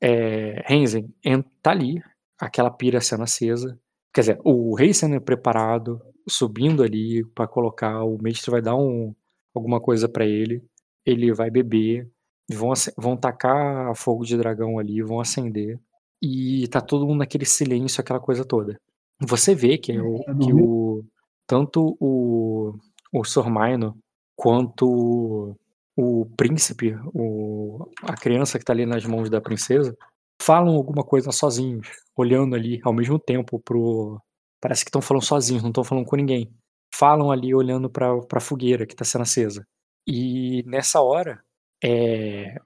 [0.03, 2.03] É, Renzen, en- tá ali,
[2.39, 3.79] aquela pira sendo acesa.
[4.13, 9.15] Quer dizer, o rei sendo preparado, subindo ali pra colocar, o mestre vai dar um,
[9.55, 10.63] alguma coisa pra ele.
[11.07, 12.09] Ele vai beber,
[12.51, 15.79] vão, vão tacar fogo de dragão ali, vão acender.
[16.21, 18.77] E tá todo mundo naquele silêncio, aquela coisa toda.
[19.21, 21.05] Você vê que, o, que o
[21.47, 22.75] tanto o,
[23.13, 23.97] o Sormaino
[24.37, 25.57] quanto
[25.97, 29.97] o príncipe, o, a criança que tá ali nas mãos da princesa,
[30.41, 34.21] falam alguma coisa sozinhos, olhando ali ao mesmo tempo pro.
[34.61, 36.53] Parece que estão falando sozinhos, não estão falando com ninguém.
[36.95, 39.67] Falam ali olhando pra, pra fogueira que tá sendo acesa.
[40.07, 41.43] E nessa hora,
[41.83, 42.57] é,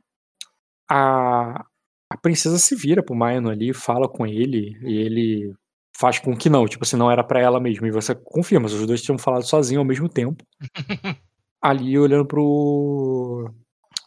[0.90, 1.64] a,
[2.10, 5.54] a princesa se vira pro Maino ali, fala com ele, e ele
[5.96, 7.86] faz com que não, tipo assim, não era pra ela mesmo.
[7.86, 10.44] E você confirma, os dois tinham falado sozinhos ao mesmo tempo
[11.68, 13.52] ali olhando pro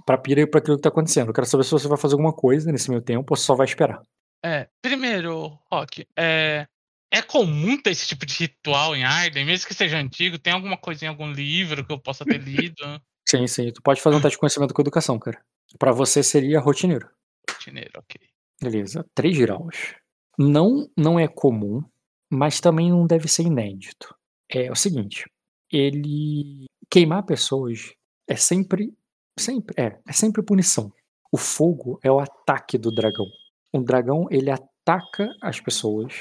[0.06, 1.28] pra pira e pra aquilo que tá acontecendo.
[1.28, 3.66] Eu quero saber se você vai fazer alguma coisa nesse meio tempo ou só vai
[3.66, 4.02] esperar.
[4.44, 6.66] É, primeiro, Rock, é,
[7.12, 10.78] é comum ter esse tipo de ritual em Arden, mesmo que seja antigo, tem alguma
[10.78, 12.76] coisa em algum livro que eu possa ter lido?
[13.28, 13.72] Sim, sim.
[13.72, 15.40] Tu pode fazer um teste de conhecimento com educação, cara.
[15.78, 17.08] Pra você seria rotineiro.
[17.48, 18.20] Rotineiro, ok.
[18.60, 19.06] Beleza.
[19.14, 19.94] Três graus.
[20.36, 21.84] Não, não é comum,
[22.28, 24.16] mas também não deve ser inédito.
[24.50, 25.30] É o seguinte,
[25.72, 27.94] ele queimar pessoas
[28.28, 28.94] é sempre
[29.40, 30.92] sempre é, é sempre punição.
[31.32, 33.28] O fogo é o ataque do dragão.
[33.74, 36.14] O dragão ele ataca as pessoas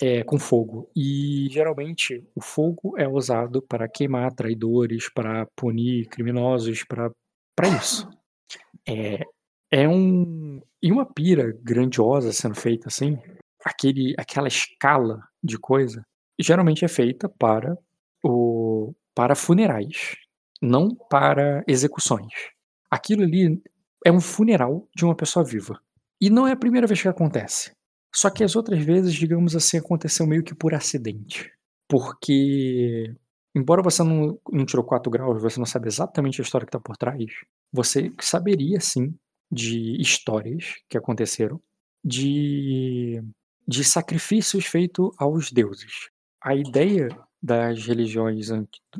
[0.00, 0.90] é, com fogo.
[0.94, 8.08] E geralmente o fogo é usado para queimar traidores, para punir criminosos, para isso.
[8.88, 9.24] É,
[9.70, 13.18] é um e uma pira grandiosa sendo feita assim,
[13.64, 16.02] aquele aquela escala de coisa,
[16.40, 17.76] geralmente é feita para
[18.24, 20.16] o para funerais,
[20.62, 22.32] não para execuções.
[22.90, 23.62] Aquilo ali
[24.02, 25.78] é um funeral de uma pessoa viva.
[26.18, 27.70] E não é a primeira vez que acontece.
[28.14, 31.52] Só que as outras vezes, digamos assim, aconteceu meio que por acidente.
[31.86, 33.14] Porque,
[33.54, 36.80] embora você não, não tirou 4 graus, você não sabe exatamente a história que está
[36.80, 37.26] por trás,
[37.70, 39.14] você saberia sim
[39.52, 41.60] de histórias que aconteceram
[42.02, 43.22] de,
[43.68, 46.08] de sacrifícios feitos aos deuses.
[46.42, 47.10] A ideia
[47.42, 48.48] das religiões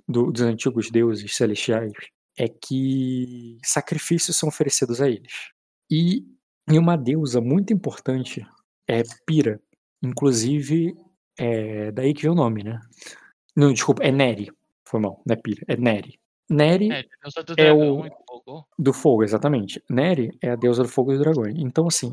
[0.08, 1.92] do- dos antigos deuses celestiais
[2.38, 5.50] é que sacrifícios são oferecidos a eles.
[5.90, 6.24] E,
[6.70, 8.46] e uma deusa muito importante
[8.88, 9.60] é Pira.
[10.02, 10.94] Inclusive,
[11.38, 12.80] é daí que vem o nome, né?
[13.54, 14.50] Não, desculpa, é Neri.
[14.88, 16.18] Foi mal, não é Pira, é Neri.
[16.48, 17.04] Neri É,
[17.68, 18.02] é o
[18.78, 19.82] do fogo, exatamente.
[19.88, 21.44] Neri é a deusa do fogo e do dragão.
[21.48, 22.12] Então, assim,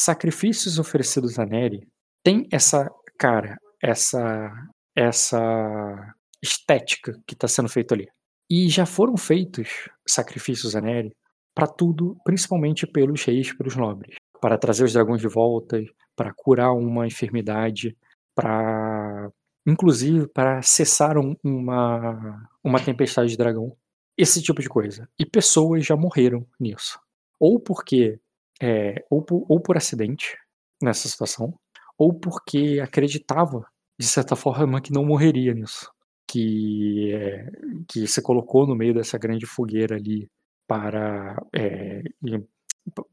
[0.00, 1.86] sacrifícios oferecidos a Neri
[2.24, 4.50] tem essa cara, essa
[4.98, 8.08] essa estética que está sendo feito ali.
[8.50, 11.12] E já foram feitos sacrifícios a Neri
[11.54, 15.80] para tudo, principalmente pelos reis, pelos nobres, para trazer os dragões de volta,
[16.16, 17.96] para curar uma enfermidade,
[18.34, 19.30] para
[19.66, 23.76] inclusive para cessar um- uma uma tempestade de dragão,
[24.16, 25.08] esse tipo de coisa.
[25.18, 26.98] E pessoas já morreram nisso,
[27.38, 28.18] ou porque
[28.60, 30.36] é, ou, por, ou por acidente
[30.82, 31.54] nessa situação,
[31.96, 33.64] ou porque acreditava
[33.98, 35.90] de certa forma que não morreria nisso,
[36.26, 37.50] que é,
[37.88, 40.28] que se colocou no meio dessa grande fogueira ali
[40.66, 42.02] para é,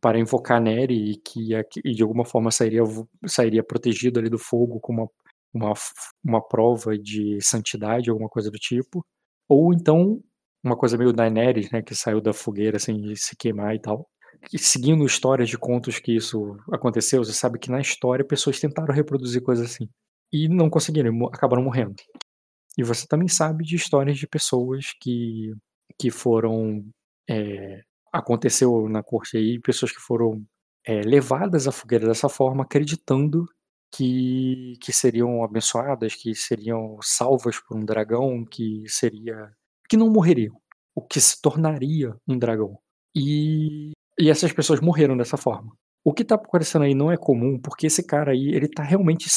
[0.01, 1.53] para invocar Neri e que
[1.83, 2.83] e de alguma forma sairia
[3.27, 5.07] sairia protegido ali do fogo com uma
[5.53, 5.73] uma,
[6.23, 9.05] uma prova de santidade, alguma coisa do tipo,
[9.49, 10.21] ou então
[10.63, 14.07] uma coisa meio Daenerys, né, que saiu da fogueira sem se queimar e tal.
[14.53, 18.93] E seguindo histórias de contos que isso aconteceu, você sabe que na história pessoas tentaram
[18.93, 19.87] reproduzir coisas assim
[20.35, 21.95] e não conseguiram, acabaram morrendo.
[22.77, 25.53] E você também sabe de histórias de pessoas que,
[25.97, 26.85] que foram.
[27.29, 27.81] é,
[28.11, 30.43] aconteceu na corte aí, pessoas que foram
[30.85, 33.45] é, levadas à fogueira dessa forma, acreditando
[33.93, 39.53] que, que seriam abençoadas, que seriam salvas por um dragão, que seria.
[39.89, 40.55] que não morreriam,
[40.93, 42.77] o que se tornaria um dragão.
[43.15, 45.73] E, e essas pessoas morreram dessa forma.
[46.05, 49.27] O que tá acontecendo aí não é comum, porque esse cara aí, ele tá realmente,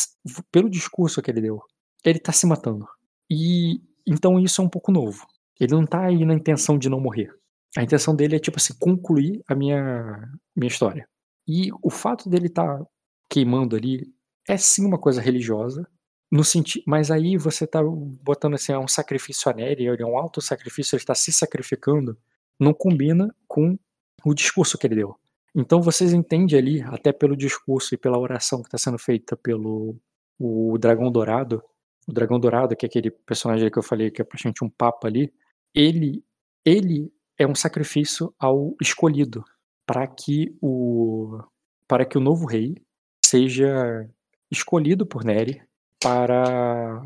[0.53, 1.62] pelo discurso que ele deu,
[2.05, 2.86] ele tá se matando.
[3.31, 5.27] E então isso é um pouco novo.
[5.59, 7.35] Ele não tá aí na intenção de não morrer.
[7.74, 11.09] A intenção dele é, tipo assim, concluir a minha, minha história.
[11.47, 12.85] E o fato dele estar
[13.31, 14.07] queimando ali
[14.47, 15.89] é sim uma coisa religiosa,
[16.31, 20.19] no sentido, mas aí você tá botando assim, é um sacrifício a ele é um
[20.19, 22.19] alto sacrifício, ele está se sacrificando,
[22.61, 23.78] não combina com
[24.23, 25.16] o discurso que ele deu.
[25.59, 29.97] Então vocês entendem ali, até pelo discurso e pela oração que está sendo feita pelo
[30.39, 31.60] o Dragão Dourado,
[32.06, 35.09] o Dragão Dourado, que é aquele personagem que eu falei que é praticamente um papa
[35.09, 35.35] ali,
[35.74, 36.24] ele,
[36.64, 39.44] ele é um sacrifício ao escolhido
[39.85, 41.40] para que o
[41.89, 42.76] para que o novo rei
[43.24, 44.09] seja
[44.48, 45.60] escolhido por Neri
[46.01, 47.02] para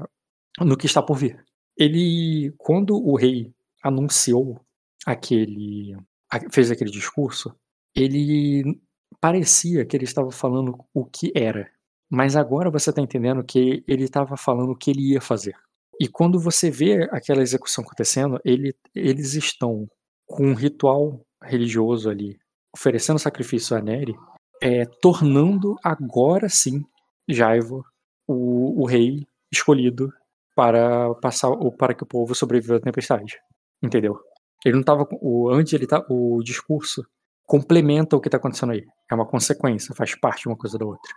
[0.60, 1.42] no que está por vir.
[1.74, 4.60] Ele, quando o rei anunciou
[5.06, 5.96] aquele,
[6.50, 7.54] fez aquele discurso,
[7.94, 8.80] ele
[9.20, 11.70] parecia que ele estava falando o que era,
[12.10, 15.54] mas agora você está entendendo que ele estava falando o que ele ia fazer.
[16.00, 19.86] E quando você vê aquela execução acontecendo, ele, eles estão
[20.26, 22.38] com um ritual religioso ali,
[22.74, 24.14] oferecendo sacrifício a Neri,
[24.60, 26.82] é, tornando agora sim
[27.28, 27.84] Jaivo
[28.26, 30.12] o, o rei escolhido
[30.54, 33.38] para passar para que o povo sobreviva à tempestade.
[33.82, 34.18] Entendeu?
[34.64, 37.04] Ele não tava com- o antes ele tá o discurso
[37.52, 38.86] complementa o que tá acontecendo aí.
[39.10, 41.12] É uma consequência, faz parte uma coisa da outra.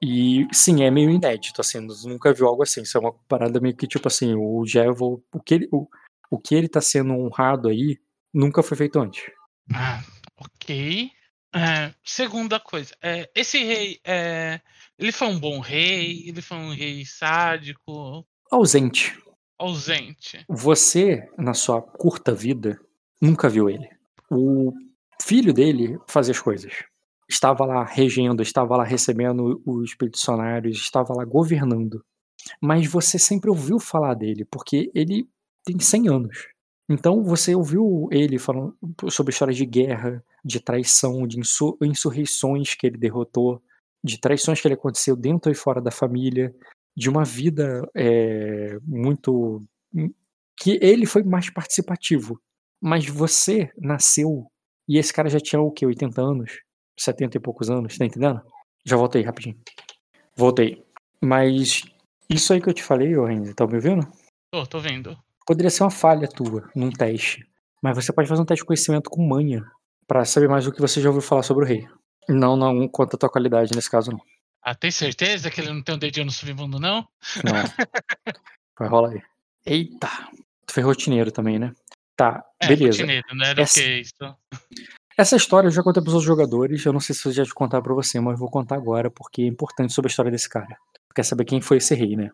[0.00, 2.82] E sim, é meio inédito assim, nunca viu algo assim.
[2.82, 5.88] Isso é uma parada meio que tipo assim, o Jevo, o que ele, o,
[6.30, 7.98] o que ele tá sendo honrado aí
[8.32, 9.24] nunca foi feito antes.
[9.74, 10.04] Ah,
[10.36, 11.10] ok.
[11.52, 14.60] É, segunda coisa, é, esse rei, é,
[14.96, 16.28] ele foi um bom rei?
[16.28, 19.18] Ele foi um rei sádico, Ausente.
[19.58, 20.44] ausente?
[20.48, 22.78] Você, na sua curta vida,
[23.20, 23.88] nunca viu ele.
[24.30, 24.72] O
[25.26, 26.72] filho dele fazia as coisas.
[27.28, 32.00] Estava lá regendo, estava lá recebendo os peticionários, estava lá governando.
[32.62, 35.28] Mas você sempre ouviu falar dele, porque ele
[35.64, 36.46] tem 100 anos.
[36.88, 38.76] Então você ouviu ele falando
[39.10, 43.60] sobre histórias de guerra, de traição, de insur- insurreições que ele derrotou,
[44.04, 46.54] de traições que ele aconteceu dentro e fora da família,
[46.96, 49.60] de uma vida é, muito.
[50.56, 52.40] que ele foi mais participativo.
[52.80, 54.46] Mas você nasceu
[54.88, 55.86] e esse cara já tinha o quê?
[55.86, 56.60] 80 anos?
[56.98, 58.40] 70 e poucos anos, tá entendendo?
[58.84, 59.56] Já voltei rapidinho.
[60.34, 60.84] Voltei.
[61.20, 61.82] Mas
[62.28, 64.06] isso aí que eu te falei, ô Renzi, tá me ouvindo?
[64.50, 65.16] Tô, tô vendo.
[65.46, 67.46] Poderia ser uma falha tua num teste.
[67.82, 69.64] Mas você pode fazer um teste de conhecimento com manha
[70.06, 71.86] pra saber mais do que você já ouviu falar sobre o rei.
[72.28, 74.20] Não, não conta a tua qualidade nesse caso, não.
[74.62, 77.06] Ah, tem certeza que ele não tem um dedinho no submundo, não?
[77.44, 77.52] Não.
[78.78, 79.22] Vai rolar aí.
[79.64, 80.08] Eita.
[80.66, 81.72] Tu foi rotineiro também, né?
[82.16, 83.02] Tá, É, beleza.
[83.04, 84.14] era Essa- isso?
[85.18, 86.84] Essa história eu já contei pros outros jogadores.
[86.84, 89.42] Eu não sei se eu já te contar pra você, mas vou contar agora porque
[89.42, 90.76] é importante sobre a história desse cara.
[91.14, 92.30] Quer saber quem foi esse rei, né?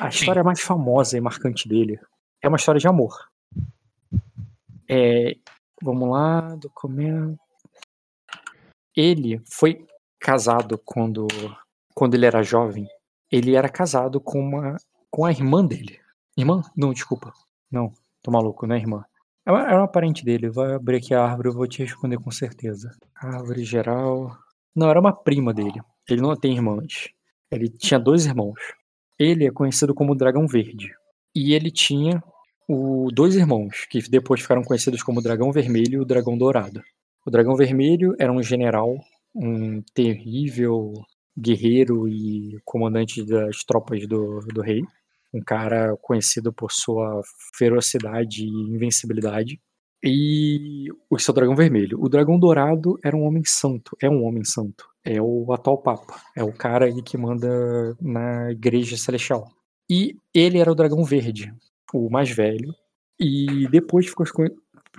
[0.00, 1.98] A história mais famosa e marcante dele
[2.42, 3.28] é uma história de amor.
[4.88, 5.36] É,
[5.82, 7.38] vamos lá, documento.
[8.96, 9.86] Ele foi
[10.18, 11.28] casado quando,
[11.94, 12.88] quando ele era jovem.
[13.30, 14.76] Ele era casado com uma
[15.10, 16.00] com a irmã dele.
[16.36, 16.62] Irmã?
[16.76, 17.32] Não, desculpa.
[17.70, 17.92] Não,
[18.22, 19.04] tô maluco, não é irmã.
[19.46, 20.50] É uma, é parente dele.
[20.50, 22.90] Vai abrir aqui a árvore, eu vou te responder com certeza.
[23.16, 24.36] Árvore geral.
[24.74, 25.80] Não, era uma prima dele.
[26.08, 27.08] Ele não tem irmãs.
[27.50, 28.60] Ele tinha dois irmãos.
[29.18, 30.90] Ele é conhecido como Dragão Verde.
[31.34, 32.22] E ele tinha
[32.68, 36.80] o, dois irmãos, que depois ficaram conhecidos como Dragão Vermelho e o Dragão Dourado.
[37.26, 38.96] O Dragão Vermelho era um general,
[39.34, 40.92] um terrível
[41.38, 44.82] guerreiro e comandante das tropas do, do rei.
[45.32, 47.22] Um cara conhecido por sua
[47.56, 49.60] ferocidade e invencibilidade.
[50.02, 52.02] E o seu dragão vermelho.
[52.02, 53.96] O dragão dourado era um homem santo.
[54.02, 54.88] É um homem santo.
[55.04, 56.20] É o atual Papa.
[56.34, 59.46] É o cara aí que manda na Igreja Celestial.
[59.88, 61.52] E ele era o dragão verde,
[61.92, 62.72] o mais velho.
[63.18, 64.24] E depois ficou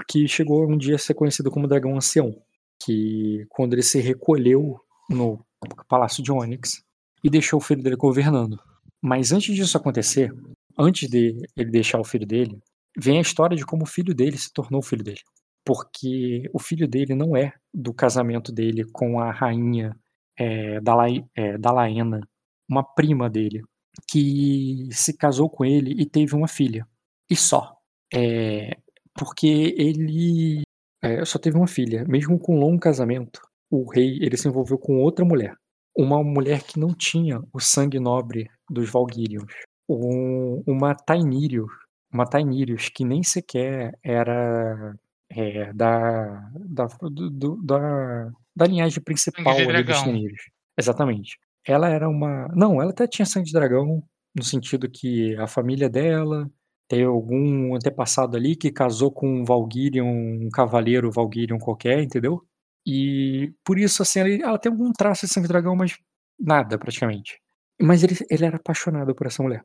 [0.08, 2.36] que chegou um dia a ser conhecido como dragão ancião.
[2.84, 4.80] Que quando ele se recolheu
[5.10, 5.44] no
[5.88, 6.84] Palácio de Onyx
[7.24, 8.60] e deixou o filho dele governando.
[9.02, 10.32] Mas antes disso acontecer,
[10.78, 12.60] antes de ele deixar o filho dele,
[12.98, 15.22] vem a história de como o filho dele se tornou o filho dele.
[15.66, 19.96] Porque o filho dele não é do casamento dele com a rainha
[20.38, 22.22] é, Dalai, é, Dalaena,
[22.70, 23.62] uma prima dele,
[24.10, 26.88] que se casou com ele e teve uma filha.
[27.30, 27.78] E só.
[28.14, 28.78] É,
[29.18, 30.64] porque ele
[31.02, 32.06] é, só teve uma filha.
[32.08, 35.56] Mesmo com um longo casamento, o rei ele se envolveu com outra mulher.
[35.96, 39.46] Uma mulher que não tinha o sangue nobre dos Valgyrians.
[39.90, 41.72] Um, uma Tainirius.
[42.14, 44.96] Uma Tainirius que nem sequer era
[45.30, 50.02] é, da, da, do- da, da linhagem principal ali dos.
[50.04, 50.42] Tainirius.
[50.78, 51.38] Exatamente.
[51.68, 52.48] Ela era uma.
[52.56, 54.04] Não, ela até tinha sangue de dragão,
[54.36, 56.50] no sentido que a família dela
[56.90, 62.42] tem algum antepassado ali que casou com um Valgyrian, um cavaleiro Valgyrian qualquer, entendeu?
[62.86, 65.98] E por isso, assim, ela tem algum traço de sangue de dragão, mas
[66.40, 67.40] nada, praticamente.
[67.82, 69.64] Mas ele, ele era apaixonado por essa mulher.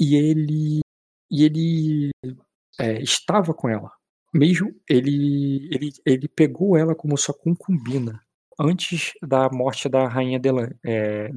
[0.00, 0.80] E ele.
[1.30, 2.10] E ele
[2.80, 3.90] é, estava com ela.
[4.32, 8.20] Mesmo ele, ele, ele pegou ela como sua concubina
[8.58, 11.30] antes da morte da rainha Dela, é.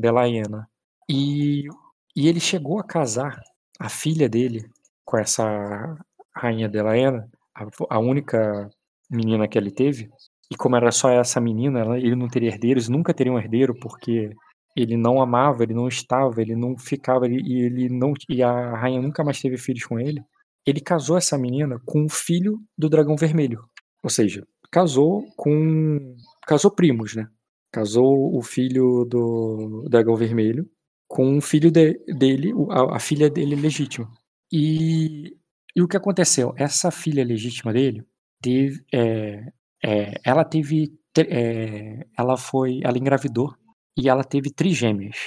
[1.09, 1.67] E,
[2.15, 3.39] e ele chegou a casar
[3.79, 4.69] a filha dele
[5.05, 5.97] com essa
[6.35, 8.69] rainha Delaena, a, a única
[9.09, 10.09] menina que ele teve.
[10.49, 14.31] E como era só essa menina, ele não teria herdeiros, nunca teria um herdeiro, porque
[14.75, 18.75] ele não amava, ele não estava, ele não ficava, ele- e ele não e a
[18.77, 20.21] rainha nunca mais teve filhos com ele.
[20.65, 23.63] Ele casou essa menina com o filho do dragão vermelho.
[24.03, 26.15] Ou seja, casou com
[26.47, 27.27] casou primos, né?
[27.71, 30.69] Casou o filho do dragão vermelho
[31.07, 34.09] com o filho de- dele, a, a filha dele legítima.
[34.51, 35.35] E,
[35.75, 36.53] e o que aconteceu?
[36.57, 38.03] Essa filha legítima dele
[38.41, 39.45] teve, é,
[39.83, 43.53] é, ela teve, é, ela foi, ela engravidou
[43.97, 45.17] e ela teve trigêmeas.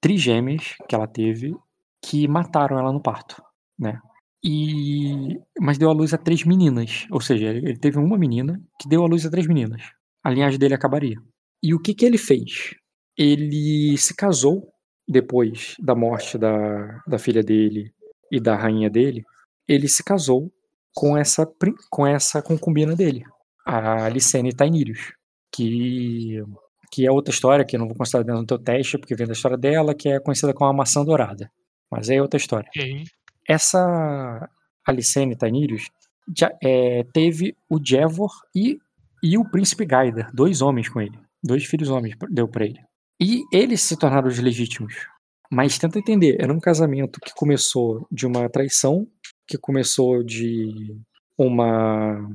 [0.00, 1.54] Trigêmeas que ela teve
[2.02, 3.42] que mataram ela no parto,
[3.78, 4.00] né?
[4.44, 8.88] E mas deu à luz a três meninas, ou seja, ele teve uma menina que
[8.88, 9.82] deu à luz a três meninas.
[10.22, 11.16] A linhagem dele acabaria.
[11.62, 12.74] E o que que ele fez?
[13.16, 14.72] Ele se casou
[15.08, 17.92] depois da morte da, da filha dele
[18.30, 19.24] e da rainha dele.
[19.66, 20.52] Ele se casou
[20.94, 21.46] com essa
[21.90, 23.24] com essa concubina dele,
[23.66, 25.12] a Licene Tainirius,
[25.52, 26.42] que
[26.90, 29.26] que é outra história que eu não vou considerar dentro do teu teste, porque vem
[29.26, 31.50] da história dela, que é conhecida como a maçã dourada.
[31.90, 32.68] Mas é outra história.
[33.48, 34.48] Essa
[34.84, 35.88] Alicene Tainirius
[36.36, 38.78] já, é, teve o Jevor e,
[39.22, 41.18] e o príncipe Gaida, dois homens com ele.
[41.42, 42.80] Dois filhos homens deu pra ele.
[43.20, 45.06] E eles se tornaram os legítimos.
[45.50, 49.06] Mas tenta entender, era um casamento que começou de uma traição,
[49.46, 50.96] que começou de
[51.38, 52.28] uma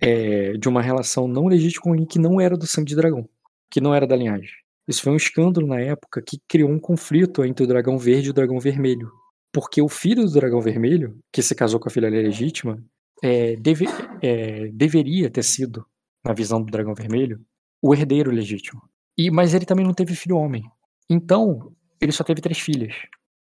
[0.00, 3.28] é, de uma relação não legítima com alguém que não era do sangue de dragão,
[3.70, 4.50] que não era da linhagem.
[4.86, 8.30] Isso foi um escândalo na época que criou um conflito entre o dragão verde e
[8.30, 9.10] o dragão vermelho.
[9.52, 12.82] Porque o filho do dragão vermelho, que se casou com a filha legítima,
[13.22, 13.86] é, deve,
[14.22, 15.84] é, deveria ter sido,
[16.24, 17.40] na visão do dragão vermelho,
[17.82, 18.80] o herdeiro legítimo.
[19.16, 20.64] E, mas ele também não teve filho homem.
[21.08, 22.94] Então, ele só teve três filhas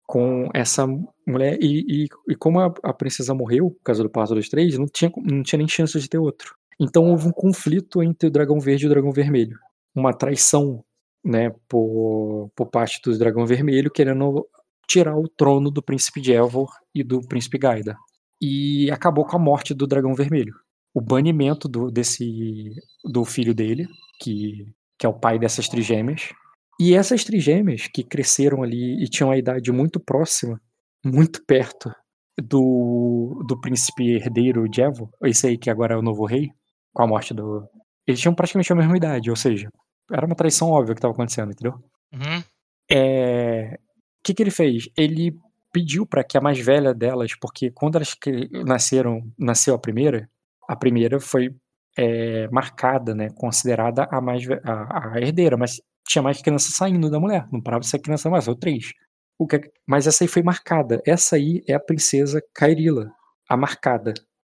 [0.06, 0.86] com essa
[1.26, 1.58] mulher.
[1.60, 4.86] E, e, e como a, a, princesa morreu, por causa do parto dos três, não
[4.86, 6.54] tinha, não tinha nem chance de ter outro.
[6.78, 9.58] Então houve um conflito entre o dragão verde e o dragão vermelho.
[9.96, 10.84] Uma traição,
[11.24, 14.46] né, por, por parte do dragão vermelho, querendo
[14.86, 17.96] tirar o trono do príncipe de Elvor e do príncipe Gaida.
[18.40, 20.54] E acabou com a morte do dragão vermelho.
[20.94, 22.70] O banimento do, desse,
[23.04, 23.86] do filho dele,
[24.20, 24.66] que,
[24.98, 26.32] que é o pai dessas trigêmeas,
[26.78, 30.60] e essas trigêmeas que cresceram ali e tinham a idade muito próxima,
[31.04, 31.90] muito perto
[32.38, 34.82] do, do príncipe herdeiro de
[35.24, 36.50] esse aí que agora é o novo rei,
[36.92, 37.66] com a morte do.
[38.06, 39.70] Eles tinham praticamente a mesma idade, ou seja,
[40.10, 41.74] era uma traição óbvia que estava acontecendo, entendeu?
[42.12, 42.42] Uhum.
[42.90, 43.78] É...
[43.78, 44.88] O que, que ele fez?
[44.96, 45.36] Ele
[45.72, 48.16] pediu para que a mais velha delas, porque quando elas
[48.64, 50.28] nasceram, nasceu a primeira,
[50.68, 51.54] a primeira foi
[51.96, 57.20] é, marcada, né, considerada a mais a, a herdeira, mas tinha mais criança saindo da
[57.20, 57.46] mulher.
[57.52, 58.92] Não parava de ser criança mais, saiu três.
[59.38, 61.02] O que, é mas essa aí foi marcada.
[61.06, 63.10] Essa aí é a princesa Kairila,
[63.48, 64.14] a marcada.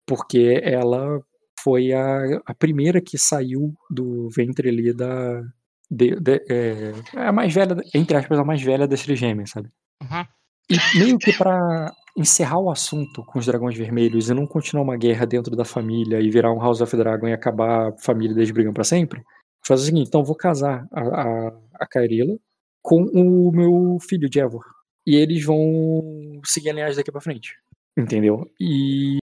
[0.07, 1.21] Porque ela
[1.69, 5.43] foi a, a primeira que saiu do ventre ali da.
[5.91, 9.69] De, de, é, a mais velha, entre aspas, a mais velha das trigêmeas, sabe?
[10.03, 10.25] Uhum.
[10.71, 14.97] E meio que para encerrar o assunto com os dragões vermelhos e não continuar uma
[14.97, 18.51] guerra dentro da família e virar um House of Dragon e acabar a família deles
[18.51, 19.23] brigando pra sempre,
[19.67, 22.37] faz o seguinte, então vou casar a, a, a Kairila
[22.83, 24.65] com o meu filho, Jevor.
[25.07, 27.55] E eles vão seguir a linhagem daqui pra frente.
[27.97, 28.47] Entendeu?
[28.61, 29.19] E,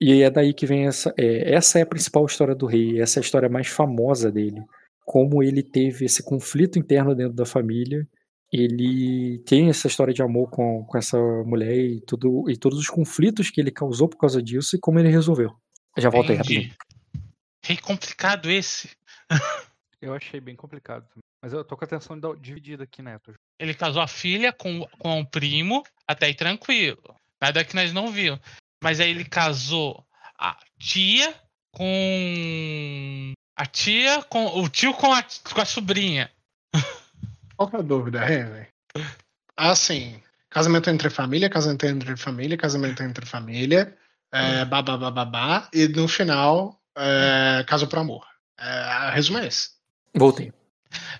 [0.00, 1.12] e é daí que vem essa.
[1.18, 4.64] É, essa é a principal história do rei, essa é a história mais famosa dele.
[5.04, 8.06] Como ele teve esse conflito interno dentro da família.
[8.52, 12.88] Ele tem essa história de amor com, com essa mulher e, tudo, e todos os
[12.88, 15.54] conflitos que ele causou por causa disso e como ele resolveu.
[15.96, 16.74] Já volto aí rapidinho.
[17.64, 18.90] Rei complicado esse.
[20.02, 21.06] Eu achei bem complicado.
[21.42, 23.34] Mas eu tô com a atenção dividida aqui, Neto.
[23.58, 27.14] Ele casou a filha com, com o primo, até aí tranquilo.
[27.40, 28.40] Nada que nós não vimos.
[28.82, 30.04] Mas aí ele casou
[30.38, 31.34] a tia
[31.72, 33.32] com.
[33.56, 34.46] A tia com.
[34.60, 36.30] O tio com a, com a sobrinha.
[37.56, 38.66] Qual que é a dúvida, Henry?
[39.56, 43.94] Assim, casamento entre família, casamento entre família, casamento entre família,
[44.32, 48.26] é, babá, babá, e no final, é, caso por amor.
[48.58, 49.70] É, resumo é esse.
[50.14, 50.52] Voltei.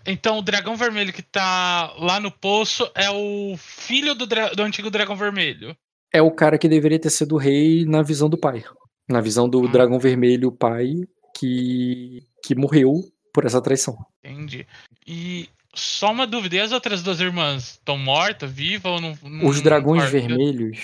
[0.04, 4.90] Então o dragão vermelho que tá lá no poço é o filho do, do antigo
[4.90, 5.76] dragão vermelho.
[6.12, 8.64] É o cara que deveria ter sido rei na visão do pai.
[9.08, 9.68] Na visão do ah.
[9.70, 10.94] dragão vermelho, pai,
[11.36, 13.96] que, que morreu por essa traição.
[14.24, 14.66] Entendi.
[15.06, 17.72] E só uma dúvida: e as outras duas irmãs?
[17.72, 19.18] Estão mortas, vivas ou não?
[19.22, 20.78] não Os dragões não vermelhos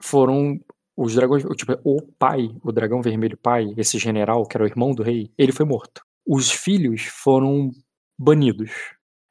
[0.00, 0.60] foram.
[0.96, 1.44] Os dragões.
[1.56, 5.30] Tipo, o pai, o dragão vermelho pai, esse general, que era o irmão do rei,
[5.36, 7.70] ele foi morto os filhos foram
[8.18, 8.70] banidos,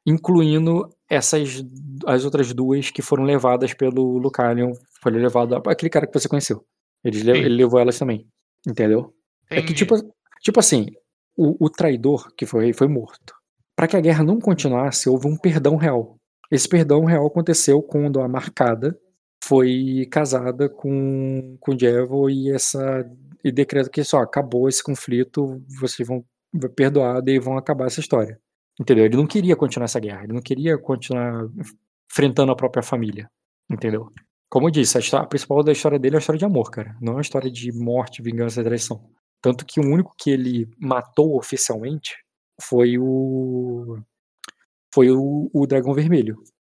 [0.06, 1.64] incluindo essas
[2.06, 6.64] as outras duas que foram levadas pelo Lucalion, foi levado aquele cara que você conheceu.
[7.02, 8.26] Ele, ele levou elas também,
[8.66, 9.14] entendeu?
[9.46, 9.60] Entendi.
[9.60, 9.94] É que tipo,
[10.42, 10.86] tipo assim,
[11.36, 13.34] o, o traidor que foi foi morto.
[13.76, 16.16] Para que a guerra não continuasse, houve um perdão real.
[16.50, 18.98] Esse perdão real aconteceu quando a Marcada
[19.42, 23.04] foi casada com com Jevo e essa
[23.42, 26.24] e decreto que só acabou esse conflito, vocês vão
[26.74, 28.40] perdoado e vão acabar essa história.
[28.80, 29.04] Entendeu?
[29.04, 31.48] Ele não queria continuar essa guerra, ele não queria continuar
[32.10, 33.30] enfrentando a própria família.
[33.70, 34.12] Entendeu?
[34.48, 36.70] Como eu disse, a, história, a principal da história dele é a história de amor,
[36.70, 36.96] cara.
[37.00, 39.10] Não é uma história de morte, vingança e traição.
[39.40, 42.16] Tanto que o único que ele matou oficialmente
[42.60, 43.98] foi o.
[44.94, 46.36] Foi o, o Dragão Vermelho.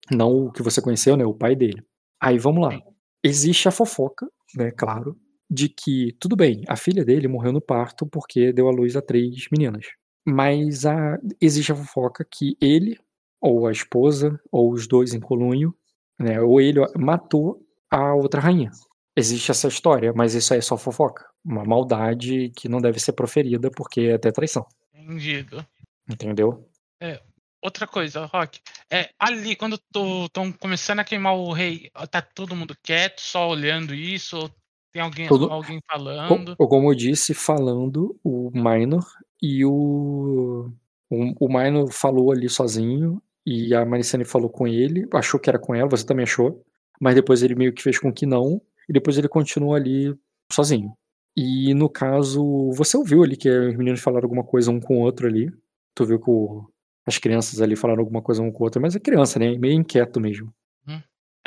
[0.10, 1.26] Não o que você conheceu, né?
[1.26, 1.84] O pai dele.
[2.20, 2.80] Aí vamos lá.
[3.24, 4.72] Existe a fofoca, né?
[4.72, 5.18] Claro,
[5.50, 9.02] de que, tudo bem, a filha dele morreu no parto porque deu à luz a
[9.02, 9.86] três meninas.
[10.26, 12.98] Mas a, existe a fofoca que ele,
[13.40, 15.74] ou a esposa, ou os dois em colunho,
[16.20, 18.72] né, ou ele matou a outra rainha.
[19.16, 21.26] Existe essa história, mas isso aí é só fofoca.
[21.44, 24.66] Uma maldade que não deve ser proferida porque é até traição.
[24.94, 25.66] Entendido.
[26.10, 26.68] Entendeu?
[27.00, 27.22] É,
[27.62, 28.60] outra coisa, Rock.
[28.92, 33.94] É, ali, quando estão começando a queimar o rei, tá todo mundo quieto, só olhando
[33.94, 34.52] isso?
[34.92, 36.56] Tem alguém, Todo, alguém falando?
[36.58, 39.06] Como eu disse, falando o Minor
[39.46, 40.72] e o,
[41.10, 45.76] o, o falou ali sozinho e a Maricene falou com ele, achou que era com
[45.76, 46.64] ela, você também achou,
[47.00, 48.60] mas depois ele meio que fez com que não,
[48.90, 50.18] e depois ele continuou ali
[50.52, 50.94] sozinho.
[51.38, 55.02] E no caso, você ouviu ali que os meninos falaram alguma coisa um com o
[55.02, 55.52] outro ali.
[55.94, 56.68] Tu viu que o,
[57.06, 59.56] as crianças ali falaram alguma coisa uma com a outra, mas é criança, né?
[59.58, 60.54] Meio inquieto mesmo.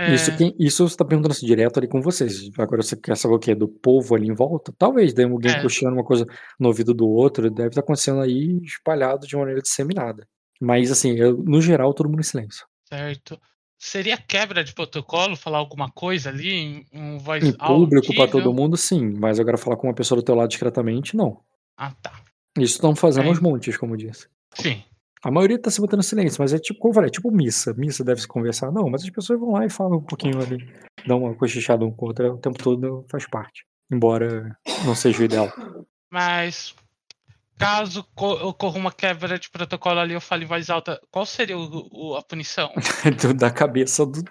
[0.01, 2.49] É, Isso, quem, isso você tá perguntando assim, direto ali com vocês.
[2.57, 3.53] Agora você quer saber o que?
[3.55, 4.73] Do povo ali em volta?
[4.79, 5.61] Talvez, dê alguém É.
[5.61, 6.25] cochichando uma coisa
[6.59, 10.27] no ouvido do outro, deve estar acontecendo aí espalhado de maneira disseminada.
[10.61, 12.65] Mas assim, eu- no geral, todo mundo em silêncio.
[12.89, 13.39] certo.
[13.81, 18.53] Seria quebra de protocolo falar alguma coisa ali em um voz Em público pra todo
[18.53, 19.13] mundo, sim.
[19.19, 21.41] Mas agora falar com uma pessoa do teu lado discretamente, não.
[21.77, 22.13] Ah, tá.
[22.57, 23.29] Isso estão fazendo É.
[23.29, 24.27] aos montes, como disse.
[24.55, 24.83] Sim.
[25.25, 27.31] A maioria tá se botando em silêncio, mas é tipo, como eu falei, é tipo
[27.31, 27.75] missa.
[27.75, 28.71] Missa deve se conversar.
[28.71, 30.59] Não, mas as pessoas vão lá e falam um pouquinho ali.
[31.07, 33.65] Dão uma cochichada um com o outro o tempo todo, faz parte.
[33.91, 35.51] Embora não seja o ideal.
[36.13, 36.75] Mas
[37.59, 41.59] caso co- ocorra uma quebra de protocolo ali, eu falo em voz alta, qual seria
[41.59, 42.71] o- o- a punição?
[43.37, 44.23] Da cabeça do-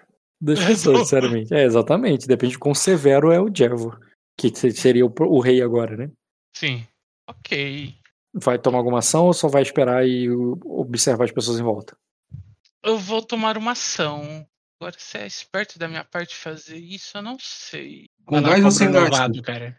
[0.41, 1.53] das pessoas, sinceramente.
[1.53, 2.27] É, exatamente.
[2.27, 3.97] Depende de quão severo é o Jevo.
[4.39, 6.09] Que se- seria o, o rei agora, né?
[6.55, 6.85] Sim.
[7.29, 7.95] Ok.
[8.39, 11.97] Vai tomar alguma ação ou só vai esperar e observar as pessoas em volta?
[12.83, 14.47] Eu vou tomar uma ação.
[14.79, 18.09] Agora, se é esperto da minha parte fazer isso, eu não sei.
[18.25, 19.77] Com Vai lá, gás ou sem novato, cara.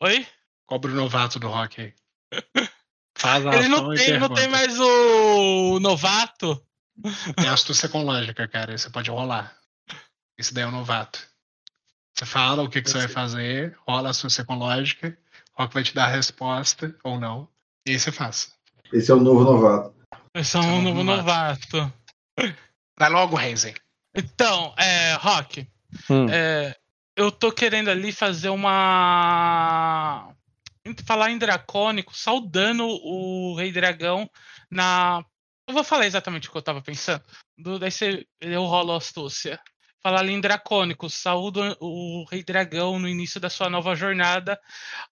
[0.00, 0.26] Oi?
[0.66, 1.94] Cobra o novato do rock aí.
[3.16, 6.60] Faz a Ele ação não tem, não tem mais o novato.
[7.36, 8.76] Tem astúcia com lógica, cara.
[8.76, 9.56] Você pode rolar.
[10.36, 11.20] Isso daí é o novato.
[12.14, 15.18] Você fala o que, que você vai fazer, rola a astúcia com lógica,
[15.56, 17.48] o Rock vai te dar a resposta ou não.
[17.86, 18.52] E aí você faz.
[18.92, 19.94] Esse é o novo novato.
[20.34, 21.92] Eu sou um novo novato.
[22.98, 23.74] Vai logo, Renzen.
[24.14, 25.66] Então, é, Rock,
[26.10, 26.26] Hum.
[26.28, 26.76] é,
[27.16, 30.32] eu tô querendo ali fazer uma.
[31.06, 34.28] Falar em dracônico, saudando o Rei Dragão
[34.70, 35.24] na.
[35.66, 37.22] Eu vou falar exatamente o que eu tava pensando.
[37.56, 39.58] Do, daí você, eu rolo a astúcia.
[40.04, 44.60] Falar ali em dracônico, saúdo o Rei Dragão no início da sua nova jornada,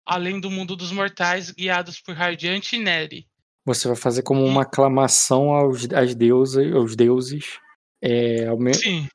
[0.04, 3.26] além do mundo dos mortais, guiados por Radiante e Neri.
[3.64, 7.58] Você vai fazer como uma aclamação aos, às deusas, aos deuses.
[8.02, 9.08] É, ao me- Sim,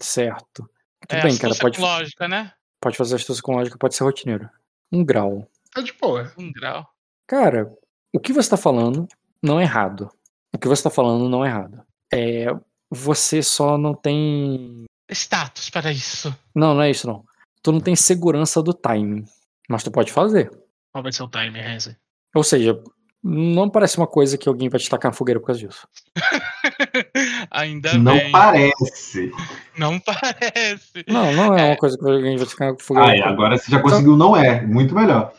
[0.00, 0.66] Certo.
[1.06, 1.54] Tudo é bem, cara.
[1.56, 2.52] Pode, com lógica, né?
[2.80, 4.48] pode fazer astúcia com lógica, pode ser rotineiro.
[4.90, 5.46] Um grau.
[5.74, 6.32] Tá de boa.
[6.38, 6.88] Um grau.
[7.26, 7.70] Cara,
[8.14, 9.06] o que você tá falando
[9.42, 10.10] não é errado.
[10.54, 11.82] O que você tá falando não é errado.
[12.10, 12.46] É,
[12.90, 14.86] você só não tem.
[15.10, 16.34] Status para isso.
[16.54, 17.24] Não, não é isso não.
[17.62, 19.24] Tu não tem segurança do timing.
[19.68, 20.50] Mas tu pode fazer.
[20.92, 21.96] Qual vai ser o time, Renzen?
[22.34, 22.80] Ou seja,
[23.22, 25.86] não parece uma coisa que alguém vai te tacar na fogueira por causa disso.
[27.50, 28.30] Ainda Não bem.
[28.32, 29.32] parece.
[29.76, 31.04] Não parece.
[31.06, 31.64] Não, não é, É.
[31.70, 33.10] uma coisa que alguém vai te tacar na fogueira.
[33.10, 34.64] Ai, agora você já conseguiu, não é.
[34.66, 35.32] Muito melhor.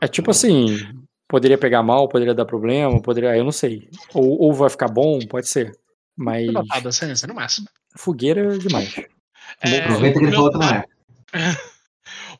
[0.00, 0.78] É tipo assim,
[1.28, 3.36] poderia pegar mal, poderia dar problema, poderia.
[3.36, 3.88] Eu não sei.
[4.14, 5.76] Ou, ou vai ficar bom, pode ser.
[6.16, 7.68] Mas Notada, Renzen, no máximo.
[7.98, 8.94] Fogueira demais.
[9.60, 10.84] É, Aproveita que ele o falou meu que não é.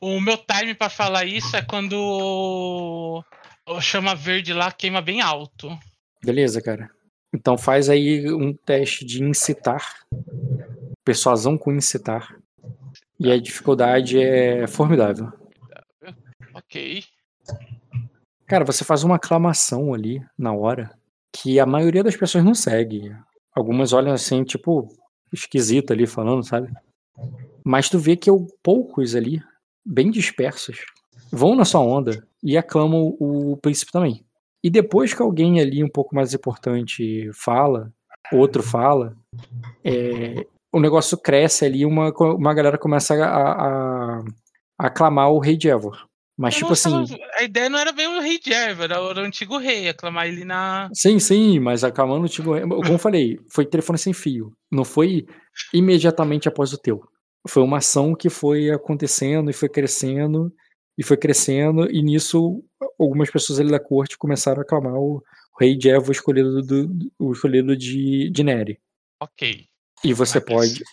[0.01, 3.23] O meu time pra falar isso é quando o
[3.69, 5.69] o chama verde lá queima bem alto.
[6.23, 6.89] Beleza, cara.
[7.33, 9.99] Então faz aí um teste de incitar.
[11.05, 12.35] Persuasão com incitar.
[13.19, 15.31] E a dificuldade é formidável.
[16.53, 17.03] Ok.
[18.47, 20.89] Cara, você faz uma aclamação ali na hora
[21.31, 23.15] que a maioria das pessoas não segue.
[23.53, 24.87] Algumas olham assim, tipo,
[25.35, 26.71] esquisito ali falando, sabe?
[27.63, 29.41] Mas tu vê que eu, poucos ali,
[29.85, 30.77] bem dispersos,
[31.31, 34.23] vão na sua onda e aclamam o príncipe também.
[34.63, 37.91] E depois que alguém ali um pouco mais importante fala,
[38.31, 39.15] outro fala,
[39.83, 44.19] é, o negócio cresce ali, uma, uma galera começa a, a-
[44.79, 46.07] a aclamar o rei de Evor.
[46.39, 47.17] Mas Eu tipo assim.
[47.35, 50.89] a ideia não era bem o rei Jerva, era o antigo rei, aclamar ele na.
[50.93, 54.53] Sim, sim, mas acalmando, tipo, como eu falei, foi telefone sem fio.
[54.71, 55.25] Não foi
[55.73, 57.01] imediatamente após o teu.
[57.45, 60.49] Foi uma ação que foi acontecendo e foi crescendo
[60.97, 62.63] e foi crescendo, e nisso
[62.97, 65.21] algumas pessoas ali da corte começaram a aclamar o
[65.59, 66.89] rei de Evo escolhido, do,
[67.19, 68.79] o escolhido de, de Neri.
[69.21, 69.65] Ok.
[70.05, 70.83] E você pode.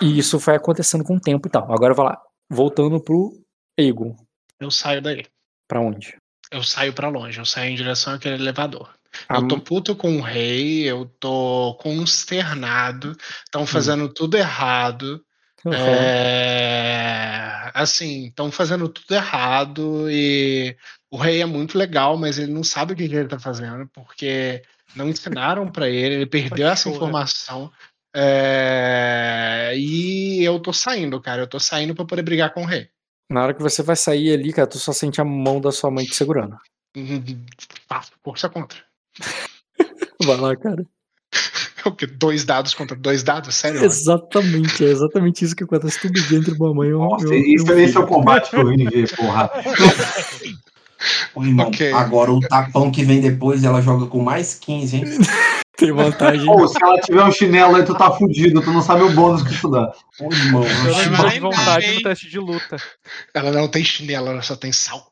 [0.00, 1.70] E isso foi acontecendo com o tempo e tal.
[1.70, 2.22] Agora vai lá.
[2.50, 3.32] Voltando pro
[3.76, 4.16] Egon.
[4.60, 5.24] Eu saio daí.
[5.68, 6.16] Pra onde?
[6.50, 8.88] Eu saio pra longe, eu saio em direção àquele elevador.
[9.28, 15.24] A- Eu tô puto com o rei, eu tô consternado, estão fazendo tudo errado.
[15.64, 15.72] Uhum.
[15.74, 20.76] É, assim, estão fazendo tudo errado e
[21.10, 24.62] o rei é muito legal, mas ele não sabe o que, ele tá fazendo, porque
[24.94, 26.96] não ensinaram pra ele, ele perdeu essa Chora.
[26.96, 27.72] informação.
[28.14, 32.88] É, e eu tô saindo, cara, eu tô saindo pra poder brigar com o rei.
[33.30, 35.90] Na hora que você vai sair ali, cara, tu só sente a mão da sua
[35.90, 36.56] mãe te segurando.
[37.88, 38.78] Faço força contra.
[40.24, 40.84] Vai lá, cara.
[41.84, 42.04] O quê?
[42.04, 43.54] Dois dados contra dois dados?
[43.54, 43.84] Sério?
[43.84, 46.98] Exatamente, é exatamente isso que acontece todo dia entre mamãe e um.
[46.98, 49.48] Nossa, e um- e esse, um esse é o combate que vim ver, porra.
[51.32, 51.92] Ô, irmão, Ok.
[51.92, 55.04] agora o tapão que vem depois, ela joga com mais 15, hein?
[55.76, 56.48] Tem vantagem.
[56.48, 59.42] Ou se ela tiver um chinelo aí, tu tá fudido, tu não sabe o bônus
[59.42, 59.92] que isso dá.
[60.20, 62.76] Ô, irmão, Eu mais vontade no teste de luta.
[63.34, 65.10] Ela não tem chinelo, ela só tem salto.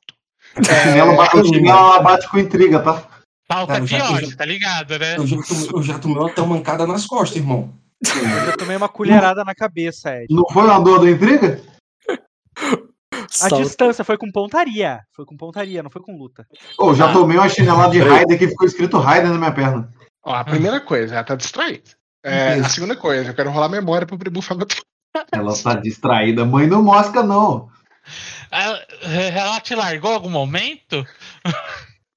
[0.57, 3.07] O chinelo, bate, o chinelo ela bate com intriga, tá?
[3.47, 5.17] Falta eu eu pior, já- tá ligado, né?
[5.19, 7.75] eu já, tomei, eu já tomei uma tamancada nas costas, irmão.
[8.03, 10.27] Eu já tomei uma colherada na cabeça, Ed.
[10.31, 11.61] Não foi uma dor do intriga?
[12.57, 13.63] A Salto.
[13.63, 15.01] distância foi com pontaria.
[15.15, 16.47] Foi com pontaria, não foi com luta.
[16.79, 17.13] Ou já Ah.
[17.13, 19.93] tomei uma chinelada de Raider que ficou escrito Raider na minha perna.
[20.25, 21.91] Ó, a primeira coisa, ela tá distraída.
[22.25, 24.67] É, a segunda coisa, eu quero rolar memória pro Bribu falar.
[25.31, 26.45] Ela tá distraída.
[26.45, 27.71] Mãe não mosca, não.
[28.51, 31.07] Ela, ela te largou em algum momento?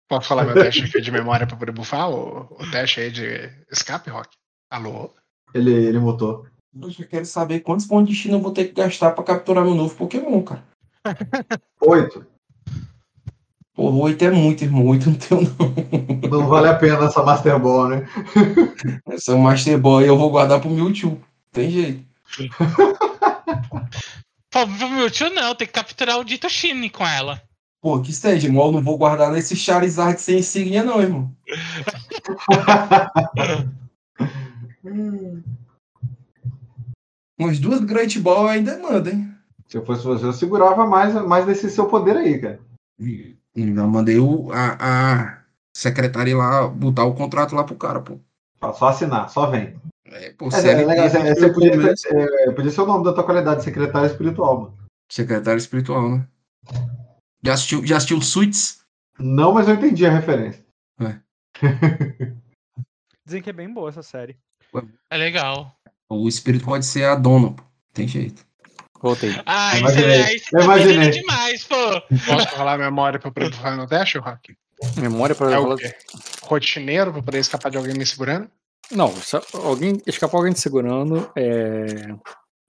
[0.10, 2.10] Posso falar meu teste aqui de memória pra poder bufar?
[2.10, 4.30] O, o teste aí de escape, Rock?
[4.72, 5.14] Alô?
[5.54, 6.48] Ele, ele mutou.
[6.82, 9.66] Eu já quero saber quantos pontos de China eu vou ter que gastar pra capturar
[9.66, 10.64] meu novo Pokémon, cara.
[11.82, 12.26] Oito.
[13.78, 14.88] Porra, oito é muito, irmão.
[14.88, 15.72] Oito não tenho, não.
[16.32, 18.10] Não vale a pena essa Master Ball, né?
[19.08, 21.22] Essa Master Boy eu vou guardar pro Mewtwo.
[21.52, 22.04] Tem jeito.
[24.50, 27.40] Pô, pro meu tio não, tem que capturar o Dito Shine com ela.
[27.80, 28.66] Pô, que seja, irmão.
[28.66, 31.32] Eu não vou guardar nesse Charizard sem insígnia, não, irmão.
[37.38, 39.32] Umas duas Great Ball ainda manda, hein?
[39.68, 42.60] Se eu fosse você, eu segurava mais, mais desse seu poder aí, cara.
[43.58, 45.44] Ainda mandei o, a, a
[45.76, 48.20] secretária ir lá botar o contrato lá pro cara, pô.
[48.74, 49.76] Só assinar, só vem.
[50.06, 53.24] É, pô, É, é legal, é, você podia, é, podia ser o nome da tua
[53.24, 54.78] qualidade, secretário espiritual, mano.
[55.12, 56.28] Secretário espiritual, né?
[57.44, 58.84] Já assistiu, já assistiu Suits?
[59.20, 60.66] Não, mas eu entendi a referência.
[63.26, 64.38] Dizem que é bem boa essa série.
[65.10, 65.76] É legal.
[66.10, 67.64] O espírito pode ser a dona, pô.
[67.94, 68.46] Tem jeito.
[69.02, 69.32] Voltei.
[69.46, 71.10] Ah, isso é, isso tá imaginei.
[71.12, 71.76] demais, pô.
[72.26, 74.58] Posso rolar memória pra poder bufar no teste, Rock?
[74.98, 75.94] Memória pra É o quê?
[76.44, 78.50] Rotineiro pra poder escapar de alguém me segurando?
[78.92, 81.86] Não, se alguém escapar alguém te segurando é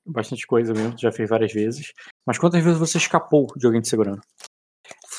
[0.06, 1.92] bastante coisa mesmo, já fez várias vezes.
[2.26, 4.20] Mas quantas vezes você escapou de alguém te segurando?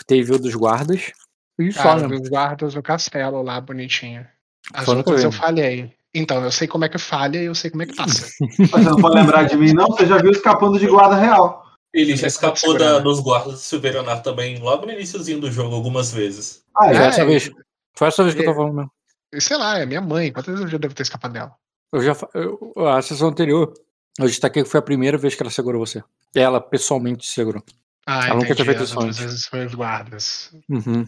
[0.08, 1.12] Teve o dos guardas
[1.60, 2.18] e só, Cara, né?
[2.18, 4.26] dos guardas do castelo lá, bonitinho.
[4.74, 5.94] As Só no outras eu falhei.
[6.14, 8.28] Então, eu sei como é que falha e eu sei como é que passa.
[8.60, 9.88] Mas Você não pode lembrar de mim, não?
[9.88, 11.64] Você já viu escapando de guarda real.
[11.94, 16.12] Ele já escapou da- dos guardas do Silverionar também, logo no iníciozinho do jogo, algumas
[16.12, 16.64] vezes.
[16.76, 17.06] Ah, Foi é?
[17.08, 17.52] essa vez.
[17.96, 18.92] Foi essa vez que eu tô falando mesmo.
[19.40, 20.32] Sei lá, é minha mãe.
[20.32, 21.52] Quantas vezes eu já devo ter escapado dela?
[21.92, 23.74] Eu já, eu- a sessão anterior,
[24.20, 26.04] eu destaquei que foi a primeira vez que ela segurou você.
[26.36, 27.64] Ela pessoalmente te segurou.
[28.06, 28.56] Ah, Ela nunca entendi.
[28.56, 29.18] tinha feito As isso antes.
[29.20, 30.52] vezes foi os guardas.
[30.70, 31.06] Uhum.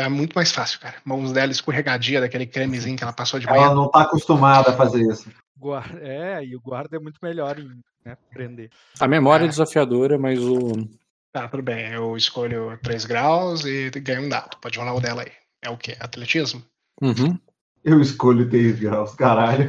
[0.00, 0.94] Tá muito mais fácil, cara.
[1.04, 3.74] Mãos dela escorregadia daquele cremezinho que ela passou de Ela manhã.
[3.74, 5.30] não tá acostumada a fazer isso.
[5.58, 5.98] Guarda...
[6.00, 7.68] É, e o guarda é muito melhor em
[8.02, 8.70] né, prender.
[8.98, 9.50] A memória é É.
[9.50, 10.88] desafiadora, mas o.
[11.32, 11.92] Tá, tudo bem.
[11.92, 14.56] Eu escolho 3 graus e ganho um dado.
[14.58, 15.32] Pode rolar o dela aí.
[15.62, 15.94] É o quê?
[16.00, 16.62] Atletismo?
[17.02, 17.38] Uhum.
[17.84, 19.68] Eu escolho 3 graus, caralho.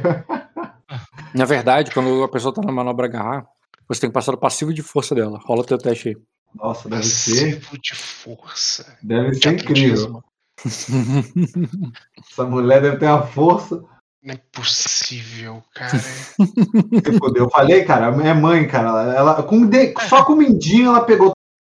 [1.34, 3.46] Na verdade, quando a pessoa tá na manobra agarrar,
[3.86, 5.38] você tem que passar o passivo de força dela.
[5.44, 6.16] Rola o teu teste aí.
[6.54, 7.60] Nossa, deve ser.
[7.80, 8.96] De força.
[9.02, 10.22] Deve De ser incrível.
[12.30, 13.82] Essa mulher deve ter uma força.
[14.22, 15.98] Não é possível, cara.
[15.98, 16.34] Se.
[17.36, 19.12] Eu falei, cara, é mãe, cara.
[19.14, 21.32] Ela, com de- só com o mindinho ela pegou.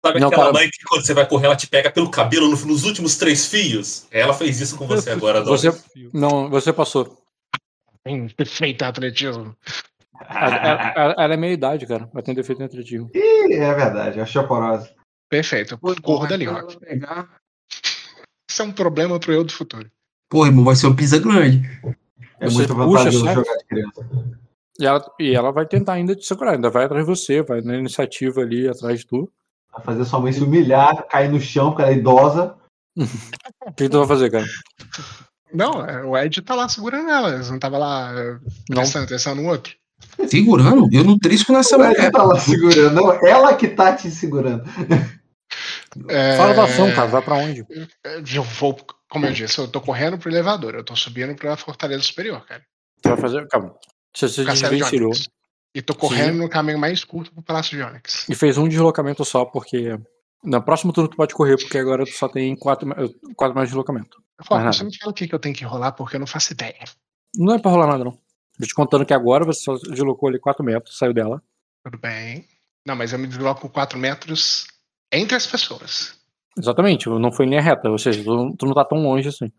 [0.06, 0.54] Sabe Não, aquela cara.
[0.54, 3.46] mãe que quando você vai correr, ela te pega pelo cabelo no- nos últimos três
[3.46, 4.06] fios?
[4.12, 5.52] Ela fez isso com você agora, Dom.
[5.52, 5.72] Você,
[6.14, 7.18] não, você passou.
[8.36, 9.56] Perfeito atletismo.
[10.30, 12.10] Ela, ela- ela- ela é meia idade, cara.
[12.14, 13.10] Vai ter defeito atletismo.
[13.14, 14.94] Ih, é verdade, a chaporosa.
[15.30, 15.78] Perfeito.
[16.02, 16.78] Corro dali, Quando Rock.
[16.86, 17.30] ela
[18.50, 19.90] Isso é um problema pro eu do futuro.
[20.30, 21.62] Pô, irmão, vai ser uma pisa grande.
[22.40, 23.36] É Você muito puxa, vantajoso certo?
[23.40, 24.10] jogar de criança.
[24.80, 27.62] E ela, e ela vai tentar ainda te segurar, ainda vai atrás de você, vai
[27.62, 29.32] na iniciativa ali atrás de tu.
[29.72, 32.56] Vai fazer sua mãe se humilhar, cair no chão, porque ela é idosa.
[33.66, 34.46] O que tu vai fazer, cara?
[35.54, 37.34] Não, é, o Ed tá lá segurando ela.
[37.34, 38.12] Eles não tava lá
[38.70, 38.76] Não.
[38.76, 39.74] prestando atenção no outro.
[40.28, 40.90] Segurando?
[40.92, 42.12] Eu não trisco nessa Ela mulher.
[42.12, 42.94] tá lá segurando.
[42.94, 44.64] Não, ela que tá te segurando.
[46.10, 47.08] É, Fala da ação, cara.
[47.08, 47.66] Vai pra onde?
[48.36, 48.78] Eu vou,
[49.10, 50.74] como eu disse, eu tô correndo pro elevador.
[50.76, 52.64] Eu tô subindo pra Fortaleza Superior, cara.
[53.02, 53.48] Tu vai fazer.
[53.48, 53.76] Calma.
[54.16, 55.12] Se você de desvencilhou.
[55.76, 58.30] E tô correndo no caminho mais curto pro Palácio de Onyx.
[58.30, 59.98] e fez um deslocamento só, porque.
[60.44, 62.88] No próximo turno tu pode correr, porque agora tu só tem quatro,
[63.36, 64.22] quatro mais deslocamento.
[64.42, 64.74] Rock, nada.
[64.74, 66.84] você me fala o que, que eu tenho que rolar, porque eu não faço ideia.
[67.38, 68.18] Não é pra rolar nada, não.
[68.60, 71.42] Tô te contando que agora você só deslocou ali 4 metros, saiu dela.
[71.84, 72.48] Tudo bem.
[72.86, 74.66] Não, mas eu me desloco 4 metros
[75.12, 76.20] entre as pessoas.
[76.58, 79.52] Exatamente, não foi em linha reta, ou seja, tu, tu não tá tão longe assim.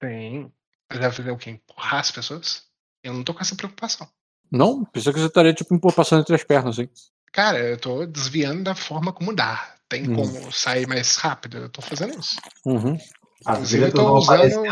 [0.00, 0.50] Sim.
[0.90, 1.50] Eu devo fazer o quê?
[1.50, 2.62] Empurrar as pessoas?
[3.02, 4.08] Eu não tô com essa preocupação.
[4.50, 6.88] Não, pensei que você estaria tipo passando entre as pernas, assim.
[7.32, 9.74] Cara, eu tô desviando da forma como dá.
[9.88, 10.16] tem Hum.
[10.16, 11.58] como sair mais rápido.
[11.58, 12.36] Eu tô fazendo isso.
[12.64, 12.96] Uhum.
[13.40, 14.34] Inclusive, eu tô usando.
[14.34, 14.62] apareceu.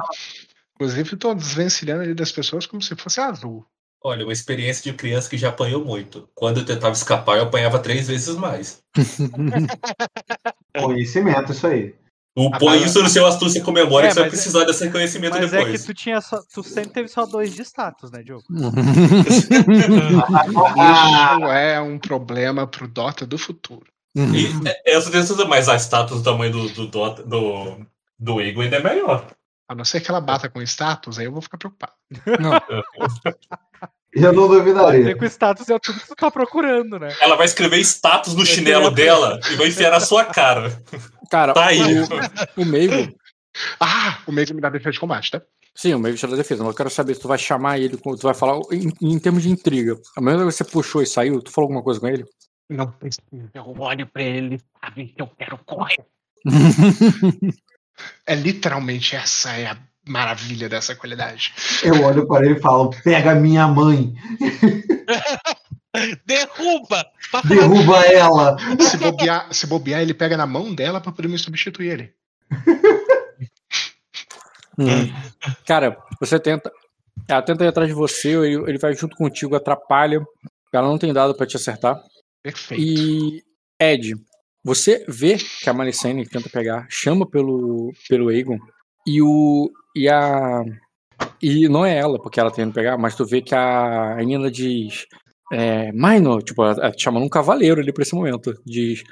[0.77, 3.66] Inclusive, eu tô desvencilhando ali das pessoas como se fosse azul.
[4.05, 6.28] Olha, uma experiência de criança que já apanhou muito.
[6.35, 8.81] Quando eu tentava escapar, eu apanhava três vezes mais.
[10.78, 11.94] Conhecimento, isso aí.
[12.39, 14.35] O, Ah, põe mas- isso no seu astúcia com memória É, que você vai mas
[14.35, 15.85] é- precisar desse conhecimento Mas é que depois.
[15.86, 16.39] tu tinha só.
[16.53, 18.44] Tu sempre teve só dois de status, né, Diogo?
[19.27, 19.48] Isso
[21.51, 23.86] é um problema pro Dota do futuro.
[24.15, 27.86] E é, essa certeza, mas a status do tamanho do, do, Dota- do,
[28.19, 29.27] do Ego ainda é melhor.
[29.69, 31.93] A não ser que ela bata com status, aí eu vou ficar preocupado.
[34.13, 35.17] eu não duvidaria.
[35.17, 37.15] com status é tudo que tu tá procurando, né?
[37.21, 40.83] Ela vai escrever status no chinelo dela e vai enfiar na sua cara.
[41.31, 41.81] Cara, Tá aí.
[41.83, 43.15] o, o Meigo.
[43.81, 45.43] Ah, o meio me dá defesa de combate, tá?
[45.75, 47.97] Sim, o Meigo tira a defesa, mas eu quero saber se tu vai chamar ele,
[47.97, 49.97] tu vai falar em, em termos de intriga.
[50.17, 52.25] A mesma vez que você puxou e saiu, tu falou alguma coisa com ele?
[52.69, 53.23] Não precisa.
[53.55, 56.05] Eu olho pra ele, sabe que eu quero correr.
[58.27, 61.52] É literalmente essa é a maravilha dessa qualidade.
[61.82, 64.14] Eu olho para ele e falo: pega minha mãe,
[66.27, 67.06] Derruba!
[67.44, 68.56] Derruba ela.
[68.81, 72.14] Se bobear, se bobear, ele pega na mão dela pra poder me substituir ele.
[74.78, 75.10] Hum.
[75.66, 76.70] Cara, você tenta.
[77.27, 80.20] Ela tenta ir atrás de você, ele, ele vai junto contigo, atrapalha.
[80.70, 81.98] Ela não tem dado pra te acertar.
[82.43, 82.82] Perfeito.
[82.82, 83.43] E
[83.81, 84.14] Ed,
[84.67, 88.59] você vê que a Malicene tenta pegar, chama pelo, pelo Aegon
[89.07, 89.71] e o.
[89.95, 90.65] E a.
[91.41, 95.07] E não é ela, porque ela tenta pegar, mas tu vê que a Nina diz.
[95.53, 98.53] É, Maino, tipo, ela ela te chamando um cavaleiro ali pra esse momento.
[98.67, 99.05] Diz.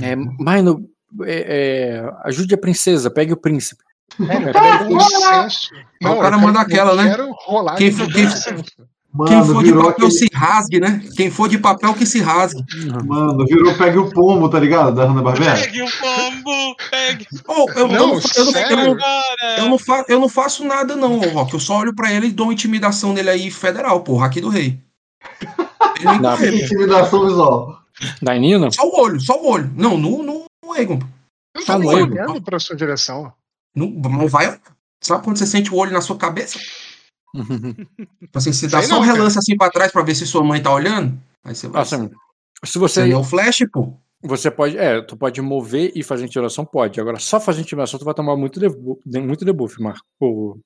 [0.00, 0.88] É, Maino,
[1.24, 3.82] é, é, ajude a princesa, pegue o príncipe.
[4.16, 5.68] Com licença.
[6.02, 7.10] o cara manda aquela, eu né?
[7.10, 8.26] Quero rolar Quem quem-
[9.14, 9.28] licença.
[9.28, 10.10] Quem Mano, for de papel aquele.
[10.10, 11.02] se rasgue, né?
[11.16, 12.64] Quem for de papel que se rasgue.
[13.04, 14.94] Mano, virou pegue o pombo, tá ligado?
[14.94, 15.54] Da Hanna Barbera.
[15.54, 16.76] Pegue o pombo!
[16.90, 18.94] Pegue Oh, eu, eu Não, não, eu, não,
[19.58, 19.78] não,
[20.08, 21.52] não não faço nada, não, ô, Rock.
[21.54, 24.48] Eu só olho pra ele e dou uma intimidação nele aí, federal, porra, aqui do
[24.48, 24.80] rei.
[26.22, 26.34] Dá.
[26.46, 27.78] Intimidação visual.
[28.20, 28.70] Da Nina?
[28.70, 29.70] Só o olho, só o olho.
[29.76, 30.98] Não, no, no, no Egon.
[31.54, 33.32] Eu Tá tô olhando pra sua direção.
[33.74, 34.58] No, mas vai.
[35.02, 36.58] Sabe quando você sente o olho na sua cabeça?
[37.34, 39.16] Tipo Assim, você dá Sei só um não, cara.
[39.18, 41.18] relance assim pra trás pra ver se sua mãe tá olhando.
[41.44, 41.82] Aí você vai.
[41.82, 42.08] Assim,
[42.64, 43.10] se Você você.
[43.10, 43.94] é o flash, pô.
[44.24, 44.76] Você pode.
[44.78, 46.64] É, tu pode mover e fazer intimidação?
[46.64, 47.00] Pode.
[47.00, 50.04] Agora, só fazer intimidação, tu vai tomar muito debuff, muito debuff Marco.
[50.20, 50.58] O.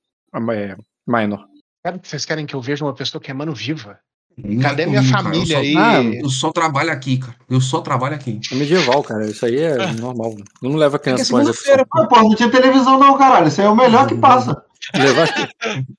[0.53, 0.77] É,
[1.07, 1.47] minor.
[1.85, 3.99] Cara, vocês querem que eu veja uma pessoa queimando viva?
[4.37, 5.25] Não Cadê é minha comigo, cara.
[5.25, 5.73] família eu aí?
[5.73, 7.35] só, Ah, Eu só trabalho aqui, cara.
[7.49, 8.39] Eu só trabalho aqui.
[8.53, 9.25] É medieval, cara.
[9.25, 10.35] Isso aí é normal.
[10.61, 12.03] Não levo a É que é criança segunda-feira, pô.
[12.03, 13.49] Ah, pô, não tinha televisão não, caralho.
[13.49, 14.63] Isso aí é o melhor que passa.
[14.95, 15.51] Levar,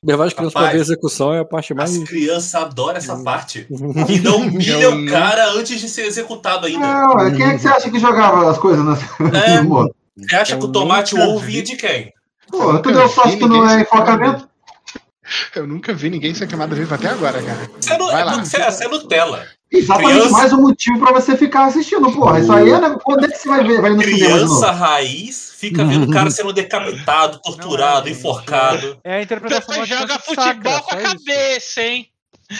[0.03, 1.95] levar as crianças pra Rapaz, ver a execução é a parte mais.
[1.95, 3.67] As crianças adoram essa parte.
[4.09, 6.79] E não humilha Eu o cara antes de ser executado ainda.
[6.79, 9.05] Não, é, quem é que você acha que jogava as coisas nessa...
[9.37, 9.61] É.
[9.61, 9.95] no modo?
[10.17, 11.47] Você acha que o tomate nunca ou vi.
[11.51, 12.13] vinha de quem?
[12.49, 14.47] Pô, tu deu sorte que não é enfocamento?
[15.53, 17.69] Eu nunca vi ninguém ser queimado vivo até agora, cara.
[17.79, 18.39] Você é, nu- Vai lá.
[18.45, 19.45] você é- você é Nutella.
[19.71, 22.39] Exatamente Criança- mais um motivo pra você ficar assistindo, porra.
[22.39, 22.79] Isso aí é.
[23.03, 23.81] Quando é que você vai ver?
[23.81, 28.97] Vai no Criança raiz fica vendo o cara sendo decapitado, torturado, enforcado.
[29.03, 32.07] É a interpretação Você do joga futebol Sacra, com a cabeça, hein?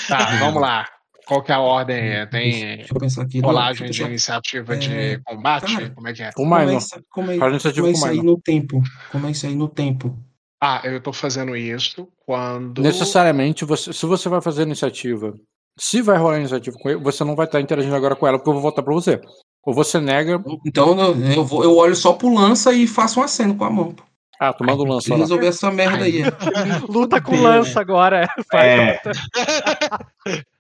[0.08, 0.86] Tá, vamos lá.
[1.26, 2.26] Qual que é a ordem?
[2.32, 3.40] Tem Deixa eu pensar aqui.
[3.42, 5.74] rolagem Não, de iniciativa É, de combate?
[5.76, 5.90] cara.
[5.92, 6.32] Como é que é?
[6.32, 7.54] Como é, isso, como é, como
[7.88, 8.82] é isso aí no tempo?
[9.12, 10.18] Como é isso aí no tempo?
[10.60, 12.82] Ah, eu tô fazendo isso quando.
[12.82, 15.34] Necessariamente, você, se você vai fazer iniciativa,
[15.78, 18.50] se vai rolar iniciativa com ele, você não vai estar interagindo agora com ela, porque
[18.50, 19.22] eu vou votar pra você.
[19.64, 20.42] Ou você nega.
[20.66, 23.70] Então eu, eu vou, eu olho só pro lança e faço um aceno com a
[23.70, 23.96] mão.
[24.40, 25.20] Ah, tu manda o lança lá.
[25.20, 26.22] resolver essa merda aí.
[26.22, 26.28] é.
[26.88, 28.28] Luta com lança agora.
[28.54, 29.02] É.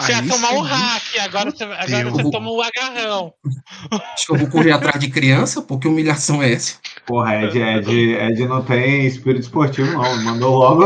[0.00, 3.32] Você ia tomar um hack, agora você, agora você toma um agarrão.
[4.12, 6.78] Acho que eu vou correr atrás de criança, porque humilhação é essa.
[7.06, 10.24] Porra, Ed, Ed, Ed não tem espírito esportivo, não.
[10.24, 10.84] Mandou logo.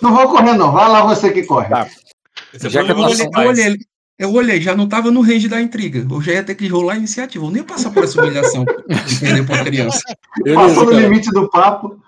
[0.00, 0.72] Não vou correr, não.
[0.72, 1.68] Vai lá você que corre.
[1.68, 1.86] Tá.
[2.54, 3.78] Já que Eu olhei, eu olhei,
[4.18, 6.06] eu olhei, já não tava no range da intriga.
[6.08, 7.44] Eu já ia ter que rolar a iniciativa.
[7.44, 8.64] Eu nem ia passar por essa humilhação
[9.18, 10.00] de perder criança.
[10.54, 12.00] Passou no limite do papo.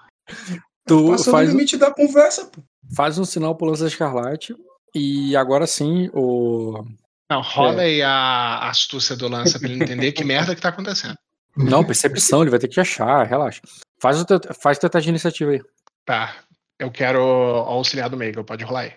[0.87, 2.61] Tu Passou faz, no limite da conversa, pô.
[2.95, 4.55] faz um sinal pro lança escarlate.
[4.95, 6.85] E agora sim, o.
[7.31, 7.87] Não, rola É.
[7.87, 11.17] aí a astúcia do lança pra ele entender que merda que tá acontecendo.
[11.57, 13.61] Não, percepção, ele vai ter que achar, relaxa.
[14.01, 15.61] Faz o teu, faz o teu teste de iniciativa aí.
[16.05, 16.37] Tá.
[16.79, 18.93] Eu quero o auxiliar do Meiga, pode rolar aí.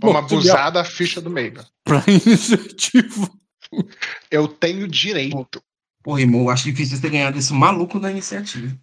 [0.00, 1.66] Vamos abusar da ficha do Meiga.
[1.84, 3.30] Pra iniciativa.
[4.30, 5.62] Eu tenho direito.
[6.02, 8.74] Pô, irmão, eu acho difícil você ter ganhado esse maluco da iniciativa.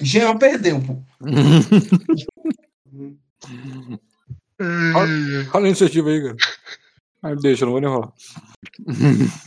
[0.00, 1.02] Jean perdeu, pô.
[5.50, 6.36] Rola a iniciativa aí, cara.
[7.22, 8.12] Ah, deixa, eu não vou nem rolar.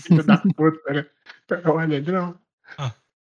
[0.01, 1.05] Filho da puta, né?
[1.65, 2.37] Olha, ele não.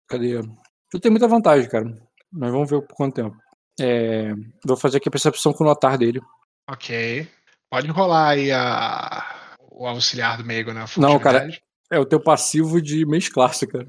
[0.07, 0.37] Cadê?
[0.37, 1.91] Eu tenho muita vantagem, cara.
[2.31, 3.35] Mas vamos ver por quanto tempo.
[3.79, 6.21] É, vou fazer aqui a percepção com o notar dele.
[6.69, 7.27] Ok.
[7.69, 9.55] Pode rolar aí a...
[9.71, 11.49] o auxiliar do Meigo na Não, cara.
[11.91, 13.87] É o teu passivo de mês classe, cara.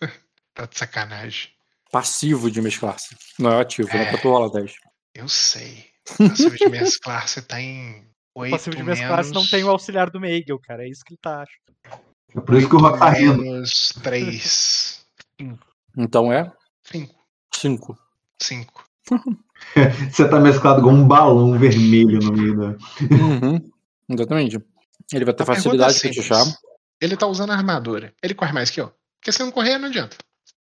[0.52, 1.50] Tá de sacanagem.
[1.92, 3.16] Passivo de mês classe.
[3.38, 4.10] Não é ativo, não é É.
[4.10, 4.74] pra tu rolar 10.
[5.14, 5.86] Eu sei.
[6.18, 8.04] Passivo de mesclar, você tá em
[8.34, 8.98] O 8 passivo de menos...
[8.98, 10.84] minhas classes não tem o auxiliar do Meigel, cara.
[10.84, 12.00] É isso que ele tá achando.
[12.36, 13.42] É por isso que o Rock tá rindo.
[13.42, 15.06] Menos 3.
[15.96, 16.48] Então é
[16.84, 17.12] 5.
[17.52, 17.98] 5.
[18.40, 18.84] 5.
[20.10, 22.66] Você tá mesclado com um balão vermelho no meio da.
[23.14, 23.70] Uhum.
[24.08, 24.60] Exatamente.
[25.12, 26.44] Ele vai ter A pergunta facilidade é pra te achar.
[27.00, 28.12] Ele tá usando armadura.
[28.22, 28.92] Ele corre mais que eu.
[29.20, 30.16] Porque se não correr, não adianta.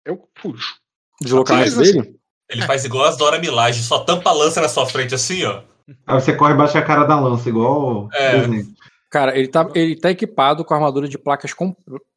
[0.05, 0.75] Eu fujo.
[1.21, 2.19] Deslocamento Mas, assim, dele?
[2.49, 5.61] Ele faz igual as Dora Milaje, só tampa a lança na sua frente assim, ó.
[6.07, 8.41] Aí você corre embaixo da cara da lança, igual o É.
[9.09, 11.75] Cara, ele tá, ele tá equipado com a armadura de placas com-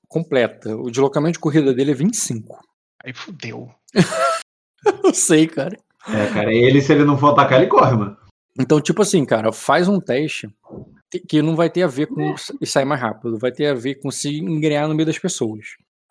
[0.09, 0.77] completa.
[0.77, 2.59] O deslocamento de corrida dele é 25.
[3.05, 3.71] Aí fudeu.
[5.05, 5.77] Eu sei, cara.
[6.09, 8.17] É, cara, ele, se ele não for atacar, ele corre, mano.
[8.59, 10.49] Então, tipo assim, cara, faz um teste
[11.29, 13.97] que- não vai ter a ver com e sair mais rápido, vai ter a ver
[13.97, 15.65] com se engrenar no meio das pessoas.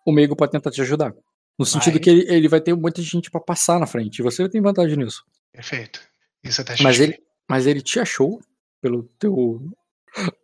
[0.06, 1.12] O Meigo pode tentar te ajudar.
[1.58, 2.00] No sentido Vai.
[2.00, 4.18] que ele, ele vai ter muita gente pra passar na frente.
[4.18, 5.22] E você tem vantagem nisso.
[5.52, 6.00] Perfeito.
[6.42, 8.40] Isso é teste Mas ele, mas ele te achou
[8.80, 9.60] pelo teu,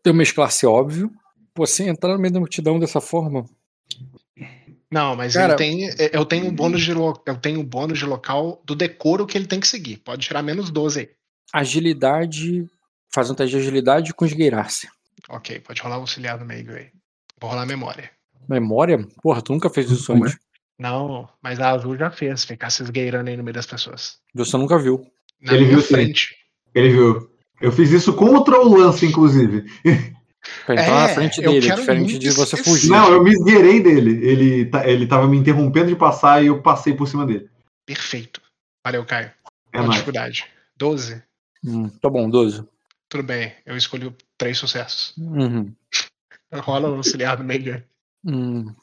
[0.03, 1.11] teu mesclasse óbvio.
[1.57, 3.45] Você entrar no meio da multidão dessa forma.
[4.90, 5.90] Não, mas Cara- ele tem.
[6.12, 9.47] Eu tenho um bônus de eu tenho um bônus de local do decoro que ele
[9.47, 9.98] tem que seguir.
[9.98, 11.09] Pode tirar menos 12 aí.
[11.52, 12.66] Agilidade.
[13.12, 14.89] Faz um teste de agilidade com esgueirar-se.
[15.28, 16.89] Ok, pode rolar o auxiliar do meio aí.
[17.40, 18.10] Vou rolar a memória.
[18.48, 19.06] Memória?
[19.23, 20.28] Porra, tu nunca fez isso Como é?
[20.28, 20.39] antes.
[20.78, 24.19] Não, mas a azul já fez, ficar se esgueirando aí no meio das pessoas.
[24.35, 25.05] Você nunca viu.
[25.40, 25.89] Na Ele viu sim.
[25.94, 26.35] frente.
[26.74, 27.31] Ele viu.
[27.60, 29.65] Eu fiz isso contra o lance, inclusive.
[30.69, 32.91] Entrar na É, frente eu dele, diferente de você fugir.
[32.91, 34.25] Não, eu me esgueirei dele.
[34.27, 37.49] Ele, tá, ele tava me interrompendo de passar e eu passei por cima dele.
[37.87, 38.41] Perfeito.
[38.85, 39.29] Valeu, Caio.
[39.29, 39.33] É
[39.73, 39.93] Qual a nóis.
[39.95, 40.47] dificuldade?
[40.77, 41.23] 12.
[41.65, 42.65] Hum, tá bom, 12.
[43.09, 45.15] Tudo bem, eu escolhi três sucessos.
[45.16, 45.75] Uhum.
[46.55, 47.83] Rola o auxiliar do Megan.
[48.25, 48.75] Hum.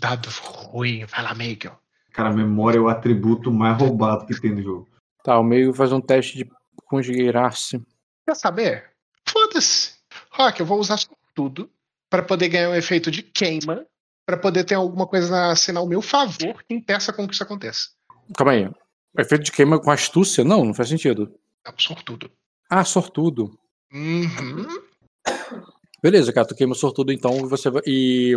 [0.00, 1.72] Dado ruim, vai lá, Megan.
[2.12, 4.88] Cara, memória é o atributo mais roubado que tem no jogo.
[5.22, 6.50] Tá, o meio faz um teste de
[6.84, 7.80] conjugar-se.
[8.26, 8.90] Quer saber?
[9.28, 9.92] Foda-se.
[10.40, 10.98] Rock, eu vou usar
[11.34, 11.70] tudo
[12.08, 13.84] para poder ganhar um efeito de queima,
[14.24, 17.90] para poder ter alguma coisa assim ao meu favor que impeça com que isso aconteça.
[18.34, 18.70] Calma aí.
[19.18, 20.42] Efeito de queima com astúcia?
[20.42, 21.34] Não, não faz sentido.
[21.66, 22.30] É um sortudo.
[22.70, 23.58] Ah, sortudo.
[23.92, 24.66] Uhum.
[26.02, 27.82] Beleza, cara, tu queima o sortudo então você vai.
[27.86, 28.36] E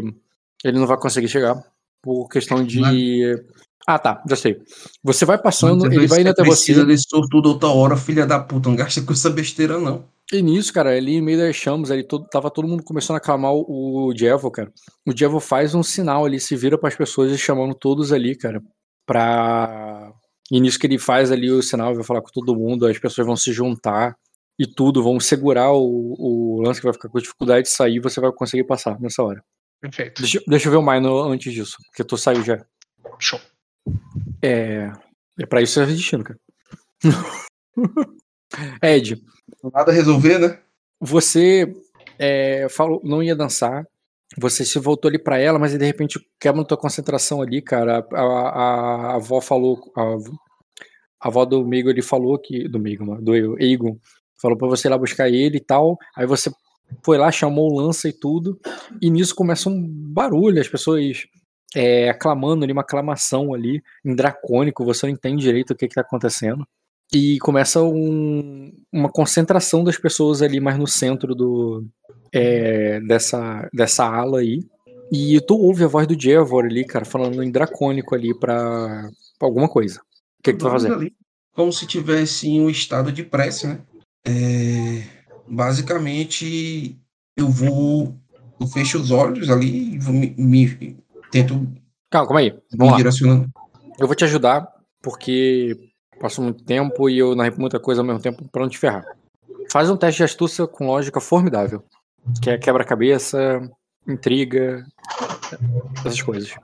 [0.64, 1.56] ele não vai conseguir chegar
[2.02, 2.82] por questão de.
[3.88, 4.62] Ah, tá, já sei.
[5.04, 6.88] Você vai passando, ele vai indo até precisa você.
[6.88, 8.70] desse sortudo outra hora, filha da puta.
[8.70, 10.06] Não gasta com essa besteira, não.
[10.32, 13.18] E nisso, cara, ali no meio das chamas, ali todo, tava todo mundo começando a
[13.18, 14.72] aclamar o, o Jevo, cara.
[15.06, 18.62] O Jevo faz um sinal ali, se vira pras pessoas e chamando todos ali, cara,
[19.06, 20.12] pra.
[20.52, 23.26] E nisso que ele faz ali o sinal, vai falar com todo mundo, as pessoas
[23.26, 24.16] vão se juntar
[24.58, 28.22] e tudo, vão segurar o, o lance que vai ficar com dificuldade de sair, você
[28.22, 29.44] vai conseguir passar nessa hora.
[29.82, 30.22] Perfeito.
[30.22, 32.64] Deixa, deixa eu ver o Minor antes disso, porque tu saiu já.
[33.20, 33.40] Show.
[34.42, 34.92] É.
[35.40, 36.40] É pra isso que você tá resistindo, cara.
[38.82, 39.22] Ed,
[39.74, 40.60] Nada a resolver, né?
[41.00, 41.74] você
[42.18, 43.86] é, falou, não ia dançar.
[44.38, 48.06] Você se voltou ali pra ela, mas de repente quebra tua concentração ali, cara.
[48.14, 49.92] A, a, a avó falou.
[49.96, 50.02] A,
[51.22, 52.68] a avó do Migo ele falou que.
[52.68, 53.98] Do Migo, do Egon.
[54.42, 55.98] Falou pra você ir lá buscar ele e tal.
[56.18, 56.52] Aí você
[57.04, 58.60] foi lá, chamou o lança e tudo.
[59.02, 61.24] E nisso começa um barulho, as pessoas
[61.76, 65.96] é, aclamando ali, uma aclamação ali, em dracônico, você não entende direito o que, que
[65.96, 66.68] tá acontecendo.
[67.12, 71.86] E começa um- uma concentração das pessoas ali mais no centro do,
[72.32, 74.60] é, dessa, dessa ala aí.
[75.12, 79.48] E tu ouve a voz do Jevor ali, cara, falando em dracônico ali pra, pra
[79.48, 80.00] alguma coisa.
[80.40, 80.92] O que, que tu vai fazer?
[80.92, 81.14] ali,
[81.54, 83.80] como se tivesse em um estado de prece, né?
[84.26, 85.04] É,
[85.48, 86.98] basicamente,
[87.38, 88.16] eu vou.
[88.60, 90.98] Eu fecho os olhos ali e vou me, me-
[91.32, 91.56] tento
[92.10, 92.52] Calma, calma aí.
[92.52, 92.98] me Vamos lá.
[92.98, 93.50] direcionando.
[94.00, 94.68] Eu vou te ajudar,
[95.02, 95.76] porque
[96.24, 99.06] passou muito tempo e eu narrei muita coisa ao mesmo tempo pra não te ferrar.
[99.70, 101.84] Faz um teste de astúcia com lógica formidável.
[102.42, 103.60] Que é quebra-cabeça,
[104.08, 104.86] intriga,
[105.98, 106.56] essas coisas.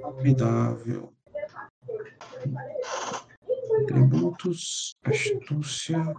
[0.00, 1.12] Formidável.
[3.82, 6.16] Atributos, astúcia.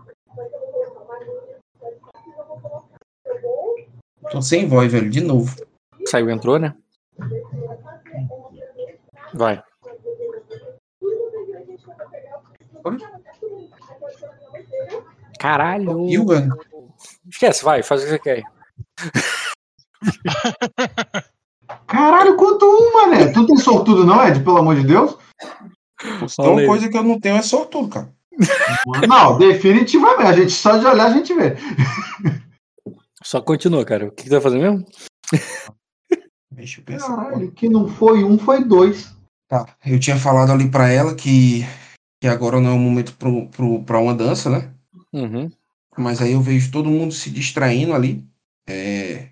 [4.30, 5.56] Tô sem voz, velho, de novo.
[6.06, 6.76] Saiu, entrou, né?
[9.34, 9.56] Vai.
[9.56, 9.74] Oi?
[15.39, 16.05] Caralho.
[16.26, 16.57] Velho?
[17.30, 18.43] Esquece, vai, faz o que você quer.
[21.88, 23.31] Caralho, quanto um, mané?
[23.31, 24.41] Tu tem sortudo, não, Ed?
[24.41, 25.18] Pelo amor de Deus?
[26.03, 28.14] Então, uma coisa que eu não tenho é sortudo, cara.
[29.07, 30.27] Não, definitivamente.
[30.27, 31.55] A gente só de olhar a gente vê.
[33.23, 34.07] Só continua, cara.
[34.07, 34.85] O que, que tu vai fazer mesmo?
[36.51, 37.15] Deixa eu pensar.
[37.15, 39.14] Caralho, que não foi um, foi dois.
[39.47, 41.65] Tá, eu tinha falado ali pra ela que,
[42.23, 43.17] que agora não é o momento
[43.85, 44.71] pra uma dança, né?
[45.11, 45.51] Uhum.
[45.97, 48.25] Mas aí eu vejo todo mundo se distraindo ali.
[48.65, 49.27] É,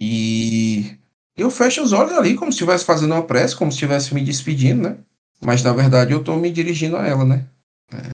[0.00, 0.96] e
[1.36, 4.22] eu fecho os olhos ali como se estivesse fazendo uma prece, como se estivesse me
[4.22, 4.98] despedindo, né?
[5.44, 7.44] Mas na verdade eu tô me dirigindo a ela, né?
[7.92, 8.10] É,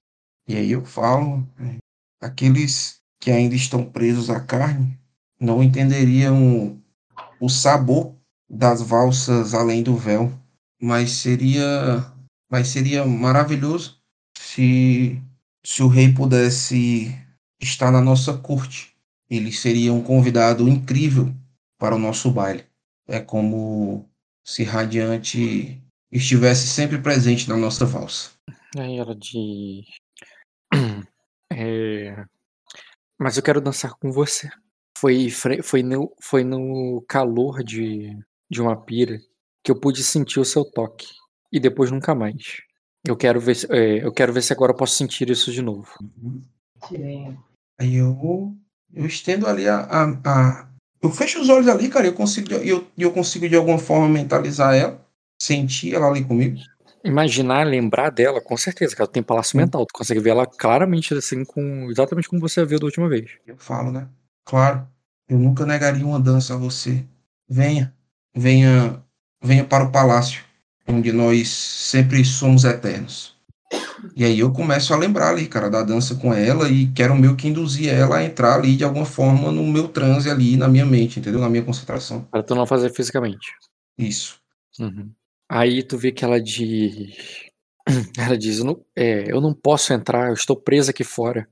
[0.47, 1.77] E aí eu falo, é,
[2.19, 4.97] aqueles que ainda estão presos à carne
[5.39, 6.81] não entenderiam
[7.39, 8.15] o sabor
[8.49, 10.33] das valsas além do véu,
[10.81, 12.03] mas seria,
[12.53, 13.99] mas seria maravilhoso
[14.37, 15.19] se,
[15.65, 17.11] se o rei pudesse
[17.59, 18.95] estar na nossa corte.
[19.27, 21.33] Ele seria um convidado incrível
[21.79, 22.63] para o nosso baile.
[23.07, 24.07] É como
[24.45, 25.81] se Radiante
[26.11, 28.29] estivesse sempre presente na nossa valsa.
[28.77, 29.87] Aí ela diz.
[31.55, 32.25] É,
[33.19, 34.49] Mas eu quero dançar com você.
[34.97, 38.15] Foi, foi, no, foi no calor de,
[38.49, 39.19] de uma pira
[39.63, 41.07] que eu pude sentir o seu toque.
[41.53, 42.61] E depois nunca mais.
[43.07, 45.61] Eu quero ver, se- é, eu quero ver se agora eu posso sentir isso de
[45.61, 45.87] novo.
[47.79, 48.55] Aí eu,
[48.93, 50.67] eu estendo ali a, a, a-
[51.01, 53.77] Eu fecho os olhos ali, cara, e eu consigo, de- eu, eu consigo de alguma
[53.77, 55.05] forma mentalizar ela,
[55.41, 56.57] sentir ela ali comigo.
[57.03, 59.85] Imaginar, lembrar dela, com certeza, que ela tem palácio mental.
[59.85, 63.29] Tu consegue ver ela claramente assim, com exatamente como você a viu da última vez.
[63.45, 64.07] Eu falo, né?
[64.45, 64.87] Claro,
[65.27, 67.05] eu nunca negaria uma dança a você.
[67.49, 67.93] Venha,
[68.33, 69.03] venha,
[69.43, 70.41] venha para o palácio,
[70.87, 73.33] onde nós sempre somos eternos.
[74.15, 77.35] E aí eu começo a lembrar ali, cara, da dança com ela e quero meio
[77.35, 80.85] que induzir ela a entrar ali de alguma forma no meu transe ali, na minha
[80.85, 81.39] mente, entendeu?
[81.39, 82.27] Na minha concentração.
[82.29, 83.53] Pra tu não fazer fisicamente.
[83.97, 84.39] Isso.
[84.79, 85.11] Uhum.
[85.49, 87.15] Aí tu vê que ela diz.
[88.17, 91.49] Ela diz: eu não, é, eu não posso entrar, eu estou presa aqui fora.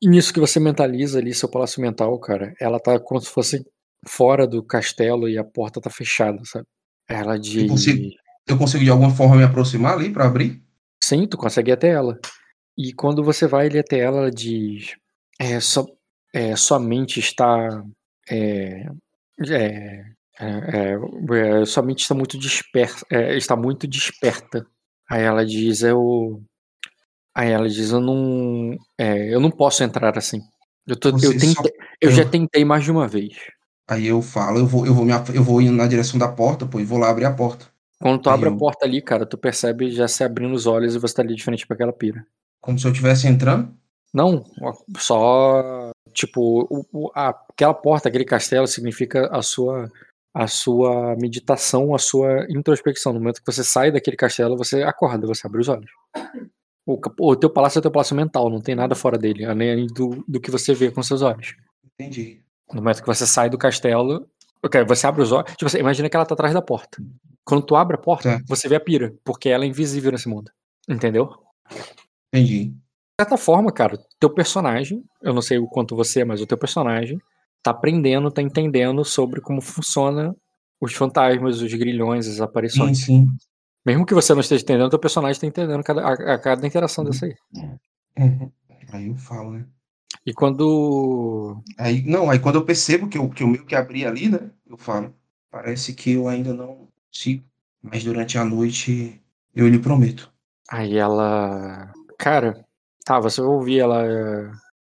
[0.00, 3.64] E nisso que você mentaliza ali, seu palácio mental, cara, ela tá como se fosse
[4.06, 6.66] fora do castelo e a porta tá fechada, sabe?
[7.06, 7.70] Ela diz.
[7.70, 8.08] Consigo,
[8.48, 10.62] eu consigo de alguma forma me aproximar ali para abrir?
[11.02, 12.18] Sim, tu consegue ir até ela.
[12.76, 14.94] E quando você vai ali até ela, ela diz:
[15.38, 15.86] é, só,
[16.34, 17.82] é, sua mente está.
[18.30, 18.86] É,
[19.48, 20.04] é,
[20.40, 20.96] é,
[21.60, 24.66] é, sua mente está muito dispersa, é, está muito desperta.
[25.10, 26.42] Aí ela diz: eu.
[27.34, 30.40] Aí ela diz: eu não, é, eu não posso entrar assim.
[30.86, 33.36] Eu, tô, eu, Você só- tentei, eu já tentei mais de uma vez.
[33.86, 36.66] Aí eu falo, eu vou, eu vou, me, eu vou indo na direção da porta,
[36.66, 37.66] pô, e vou lá abrir a porta.
[38.00, 40.94] Quando tu abre eu- a porta ali, cara, tu percebe já se abrindo os olhos
[40.94, 42.24] e você tá ali de frente pra aquela pira.
[42.60, 43.74] Como se eu estivesse entrando.
[44.14, 44.44] Não,
[44.96, 49.90] só tipo o, o- a- aquela porta, aquele castelo significa a sua
[50.34, 53.12] a sua meditação, a sua introspecção.
[53.12, 55.90] No momento que você sai daquele castelo, você acorda, você abre os olhos.
[56.86, 59.86] O, o teu palácio é o teu palácio mental, não tem nada fora dele, além
[59.88, 61.56] do, do que você vê com seus olhos.
[61.98, 62.40] Entendi.
[62.72, 64.28] No momento que você sai do castelo,
[64.62, 67.02] ok, você abre os olhos, tipo, você imagina que ela tá atrás da porta.
[67.48, 68.44] Quando tu abre a porta, Certo.
[68.46, 70.50] você vê a pira, porque ela é invisível nesse mundo.
[70.86, 71.30] Entendeu?
[72.32, 72.66] Entendi.
[72.66, 72.74] De
[73.22, 77.18] certa forma, cara, teu personagem, eu não sei o quanto você, mas o teu personagem
[77.62, 80.36] tá aprendendo, tá entendendo sobre como funciona
[80.78, 82.98] os fantasmas, os grilhões, as Sim, aparições.
[83.04, 83.26] sim.
[83.84, 87.02] Mesmo que você não esteja entendendo, teu personagem tá entendendo cada, a, a cada interação
[87.02, 87.34] dessa aí.
[88.18, 88.52] Uhum.
[88.92, 89.64] Aí eu falo, né?
[90.26, 91.62] E quando.
[91.78, 94.50] Aí, não, aí quando eu percebo que eu, que eu meio que abri ali, né?
[94.68, 95.14] Eu falo,
[95.50, 97.44] parece que eu ainda não consigo,
[97.82, 99.20] mas durante a noite
[99.54, 100.32] eu lhe prometo.
[100.70, 101.92] Aí ela.
[102.18, 102.64] Cara,
[103.04, 104.04] tá, você vai ouvir ela.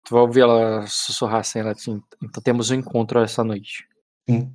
[0.04, 3.88] Tu vai ouvir ela sussurrar assim, ela assim, então temos um encontro essa noite.
[4.30, 4.54] Sim.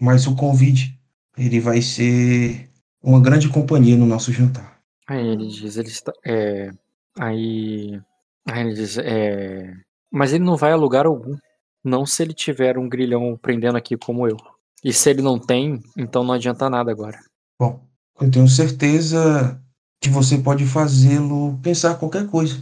[0.00, 0.98] Mas o convite,
[1.36, 2.68] ele vai ser
[3.02, 4.80] uma grande companhia no nosso jantar.
[5.06, 6.12] Aí ele diz, ele está.
[6.24, 6.70] É,
[7.18, 8.00] aí.
[8.46, 9.72] Aí ele diz, é.
[10.10, 11.36] Mas ele não vai a lugar algum.
[11.84, 14.36] Não se ele tiver um grilhão prendendo aqui como eu.
[14.84, 17.18] E se ele não tem, então não adianta nada agora.
[17.58, 17.86] Bom,
[18.20, 19.60] eu tenho certeza
[20.00, 22.60] que você pode fazê-lo pensar qualquer coisa,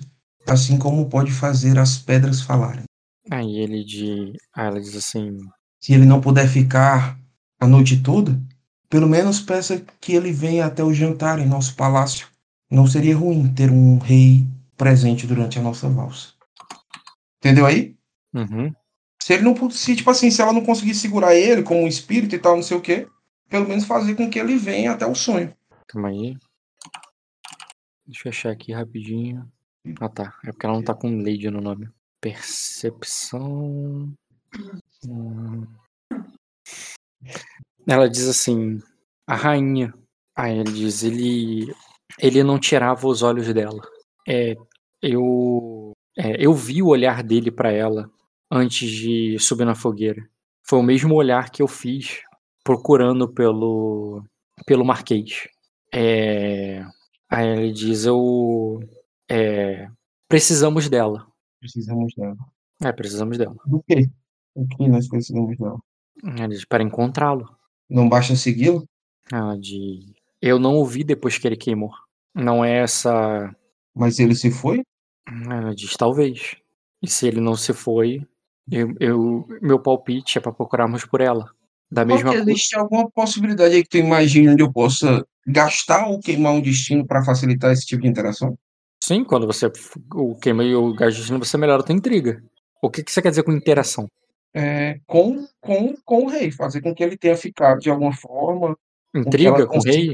[0.49, 2.85] assim como pode fazer as pedras falarem.
[3.31, 4.33] Aí ele diz.
[4.55, 5.37] Aí ela diz assim.
[5.81, 7.19] Se ele não puder ficar
[7.61, 8.41] a noite toda,
[8.89, 12.29] pelo menos peça que ele venha até o jantar em nosso palácio.
[12.71, 16.31] Não seria ruim ter um rei presente durante a nossa valsa.
[17.39, 17.97] Entendeu aí?
[18.35, 18.73] Uhum.
[19.27, 22.37] Se ele não se tipo assim, se ela não conseguir segurar ele como um espírito
[22.37, 23.09] e tal, não sei o quê,
[23.49, 25.53] pelo menos fazer com que ele venha até o sonho.
[25.89, 26.37] Calma aí.
[28.07, 29.45] Deixa eu achar aqui rapidinho.
[30.01, 30.33] Ah tá.
[30.45, 31.89] É porque ela não tá com Lady no nome.
[32.21, 34.15] Percepção.
[35.09, 35.67] Hum.
[37.85, 38.81] Ela diz assim,
[39.27, 39.93] a rainha.
[40.37, 41.75] Aí ele diz, ele,
[42.21, 43.83] ele não tirava os olhos dela.
[44.25, 44.55] É,
[45.03, 48.09] eu, é, eu vi o olhar dele pra ela
[48.51, 50.29] antes de subir na fogueira.
[50.63, 52.23] Foi o mesmo olhar que eu fiz
[52.65, 54.25] procurando pelo,
[54.67, 55.49] pelo Marquês.
[55.95, 56.85] É,
[57.31, 58.81] aí ele diz, eu,
[59.31, 59.89] é,
[60.29, 61.27] precisamos dela.
[61.61, 62.37] Precisamos dela.
[62.83, 63.57] É, precisamos dela.
[63.65, 64.11] Do quê?
[64.55, 65.79] O que nós precisamos dela?
[66.23, 67.49] Ele diz, para encontrá-lo.
[67.89, 68.85] Não basta segui-lo?
[69.33, 70.05] Ela diz,
[70.41, 71.93] eu não o vi depois que ele queimou.
[72.35, 73.55] Não é essa.
[73.95, 74.83] Mas ele se foi?
[75.27, 76.57] Ela diz, talvez.
[77.03, 78.27] E se ele não se foi,
[78.71, 81.49] eu, eu- meu palpite é para procurarmos por ela.
[81.91, 82.51] Da mesma que coisa.
[82.51, 87.07] existe alguma possibilidade aí que tu imagine onde eu possa gastar ou queimar um destino
[87.07, 88.59] para facilitar esse tipo de interação?
[89.03, 89.71] Sim, quando você
[90.41, 92.43] queima e o gás de destino, você melhora a tua intriga.
[92.83, 94.09] O que, que você quer dizer com interação?
[94.53, 98.77] É, com, com, com o rei, fazer com que ele tenha ficado de alguma forma,
[99.15, 100.13] Intriga com o rei?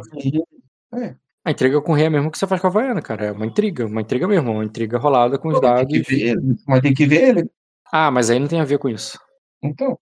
[0.95, 1.15] É,
[1.45, 3.27] A intriga com o rei é mesmo que você faz com a Havaiana, cara.
[3.27, 5.93] É uma intriga, uma intriga mesmo, uma intriga rolada com os dados.
[6.67, 7.51] mas tem que ver ele.
[7.93, 9.19] Ah, mas aí não tem a ver com isso.
[9.63, 9.93] Então,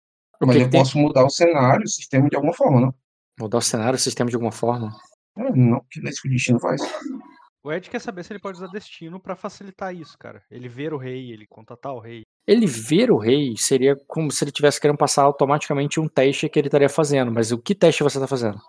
[0.40, 0.80] O mas que, eu que tem?
[0.80, 2.94] posso mudar o cenário, o sistema de alguma forma, não?
[3.38, 4.96] Mudar o cenário, o sistema de alguma forma.
[5.36, 6.80] É, não, que não é isso que o destino faz.
[7.62, 10.42] O Ed quer saber se ele pode usar destino pra facilitar isso, cara.
[10.50, 12.22] Ele ver o rei, ele contatar o rei.
[12.46, 16.58] Ele ver o rei seria como se ele tivesse querendo passar automaticamente um teste que
[16.58, 17.30] ele estaria fazendo.
[17.30, 18.56] Mas o que teste você tá fazendo?
[18.56, 18.64] Tá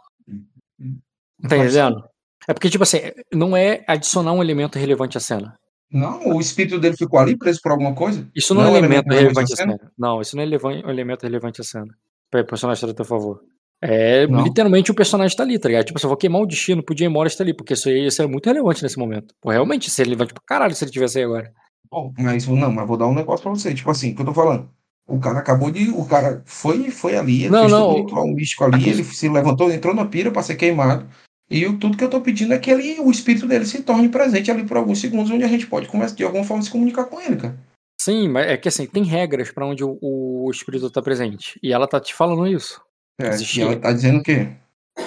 [1.41, 1.56] Pode ser.
[1.80, 2.03] entendendo?
[2.48, 2.98] É porque, tipo assim,
[3.31, 5.56] não é adicionar um elemento relevante à cena.
[5.91, 8.27] Não, o espírito dele ficou ali preso por alguma coisa?
[8.35, 9.77] Isso não, é é elemento relevante à cena?
[9.77, 9.91] cena.
[9.97, 10.45] Não, isso não é
[10.89, 11.93] elemento relevante à cena.
[12.30, 13.41] Pra personagem estar a teu favor.
[13.84, 14.43] É, Não.
[14.43, 15.85] literalmente o personagem tá ali, tá ligado?
[15.85, 18.03] Tipo, se eu vou queimar o destino pro Jay Morris tá ali, porque isso aí
[18.03, 19.34] ia ser muito relevante nesse momento.
[19.41, 21.51] Pô, realmente ia ser relevante pra caralho se ele tivesse aí agora.
[21.89, 23.73] Bom, mas não, mas vou dar um negócio pra você.
[23.73, 24.69] Tipo assim, o que eu tô falando.
[25.07, 25.89] O cara acabou de.
[25.89, 28.89] O cara foi, foi ali, ele Não, fez não, todo o ritual místico ali, aqui-
[28.91, 31.05] ele se levantou, entrou na pira pra ser queimado.
[31.51, 34.07] E o- tudo que eu tô pedindo é que ele, o espírito dele se torne
[34.09, 37.19] presente ali por alguns segundos, onde a gente pode de alguma forma se comunicar com
[37.19, 37.57] ele, cara.
[38.01, 41.59] Sim, mas é que assim, tem regras pra onde o, o espírito tá presente.
[41.61, 42.81] E ela tá te falando isso.
[43.19, 44.47] É, e ela tá dizendo o quê?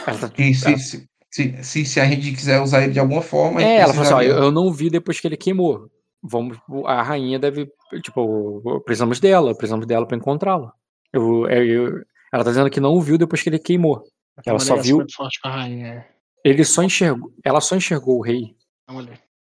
[0.06, 3.22] Ela tá, Que se, se, se, se, se a gente quiser usar ele de alguma
[3.22, 3.60] forma.
[3.62, 5.90] É, ela falou assim, ó, eu, eu não vi depois que ele queimou.
[6.22, 6.56] Vamos,
[6.86, 7.68] a rainha deve,
[8.02, 10.72] tipo, precisamos dela, precisamos dela pra encontrá-la.
[11.12, 14.04] Eu, é, eu- ela tá dizendo que não o viu depois que ele queimou.
[14.46, 16.06] Ela só é viu, forte com a rainha.
[16.44, 18.54] Ele só enxergou, ela só enxergou o rei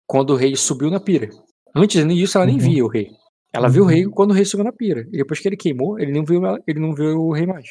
[0.07, 1.29] quando o rei subiu na pira.
[1.75, 2.61] Antes disso, ela nem Uhum.
[2.63, 3.11] via o rei.
[3.53, 5.03] Ela viu o rei quando o rei subiu na pira.
[5.13, 7.67] E depois que ele queimou, ele não viu, ela- ele não viu o rei mais.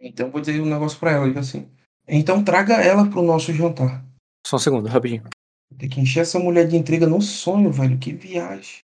[0.00, 1.68] Então vou dizer um negócio pra ela, assim.
[2.06, 4.04] Então traga ela pro nosso jantar.
[4.46, 5.22] Só um segundo, rapidinho.
[5.78, 7.98] Tem que encher essa mulher de intriga no sonho, velho.
[7.98, 8.82] Que viagem.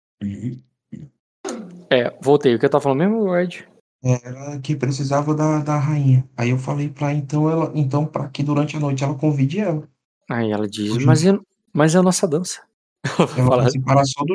[1.91, 2.55] É, voltei.
[2.55, 3.67] O que eu tava falando mesmo, Ed?
[4.03, 6.27] Era que precisava da, da rainha.
[6.37, 9.87] Aí eu falei pra então ela, então para que durante a noite ela convide ela.
[10.31, 11.39] Aí ela diz, Hoje- mas é,
[11.73, 12.63] mas é a nossa dança.
[13.37, 14.35] Ela vai participará só do,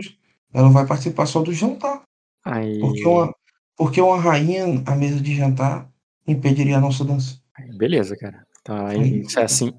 [0.54, 2.02] ela vai participar só do jantar.
[2.44, 3.36] Aí, Porque uma,
[3.78, 5.88] porque uma rainha à mesa de jantar
[6.28, 7.40] impediria a nossa dança.
[7.56, 8.46] aí, beleza, cara.
[8.64, 9.72] Tá, aí, Aí- se é assim,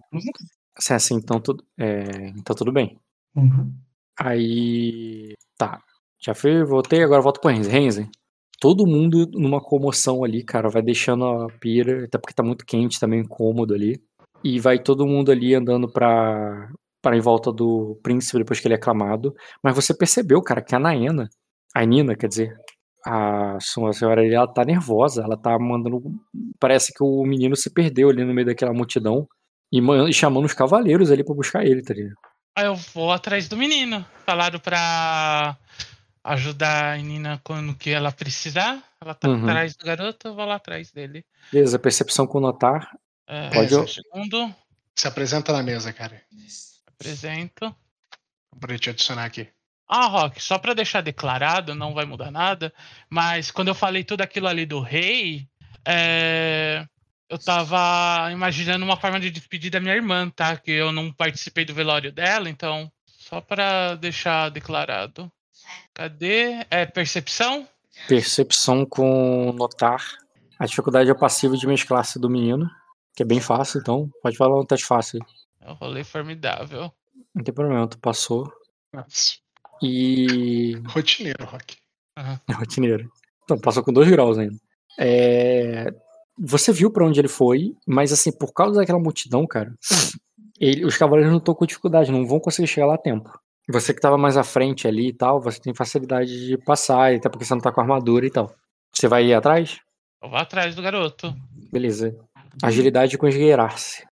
[0.78, 2.96] se é assim, então tudo, é, então tudo bem.
[3.34, 3.72] Uhum.
[4.18, 5.80] Aí, tá.
[6.18, 7.68] Já fui, voltei, agora volto pro Renzi.
[7.70, 8.08] Renzi,
[8.58, 12.98] todo mundo numa comoção ali, cara, vai deixando a pira, até porque tá muito quente,
[12.98, 14.00] tá meio incômodo ali.
[14.44, 16.68] E vai todo mundo ali andando pra,
[17.02, 19.34] pra em volta do príncipe depois que ele é aclamado.
[19.62, 21.28] Mas você percebeu, cara, que a Naena,
[21.74, 22.56] a Nina, quer dizer,
[23.06, 26.02] a sua senhora ali, ela tá nervosa, ela tá mandando.
[26.58, 29.26] Parece que o menino se perdeu ali no meio daquela multidão
[29.72, 32.16] e, e chamando os cavaleiros ali pra buscar ele, tá ligado?
[32.56, 34.04] Aí eu vou atrás do menino.
[34.24, 35.56] Falaram pra
[36.32, 38.82] ajudar a menina quando que ela precisar.
[39.00, 39.42] Ela tá Uhum.
[39.44, 41.24] atrás do garoto, eu vou lá atrás dele.
[41.52, 42.90] Beleza, percepção com notar.
[43.26, 44.54] É, Pode um eu- segundo.
[44.94, 46.22] Se apresenta na mesa, cara.
[46.86, 47.74] Apresento.
[48.58, 49.48] Pra eu te adicionar aqui.
[49.88, 52.72] Ah, Rock, só pra deixar declarado, não vai mudar nada,
[53.08, 55.46] mas quando eu falei tudo aquilo ali do rei,
[55.86, 56.84] é,
[57.28, 60.56] eu tava imaginando uma forma de despedir da minha irmã, tá?
[60.56, 65.30] Que eu não participei do velório dela, então, só pra deixar declarado.
[65.94, 66.64] Cadê?
[66.70, 67.66] É percepção?
[68.08, 70.04] Percepção com notar.
[70.58, 72.68] A dificuldade é passiva de mesclar-se do menino,
[73.14, 75.20] que é bem fácil, então pode falar um teste fácil.
[75.60, 76.92] É um rolê formidável.
[77.34, 78.50] Não tem problema, tu passou.
[78.92, 79.34] Nossa,
[79.82, 80.74] E.
[80.88, 81.76] rotineiro, Rock.
[82.16, 83.10] É rotineiro.
[83.44, 84.56] Então, passou com dois graus ainda.
[84.98, 85.92] É,
[86.38, 89.74] Você viu pra onde ele foi, mas assim, por causa daquela multidão, cara,
[90.60, 93.30] ele- os cavaleiros não estão com dificuldade, não vão conseguir chegar lá a tempo.
[93.68, 97.28] Você que tava mais à frente ali e tal, você tem facilidade de passar, até
[97.28, 98.54] porque você não tá com armadura e tal.
[98.94, 99.80] Você vai ir atrás?
[100.22, 101.34] Eu vou atrás do garoto.
[101.72, 102.16] Beleza.
[102.62, 104.06] Agilidade com esgueirar-se.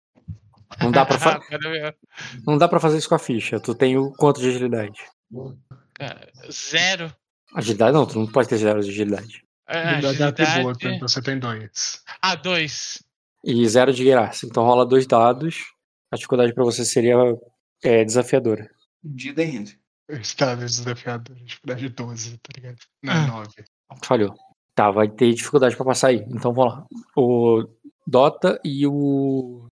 [0.81, 1.41] Não dá pra fa-
[2.47, 3.59] não dá pra fazer isso com a ficha.
[3.61, 5.01] Tu tem o quanto de agilidade?
[5.95, 7.13] Cara, Zero.
[7.55, 9.43] Agilidade não, tu não pode ter zero de agilidade.
[9.69, 10.95] É, Habilidade é agilidade.
[10.97, 12.03] então você tem dois.
[12.23, 13.03] Ah, dois.
[13.45, 14.47] E zero de esgueirar-se.
[14.47, 15.57] Então rola dois dados.
[16.13, 17.17] A dificuldade pra você seria
[17.83, 18.71] é, desafiadora.
[19.03, 19.79] De the end.
[20.09, 22.79] Estado desafiador, dificuldade 12, tá ligado?
[23.03, 23.27] Não, Ah.
[23.27, 23.51] 9.
[24.03, 24.35] Falhou.
[24.75, 26.25] Tá, vai ter dificuldade pra passar aí.
[26.29, 26.87] Então vamos lá.
[27.17, 27.65] O
[28.07, 29.67] Dota e o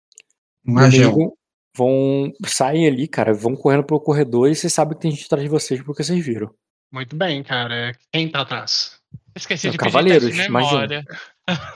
[0.65, 1.37] Magel.
[1.77, 5.43] Vão saem ali, cara, vão correndo pelo corredor e vocês sabem que tem gente atrás
[5.43, 6.55] de vocês porque vocês viram.
[6.93, 7.93] Muito bem, cara.
[8.13, 9.01] Quem tá atrás?
[9.35, 10.71] Esqueci É, de cavaleiros, pedir imagina.
[10.73, 11.05] memória.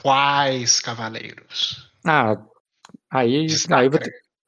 [0.01, 1.91] Quais cavaleiros?
[2.05, 2.37] Ah,
[3.11, 3.99] aí, aí, eu vou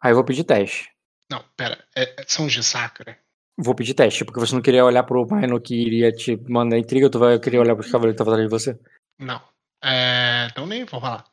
[0.02, 0.90] aí eu vou pedir teste.
[1.32, 1.82] Não, pera.
[1.96, 3.18] é- é- são de Sacra?
[3.58, 7.10] Vou pedir teste, porque você não queria olhar pro Mino que iria te mandar intriga,
[7.10, 8.80] tu vai querer olhar pros cavaleiros que estavam atrás de você?
[9.18, 9.42] Não.
[9.84, 11.24] É, então nem vou falar.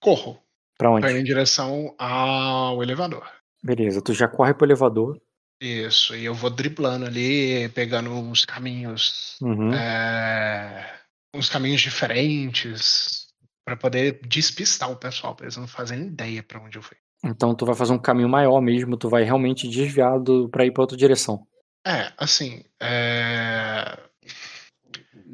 [0.00, 0.42] Corro.
[0.78, 1.06] Pra onde?
[1.08, 3.26] indo em direção ao elevador.
[3.62, 5.20] Beleza, tu já corre pro elevador.
[5.60, 9.38] Isso, e eu vou driblando ali, pegando uns caminhos.
[9.40, 9.72] Uhum.
[9.72, 11.00] é,
[11.34, 13.26] uns caminhos diferentes.
[13.64, 16.96] Pra poder despistar o pessoal, pra eles não fazerem ideia pra onde eu fui.
[17.24, 20.82] Então tu vai fazer um caminho maior mesmo, tu vai realmente desviado pra ir pra
[20.82, 21.46] outra direção.
[21.86, 23.98] É, assim, é...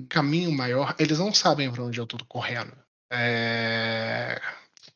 [0.09, 2.73] caminho maior, eles não sabem pra onde eu tô correndo.
[3.11, 4.41] É,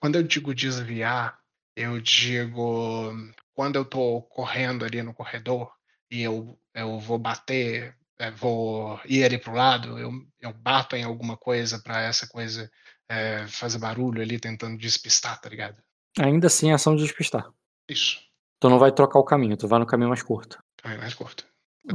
[0.01, 1.39] Quando eu digo desviar,
[1.77, 3.13] eu digo
[3.55, 5.73] quando eu tô correndo ali no corredor
[6.11, 11.05] e eu, eu vou bater, é, vou ir ali pro lado, eu, eu bato em
[11.05, 12.71] alguma coisa pra essa coisa
[13.09, 15.83] é, fazer barulho ali, tentando despistar, tá ligado?
[16.19, 17.49] Ainda assim, é ação de despistar.
[17.89, 18.19] Isso,
[18.61, 20.59] Tu não vai trocar o caminho, tu vai no caminho mais curto.
[20.83, 21.45] caminho mais curto.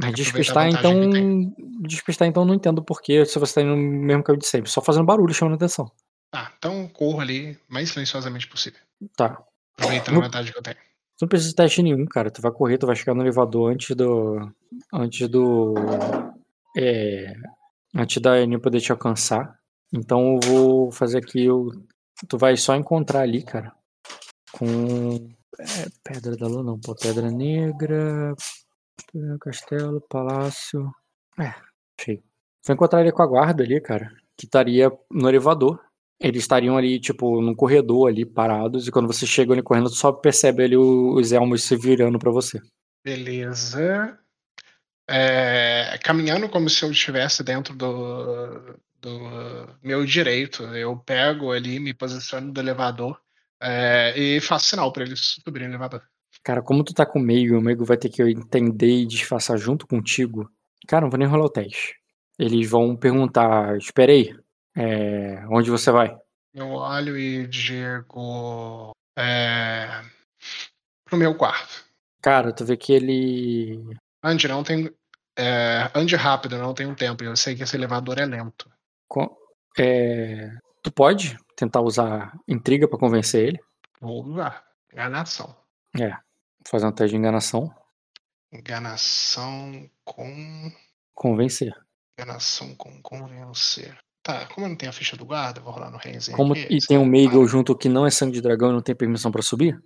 [0.02, 1.52] A despistar, então.
[1.80, 4.70] Despistar, então, não entendo porquê se você tá indo no mesmo caminho de sempre.
[4.70, 5.90] Só fazendo barulho chamando atenção.
[6.30, 8.80] Tá, então corro ali mais silenciosamente possível.
[9.16, 9.42] Tá.
[9.76, 10.76] Aproveitando No- a vantagem que eu tenho.
[10.76, 12.30] Tu não precisa de teste nenhum, cara.
[12.30, 14.50] Tu vai correr, tu vai chegar no elevador antes do.
[14.92, 15.74] Antes do.
[16.76, 17.34] É.
[17.94, 19.58] Antes da Aninha poder te alcançar.
[19.92, 21.50] Então eu vou fazer aqui.
[21.50, 21.70] o
[22.28, 23.72] Tu vai só encontrar ali, cara.
[24.52, 25.14] Com.
[25.58, 26.94] é, pedra da lua, não, pô.
[26.94, 28.34] Pedra negra.
[29.14, 30.90] é, Castelo, palácio.
[31.38, 31.54] É,
[31.98, 32.22] achei.
[32.64, 34.12] Vai encontrar ele com a guarda ali, cara.
[34.36, 35.80] Que estaria no elevador.
[36.20, 39.96] Eles estariam ali, tipo, num corredor ali, parados, e quando você chega ali correndo, tu
[39.96, 42.60] só percebe ali os elmos se virando pra você.
[43.04, 44.16] Beleza.
[45.10, 49.18] É, caminhando como se eu estivesse dentro do, do
[49.82, 53.20] meu direito, eu pego ali, me posiciono do elevador
[53.62, 56.02] é, e faço sinal para eles subirem o elevador.
[56.42, 59.56] Cara, como tu tá com o Meigo, o Meigo vai ter que entender e disfarçar
[59.56, 60.50] junto contigo.
[60.88, 61.94] Cara, não vou nem rolar o teste.
[62.38, 64.34] Eles vão perguntar, espera aí,
[64.76, 66.16] é, onde você vai?
[66.52, 70.02] Eu olho e digo é,
[71.04, 71.84] pro meu quarto.
[72.20, 73.96] Cara, tu vê que ele.
[74.22, 74.90] Ande, não tem.
[75.38, 77.22] é, ande rápido, não tenho tempo.
[77.24, 78.70] Eu sei que esse elevador é lento.
[79.08, 79.36] co-
[79.78, 80.50] é,
[80.82, 83.60] tu pode tentar usar intriga pra convencer ele.
[84.00, 84.64] Vou usar.
[84.92, 85.54] Enganação.
[86.00, 86.12] É,
[86.66, 87.72] fazer um teste de enganação,
[88.52, 90.70] Enganação com.
[91.14, 91.72] convencer.
[92.18, 93.96] Enganação com convencer.
[94.22, 96.52] Tá, como eu não tenho a ficha do guarda, eu vou rolar no Renzen Como,
[96.52, 96.66] aqui.
[96.70, 99.32] e tem um Meagle junto que não é sangue de dragão e não tem permissão
[99.32, 99.82] pra subir,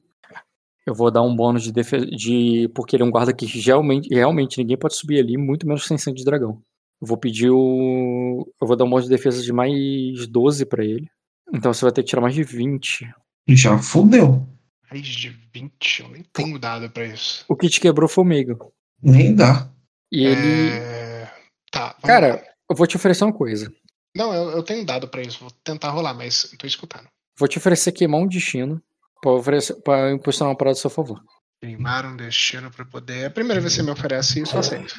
[0.87, 2.07] eu vou dar um bônus de defesa.
[2.07, 5.87] De, porque ele é um guarda que realmente, realmente ninguém pode subir ali, muito menos
[5.87, 6.61] sem sangue de dragão.
[7.01, 8.47] Eu vou pedir o.
[8.61, 11.09] Eu vou dar um bônus de defesa de mais 12 pra ele.
[11.57, 13.09] Então você vai ter que tirar mais de 20.
[13.49, 14.47] Já fudeu.
[14.91, 17.45] Mais de 20, eu nem tenho dado pra isso.
[17.49, 18.59] O que te quebrou foi o Meagle.
[19.03, 19.69] Nem dá.
[20.13, 20.71] E ele.
[20.73, 21.33] É,
[21.71, 22.43] Tá, vamos Cara, lá.
[22.71, 23.73] eu vou te oferecer uma coisa.
[24.15, 25.41] Não, eu, eu tenho dado pra isso.
[25.41, 27.07] Vou tentar rolar, mas tô escutando.
[27.39, 28.83] Vou te oferecer queimar um destino
[29.21, 31.23] pra, oferecer, pra impulsionar uma parada a seu favor.
[31.61, 33.27] Queimar um destino pra poder.
[33.27, 34.95] A primeira vez que você me oferece isso, eu aceito.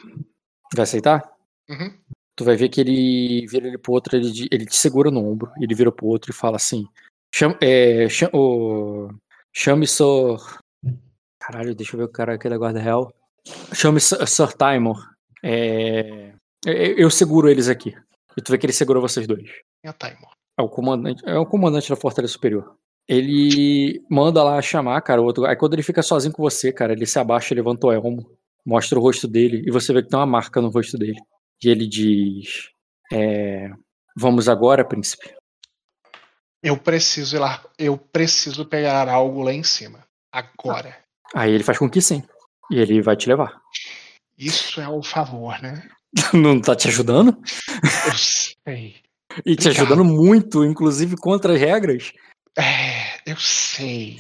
[0.74, 1.24] Vai aceitar?
[1.70, 1.94] Uhum.
[2.38, 5.52] Tu vai ver que ele vira ele pro outro, ele, ele te segura no ombro,
[5.60, 6.88] ele vira pro outro e fala assim:
[7.34, 9.10] chama, é, chama, o,
[9.52, 10.38] chame Sir.
[11.40, 13.12] Caralho, deixa eu ver o cara aqui da Guarda Real.
[13.74, 15.04] Chame Sir, Timor.
[15.44, 16.34] É,
[16.64, 17.96] eu, eu seguro eles aqui.
[18.38, 19.50] E tu vê que ele segura vocês dois.
[19.84, 20.30] E a Taimor.
[20.60, 22.76] É o comandante, é o comandante da Fortaleza Superior.
[23.08, 25.46] Ele manda lá chamar, cara, o outro.
[25.46, 28.30] Aí quando ele fica sozinho com você, cara, ele se abaixa, levanta o elmo,
[28.64, 31.18] mostra o rosto dele e você vê que tem uma marca no rosto dele.
[31.64, 32.70] E ele diz:
[33.12, 33.70] é,
[34.16, 35.34] Vamos agora, príncipe.
[36.62, 37.64] Eu preciso ir lá.
[37.78, 40.04] Eu preciso pegar algo lá em cima.
[40.32, 40.98] Agora.
[41.36, 42.24] Aí ele faz com que sim.
[42.72, 43.62] E ele vai te levar.
[44.38, 45.88] Isso é o favor, né?
[46.34, 47.38] Não tá te ajudando?
[48.06, 48.96] Eu sei.
[49.46, 49.86] E te Obrigado.
[49.86, 52.12] ajudando muito, inclusive contra as regras.
[52.58, 54.18] É, Eu sei.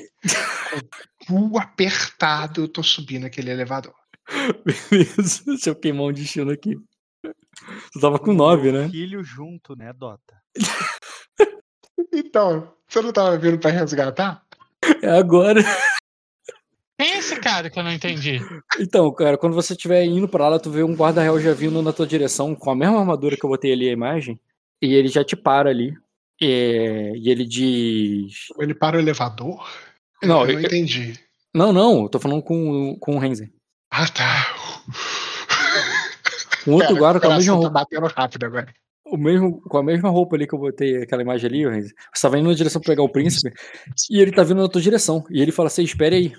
[1.27, 3.95] Cu apertado, eu tô subindo aquele elevador.
[4.63, 6.75] Beleza, deixa eu queimar um destino aqui.
[7.93, 8.89] Tu tava com 9, né?
[8.89, 10.35] Filho junto, né, Dota?
[12.13, 14.43] Então, você não tava vindo pra resgatar?
[15.01, 15.61] É agora.
[16.99, 18.39] Quem é esse cara que eu não entendi?
[18.79, 21.91] Então, cara, quando você estiver indo pra lá, tu vê um guarda-real já vindo na
[21.93, 24.39] tua direção com a mesma armadura que eu botei ali a imagem.
[24.81, 25.95] E ele já te para ali.
[26.41, 28.47] É, e ele diz.
[28.59, 29.67] Ele para o elevador?
[30.23, 31.19] Não, eu não eu- entendi.
[31.53, 33.51] Não, não, eu tô falando com, com o Renzen.
[33.91, 34.55] Ah, tá.
[36.67, 37.69] Um outro Pera, guarda com a o mesma tá roupa.
[37.71, 38.73] batendo rápido agora.
[39.05, 42.37] o mesmo, com a mesma roupa ali que eu botei aquela imagem ali, você tava
[42.37, 43.53] indo na direção pra pegar o príncipe,
[44.11, 45.23] e ele tá vindo na tua direção.
[45.31, 46.33] E ele fala assim: espere aí,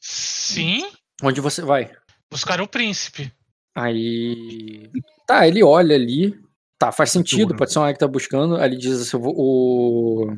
[0.00, 0.84] Sim,
[1.22, 1.90] onde você vai?
[2.30, 3.32] buscar o príncipe.
[3.74, 4.90] Aí.
[5.26, 6.38] Tá, ele olha ali.
[6.78, 7.58] Tá, faz sentido, Duro.
[7.58, 8.56] pode ser um que tá buscando.
[8.56, 10.36] Aí ele diz assim: eu vou- o.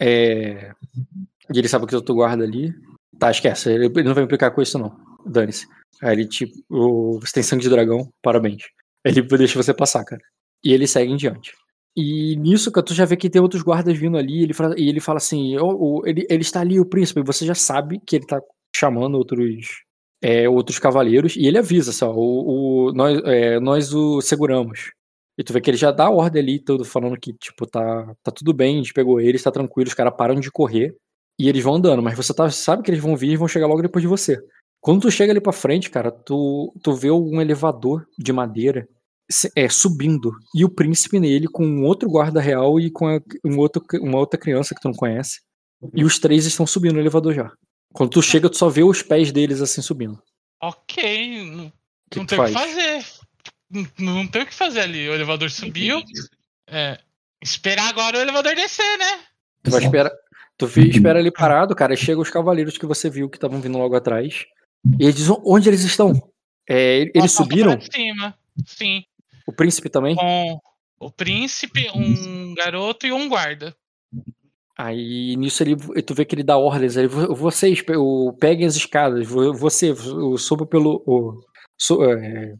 [0.00, 0.72] É.
[1.52, 2.72] E ele sabe que eu tô guarda ali.
[3.18, 4.96] Tá, esquece, ele ele não vai implicar com isso, não.
[5.26, 5.66] Dane-se.
[6.02, 6.54] Aí ele, tipo,
[7.20, 8.62] você tem sangue de dragão, parabéns.
[9.04, 10.22] Ele deixa você passar, cara.
[10.64, 11.52] E ele segue em diante.
[11.96, 14.88] E nisso, cara, tu já vê que tem outros guardas vindo ali, ele fala, e
[14.88, 18.00] ele fala assim: "Ô, ô, ele, ele está ali, o príncipe, e você já sabe
[18.06, 18.40] que ele tá
[18.74, 19.82] chamando outros
[20.22, 24.92] é, outros cavaleiros, e ele avisa, assim, ó, o, o- nós, é, nós o seguramos.
[25.38, 28.14] E tu vê que ele já dá a ordem ali, todo falando que, tipo, tá,
[28.22, 30.94] tá tudo bem, a gente pegou eles, tá tranquilo, os caras param de correr,
[31.38, 33.66] e eles vão andando, mas você tá, sabe que eles vão vir e vão chegar
[33.66, 34.38] logo depois de você.
[34.82, 38.88] Quando tu chega ali pra frente, cara, tu, tu vê um elevador de madeira
[39.30, 43.20] se- é, subindo, e o príncipe nele com um outro guarda real e com a-
[43.44, 45.40] um outro, uma outra criança que tu não conhece.
[45.94, 47.50] E os três estão subindo no elevador já.
[47.94, 50.20] Quando tu chega, tu só vê os pés deles assim subindo.
[50.60, 51.72] Ok, não,
[52.10, 52.52] que não tem o que faz?
[52.52, 53.04] fazer.
[53.70, 55.08] Não, não tem o que fazer ali.
[55.08, 56.02] O elevador subiu.
[56.68, 56.98] É,
[57.42, 59.20] esperar agora o elevador descer, né?
[59.62, 60.10] Tu vai esperar.
[60.58, 61.94] Tu espera ali parado, cara.
[61.94, 64.44] e Chega os cavaleiros que você viu que estavam vindo logo atrás.
[64.98, 66.12] E eles dizem: onde eles estão?
[66.68, 67.76] É, eles subiram?
[67.76, 68.34] pra cima.
[68.66, 69.04] Sim.
[69.46, 70.14] O príncipe também?
[70.14, 70.58] Com
[71.00, 73.74] o príncipe, um garoto e um guarda.
[74.78, 77.06] Aí nisso ele, tu vê que ele dá ordens aí.
[77.06, 79.26] "Vo- Vocês o, peguem as escadas.
[79.28, 81.02] vo- Você, o, suba pelo.
[81.06, 81.40] O,
[81.78, 82.54] su- é,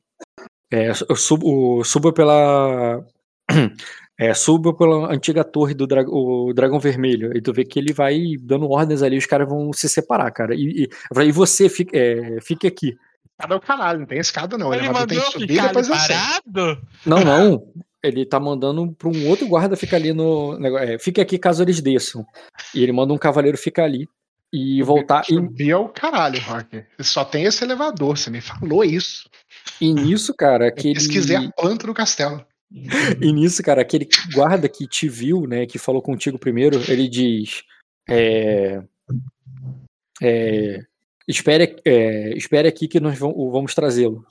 [0.70, 3.04] é, subo, o- suba pela.
[4.18, 7.36] É, suba pela antiga torre do dra- o dragão vermelho.
[7.36, 10.54] E tu vê que ele vai dando ordens ali, os caras vão se separar, cara.
[10.54, 12.94] E, e, e você fique, é, fique aqui.
[13.38, 14.68] Escada é o caralho, não tem escada não.
[14.68, 16.82] O Ele elevador tem mandou que subir e depois parado?
[17.06, 17.72] Não, não.
[18.04, 20.58] Ele tá mandando pra um outro guarda ficar ali no.
[20.58, 22.24] negócio- É, fique aqui caso eles desçam.
[22.74, 24.06] E ele manda um cavaleiro ficar ali
[24.52, 25.22] e voltar.
[25.30, 26.84] E, Subir é o caralho, Rock.
[27.00, 29.28] Só tem esse elevador, você me falou isso.
[29.80, 31.00] e nisso, cara, aquele.
[31.00, 32.44] Se quiser a planta do castelo.
[33.20, 37.62] E nisso, cara, aquele guarda que te viu, né, que falou contigo primeiro, ele diz:
[38.08, 38.82] é,
[40.22, 40.80] é,
[41.28, 44.26] espere, é, espere aqui que nós vamos, trazê-lo.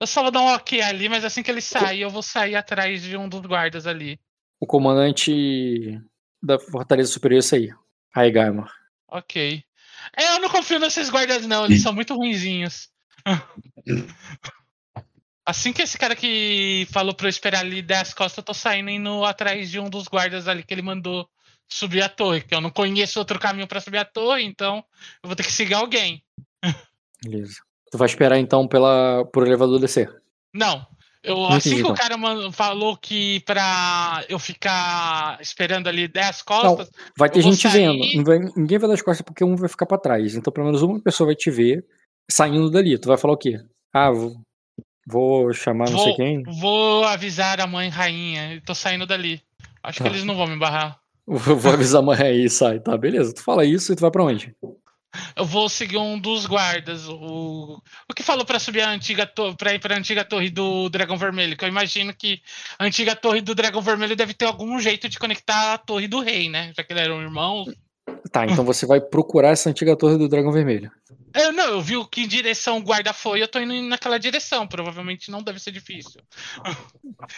[0.00, 2.56] Eu só vou dar um ok ali, mas assim que ele sair, eu vou sair
[2.56, 4.18] atrás de um dos guardas ali.
[4.60, 6.00] O comandante
[6.42, 7.70] da Fortaleza Superior é aí.
[8.14, 8.70] Aí, Gaimar.
[9.08, 9.64] Ok.
[10.16, 11.64] É, eu não confio nesses guardas, não.
[11.64, 12.88] Eles são muito ruinzinhos.
[15.46, 18.54] Assim que esse cara que falou pra eu esperar ali der as costas, eu tô
[18.54, 21.28] saindo indo atrás de um dos guardas ali que ele mandou
[21.68, 22.40] subir a torre.
[22.40, 24.82] Que eu não conheço outro caminho pra subir a torre, então
[25.22, 26.22] eu vou ter que seguir alguém.
[27.22, 27.56] Beleza.
[27.90, 30.10] Tu vai esperar então pela, por elevador descer.
[30.52, 30.86] Não.
[31.22, 31.94] Eu, Não assim entendi, que o não.
[31.94, 37.72] cara falou que pra eu ficar esperando ali der as costas, Vai ter gente sair-
[37.88, 38.16] vendo.
[38.16, 40.34] Não vai- ninguém vai dar as costas porque um vai ficar pra trás.
[40.34, 41.82] Então, pelo menos uma pessoa vai te ver
[42.30, 42.98] saindo dali.
[42.98, 43.58] Tu vai falar o quê?
[43.90, 44.34] Ah, vou,
[45.06, 46.42] vou chamar não sei Vou- quem.
[46.60, 48.60] vou avisar a mãe rainha.
[48.64, 49.40] Tô saindo dali.
[49.82, 50.10] Acho que Tá.
[50.10, 50.98] eles não vão me barrar.
[51.26, 52.80] Vou avisar a mãe aí e sai.
[52.80, 53.32] Tá, beleza.
[53.34, 54.54] Tu fala isso e tu vai pra onde?
[55.36, 57.06] Eu vou seguir um dos guardas.
[57.08, 60.88] O, o que falou pra subir a antiga torre, pra ir pra antiga torre do
[60.88, 61.56] Dragão Vermelho?
[61.56, 62.40] Que eu imagino que
[62.78, 66.20] a antiga torre do Dragão Vermelho deve ter algum jeito de conectar a torre do
[66.20, 66.72] rei, né?
[66.76, 67.72] Já que eles eram irmãos.
[68.32, 70.90] Tá, então você vai procurar essa antiga torre do Dragão Vermelho.
[71.34, 74.66] Eu, não, eu vi que direção o guarda foi, eu tô indo naquela direção.
[74.66, 76.20] Provavelmente não deve ser difícil.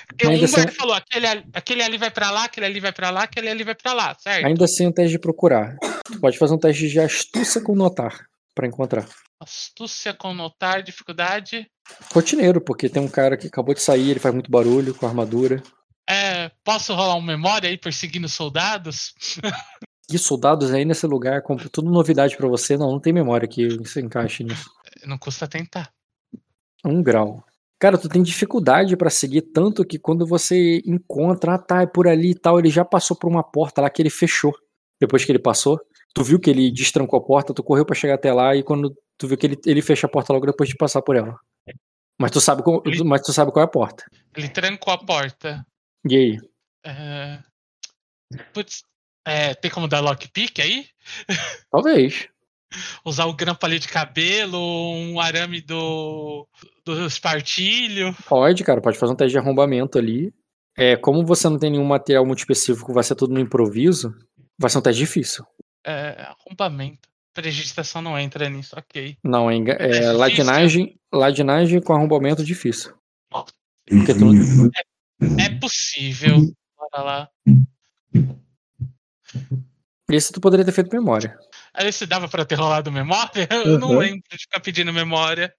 [0.07, 2.81] Porque Ainda um guarda assim- falou: aquele, ali- aquele ali vai pra lá, aquele ali
[2.81, 4.47] vai pra lá, aquele ali vai pra lá, certo?
[4.47, 5.76] Ainda assim, o teste de procurar.
[6.05, 9.07] Tu pode fazer um teste de astúcia com notar pra encontrar.
[9.41, 11.66] Astúcia com notar, dificuldade.
[12.12, 15.08] Rotineiro, porque tem um cara que acabou de sair, ele faz muito barulho com a
[15.08, 15.62] armadura.
[16.08, 19.15] É, posso rolar um memória aí perseguindo soldados?
[20.10, 24.01] E soldados aí nesse lugar, tudo novidade pra você, não, não tem memória que se
[24.01, 24.70] encaixe nisso.
[25.05, 25.93] Não custa tentar.
[26.85, 27.44] Um grau.
[27.78, 32.07] Cara, tu tem dificuldade pra seguir tanto que quando você encontra, ah tá, é por
[32.09, 34.55] ali e tal, ele já passou por uma porta lá que ele fechou.
[35.01, 35.78] depois que ele passou.
[36.15, 38.97] Tu viu que ele destrancou a porta, tu correu pra chegar até lá e quando
[39.18, 41.39] tu viu que ele, ele fecha a porta logo depois de passar por ela.
[42.18, 44.05] Mas tu sabe, qual- Ele- mas tu sabe qual é a porta.
[44.35, 45.67] Ele trancou a porta.
[46.09, 46.39] E aí?
[46.83, 47.43] É...
[48.55, 48.83] Putz,
[49.27, 50.87] é, tem como dar lockpick aí?
[51.71, 52.29] Talvez.
[53.05, 56.47] Usar o grampo ali de cabelo, um arame do,
[56.85, 58.15] do espartilho.
[58.29, 60.33] Pode, cara, pode fazer um teste de arrombamento ali.
[60.77, 64.15] É, como você não tem nenhum material muito específico, vai ser tudo no improviso,
[64.59, 65.47] vai ser um teste difícil.
[65.85, 67.09] É, arrombamento.
[67.33, 69.17] Prestidigitação não entra nisso, ok.
[69.23, 70.17] Não, é, é difícil.
[70.17, 72.95] ladinagem, ladinagem com arrombamento difícil.
[73.89, 74.71] Porque tu não-
[75.39, 76.41] É possível.
[76.77, 77.31] Bora lá.
[80.10, 81.36] Esse tu poderia ter feito memória.
[81.74, 83.48] Aí se dava pra ter rolado memória?
[83.74, 83.98] Eu não Uhum.
[83.98, 85.52] lembro de ficar pedindo memória.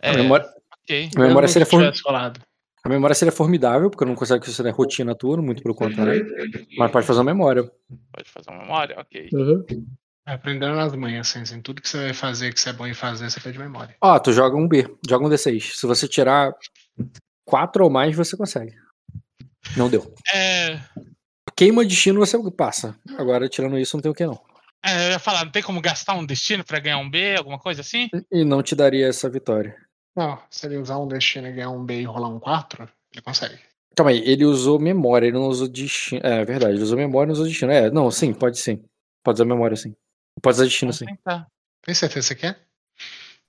[0.00, 0.46] É, A memória,
[0.82, 1.10] ok.
[1.16, 2.40] a memória seria não form- tivesse rolado.
[2.84, 5.74] a memória seria formidável, porque eu não consigo que isso é rotina tua, muito pelo
[5.74, 6.24] contrário.
[6.78, 7.64] Mas pode fazer uma memória.
[7.64, 8.98] Pode fazer uma memória?
[9.00, 9.28] Ok.
[10.24, 12.94] Aprendendo nas manhãs, assim, assim, tudo que você vai fazer, que você é bom em
[12.94, 13.96] fazer, você fez de memória.
[14.00, 15.72] Ó, tu joga um B, joga um D6.
[15.76, 16.54] Se você tirar
[17.44, 18.74] quatro ou mais, você consegue.
[19.76, 20.14] Não deu.
[20.32, 20.78] É,
[21.60, 22.98] Queima destino, você passa.
[23.18, 24.40] Agora, tirando isso, não tem o que não.
[24.82, 27.58] é, eu ia falar, não tem como gastar um destino pra ganhar um B, alguma
[27.58, 28.08] coisa assim?
[28.32, 29.76] E não te daria essa vitória.
[30.16, 33.20] Não, se ele usar um destino e ganhar um B e rolar um 4, ele
[33.20, 33.58] consegue.
[33.94, 36.22] Calma aí, ele usou memória, ele não usou destino.
[36.24, 37.72] É verdade, ele usou memória e não usou destino.
[37.72, 38.82] É, não, sim, pode sim.
[39.22, 39.94] Pode usar memória sim.
[40.40, 41.04] Pode usar destino sim.
[41.04, 41.46] Tentar.
[41.82, 42.69] Tem certeza que você quer?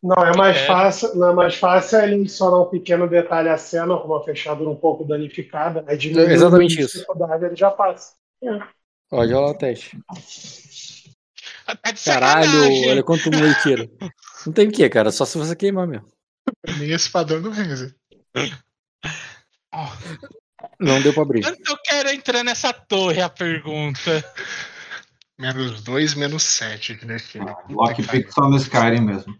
[0.03, 0.65] Não, é mais É.
[0.65, 4.69] fácil, não é mais fácil ele adicionar um pequeno detalhe à cena, com uma fechadura
[4.69, 6.93] um pouco danificada, aí diminui É exatamente a isso.
[6.93, 8.13] dificuldade, ele já passa.
[9.09, 9.99] Pode rolar o teste.
[11.83, 13.87] Tá de Caralho, olha quanto aí tira.
[14.45, 16.07] Não tem o que, cara, só se você queimar mesmo.
[16.79, 17.93] Mim, esse padrão não vence.
[19.73, 19.87] Ó,
[20.79, 21.43] Não deu pra abrir.
[21.43, 24.23] Quanto eu quero entrar nessa torre, é a pergunta.
[25.39, 27.55] Menos 2, menos 7 de destino.
[27.69, 29.35] Lockpick só no Skyrim mesmo.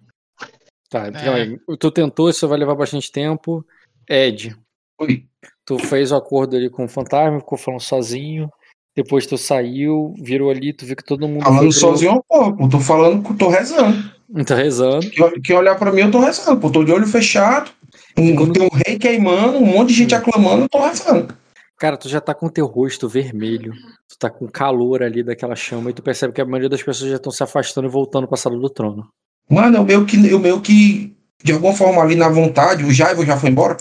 [0.92, 3.66] Tá, então aí, tu tentou, isso vai levar bastante tempo.
[4.10, 4.54] Ed,
[5.00, 5.26] Oi.
[5.66, 8.50] tu fez o acordo ali com o fantasma, ficou falando sozinho.
[8.94, 11.46] Depois tu saiu, virou ali, tu viu que todo mundo.
[11.46, 14.12] Falando sozinho um pouco, tô falando que eu tô rezando.
[14.46, 15.10] Tá rezando.
[15.10, 17.72] Quem, quem olhar pra mim, eu tô rezando, pô, tô de olho fechado.
[18.18, 21.34] Um, tem um rei queimando, um monte de gente aclamando, eu tô rezando.
[21.78, 23.72] Cara, tu já tá com teu rosto vermelho.
[24.10, 27.10] Tu tá com calor ali daquela chama e tu percebe que a maioria das pessoas
[27.10, 29.08] já estão se afastando e voltando pra sala do trono.
[29.52, 33.26] Mano, eu meio que, eu meio que, de alguma forma ali na vontade, o Jaivo
[33.26, 33.78] já foi embora.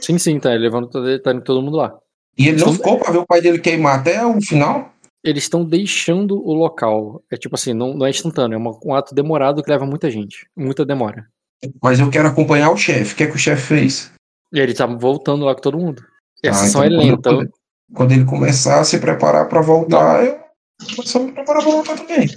[0.00, 1.94] Sim, sim, tá levando todo, tá todo mundo lá.
[2.38, 4.92] E ele não Então- ficou pra ver o pai dele queimar até o final.
[5.24, 7.22] Eles estão deixando o local.
[7.30, 10.10] É tipo assim, não, não é instantâneo, é uma- um ato demorado que leva muita
[10.10, 10.46] gente.
[10.56, 11.26] Muita demora.
[11.82, 13.14] Mas eu quero acompanhar o chefe.
[13.14, 14.12] O que é que o chefe fez?
[14.52, 16.02] E ele tá voltando lá com todo mundo.
[16.44, 17.30] E a Ah, sessão então é lenta.
[17.30, 17.50] Quando,
[17.94, 20.38] quando ele começar a se preparar pra voltar, eu
[20.94, 22.28] começo a me preparar pra voltar também.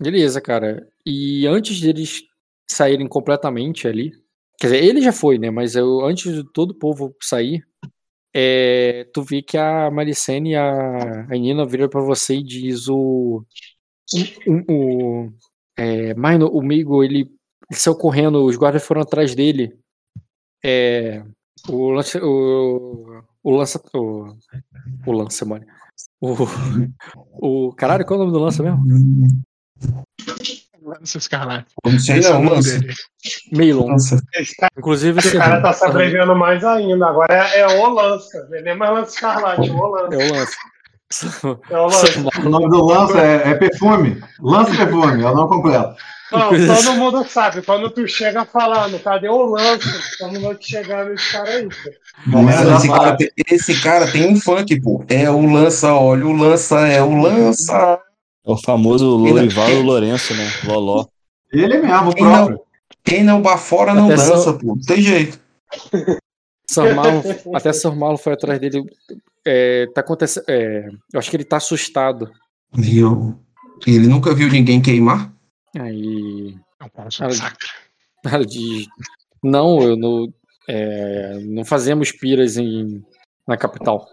[0.00, 0.88] Beleza, cara.
[1.04, 2.22] E antes deles
[2.70, 4.12] saírem completamente ali,
[4.58, 5.50] quer dizer, ele já foi, né?
[5.50, 7.64] Mas eu, antes de todo o povo sair,
[8.34, 12.88] é, tu vê que a Maricene e a, a Nina viram pra você e diz
[12.88, 13.44] o.
[14.46, 14.50] O.
[14.50, 15.32] o, o
[15.76, 17.20] é, Mino, o Migo, ele,
[17.70, 19.76] ele saiu correndo, os guardas foram atrás dele.
[20.64, 21.22] É,
[21.68, 22.18] o lance.
[22.18, 23.82] O, o lança.
[23.94, 24.36] O,
[25.06, 25.66] o lança, mano.
[26.20, 26.34] O,
[27.68, 27.72] o.
[27.74, 28.82] Caralho, qual é o nome do lança mesmo?
[30.84, 31.66] Lança Escarlate.
[31.86, 32.78] Esse é o nome lança.
[32.80, 32.94] dele.
[33.52, 33.86] Meilon.
[33.92, 34.20] Lança.
[34.34, 37.06] Esse cara, Inclusive, esse cara tá se abrevendo mais ainda.
[37.06, 38.48] Agora é, é o Lança.
[38.52, 40.14] É nem mais Lança Escarlate, é o Lança.
[40.14, 40.56] É o lance.
[41.70, 42.40] É o Lança.
[42.44, 44.20] O nome do lança é, é perfume.
[44.40, 45.94] Lança perfume, é o nome completo.
[46.32, 47.60] Não, todo mundo sabe.
[47.60, 49.86] Quando tu chega falando, cadê o Lança?
[50.18, 51.68] Todo mundo chegar nesse cara aí.
[51.68, 52.40] pô.
[52.42, 55.04] Mano, esse, cara, tem- esse cara tem um funk, pô.
[55.08, 58.00] É o lança, olha, o lança, é o lança.
[58.44, 60.44] É o famoso Lorival Lourenço, né?
[60.64, 61.06] Loló.
[61.52, 62.56] Ele é mesmo, o Quem próprio.
[62.56, 62.64] não,
[63.04, 64.66] quem não bafora não Até dança, pô.
[64.68, 65.38] Não tem jeito.
[66.76, 67.22] Marlon,
[67.54, 68.82] até Sir Marlon foi atrás dele.
[69.44, 70.44] É, tá acontecendo.
[70.48, 72.30] é, eu acho que ele tá assustado.
[72.78, 73.38] E eu-
[73.86, 75.32] ele nunca viu ninguém queimar?
[75.78, 76.56] Aí.
[76.80, 76.88] É um
[77.20, 77.68] Ela- sacra.
[78.24, 78.86] Ela diz:
[79.42, 80.32] Não, eu não.
[80.68, 83.04] é, não fazemos piras em,
[83.46, 84.06] na capital.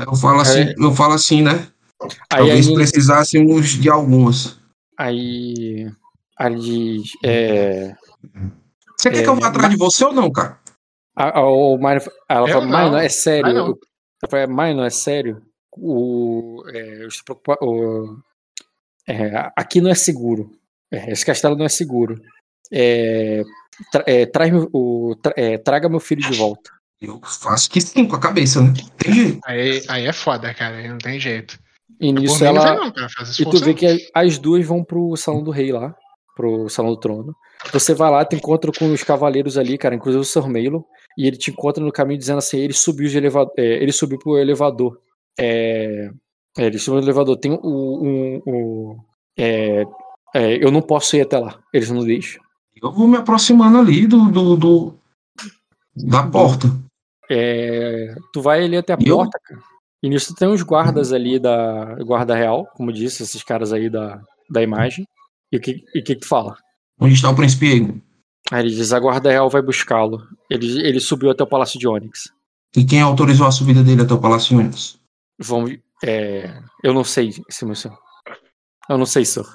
[0.00, 0.74] Eu falo assim, É.
[0.76, 1.68] eu falo assim, né?
[2.02, 4.58] Aí, Talvez aí, precisássemos de algumas.
[4.98, 5.90] aí,
[6.60, 7.94] diz: é,
[8.98, 10.58] Você quer É, que eu vá mas- atrás de você ou não, cara?
[11.16, 12.98] a, a, o Mario, ela Eu fala: Mãe, não.
[12.98, 13.42] é sério.
[13.44, 13.66] Vai não.
[13.68, 13.78] Eu,
[14.22, 15.42] eu falei: Mãe, não é sério.
[15.76, 17.70] O, é, eu estou preocupado.
[17.70, 18.18] o-
[19.08, 20.50] é, aqui não é seguro.
[20.90, 22.20] É, esse castelo não é seguro.
[22.72, 23.42] É,
[23.92, 26.70] tra- é, traz o, tra- é, traga meu filho de volta.
[27.00, 28.72] Eu faço que sim com a cabeça, né?
[28.96, 29.40] Tem jeito.
[29.44, 30.76] Aí, aí é foda, cara.
[30.76, 31.58] Aí não tem jeito.
[32.00, 32.74] E Por nisso ela.
[32.74, 33.08] não, cara.
[33.08, 35.94] Faz E tu vê que as duas vão pro salão do rei lá,
[36.36, 37.34] pro salão do trono.
[37.72, 40.84] Você vai lá, te encontra com os cavaleiros ali, cara, inclusive o Sir Melo,
[41.16, 44.36] e ele te encontra no caminho dizendo assim, ele subiu de elevador, ele subiu pro
[44.38, 44.98] elevador.
[45.38, 46.10] É,
[46.58, 47.36] é, ele subiu no elevador.
[47.38, 48.96] Tem o, um, o-
[49.36, 49.84] é,
[50.34, 51.58] é, eu não posso ir até lá.
[51.72, 52.42] Eles não deixam.
[52.82, 54.94] Eu vou me aproximando ali do, do, do-
[55.96, 56.66] da porta.
[57.30, 59.16] É, tu vai ali até a E eu?
[59.16, 59.60] porta, cara.
[60.04, 64.20] E nisso tem uns guardas ali da guarda real, como disse, esses caras aí da,
[64.50, 65.08] da imagem.
[65.50, 66.54] E o que, e o que que tu fala?
[67.00, 68.00] Onde está o príncipe Aegon?
[68.52, 70.20] Aí ele diz: a guarda real vai buscá-lo.
[70.50, 72.24] Ele, ele subiu até o palácio de Onyx.
[72.76, 75.00] E quem autorizou a subida dele até o Palácio Ônibus?
[75.38, 75.64] Vão,
[76.04, 77.30] é, eu não sei,
[77.62, 77.96] meu senhor.
[78.90, 79.48] Eu não sei, senhor.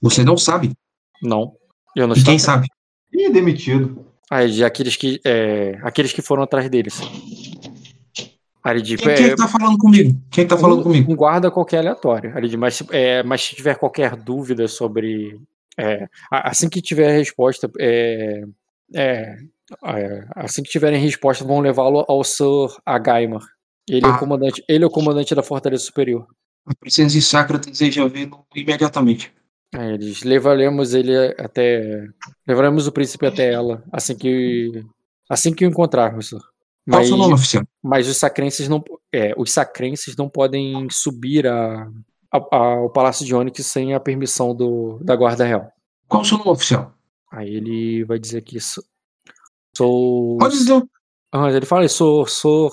[0.00, 0.70] Você não sabe?
[1.20, 1.56] Não.
[1.96, 2.68] Eu não E quem sabe?
[3.12, 4.06] Ih, demitido.
[4.30, 7.00] Aí de aqueles que, é, aqueles que foram atrás deles.
[8.74, 10.20] Diz: Quem, é, tá falando comigo?
[10.30, 11.12] Quem que tá falando um, comigo?
[11.12, 12.32] um guarda qualquer aleatório.
[12.58, 15.40] Mas, se- é, mas se tiver qualquer dúvida sobre.
[15.78, 17.70] é, assim que tiver a resposta.
[17.78, 18.42] É,
[18.94, 19.36] é,
[19.84, 23.42] é, assim que tiverem resposta, vão levá-lo ao Sir Agaimar.
[23.88, 24.18] Ele, é o Ah.
[24.18, 26.26] comandante, ele é o comandante da Fortaleza Superior.
[26.66, 29.32] A princesa Sacra deseja vê-lo imediatamente.
[29.74, 32.04] Aí eles levaremos ele até.
[32.46, 34.84] Levaremos o príncipe até ela assim que.
[35.28, 36.42] Assim que o encontrarmos, senhor.
[36.88, 37.64] Qual o Mas, seu nome oficial?
[37.82, 38.82] mas os sacrenses não.
[39.12, 41.88] É, os sacrenses não podem subir a,
[42.32, 45.68] a- ao Palácio de Onyx sem a permissão do, da Guarda Real.
[46.08, 46.92] Qual o seu nome oficial?
[47.32, 48.84] Aí ele vai dizer que sou.
[49.76, 50.38] Sou.
[50.38, 50.82] Pode dizer.
[51.32, 52.26] Ah, ele fala, sou.
[52.26, 52.70] Sou.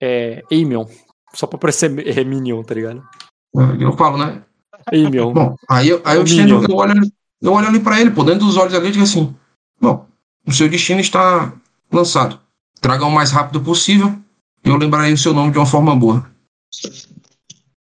[0.00, 0.42] É.
[0.50, 0.86] Aemion.
[1.34, 3.02] Só pra parecer é, Minion, tá ligado?
[3.80, 4.42] Eu falo, né?
[4.92, 5.32] Aemion.
[5.32, 7.12] Bom, aí eu, aí eu O estendo, eu olho, ali-
[7.42, 9.34] eu olho ali pra ele, por dentro dos olhos ali, e digo assim:
[9.80, 10.06] Bom,
[10.46, 11.52] o seu destino está
[11.92, 12.40] lançado.
[12.80, 14.16] Traga o mais rápido possível
[14.64, 16.30] e eu lembrarei o seu nome de uma forma boa.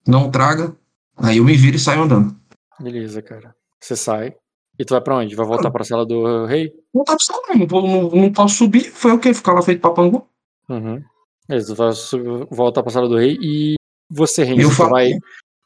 [0.08, 0.76] Não traga,
[1.18, 2.36] aí eu me viro e saio andando.
[2.80, 3.56] Beleza, cara.
[3.82, 4.36] Você sai.
[4.78, 5.36] E tu vai pra onde?
[5.36, 6.72] Vai voltar pra sala do rei?
[6.94, 8.92] Não tá precisando, não, vou- não, não posso subir.
[8.92, 9.34] Foi o quê?
[9.34, 10.28] Ficar lá feito papangu?
[10.70, 11.02] Uhum.
[11.48, 13.76] Beleza, tu vai subir- voltar pra sala do rei e
[14.10, 15.12] você, Renzo, Eu tu falo- vai,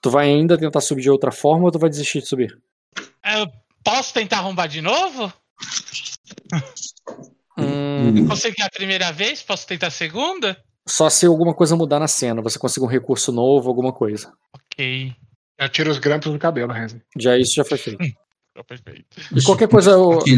[0.02, 2.56] tu vai ainda tentar subir de outra forma ou tu vai desistir de subir?
[3.26, 3.48] Eu
[3.84, 5.34] posso tentar arrombar de novo?
[7.62, 9.42] Hum, Consegui a primeira vez?
[9.42, 10.58] Posso tentar a segunda?
[10.88, 14.34] só se alguma coisa mudar na cena, você conseguir um recurso novo, alguma coisa.
[14.56, 15.14] Ok.
[15.62, 17.00] Já tira os grampos do cabelo, Renzi.
[17.18, 18.04] Já isso já foi feito.
[19.36, 19.94] E qualquer coisa,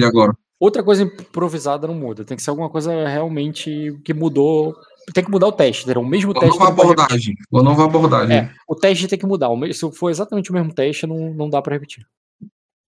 [0.06, 0.33] agora.
[0.59, 2.25] outra coisa improvisada não muda.
[2.25, 4.75] Tem que ser alguma coisa realmente que mudou.
[5.14, 6.01] Tem que mudar o teste, entendeu?
[6.01, 6.59] O mesmo Uma teste.
[6.59, 7.35] nova abordagem.
[7.51, 8.38] Uma nova abordagem.
[8.38, 9.48] É, o teste tem que mudar.
[9.74, 12.06] Se for exatamente o mesmo teste, não, não dá pra repetir.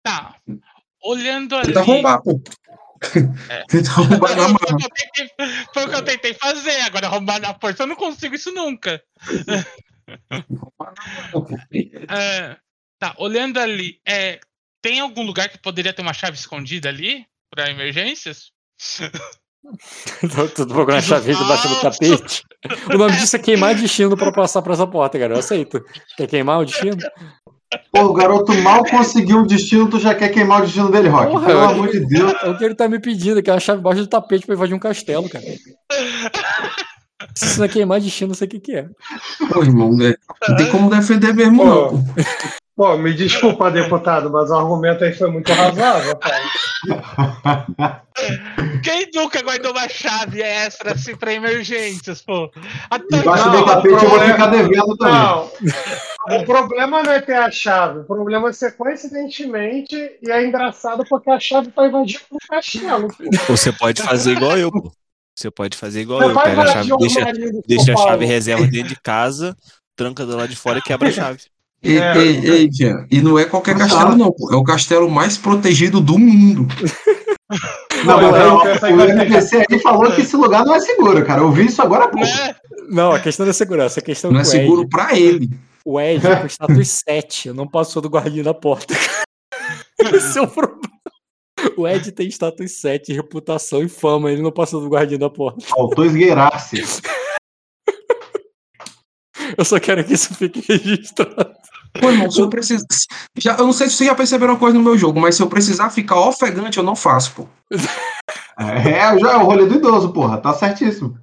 [0.04, 0.36] Tá.
[1.04, 1.68] Olhando ali.
[1.68, 2.42] Tenta arrombar, pô.
[3.70, 4.78] Tenta arrombar na Foi o mão.
[4.78, 5.30] que eu tentei-
[5.74, 6.82] Foi o que eu tentei fazer.
[6.82, 9.02] Agora, arrombar na força, eu não consigo isso nunca.
[12.10, 12.58] É,
[13.00, 14.40] tá, olhando ali, é,
[14.82, 17.26] tem algum lugar que poderia ter uma chave escondida ali?
[17.50, 18.52] Pra emergências?
[20.36, 22.44] Tô, tô procurando a chave debaixo do tapete.
[22.94, 25.34] O nome disso é queimar destino pra passar por essa porta, cara.
[25.34, 25.84] Eu aceito.
[26.16, 26.96] Quer queimar o destino?
[27.92, 31.32] Pô, o garoto mal conseguiu o destino, tu já quer queimar o destino dele, Rock.
[31.32, 32.34] Porra, Pelo eu- amor de Deus.
[32.44, 34.56] É o que ele tá me pedindo, que é uma chave debaixo do tapete pra
[34.56, 35.44] invadir um castelo, cara.
[37.36, 38.88] Se isso não é queimar destino, não sei o que, que é.
[39.52, 40.14] Pô, irmão, né?
[40.48, 41.90] não tem como defender mesmo, não.
[41.90, 41.98] Pô.
[41.98, 42.04] pô.
[42.76, 46.44] Pô, me desculpa, deputado, mas o argumento aí foi muito razoável, cara.
[48.84, 52.50] Quem nunca guardou uma chave extra assim pra emergências, pô?
[52.90, 55.14] Até Debaixo Não, do tapete eu vou problema- ficar devendo também.
[55.14, 55.52] Não.
[56.40, 61.04] O problema não é ter a chave, o problema é ser coincidentemente e é engraçado
[61.08, 63.08] porque a chave tá invadindo o castelo.
[63.08, 63.24] pô.
[63.56, 64.92] Você pode fazer igual eu, pô.
[65.36, 66.42] Você pode fazer igual Você eu.
[66.42, 69.56] Pega a chave, deixa, armário do deixa a chave reserva dentro de casa,
[69.96, 71.40] tranca do lado de fora e quebra a chave.
[71.84, 72.18] Ei, É.
[72.18, 74.32] ei, ei, Jean, e não é qualquer castelo, não.
[74.32, 74.52] pô.
[74.54, 76.68] É o castelo mais protegido do mundo.
[78.06, 81.24] Não, Não, mas eu o- ter- NPC aí falou que esse lugar não é seguro,
[81.24, 81.42] cara.
[81.42, 82.26] Eu vi isso agora há pouco.
[82.26, 82.56] Né?
[82.90, 85.50] Não, a questão da segurança, a questão Não é seguro Ed, pra ele.
[85.86, 88.94] o Ed é com status 7, não passou do guardinha da porta.
[90.00, 90.82] Esse é o problema.
[91.78, 95.64] O Ed tem status 7, reputação e fama, ele não passou do guardinha da porta.
[95.68, 96.82] Faltou esgueirar-se.
[99.58, 101.54] Eu só quero que isso fique registrado.
[102.00, 102.86] Pô, irmão, se eu precisar.
[103.38, 105.42] Já, eu não sei se vocês já perceberam uma coisa no meu jogo, mas se
[105.44, 107.48] eu precisar ficar ofegante, eu não faço, pô.
[108.56, 110.38] É, já é o rolê do idoso, porra.
[110.38, 111.18] Tá certíssimo.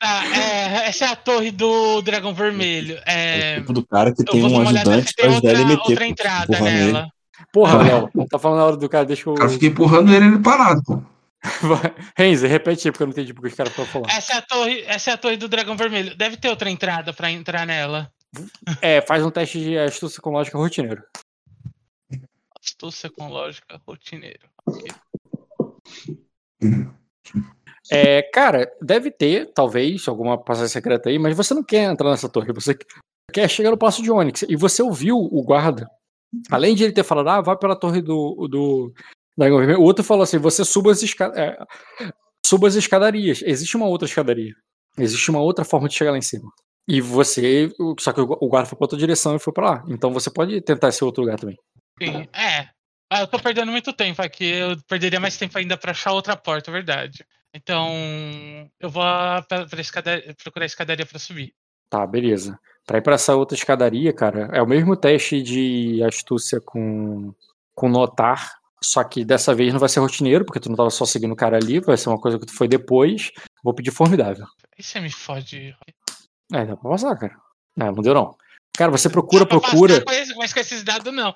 [0.00, 2.96] Tá, é, essa é a torre do Dragão Vermelho.
[3.04, 5.90] É, Tipo do cara que tem um ajudante pra ajudar outra, ele a meter.
[5.90, 6.64] outra entrada ele.
[6.64, 7.08] nela.
[7.52, 7.82] Porra, Ah.
[7.82, 9.32] Léo, tá falando na hora do cara, deixa eu.
[9.32, 11.02] O cara fica empurrando ele, ele parado, pô.
[12.16, 14.10] Renzo, repete aí, porque eu não entendi porque os caras estão falando.
[14.10, 16.16] Essa é a torre, essa é a torre do dragão vermelho.
[16.16, 18.08] Deve ter outra entrada pra entrar nela.
[18.80, 21.02] É, faz um teste de astúcia com lógica rotineiro.
[22.58, 24.48] Astúcia com lógica rotineiro.
[27.90, 32.28] É, cara, deve ter, talvez, alguma passagem secreta aí, mas você não quer entrar nessa
[32.28, 32.76] torre, você
[33.32, 34.42] quer chegar no passo de Onyx.
[34.48, 35.88] E você ouviu o guarda,
[36.50, 38.92] além de ele ter falado, ah, vai pela torre do, do
[39.36, 41.58] Dragão Vermelho, o outro falou assim: você suba as, esca é,
[42.46, 43.42] suba as escadarias.
[43.44, 44.54] Existe uma outra escadaria.
[44.96, 46.50] Existe uma outra forma de chegar lá em cima.
[46.86, 47.70] E você.
[47.98, 49.84] Só que o guarda foi pra outra direção e foi pra lá.
[49.88, 51.58] Então você pode tentar esse outro lugar também.
[52.02, 52.68] Sim, é.
[53.10, 54.44] Ah, eu tô perdendo muito tempo aqui.
[54.44, 57.24] Eu perderia mais tempo ainda pra achar outra porta, verdade.
[57.54, 57.88] Então,
[58.80, 59.02] eu vou
[59.48, 61.54] pra, pra escadaria, procurar a escadaria pra subir.
[61.88, 62.58] Tá, beleza.
[62.84, 67.32] Pra ir pra essa outra escadaria, cara, é o mesmo teste de astúcia com,
[67.74, 68.58] com notar.
[68.82, 71.36] Só que dessa vez não vai ser rotineiro, porque tu não tava só seguindo o
[71.36, 73.30] cara ali, vai ser uma coisa que tu foi depois.
[73.62, 74.46] Vou pedir formidável.
[74.76, 75.74] Aí você me fode.
[76.54, 77.34] É, dá pra passar, cara.
[77.76, 78.34] Não, não deu não.
[78.76, 80.00] Cara, você procura, procura.
[80.00, 81.32] passar esse- Mas com esses dados, não.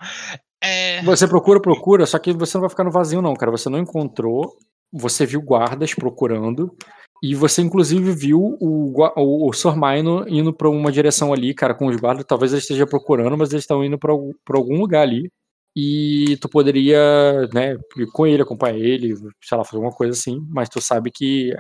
[0.63, 3.51] É, Você procura, procura, só que você não vai ficar no vazio, não, cara.
[3.53, 4.57] Você não encontrou.
[4.93, 6.75] Você viu guardas procurando.
[7.23, 11.87] E você, inclusive, viu o, o, o Sormaino indo pra uma direção ali, cara, com
[11.87, 12.25] os guardas.
[12.25, 15.31] Talvez ele esteja procurando, mas eles estão indo pra, algum- pra algum lugar ali.
[15.77, 16.99] E tu poderia,
[17.55, 19.15] né, ir com ele, acompanhar ele,
[19.45, 20.41] sei lá, fazer alguma coisa assim.
[20.49, 21.53] Mas tu sabe que.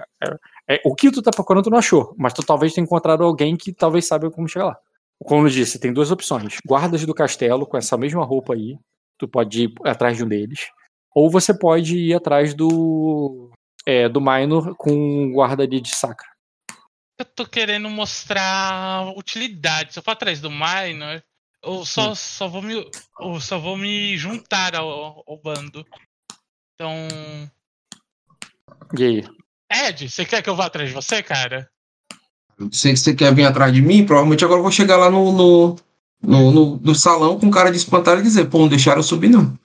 [0.68, 2.14] É, o que tu tá procurando, tu não achou.
[2.18, 4.78] Mas tu talvez tenha encontrado alguém que talvez saiba como chegar lá.
[5.24, 6.58] Como eu disse, tem duas opções.
[6.66, 8.78] Guardas do castelo com essa mesma roupa aí.
[9.16, 10.68] Tu pode ir atrás de um deles.
[11.14, 13.50] Ou você pode ir atrás do.
[13.86, 16.28] É, do Minor com um guarda ali de sacra.
[17.18, 19.94] eu tô querendo mostrar utilidade.
[19.94, 21.22] Se eu for atrás do Minor,
[21.64, 22.74] eu só, só, vou, me,
[23.18, 25.84] eu só vou me juntar ao, ao bando.
[26.74, 27.08] Então.
[28.96, 29.24] E aí?
[29.70, 31.68] Ed, você quer que eu vá atrás de você, cara?
[32.72, 35.32] Sei que você quer vir atrás de mim, provavelmente agora eu vou chegar lá no,
[35.32, 35.76] no,
[36.22, 39.28] no, no- no salão com cara de espantalho e dizer, pô, não deixaram eu subir,
[39.28, 39.56] não.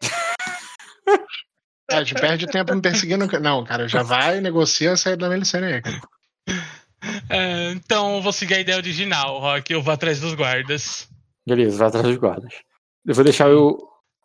[2.04, 3.26] Te perde tempo me perseguindo.
[3.40, 6.00] Não, cara, já vai, negocia a saída da Melicene aí, cara.
[7.30, 9.72] É, então eu vou seguir a ideia original, Rock.
[9.72, 11.08] Eu vou atrás dos guardas.
[11.46, 12.52] Beleza, vai atrás dos guardas.
[13.06, 13.78] Eu vou deixar eu.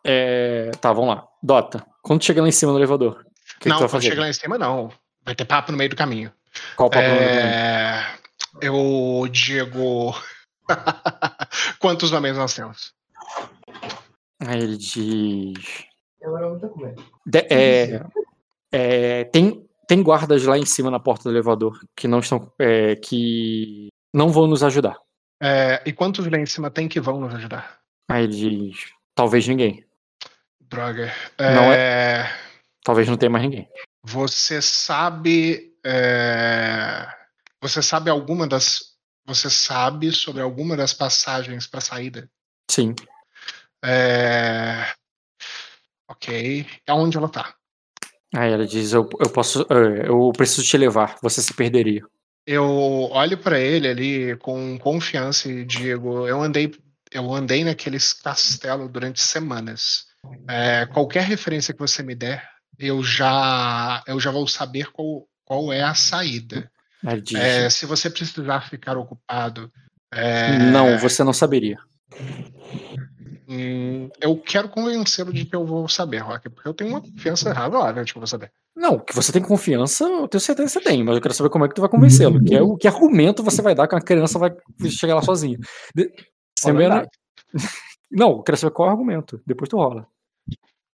[0.04, 1.24] é, Tá, vamos lá.
[1.42, 3.24] Dota, quando chegar lá em cima no elevador,
[3.62, 4.92] que, não, quando chega lá em cima, não.
[5.24, 6.32] Vai ter papo no meio do caminho.
[6.76, 8.18] Qual o papo no meio do É,
[8.60, 10.14] Eu digo.
[11.78, 12.92] Quantos homens nós temos?
[14.40, 15.84] Aí ele diz.
[16.22, 16.94] Agora eu vou comer.
[17.26, 18.04] De- é,
[18.72, 22.52] é, tem, tem guardas lá em cima na porta do elevador que não estão.
[22.58, 24.96] é, que não vão nos ajudar.
[25.40, 27.78] É, e quantos lá em cima tem que vão nos ajudar?
[28.10, 28.32] Aí ele
[28.70, 28.92] diz.
[29.14, 29.84] Talvez ninguém.
[30.60, 31.12] Droga.
[31.38, 32.32] Não É,
[32.84, 33.68] Talvez não tenha mais ninguém.
[34.04, 35.72] Você sabe.
[35.84, 37.06] é,
[37.60, 38.92] Você sabe alguma das.
[39.24, 42.28] Você sabe sobre alguma das passagens para saída?
[42.68, 42.94] Sim.
[43.84, 44.92] É...
[46.08, 46.66] Ok.
[46.88, 47.54] Aonde ela tá?
[48.34, 49.62] Aí ela diz: Eu, eu posso.
[49.70, 51.16] é, Eu preciso te levar.
[51.22, 52.02] Você se perderia.
[52.44, 52.64] Eu
[53.12, 56.74] olho para ele ali com confiança e digo: eu andei,
[57.12, 60.06] eu andei naqueles castelos durante semanas.
[60.48, 65.72] É, qualquer referência que você me der, eu já, eu já vou saber qual, qual
[65.72, 66.70] é a saída.
[67.34, 69.70] É, se você precisar ficar ocupado,
[70.12, 71.78] é, Não, você não saberia.
[73.48, 77.52] hum, eu quero convencê-lo de que eu vou saber, Rock, porque eu tenho uma confiança
[77.52, 78.52] razoável de que eu vou saber.
[78.74, 81.50] Não, que você tem confiança, eu tenho certeza que você tem, mas eu quero saber
[81.50, 82.42] como é que tu vai convencê-lo.
[82.42, 84.50] Que, é o, que argumento você vai dar que uma criança vai
[84.88, 85.58] chegar lá sozinha.
[85.94, 86.10] De,
[86.58, 87.08] Semana- dado.
[88.10, 89.40] Não, eu quero saber qual é o argumento.
[89.46, 90.06] Depois tu rola.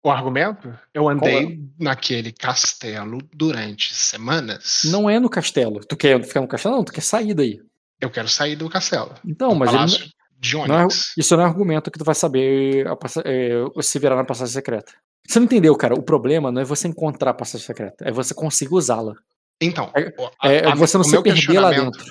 [0.05, 0.78] O argumento?
[0.92, 4.83] Eu andei Qual naquele castelo durante semanas.
[4.84, 5.81] Não é no castelo.
[5.81, 6.76] Tu quer ficar no castelo?
[6.76, 7.58] Não, tu quer sair daí.
[7.99, 9.15] Eu quero sair do castelo.
[9.24, 12.94] Então, mas ele de não é, isso não é argumento que tu vai saber a
[12.94, 13.50] passa- é,
[13.81, 14.92] se virar na passagem secreta.
[15.26, 15.94] Você não entendeu, cara?
[15.94, 19.15] O problema não é você encontrar a passagem secreta, é você conseguir usá-la.
[19.58, 22.05] Então, É, a- você não se perder lá dentro.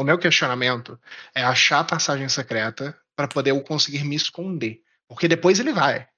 [0.00, 0.98] O meu questionamento
[1.32, 4.80] é achar a passagem secreta para poder eu conseguir me esconder.
[5.08, 6.08] Porque depois ele vai.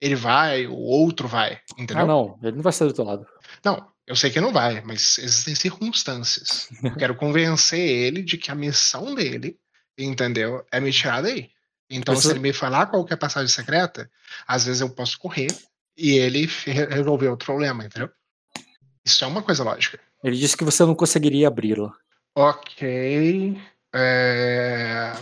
[0.00, 1.58] Ele vai, o outro vai.
[1.76, 2.04] Entendeu?
[2.04, 3.26] Ah, não, ele não vai sair do teu lado.
[3.64, 6.68] Não, eu sei que não vai, mas existem circunstâncias.
[6.82, 9.58] Eu quero convencer ele de que a missão dele,
[9.98, 10.64] entendeu?
[10.70, 11.50] É me tirar daí.
[11.90, 14.10] Então, se ele me falar qual que é a passagem secreta,
[14.46, 15.48] às vezes eu posso correr
[15.96, 18.10] e ele re- resolver outro problema, entendeu?
[19.04, 19.98] Isso é uma coisa lógica.
[20.22, 21.92] Ele disse que você não conseguiria abri-la.
[22.36, 23.58] Ok.
[23.94, 25.12] É...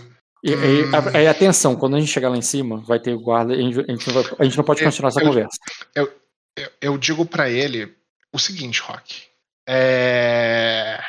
[0.47, 3.53] E, e- a- aí, atenção, quando a gente chegar lá em cima, vai ter guarda,
[3.53, 5.59] a gente, a gente não, vai- a gente não pode Eu- continuar essa eu- conversa.
[5.95, 6.13] Eu,
[6.81, 7.93] eu digo pra ele
[8.33, 9.25] o seguinte, Rock.
[9.69, 11.01] É.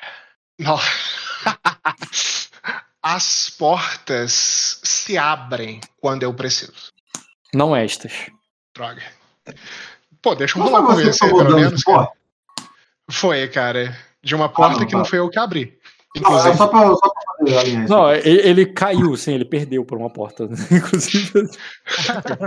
[3.04, 6.92] As portas se abrem quando eu preciso.
[7.54, 8.12] Não estas.
[8.76, 9.02] Droga.
[10.22, 12.10] Pô, deixa eu rolar que convencer, tomou pelo menos, cara.
[13.10, 13.98] Foi, cara.
[14.22, 15.10] De uma porta não, que não tá.
[15.10, 15.80] foi eu que abri.
[16.16, 16.58] É Inclusive.
[16.58, 17.14] só pra, só
[17.88, 20.44] Não, ele, caiu, sim, ele perdeu por uma porta.
[20.72, 21.32] Inclusive,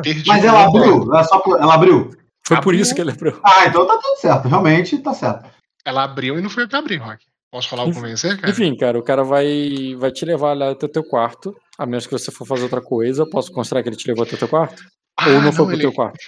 [0.03, 2.11] perdi Mas ela abriu, ela, só por- ela abriu.
[2.47, 2.81] foi por Abriu.
[2.81, 3.39] isso que ele lembrou.
[3.45, 4.49] Ah, então tá tudo certo.
[4.49, 5.49] Realmente tá certo.
[5.85, 7.25] Ela abriu e não foi eu que abri, Rock.
[7.53, 8.51] Posso falar o convencer, cara?
[8.53, 11.55] Enfim, cara, o cara vai, vai te levar lá até o teu quarto.
[11.77, 14.23] A menos que você for fazer outra coisa, eu posso considerar que ele te levou
[14.25, 14.83] até o teu quarto?
[15.19, 16.19] Ah, Ou não foi pro ele- teu quarto?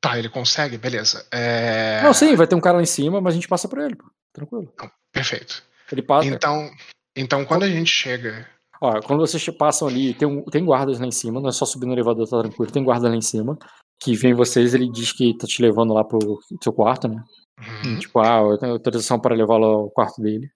[0.00, 0.76] Tá, ele consegue?
[0.76, 1.24] Beleza.
[1.32, 2.00] É...
[2.02, 3.94] Não, sim, vai ter um cara lá em cima, mas a gente passa por ele,
[3.94, 4.04] pô.
[4.32, 4.70] Tranquilo.
[5.12, 5.62] Perfeito.
[5.92, 6.26] Ele passa.
[6.28, 6.68] Então,
[7.16, 8.48] então, quando a gente chega.
[8.80, 11.64] Ó, quando vocês passam ali, tem, um, tem guardas lá em cima, não é só
[11.64, 12.72] subir no elevador, tá tranquilo.
[12.72, 13.58] Tem guarda lá em cima,
[14.00, 16.18] que vem vocês, ele diz que tá te levando lá pro
[16.62, 17.22] seu quarto, né?
[17.58, 17.98] Uhum.
[17.98, 20.50] Tipo, ah, eu tenho autorização para levá-lo ao quarto dele.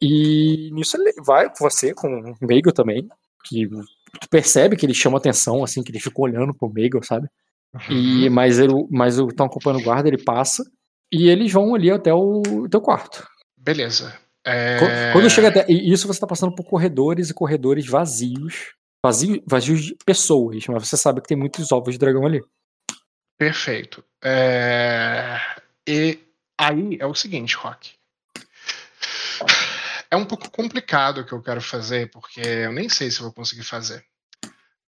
[0.00, 3.06] E nisso ele vai com você, com o Meigel também,
[3.44, 7.28] que tu percebe que ele chama atenção, assim, que ele fica olhando pro Meigel, sabe?
[7.88, 10.64] E, mas ele, mas o tão acompanhando o guarda, ele passa,
[11.12, 13.26] e eles vão ali até o teu quarto.
[13.56, 14.18] Beleza.
[14.44, 15.12] É...
[15.12, 15.66] Quando chega até.
[15.68, 18.74] E isso você tá passando por corredores e corredores vazios.
[19.04, 22.42] Vazios, vazios de pessoas, mas você sabe que tem muitos ovos de dragão ali.
[23.38, 24.04] Perfeito.
[24.22, 25.38] É,
[25.88, 26.18] E
[26.58, 27.94] aí é o seguinte, Rock.
[30.10, 33.32] É um pouco complicado o que eu quero fazer, porque eu nem sei se vou
[33.32, 34.04] conseguir fazer.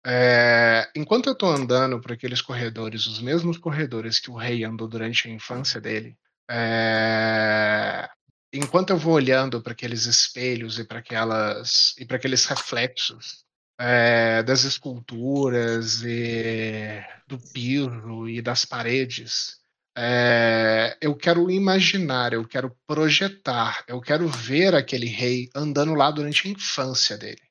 [0.05, 4.88] É, Enquanto eu tô andando por aqueles corredores, os mesmos corredores que o rei andou
[4.88, 6.17] durante a infância dele,
[6.49, 8.09] é,
[8.53, 13.45] enquanto eu vou olhando para aqueles espelhos e para aquelas e para aqueles reflexos
[13.80, 19.61] é, das esculturas e do piso e das paredes,
[19.97, 26.47] é, eu quero imaginar, eu quero projetar, eu quero ver aquele rei andando lá durante
[26.47, 27.41] a infância dele.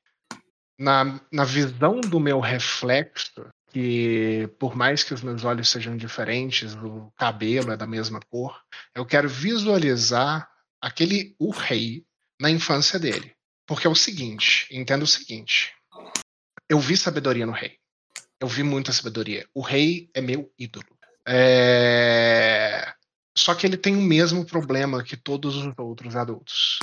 [0.79, 6.73] Na, na visão do meu reflexo, que por mais que os meus olhos sejam diferentes,
[6.75, 8.59] o cabelo é da mesma cor,
[8.95, 10.50] eu quero visualizar
[10.81, 12.03] aquele o rei
[12.39, 13.33] na infância dele.
[13.67, 15.73] Porque é o seguinte, entenda o seguinte,
[16.67, 17.77] eu vi sabedoria no rei.
[18.39, 19.47] Eu vi muita sabedoria.
[19.53, 20.87] O rei é meu ídolo.
[21.27, 22.91] É,
[23.37, 26.79] Só que ele tem o mesmo problema que todos os outros adultos.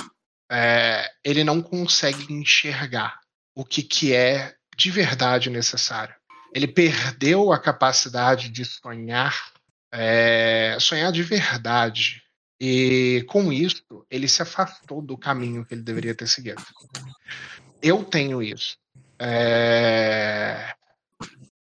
[0.51, 3.19] É, Ele não consegue enxergar
[3.53, 6.15] o que, que é de verdade necessário.
[6.55, 9.51] Ele perdeu a capacidade de sonhar,
[9.91, 12.23] é, sonhar de verdade.
[12.59, 16.61] E com isso, ele se afastou do caminho que ele deveria ter seguido.
[17.81, 18.77] Eu tenho isso.
[19.17, 20.73] É,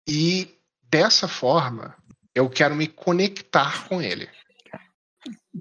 [0.07, 0.55] E
[0.89, 1.95] dessa forma,
[2.35, 4.29] eu quero me conectar com ele.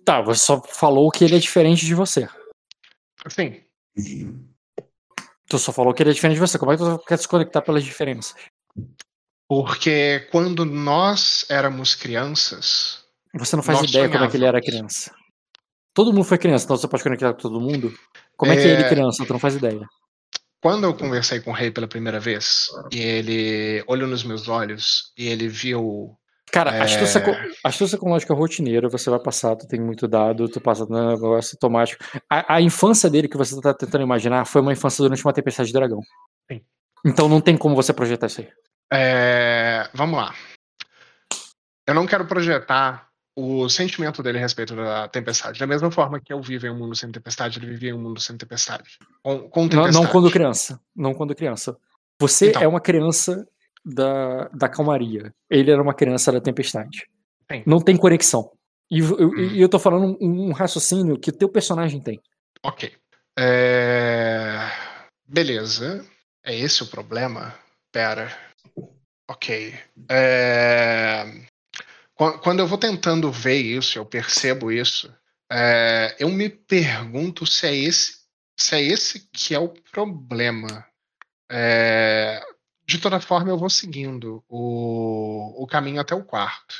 [0.04, 2.28] Tá, você só falou que ele é diferente de você.
[3.28, 3.62] Sim.
[5.48, 6.58] Tu só falou que ele é diferente de você.
[6.58, 8.34] Como é que tu quer se conectar pelas diferenças?
[9.48, 13.04] Porque quando nós éramos crianças,
[13.34, 15.14] Você não faz ideia como é que ele era criança.
[15.94, 17.92] Todo mundo foi criança, então você pode conectar com todo mundo.
[18.36, 18.88] Como é, que é ele É.
[18.88, 19.24] criança?
[19.26, 19.86] Tu não faz ideia.
[20.62, 25.12] quando eu conversei com o rei pela primeira vez, e ele olhou nos meus olhos
[25.18, 26.16] e ele viu.
[26.52, 26.82] Cara, É.
[26.82, 27.20] astúcia,
[27.64, 31.56] astúcia com lógica rotineira, você vai passar, tu tem muito dado, tu passa no negócio
[31.56, 32.04] automático.
[32.30, 35.66] A, a infância dele que você tá tentando imaginar foi uma infância durante uma tempestade
[35.68, 35.98] de dragão.
[36.50, 36.60] Sim.
[37.04, 38.48] Então não tem como você projetar isso aí.
[38.92, 40.32] É, vamos lá.
[41.88, 45.58] Eu não quero projetar o sentimento dele a respeito da tempestade.
[45.58, 48.00] Da mesma forma que eu vivo em um mundo sem tempestade, ele vivia em um
[48.00, 48.98] mundo sem tempestade.
[49.22, 49.94] Com, com Não, tempestade.
[49.94, 50.80] não quando criança.
[50.94, 51.76] Não quando criança.
[52.20, 52.62] Você Então.
[52.62, 53.46] é uma criança
[53.84, 55.34] da, da calmaria.
[55.50, 57.08] Ele era uma criança da tempestade.
[57.50, 57.62] Sim.
[57.66, 58.50] Não tem conexão.
[58.90, 59.54] E eu, Hum.
[59.56, 62.20] eu tô falando um, um raciocínio que o teu personagem tem.
[62.62, 62.92] Ok.
[63.38, 64.58] É,
[65.26, 66.04] Beleza.
[66.44, 67.54] É esse o problema?
[67.90, 68.30] Pera.
[69.30, 69.74] Ok.
[70.10, 71.24] É,
[72.15, 75.12] Quando eu vou tentando ver isso, eu percebo isso,
[75.50, 78.18] é, eu me pergunto se é esse,
[78.57, 80.86] se é esse que é o problema.
[81.50, 82.42] É,
[82.86, 86.74] De toda forma, eu vou seguindo o, o caminho até o quarto.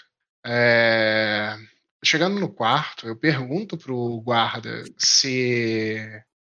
[0.45, 1.57] É,
[2.05, 5.97] Chegando no quarto, eu pergunto pro guarda se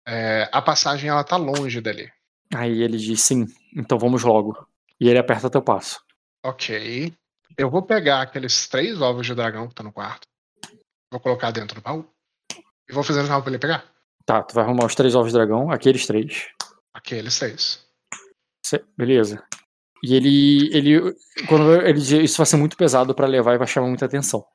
[0.07, 2.07] é, a passagem ela tá longe dali.
[2.53, 4.55] Aí ele diz sim, então vamos logo.
[4.99, 5.99] E ele aperta teu passo.
[6.45, 7.11] Ok.
[7.57, 10.21] Eu vou pegar aqueles três ovos de dragão que tá no quarto.
[11.11, 12.05] Vou colocar dentro do baú.
[12.89, 13.85] E vou fazer sinal pra ele pegar.
[14.25, 16.47] Tá, tu vai arrumar os três ovos de dragão, aqueles três.
[16.93, 17.85] Aqueles três.
[18.65, 19.43] Cê- Beleza.
[20.03, 20.75] E ele.
[20.75, 21.15] ele
[21.47, 24.45] quando ele diz isso vai ser muito pesado pra levar e vai chamar muita atenção.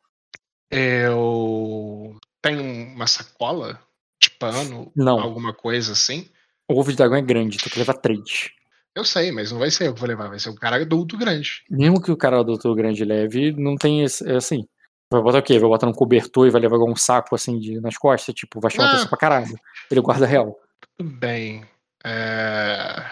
[0.70, 2.58] Eu tem
[2.94, 3.80] uma sacola
[4.20, 5.20] de pano, Não.
[5.20, 6.30] alguma coisa assim?
[6.70, 8.50] O ovo de dragão é grande, tu tem que levar três.
[8.94, 11.16] Eu sei, mas não vai ser eu que vou levar, vai ser um cara adulto
[11.16, 11.62] grande.
[11.70, 14.66] Mesmo que o cara adulto grande leve, não tem esse, é assim.
[15.10, 15.58] Vai botar o quê?
[15.58, 18.34] Vai botar num cobertor e vai levar um saco assim de, nas costas?
[18.34, 18.90] Tipo, vai chamar Ah.
[18.92, 19.58] atenção pra caralho.
[19.90, 20.56] Ele guarda real.
[20.98, 21.64] Tudo bem.
[22.04, 23.04] É,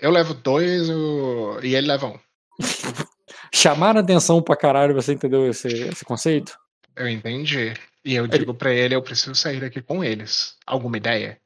[0.00, 2.18] Eu levo dois eu- e ele leva um.
[3.54, 6.56] Chamar atenção pra caralho, você entendeu esse, esse conceito?
[6.96, 7.72] Eu entendi.
[8.04, 10.56] E eu digo pra ele, eu preciso sair daqui com eles.
[10.66, 11.38] Alguma ideia?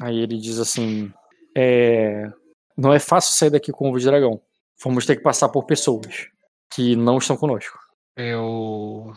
[0.00, 1.10] Aí ele diz assim:
[1.56, 2.30] é,
[2.76, 4.40] Não é fácil sair daqui com o ovo de dragão.
[4.82, 6.28] Vamos ter que passar por pessoas
[6.72, 7.78] que não estão conosco.
[8.16, 9.12] Eu.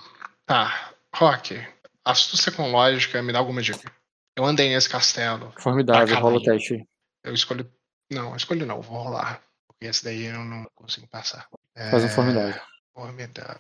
[0.46, 0.92] Tá.
[1.16, 1.60] Rock,
[2.06, 3.92] astúcia com lógica, me dá alguma dica.
[4.36, 5.52] Eu andei nesse castelo.
[5.58, 6.86] Formidável, pra rola o teste aí.
[7.24, 7.68] Eu escolhi.
[8.12, 9.42] Não, eu escolhi não, vou rolar.
[9.68, 11.48] Porque esse daí eu não consigo passar.
[11.76, 12.62] Faz um É, formidável.
[12.94, 13.58] Formidável.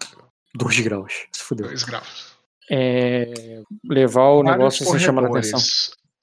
[0.53, 1.13] Dois graus.
[1.31, 1.67] Se fudeu.
[1.67, 2.37] Dois graus.
[2.69, 5.59] É, levar o Vários negócio sem chamar a atenção.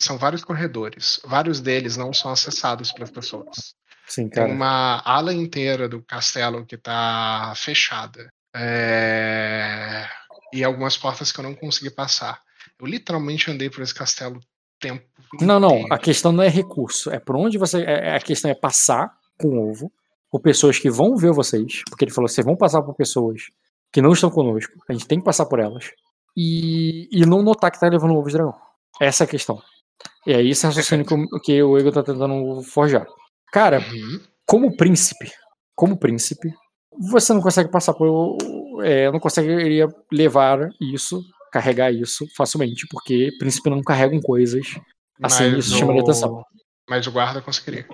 [0.00, 1.20] São vários corredores.
[1.24, 3.74] Vários deles não são acessados pelas pessoas.
[4.06, 4.52] Sim, Tem cara.
[4.52, 8.28] uma ala inteira do castelo que tá fechada.
[8.54, 10.06] É,
[10.52, 12.40] E algumas portas que eu não consegui passar.
[12.78, 14.38] Eu literalmente andei por esse castelo
[14.80, 15.04] tempo.
[15.40, 15.84] Não, não.
[15.90, 17.10] A questão não é recurso.
[17.10, 17.82] É por onde você.
[17.82, 19.92] é- é- a questão é passar com o ovo
[20.30, 21.82] por pessoas que vão ver vocês.
[21.88, 23.42] Porque ele falou: vocês vão passar por pessoas
[23.92, 24.72] que não estão conosco.
[24.88, 25.90] A gente tem que passar por elas.
[26.36, 28.54] E, e não notar que tá levando o ovo de dragão.
[29.00, 29.60] Essa é a questão.
[30.26, 33.06] E é esse raciocínio que, o- que o Ego tá tentando forjar.
[33.52, 34.20] Cara, Uhum.
[34.46, 35.30] como príncipe,
[35.76, 36.48] como príncipe,
[37.10, 38.36] você não consegue passar por.
[38.82, 41.22] É, não conseguiria levar isso,
[41.52, 44.66] carregar isso facilmente, porque príncipe não carregam coisas.
[45.22, 46.42] Assim, Mas isso chamaria o- atenção.
[46.88, 47.86] Mas o guarda conseguiria.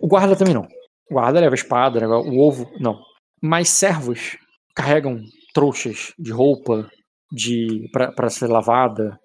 [0.00, 0.66] O guarda também não.
[1.10, 3.00] O guarda leva espada, o ovo, não.
[3.42, 4.36] Mas servos
[4.74, 5.20] carregam
[5.52, 6.88] trouxas de roupa
[7.30, 9.18] de para ser lavada,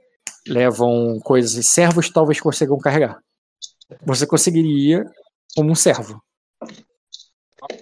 [0.47, 1.53] levam coisas.
[1.55, 3.19] e Servos talvez consigam carregar.
[4.05, 5.03] Você conseguiria
[5.55, 6.21] como um servo.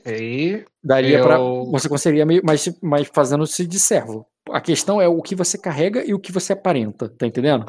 [0.06, 1.20] E Daria.
[1.20, 4.26] Eu- Você conseguiria meio, mas, mas fazendo-se de servo.
[4.50, 7.66] A questão é o que você carrega e o que você aparenta, tá entendendo?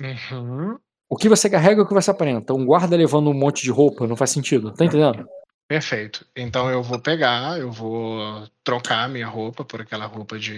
[0.00, 0.76] Uhum.
[1.08, 2.52] O que você carrega e o que você aparenta.
[2.52, 5.26] Um guarda levando um monte de roupa não faz sentido, tá entendendo?
[5.66, 6.26] Perfeito.
[6.36, 10.56] Então eu vou pegar, eu vou trocar minha roupa por aquela roupa de,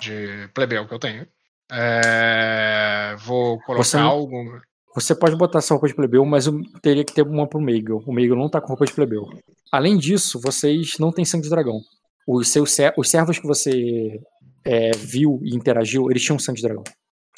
[0.00, 1.26] de plebeu que eu tenho.
[1.70, 4.58] É, vou colocar Você algum.
[4.94, 8.02] Você pode botar essa roupa de plebeu, mas eu teria que ter uma pro Meigel.
[8.06, 9.28] O Meigel não tá com roupa de plebeu.
[9.70, 11.80] Além disso, vocês não têm sangue de dragão.
[12.26, 14.20] Os, seus, os servos que você
[14.64, 16.84] é, viu e interagiu, eles tinham sangue de dragão.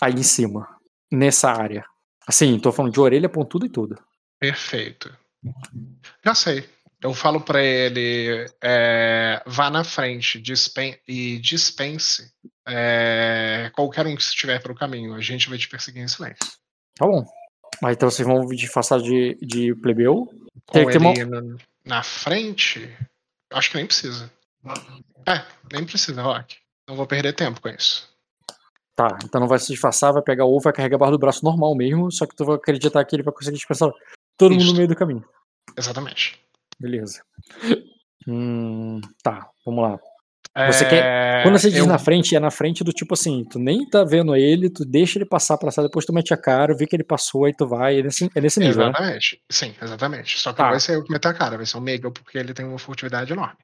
[0.00, 0.66] Aí em cima.
[1.12, 1.84] Nessa área.
[2.26, 3.98] Assim, tô falando de orelha, pontuda e tudo.
[4.38, 5.14] Perfeito.
[6.24, 6.64] Já sei.
[7.02, 12.30] Eu falo pra ele, é, vá na frente dispen e dispense
[12.66, 15.14] é, qualquer um que estiver pelo caminho.
[15.14, 16.38] A gente vai te perseguir em silêncio.
[16.96, 17.24] Tá bom.
[17.80, 20.28] Mas então vocês vão disfarçar de, de plebeu.
[20.66, 22.94] Com ele uma- na, frente,
[23.52, 24.30] acho que nem precisa.
[25.26, 26.56] É, nem precisa, Rock.
[26.88, 28.08] Não vou perder tempo com isso.
[28.94, 31.18] Tá, então não vai se disfarçar, vai pegar o ovo, vai carregar a barra do
[31.18, 33.90] braço normal mesmo, só que tu vai acreditar que ele vai conseguir dispensar
[34.36, 34.76] todo mundo no Isso.
[34.76, 35.24] meio do caminho.
[35.76, 36.38] Exatamente.
[36.78, 37.22] Beleza.
[38.28, 40.00] Hum, tá, vamos lá.
[40.66, 41.04] Você quer.
[41.04, 43.88] É, Quando você diz eu- na frente, é na frente do tipo assim, tu nem
[43.88, 46.86] tá vendo ele, tu deixa ele passar pra sala, depois tu mete a cara, vê
[46.86, 48.00] que ele passou, aí tu vai.
[48.00, 48.90] É nesse, é nesse nível, né?
[48.90, 49.40] Exatamente.
[49.50, 50.38] Sim, exatamente.
[50.38, 50.64] Só que Tá.
[50.64, 52.66] não vai ser eu que meter a cara, vai ser o Miguel, porque ele tem
[52.66, 53.56] uma furtividade enorme.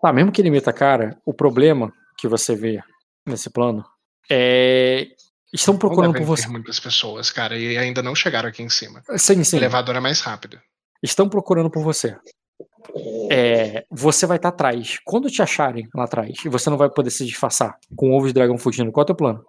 [0.00, 2.80] Tá, mesmo que ele meta a cara, o problema que você vê
[3.26, 3.84] nesse plano
[4.30, 5.08] é.
[5.52, 6.48] Estão procurando por você.
[6.48, 9.02] muitas pessoas, cara, e ainda não chegaram aqui em cima.
[9.18, 9.56] Sim, sim.
[9.56, 10.58] O elevador é mais rápido.
[11.02, 12.16] Estão procurando por você.
[13.30, 14.98] É, você vai estar atrás.
[15.04, 18.26] Quando te acharem lá atrás e você não vai poder se disfarçar com o ovo
[18.26, 19.44] de dragão fugindo, qual é o teu plano?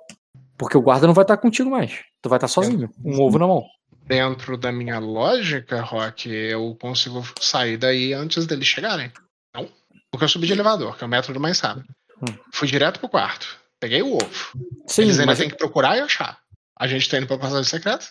[0.58, 2.02] Porque o guarda não vai estar contigo mais.
[2.22, 3.66] Tu vai estar sozinho, um ovo na mão.
[4.06, 9.12] Dentro da minha lógica, Rock, eu consigo sair daí antes deles chegarem.
[9.56, 9.68] Não?
[10.12, 11.88] Porque eu subi de elevador, que é o método mais rápido.
[12.22, 12.34] Hum.
[12.53, 13.48] Fui direto pro quarto.
[13.80, 14.52] Peguei o ovo.
[14.88, 16.38] Sim, Eles ainda mas têm que procurar e achar.
[16.80, 18.06] A gente tá indo pra passagem secreta?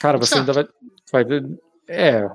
[0.00, 0.66] cara, você ainda vai,
[1.10, 1.24] vai.
[1.88, 2.28] É.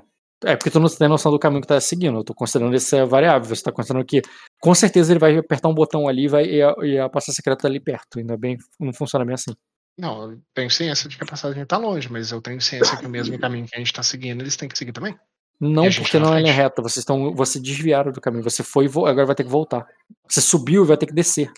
[0.44, 2.18] É porque tu não tem noção do caminho que tá seguindo.
[2.18, 3.54] Eu tô considerando essa variável.
[3.54, 4.22] Você tá considerando que
[4.58, 7.36] com certeza ele vai apertar um botão ali e, vai, e, a, e a passagem
[7.36, 8.18] secreta tá ali perto.
[8.18, 9.54] Ainda bem não funciona bem assim.
[9.98, 13.04] Não, eu tenho ciência de que a passagem tá longe, mas eu tenho ciência que
[13.04, 15.14] o mesmo caminho que a gente tá seguindo, eles têm que seguir também.
[15.60, 16.80] Não, porque tá não é linha reta.
[16.80, 17.34] Vocês estão.
[17.34, 18.42] Você desviaram do caminho.
[18.42, 19.86] Você foi e agora vai ter que voltar.
[20.26, 21.52] Você subiu e vai ter que descer.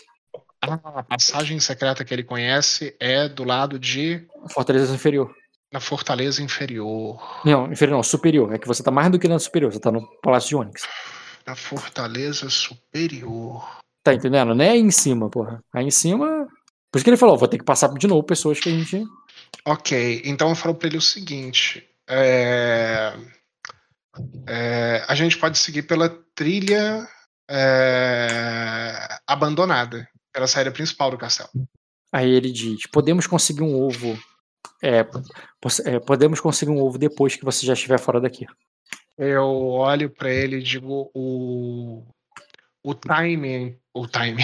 [0.61, 4.27] Ah, a passagem secreta que ele conhece é do lado de.
[4.49, 5.33] Fortaleza inferior.
[5.73, 7.41] Na Fortaleza Inferior.
[7.43, 8.53] Não, inferior não, superior.
[8.53, 9.73] É que você tá mais do que na superior.
[9.73, 10.83] Você tá no Palácio de Onyx.
[11.47, 13.79] Na Fortaleza Superior.
[14.03, 14.53] Tá entendendo?
[14.53, 15.63] Não é aí em cima, porra.
[15.73, 16.47] Aí em cima
[16.91, 19.03] Por isso que ele falou, vou ter que passar de novo pessoas que a gente.
[19.65, 21.83] Ok, então eu falo pra ele o seguinte.
[22.07, 23.17] é,
[24.47, 27.07] é, a gente pode seguir pela trilha
[27.49, 31.49] é, abandonada, pela saída principal do castelo.
[32.11, 34.15] Aí ele diz: podemos conseguir um ovo.
[34.81, 35.05] É,
[35.85, 38.45] é, podemos conseguir um ovo depois que você já estiver fora daqui.
[39.17, 42.03] Eu olho pra ele e digo o
[42.83, 44.43] o timing, o timing.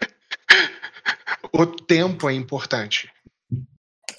[1.52, 3.10] o tempo é importante.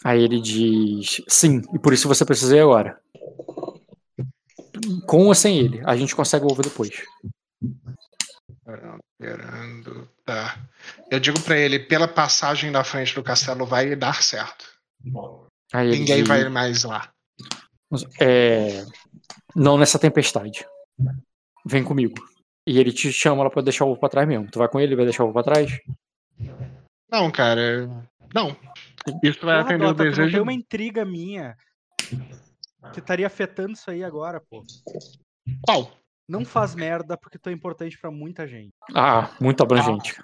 [0.03, 2.99] Aí ele diz: sim, e por isso você precisa ir agora.
[5.05, 7.03] Com ou sem ele, a gente consegue o ovo depois.
[9.19, 10.57] Esperando, tá.
[11.09, 14.70] Eu digo pra ele, pela passagem da frente do castelo vai dar certo.
[15.73, 17.11] Aí ele Ninguém diz, vai mais lá.
[18.19, 18.83] É,
[19.55, 20.65] não nessa tempestade.
[21.65, 22.15] Vem comigo.
[22.67, 24.49] E ele te chama lá pra deixar o ovo pra trás mesmo.
[24.49, 25.79] Tu vai com ele, vai deixar o ovo pra trás?
[27.09, 27.87] Não, cara,
[28.33, 28.55] não.
[29.23, 30.41] Isso vai Porra, atender o Dota, tu não tem desejo.
[30.43, 31.57] uma intriga minha
[32.93, 34.63] que estaria afetando isso aí agora, pô.
[35.61, 35.91] Qual?
[36.29, 38.71] Não faz merda porque tu é importante pra muita gente.
[38.95, 40.21] Ah, muito abrangente.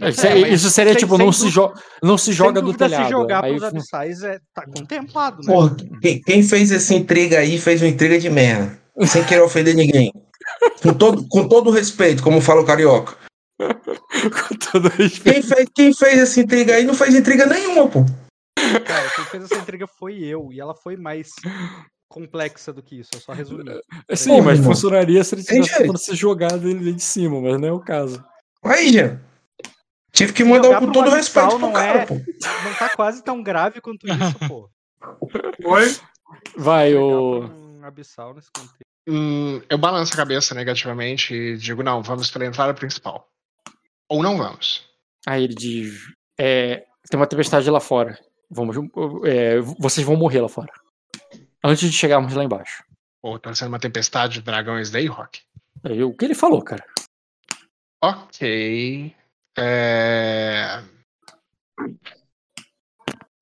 [0.00, 1.72] Isso, É, mas isso seria sem- tipo, sem não se, jo
[2.02, 3.04] não se joga do telhado.
[3.04, 5.52] se jogar Aí pros abissais é, tá contemplado, né?
[5.52, 8.78] Porra, quem, quem fez essa intriga aí fez uma intriga de merda.
[9.06, 10.12] Sem querer ofender ninguém.
[10.82, 13.14] Com todo, com todo respeito, como fala o carioca.
[13.58, 15.22] com todo respeito.
[15.34, 18.04] Quem fez, quem fez essa intriga aí não fez intriga nenhuma, pô.
[18.86, 21.28] Cara, quem fez essa intriga foi eu, e ela foi mais
[22.08, 23.64] complexa do que isso, eu só resumi.
[24.14, 24.72] Sim, mas irmão.
[24.74, 28.24] funcionaria se ele tivesse se jogar dele de cima, mas não é o caso.
[28.64, 29.20] Aí, Jean.
[30.12, 32.14] Tive que mandar com todo respeito pro não cara, é- pô.
[32.14, 34.70] Não tá quase tão grave quanto isso, pô.
[35.64, 35.96] Oi?
[36.56, 37.44] Vai, o.
[37.44, 38.82] um abissal nesse contexto.
[39.08, 43.28] Hum, eu balanço a cabeça negativamente e digo, não, vamos pela entrada principal.
[44.08, 44.84] Ou não vamos.
[45.26, 46.02] Aí ele diz:
[46.38, 48.18] é, tem uma tempestade lá fora.
[48.50, 48.76] Vamos,
[49.24, 50.72] é, vocês vão morrer lá fora.
[51.62, 52.82] Antes de chegarmos lá embaixo.
[53.20, 55.40] Pô, tá sendo uma tempestade de dragões daí, Rock?
[55.84, 56.84] Aí, o que ele falou, cara?
[58.02, 59.14] Ok.
[59.58, 60.82] É...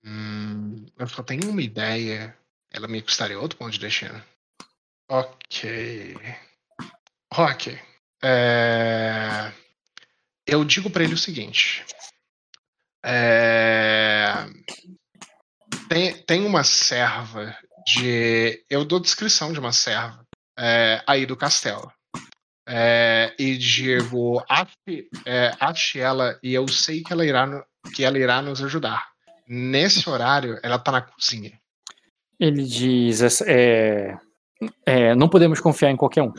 [0.04, 2.36] Hum, eu só tenho uma ideia.
[2.72, 4.22] Ela me custaria outro ponto de destino.
[5.10, 6.16] Ok.
[7.32, 7.78] Rock.
[8.22, 9.52] é,
[10.46, 11.84] Eu digo pra ele o seguinte.
[13.04, 14.46] É,
[15.88, 18.64] Tem, tem uma serva de.
[18.68, 20.26] Eu dou descrição de uma serva
[20.58, 21.92] é, aí do castelo.
[22.68, 27.64] É, e digo, ache, é, ache ela e eu sei que ela irá, no-
[27.94, 29.06] que ela irá nos ajudar.
[29.48, 31.52] Nesse horário, ela tá na cozinha.
[32.40, 34.18] Ele diz: é,
[34.84, 36.32] é, não podemos confiar em qualquer um.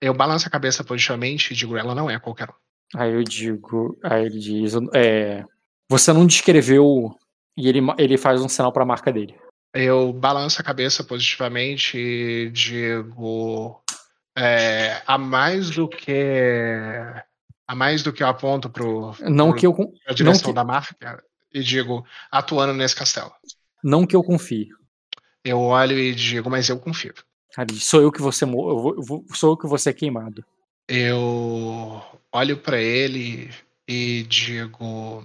[0.00, 2.98] Eu balanço a cabeça positivamente e digo, ela não é qualquer um.
[2.98, 5.44] Aí eu digo, aí ele diz, é,
[5.90, 7.16] você não descreveu
[7.56, 9.34] e ele, ele faz um sinal pra marca dele.
[9.74, 13.82] Eu balanço a cabeça positivamente e digo,
[14.36, 16.12] é, a mais do que
[17.66, 20.64] a mais do que eu aponto pro, Não pro- que eu pra direção que- da
[20.64, 21.22] marca
[21.52, 23.32] e digo, atuando nesse castelo.
[23.82, 24.68] não que eu confie.
[25.44, 27.14] Eu olho e digo, mas eu confio.
[27.66, 28.44] Diz, sou eu que você
[29.34, 30.44] sou eu que você é queimado.
[30.88, 33.50] Eu olho pra ele
[33.86, 35.24] e digo.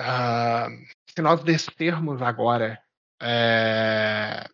[0.00, 0.68] "Ah,
[1.14, 2.78] se nós descermos agora,
[3.20, 3.87] é,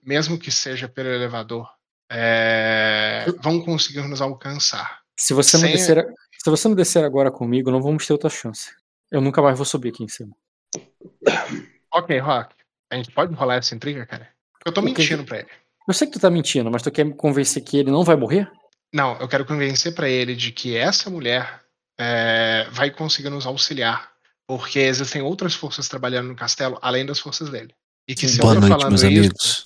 [0.04, 1.68] mesmo que seja pelo elevador,
[2.10, 5.00] é, vão conseguir nos alcançar.
[5.18, 6.04] Se você não Sem- descer, a-
[6.42, 8.70] se você não descer agora comigo, não vamos ter outra chance.
[9.10, 10.34] Eu nunca mais vou subir aqui em cima.
[11.96, 12.52] Ok, Rock,
[12.90, 14.28] a gente pode rolar essa intriga, cara?
[14.66, 15.48] Eu tô O que mentindo pra ele.
[15.86, 18.16] Eu sei que tu tá mentindo, mas tu quer me convencer que ele não vai
[18.16, 18.50] morrer?
[18.92, 21.60] Não, eu quero convencer pra ele de que essa mulher
[21.96, 24.10] é, vai conseguir nos auxiliar,
[24.44, 27.72] porque existem outras forças trabalhando no castelo além das forças dele.
[28.08, 29.64] E que se Boa eu tô noite, falando meus isso, amigos.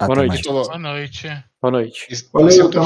[0.00, 0.42] Boa noite.
[0.42, 1.28] tô- Boa noite.
[1.62, 2.06] Boa noite.
[2.10, 2.80] e- Valeu, se eu tô,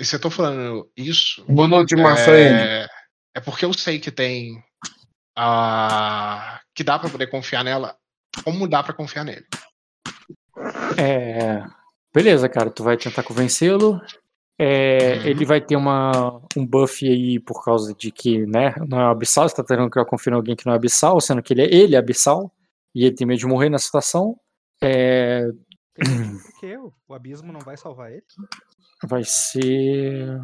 [0.00, 2.36] e se eu tô falando isso, Boa noite, Marcelo.
[2.36, 2.86] é,
[3.36, 4.62] é porque eu sei que tem
[5.36, 7.96] a que dá pra poder confiar nela,
[8.44, 9.44] como dá pra confiar nele.
[10.96, 11.64] É,
[12.14, 14.00] beleza, cara, tu vai tentar convencê-lo.
[14.60, 19.04] É, ele vai ter uma, um buff aí por causa de que, né, não é
[19.06, 21.52] um abissal, você tá tentando criar confiar em alguém que não é abissal, sendo que
[21.54, 22.52] ele é, ele é abissal,
[22.92, 24.36] e ele tem medo de morrer na situação.
[24.82, 25.46] É,
[25.98, 26.92] Por que eu?
[27.08, 28.24] O abismo não vai salvar ele?
[29.06, 30.40] vai ser.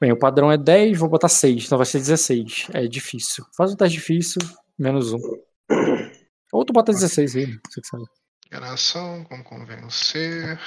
[0.00, 2.68] Bem, o padrão é 10, vou botar 6, então vai ser 16.
[2.74, 3.44] É difícil.
[3.56, 4.40] Faz um teste difícil,
[4.78, 5.18] menos um.
[6.52, 7.58] Ou tu bota 16 aí, né?
[7.68, 8.04] Você que sabe.
[8.46, 10.58] Enganação, como convencer.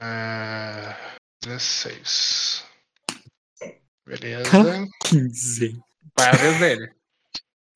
[0.00, 0.96] É,
[1.42, 2.64] 16.
[4.06, 4.88] Beleza.
[5.04, 5.78] 15.
[6.18, 6.92] Vai a vez dele.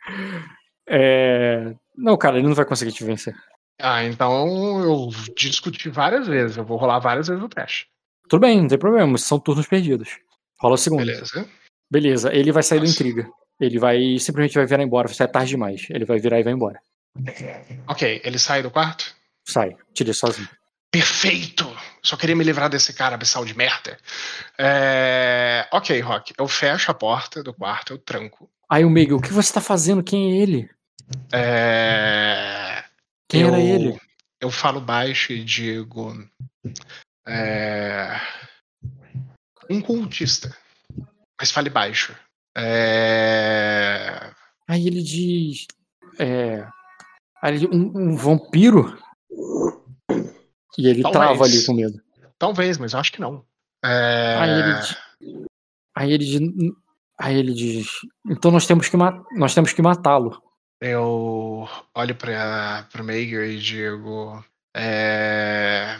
[0.86, 1.74] É...
[1.96, 3.34] Não, cara, ele não vai conseguir te vencer.
[3.80, 6.56] Ah, então eu discuti várias vezes.
[6.56, 7.86] Eu vou rolar várias vezes o teste.
[8.28, 10.18] Tudo bem, não tem problema, são turnos perdidos.
[10.58, 11.04] Rola o segundo.
[11.04, 11.48] Beleza.
[11.90, 12.94] Beleza, ele vai sair do Nossa.
[12.94, 13.28] intriga.
[13.60, 15.86] Ele vai simplesmente vai virar embora, vai sair tarde demais.
[15.90, 16.80] Ele vai virar e vai embora.
[17.86, 19.14] Ok, ele sai do quarto?
[19.46, 20.48] Sai, te deixa sozinho.
[20.90, 21.64] Perfeito!
[22.02, 23.98] Só queria me livrar desse cara abissal de merda.
[24.58, 25.66] É...
[25.72, 26.32] Ok, Rock.
[26.38, 28.48] Eu fecho a porta do quarto, eu tranco.
[28.68, 30.02] Aí o Miguel, o que você tá fazendo?
[30.02, 30.70] Quem é ele?
[31.32, 32.73] É...
[33.28, 33.48] Quem eu...
[33.48, 33.98] era ele?
[34.40, 36.12] Eu falo baixo e digo.
[37.26, 38.20] é,
[39.70, 40.54] Um cultista.
[41.40, 42.14] Mas fale baixo.
[42.56, 44.30] É...
[44.68, 45.66] Aí ele diz.
[46.18, 46.66] É.
[47.42, 48.98] Ele, um, um vampiro?
[50.78, 51.24] E ele Talvez.
[51.24, 52.00] trava ali com medo.
[52.38, 53.44] Talvez, mas eu acho que não.
[53.84, 54.36] É...
[54.38, 54.96] Aí ele diz.
[55.94, 56.72] Aí ele diz.
[57.18, 57.88] Aí ele diz.
[58.28, 58.96] Então nós temos que,
[59.36, 60.42] nós temos que matá-lo.
[60.86, 64.44] Eu olho para o Mager e digo:
[64.76, 65.98] é,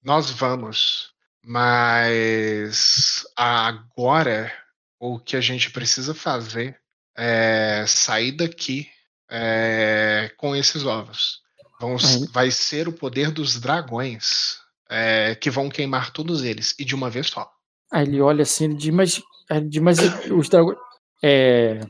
[0.00, 1.10] Nós vamos,
[1.44, 4.52] mas agora
[5.00, 6.80] o que a gente precisa fazer
[7.18, 8.88] é sair daqui
[9.28, 11.40] é, com esses ovos.
[11.80, 16.84] Vão, Aí- vai ser o poder dos dragões é, que vão queimar todos eles e
[16.84, 17.50] de uma vez só.
[17.92, 19.20] Aí ele olha assim, ele diz, mas.
[19.50, 19.98] Ele diz, mas
[20.30, 20.78] os dragões.
[21.20, 21.80] É.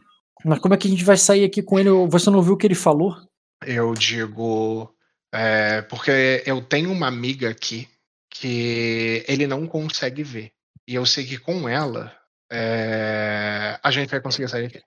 [0.44, 1.90] Mas como é que a gente vai sair aqui com ele?
[2.08, 3.16] Você não viu o que ele falou?
[3.65, 4.94] Eu digo.
[5.32, 7.89] é, porque eu tenho uma amiga aqui
[8.31, 10.52] que ele não consegue ver.
[10.86, 12.15] E eu sei que com ela
[12.50, 14.84] é, a gente vai conseguir sair daqui.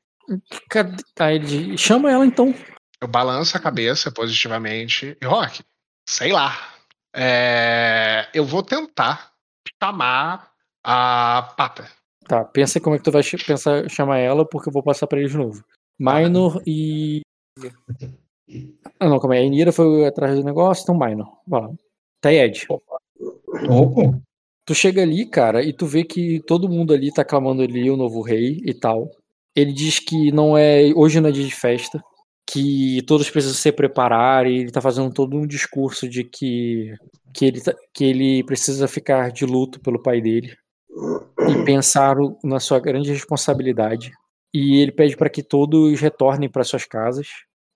[0.69, 1.03] Cadê?
[1.19, 2.53] Aí ele chama ela então.
[3.01, 5.17] Eu balanço a cabeça positivamente.
[5.21, 5.63] E Rock,
[6.07, 6.75] sei lá.
[7.15, 9.31] é, eu vou tentar
[9.81, 10.51] chamar
[10.83, 11.89] a Pata.
[12.29, 15.19] Tá, pensa como é que tu vai pensar, chamar ela, porque eu vou passar pra
[15.19, 15.63] ele de novo.
[15.99, 17.21] Minor e.
[18.99, 19.41] Ah, não, calma aí.
[19.41, 21.39] A Inira foi atrás do negócio, então Minor.
[21.47, 21.71] Vai lá.
[22.21, 22.67] Tá, Ed.
[22.69, 24.21] Opa.
[24.63, 27.97] Tu chega ali, cara, e tu vê que todo mundo ali tá clamando ali o
[27.97, 29.09] novo rei e tal.
[29.55, 30.91] Ele diz que não é.
[30.95, 31.99] Hoje não é dia de festa.
[32.47, 36.93] Que todos precisam se preparar e ele tá fazendo todo um discurso de que.
[37.33, 40.55] Que ele, tá- que ele precisa ficar de luto pelo pai dele.
[41.47, 44.11] E pensar na sua grande responsabilidade.
[44.53, 47.27] E ele pede para que todos retornem para suas casas.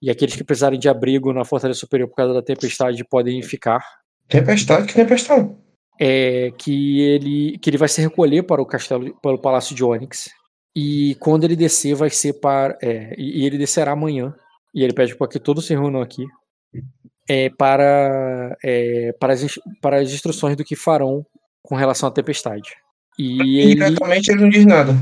[0.02, 3.84] E aqueles que precisarem de abrigo na Fortaleza Superior por causa da tempestade podem ficar
[4.28, 5.56] Tempestade, que tempestade?
[6.00, 9.84] é que ele que ele vai se recolher para o castelo para o palácio de
[9.84, 10.30] Onyx
[10.76, 14.34] e quando ele descer vai ser para é, e, ele descerá amanhã
[14.74, 16.26] e ele pede para que todos se reúnam aqui
[17.30, 21.26] é, para é, para, as, para as instruções do que farão
[21.62, 22.72] com relação à tempestade
[23.18, 24.94] e ele Diretamente ele não diz nada.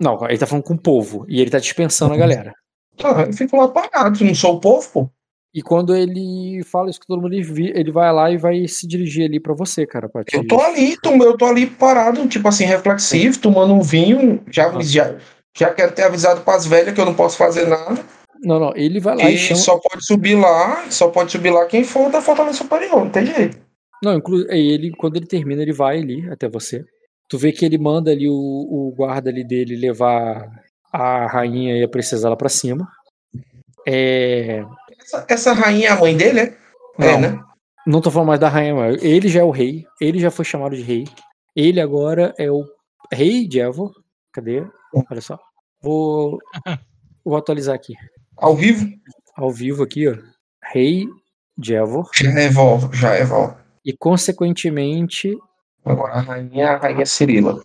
[0.00, 2.52] não ele tá falando com o povo e ele tá dispensando a galera
[2.96, 5.10] Tá, eu fico lá parado, não sou o povo, pô.
[5.54, 8.86] e quando ele fala isso que todo mundo vi- ele vai lá e vai se
[8.86, 12.48] dirigir ali para você cara pra te- Eu tô ali, eu tô ali parado, tipo
[12.48, 15.14] assim, reflexivo, tomando um vinho, já, já,
[15.56, 18.02] já quero ter avisado pras velhas que eu não posso fazer nada.
[18.42, 21.50] não não ele vai lá e E chama só pode subir lá, só pode subir
[21.50, 23.58] lá quem for da Fortaleza Superior, não tem jeito.
[24.02, 26.82] Não, inclu aí ele, quando ele termina, ele vai ali até você.
[27.28, 30.48] Tu vê que ele manda ali o, o guarda ali dele levar
[30.92, 32.88] a rainha e a princesa lá pra cima.
[33.86, 34.64] É.
[35.00, 36.56] Essa, essa rainha é a mãe dele, é?
[36.98, 37.40] É, Não, né?
[37.86, 39.84] não tô falando mais da rainha, mas ele já é o rei.
[40.00, 41.04] Ele já foi chamado de rei.
[41.54, 42.64] Ele agora é o
[43.12, 43.92] rei de Evo.
[44.32, 44.64] Cadê?
[45.10, 45.38] Olha só.
[45.80, 46.38] Vou,
[47.24, 47.94] vou atualizar aqui.
[48.36, 48.86] Ao vivo,
[49.36, 50.14] Ao vivo aqui, ó.
[50.72, 51.06] Rei
[51.56, 52.08] de Evo.
[52.12, 53.54] já evolve.
[53.84, 55.36] E, consequentemente,
[55.86, 57.62] Agora a rainha, a rainha Cirila.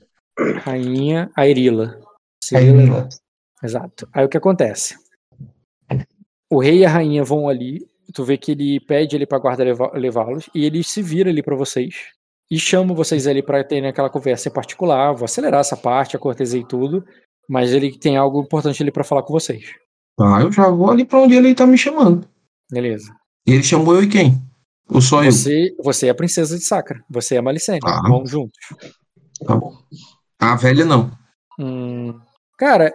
[0.64, 2.00] rainha Airila.
[2.43, 3.09] Cirila.
[3.64, 4.08] Exato.
[4.14, 4.95] Aí o que acontece?
[6.50, 9.64] O rei e a rainha vão ali, tu vê que ele pede ali pra guarda
[9.93, 11.95] levá-los e ele se vira ali pra vocês
[12.50, 15.14] e chama vocês ali pra terem aquela conversa em particular.
[15.14, 17.06] Vou acelerar essa parte, a cortesia e tudo,
[17.48, 19.74] mas ele tem algo importante ali pra falar com vocês.
[20.19, 22.27] Ah, eu já vou ali pra onde ele tá me chamando.
[22.69, 23.16] Beleza?
[23.48, 24.41] E ele chamou eu e quem?
[25.00, 25.32] Só eu?
[25.32, 27.80] Você, você é a princesa de Sacra, você é a Malicene.
[27.84, 28.01] Ah.
[28.08, 28.60] Vão juntos.
[29.45, 29.74] Tá bom.
[30.40, 31.11] A velha não.
[31.60, 32.19] Hum,
[32.58, 32.93] cara,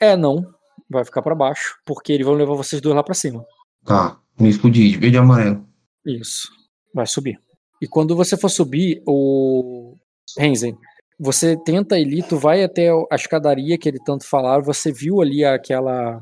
[0.00, 0.44] é não,
[0.90, 3.44] vai ficar pra baixo, porque eles vão levar vocês dois lá pra cima.
[3.84, 5.66] Tá, me escondi, de verde e amarelo.
[6.04, 6.48] Isso.
[6.94, 7.38] Vai subir.
[7.80, 9.96] E quando você for subir, o
[10.36, 10.76] Renzen,
[11.18, 15.44] você tenta ali, tu vai até a escadaria que ele tanto falava, você viu ali
[15.44, 16.20] aquela.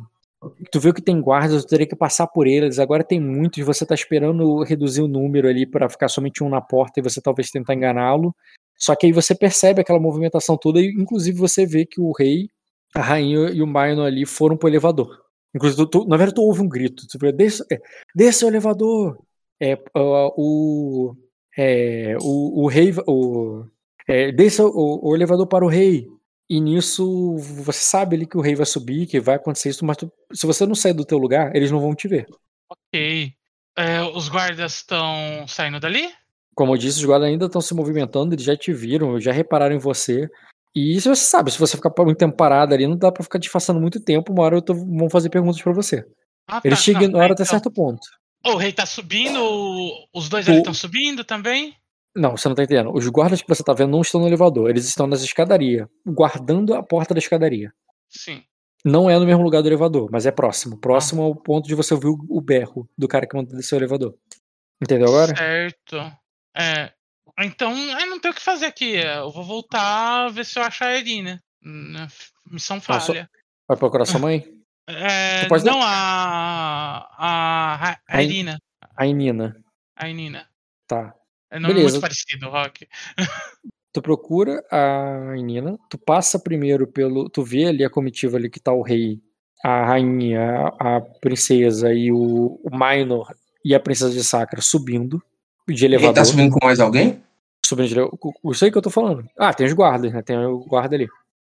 [0.70, 2.78] Tu viu que tem guardas, tu teria que passar por eles.
[2.78, 6.60] Agora tem muitos, você tá esperando reduzir o número ali pra ficar somente um na
[6.60, 8.34] porta e você talvez tentar enganá-lo.
[8.76, 12.48] Só que aí você percebe aquela movimentação toda e inclusive você vê que o rei
[12.94, 15.22] a rainha e o Minor ali foram pro elevador.
[15.54, 17.06] Inclusive, tu, na verdade, tu ouve um grito.
[17.06, 17.80] Tu vê, desce, é,
[18.14, 19.18] desce o elevador.
[19.60, 21.14] É, o,
[21.56, 22.94] é, o, o rei.
[23.06, 23.64] O,
[24.08, 26.06] é, desça o, o elevador para o rei.
[26.48, 29.96] E nisso, você sabe ali que o rei vai subir, que vai acontecer isso, mas
[29.96, 32.26] tu- se você não sair do teu lugar, eles não vão te ver.
[32.70, 33.32] Ok.
[33.76, 36.08] É, os guardas estão saindo dali?
[36.54, 39.74] Como eu disse, os guardas ainda estão se movimentando, eles já te viram, já repararam
[39.74, 40.28] em você.
[40.74, 43.38] E isso você sabe, se você ficar muito tempo parado ali, não dá pra ficar
[43.38, 46.04] disfarçando muito tempo, uma hora eu tô, vão fazer perguntas pra você.
[46.48, 46.84] Ah, Eles tá.
[46.84, 48.00] te ignoram é, até então- certo ponto.
[48.46, 49.40] O rei tá subindo,
[50.14, 51.74] os dois ali O- estão subindo também?
[52.16, 52.92] Não, você não tá entendendo.
[52.94, 56.74] Os guardas que você tá vendo não estão no elevador, eles estão nas escadarias, guardando
[56.74, 57.72] a porta da escadaria.
[58.08, 58.42] Sim.
[58.84, 60.78] Não é no mesmo lugar do elevador, mas é próximo.
[60.78, 63.78] Próximo ao ponto de você ouvir o, o berro do cara que manda descer o
[63.78, 64.14] elevador.
[64.80, 65.34] Entendeu agora?
[65.36, 65.96] Certo.
[66.56, 66.92] É.
[67.40, 68.96] Então, eu não tenho o que fazer aqui.
[68.96, 71.42] é, Eu vou voltar ver se eu achar a Irina.
[71.64, 71.94] Hum,
[72.50, 73.28] Missão Ah, falha.
[73.68, 74.44] Vai procurar sua mãe?
[74.88, 77.08] É, não, a.
[77.18, 78.58] A, a, a A In- Irina.
[78.96, 79.56] A Nina.
[79.96, 80.48] A Irina.
[80.86, 81.12] Tá.
[81.56, 81.92] É nome Beleza.
[81.94, 82.86] muito parecido, Rock.
[83.92, 87.30] Tu procura a Nina, tu passa primeiro pelo.
[87.30, 89.22] Tu vê ali a comitiva ali que tá o rei,
[89.64, 95.22] a rainha, a, princesa e o, o Minor e a princesa de Sacra subindo
[95.66, 96.14] de Ele elevador.
[96.14, 97.22] tá subindo com mais alguém?
[97.64, 98.18] Subindo de elevador.
[98.52, 99.26] Isso aí que eu tô falando.
[99.38, 100.20] Ah, tem os guardas, né?
[100.20, 101.08] Tem o guarda ali.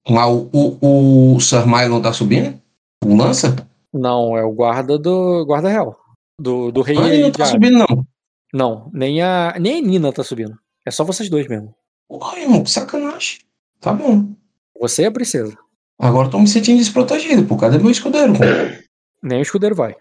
[0.10, 2.58] Mas o, o, o Sir Mylon tá subindo?
[3.04, 3.58] O lança?
[3.94, 5.46] Não, é o guarda do.
[5.46, 6.00] Guarda real.
[6.40, 8.08] Do, do rei Ah, ele não tá subindo, não.
[8.54, 10.58] Não, nem a, nem a Nina tá subindo.
[10.86, 11.76] É só vocês dois mesmo.
[12.08, 13.40] Porra, irmão, que sacanagem.
[13.80, 14.34] Tá bom.
[14.80, 15.58] Você e a princesa.
[16.00, 17.58] Agora eu tô me sentindo desprotegido, pô.
[17.58, 18.40] Cadê meu escudeiro, pô?
[19.22, 19.96] Nem o escudeiro vai.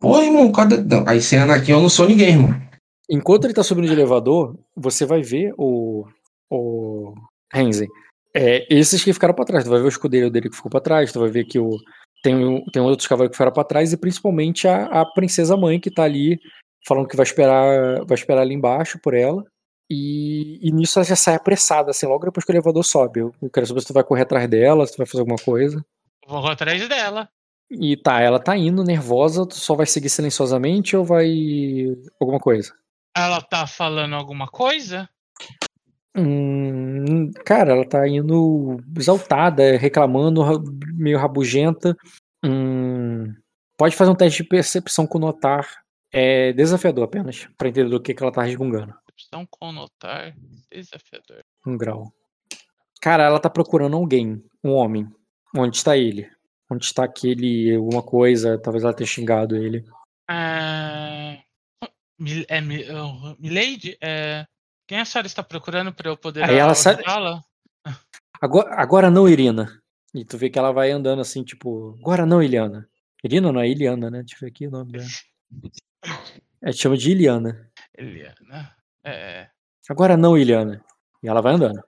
[0.00, 0.78] Porra, irmão, cadê.
[0.78, 2.68] Não, aí sem Anakin eu não sou ninguém, irmão.
[3.10, 6.06] Enquanto ele tá subindo de elevador, você vai ver o.
[6.50, 7.14] O.
[7.52, 7.88] Renzen.
[8.34, 9.64] É, esses que ficaram pra trás.
[9.64, 11.12] Tu vai ver o escudeiro dele que ficou pra trás.
[11.12, 11.76] Tu vai ver que o.
[12.22, 13.92] Tem, tem outros cavaleiros que ficaram pra trás.
[13.92, 16.38] E principalmente a, a princesa mãe que tá ali
[16.88, 18.04] falando que vai esperar.
[18.04, 19.44] Vai esperar ali embaixo por ela.
[19.90, 23.20] E, e nisso ela já sai apressada, assim, logo depois que o elevador sobe.
[23.20, 25.84] Eu quero saber se tu vai correr atrás dela, se tu vai fazer alguma coisa.
[26.26, 27.28] Vou atrás dela.
[27.70, 31.28] E tá, ela tá indo nervosa, tu só vai seguir silenciosamente ou vai.
[32.20, 32.74] alguma coisa?
[33.16, 35.08] Ela tá falando alguma coisa?
[36.16, 40.42] Hum, cara, ela tá indo exaltada, reclamando,
[40.94, 41.96] meio rabugenta.
[42.44, 43.34] Hum,
[43.76, 45.66] pode fazer um teste de percepção com notar.
[46.12, 48.94] É desafiador apenas, pra entender do que, que ela tá resmungando.
[49.10, 50.34] Opção conotar.
[50.70, 51.44] Desafiador.
[51.66, 52.12] Um grau.
[53.00, 55.06] Cara, ela tá procurando alguém, um homem.
[55.56, 56.30] Onde está ele?
[56.70, 59.84] Onde está aquele, alguma coisa, talvez ela tenha xingado ele.
[60.30, 61.40] É...
[62.18, 63.96] Mil- É, Mi- oh, Milady?
[64.02, 64.46] É...
[64.86, 67.42] Quem a senhora está procurando para eu poder Aí ela ajudá-la?
[68.40, 69.68] Agora, agora não, Irina.
[70.14, 72.88] E tu vê que ela vai andando assim, tipo, agora não, Iliana.
[73.22, 74.20] Irina não é Iliana, né?
[74.20, 75.04] Deixa eu ver aqui o nome dela.
[76.62, 77.70] É, chama de Iliana.
[77.96, 78.74] Eliana.
[79.04, 79.48] É...
[79.88, 80.84] Agora não, Iliana.
[81.22, 81.82] E ela vai andando.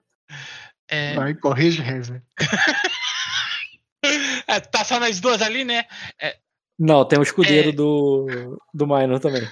[0.87, 1.13] É...
[1.15, 2.21] Vai, corrige, Renzi.
[4.47, 5.85] é, tá só nós duas ali, né?
[6.19, 6.37] É...
[6.79, 7.71] Não, tem o escudeiro É.
[7.71, 9.47] do, do Minor também.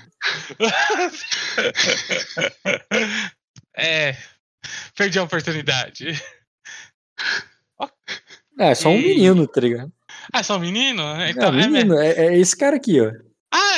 [3.77, 4.15] é...
[4.95, 6.21] Perdi a oportunidade.
[8.59, 9.91] É, é só um E- menino, tá ligado?
[10.33, 11.01] Ah, só um menino?
[11.15, 13.11] É, Então, um é, menino, é, é esse cara aqui, ó.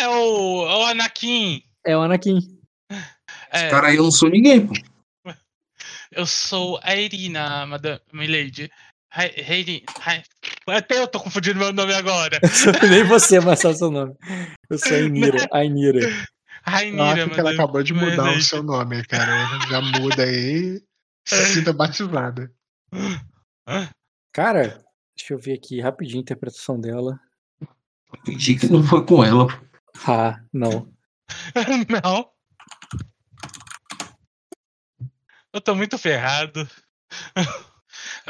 [0.01, 1.63] É o, é o Anakin.
[1.85, 2.59] É o Anakin.
[3.51, 4.73] É, Cara, aí eu não sou ninguém, pô.
[6.11, 8.69] eu sou a Irina, Madame Milady.
[9.13, 9.83] Heidi-
[10.67, 12.39] Até eu tô confundindo meu nome agora.
[12.89, 14.15] Nem você, mas só seu nome.
[14.69, 15.47] Eu sou a Inira.
[15.51, 15.99] A Inira.
[15.99, 16.11] Eu
[16.63, 18.43] Rainira, acho que ela acabou de mudar o Milady.
[18.43, 19.47] seu nome, cara.
[19.69, 20.81] Já muda aí.
[21.27, 22.51] Se sinta batizada.
[24.31, 24.83] Cara,
[25.17, 27.19] deixa eu ver aqui rapidinho a interpretação dela.
[28.25, 29.47] Fingi que não foi com ela.
[30.07, 30.91] Ah, não.
[31.89, 32.31] Não.
[35.53, 36.67] Eu tô muito ferrado.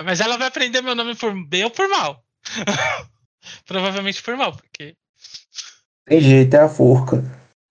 [0.03, 2.23] Mas ela vai aprender meu nome por bem ou por mal.
[3.65, 4.95] Provavelmente por mal, porque.
[6.05, 7.23] Tem jeito, é a forca.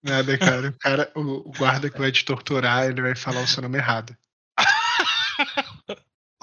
[0.03, 0.69] Nada, cara.
[0.69, 3.79] O, cara, o, o guarda que vai te torturar, ele vai falar o seu nome
[3.79, 4.17] errado.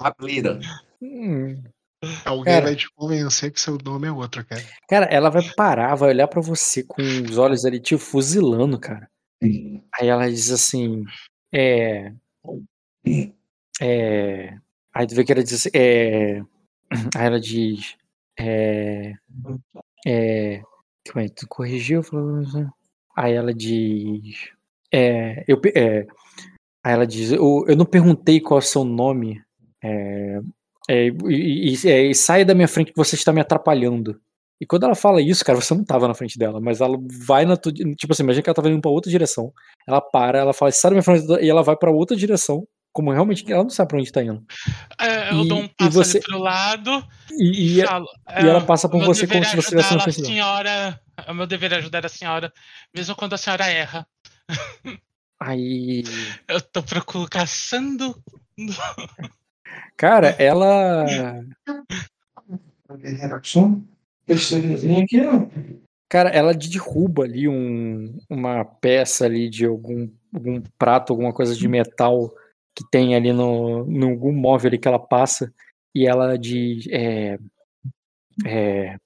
[0.00, 0.60] Rapira.
[1.02, 1.62] Hum.
[2.24, 2.66] Alguém Cara.
[2.66, 4.62] vai te convencer que seu nome é outro, cara.
[4.88, 9.10] Cara, ela vai parar, vai olhar pra você com os olhos ali te fuzilando, cara.
[9.42, 11.04] Aí ela diz assim,
[11.52, 12.12] é...
[13.80, 14.56] É...
[14.94, 16.40] Aí tu vê que ela diz assim, é...
[17.16, 17.96] Aí ela diz,
[18.38, 19.14] é...
[20.06, 20.62] É...
[21.12, 21.28] Como é?
[21.28, 22.02] Tu corrigiu?
[22.02, 22.44] Falou-
[23.16, 24.50] Aí ela diz,
[24.92, 25.44] é...
[25.48, 26.06] Eu, é...
[26.84, 29.42] Aí ela diz, eu, eu não perguntei qual é o seu nome,
[29.82, 30.40] é...
[30.88, 34.20] é, e, e- é, e sai da minha frente que você está me atrapalhando.
[34.60, 37.44] E quando ela fala isso, cara, você não tava na frente dela, mas ela vai
[37.44, 37.72] na tua.
[37.72, 39.52] Tipo assim, imagina que ela tava indo pra outra direção.
[39.86, 42.66] Ela para, ela fala, sai da minha frente, e ela vai pra outra direção.
[42.92, 44.42] Como realmente ela não sabe pra onde tá indo.
[44.98, 48.06] É, eu E- dou um e passo você- ali pro lado E, e, e- falo.
[48.30, 50.26] e ela é, passa por você como é se você estivesse na frente dela.
[50.28, 51.00] senhora.
[51.24, 52.52] É meu dever é ajudar a senhora,
[52.92, 54.04] mesmo quando a senhora erra.
[55.40, 56.02] Aí.
[56.48, 58.16] Eu tô procurando, caçando.
[59.96, 61.04] Cara, ela.
[65.02, 65.46] aqui, ó.
[66.08, 71.68] Cara, ela derruba ali um, uma peça ali de algum, algum prato, alguma coisa de
[71.68, 72.32] metal
[72.74, 75.52] que tem ali no, no algum móvel ali que ela passa
[75.94, 77.38] e ela diz é,
[78.46, 78.96] é,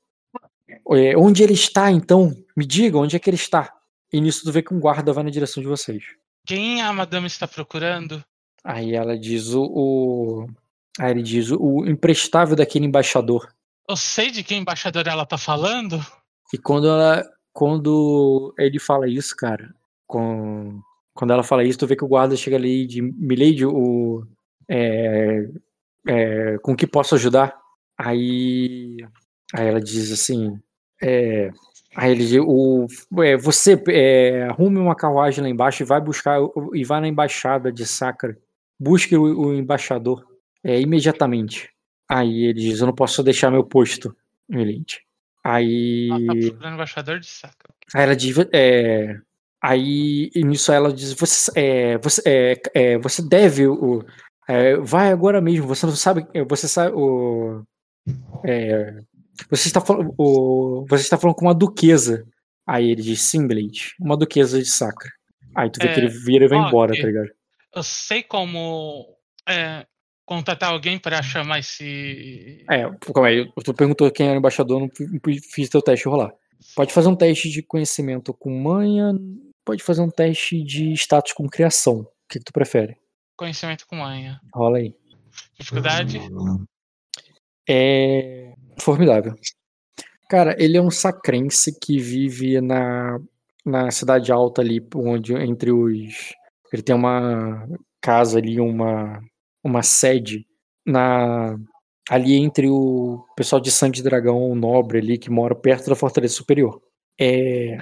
[0.91, 2.33] é, onde ele está então?
[2.57, 3.73] Me diga onde é que ele está.
[4.13, 6.05] E nisso tu vê que um guarda vai na direção de vocês.
[6.47, 8.23] Quem a madame está procurando?
[8.65, 10.47] Aí ela diz o, o
[10.99, 13.49] aí ele diz o emprestável daquele embaixador.
[13.89, 16.01] Eu sei de que embaixador ela tá falando.
[16.53, 17.25] E quando ela.
[17.53, 19.75] Quando ele fala isso, cara,
[20.07, 20.81] com,
[21.13, 24.25] quando ela fala isso, tu vê que o guarda chega ali de Milady, o.
[24.71, 25.49] É,
[26.07, 27.55] é, com que posso ajudar?
[27.99, 28.97] Aí.
[29.55, 30.59] Aí ela diz assim.
[31.03, 31.51] É,
[31.97, 32.87] aí ele diz, o,
[33.23, 36.39] é, você é, arrume uma carruagem lá embaixo e vai buscar.
[36.73, 38.39] E vai na embaixada de Sacra.
[38.79, 40.25] Busque o, o embaixador
[40.65, 41.71] é, imediatamente.
[42.09, 44.15] Aí ele diz, eu não posso deixar meu posto,
[44.49, 45.01] Milady.
[45.45, 46.09] Aí.
[46.11, 47.75] Ela tá procurando embaixador de saca.
[47.95, 48.37] Aí ela diz.
[48.53, 49.17] É,
[49.61, 53.67] aí nisso ela diz: Você, é, você, é, é, você deve.
[53.67, 54.05] O,
[54.49, 55.67] é, vai agora mesmo.
[55.67, 56.27] Você não sabe.
[56.33, 56.95] é, Você sabe.
[56.95, 57.63] O,
[58.45, 59.01] é,
[59.51, 62.25] você, está falando, o, você está falando com uma duquesa.
[62.67, 63.95] Aí ele diz: Sim, Blade.
[64.01, 65.11] Uma duquesa de Sacra.
[65.55, 66.69] Aí tu vê que ele vira e vai ok.
[66.69, 67.31] embora, tá ligado?
[67.75, 69.17] Eu sei como
[69.49, 69.87] é,
[70.25, 72.65] contatar alguém pra chamar esse.
[72.71, 73.51] É, calma aí.
[73.65, 74.91] Tu perguntou quem era o embaixador, não
[75.53, 76.33] fiz teu teste rolar.
[76.75, 79.13] Pode fazer um teste de conhecimento com manha,
[79.65, 82.01] pode fazer um teste de status com criação.
[82.01, 82.97] O que, que tu prefere?
[83.37, 84.41] Conhecimento com manha.
[84.55, 84.95] Rola aí.
[85.59, 86.21] Dificuldade?
[87.69, 89.35] É formidável.
[90.29, 93.19] Cara, ele é um sacrense que vive na,
[93.65, 96.33] na cidade alta ali, onde entre os.
[96.73, 97.67] Ele tem uma
[98.01, 99.21] casa ali, uma,
[99.65, 100.47] uma sede
[100.87, 101.57] na
[102.11, 106.81] ali entre o pessoal de Sangue Dragão, nobre ali, que mora perto da Fortaleza Superior.
[107.21, 107.79] É,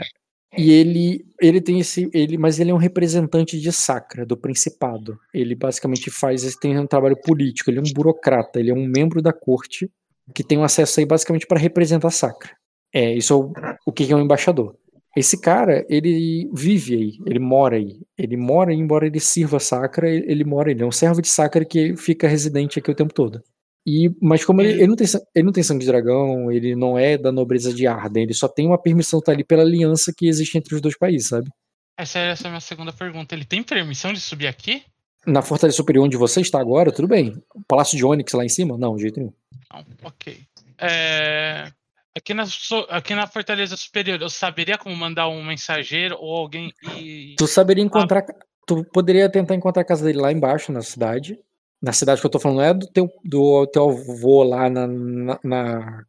[0.56, 5.18] e ele, ele tem esse, ele, mas ele é um representante de Sacra, do Principado.
[5.32, 7.70] Ele basicamente faz, esse- tem um trabalho político.
[7.70, 9.90] Ele é um burocrata, ele é um membro da corte
[10.34, 12.50] que tem um acesso aí basicamente para representar Sacra.
[12.92, 13.52] É, isso é o,
[13.86, 14.76] o que é um embaixador.
[15.16, 18.00] Esse cara, ele vive aí, ele mora aí.
[18.16, 21.20] Ele mora, aí, embora ele sirva a Sacra, ele, ele mora, ele é um servo
[21.20, 23.42] de Sacra que fica residente aqui o tempo todo.
[23.86, 26.98] E, mas como ele, ele não tem, ele não tem sangue de dragão, ele não
[26.98, 30.28] é da nobreza de Arden, ele só tem uma permissão tá ali pela aliança que
[30.28, 31.50] existe entre os dois países, sabe?
[31.98, 33.34] Essa, essa é a minha segunda pergunta.
[33.34, 34.82] Ele tem permissão de subir aqui?
[35.26, 37.42] Na Fortaleza Superior onde você está agora, tudo bem.
[37.54, 38.78] O Palácio de Onyx lá em cima?
[38.78, 39.32] Não, de jeito nenhum.
[39.70, 40.40] Não, ok.
[40.78, 41.70] É,
[42.16, 42.44] aqui, na,
[42.88, 47.34] aqui na Fortaleza Superior, eu saberia como mandar um mensageiro ou alguém e.
[47.38, 48.24] Tu saberia encontrar.
[48.66, 51.38] Tu poderia tentar encontrar a casa dele lá embaixo, na cidade.
[51.82, 54.86] Na cidade que eu tô falando, não é do teu, do teu avô lá na,
[54.86, 56.04] na, na,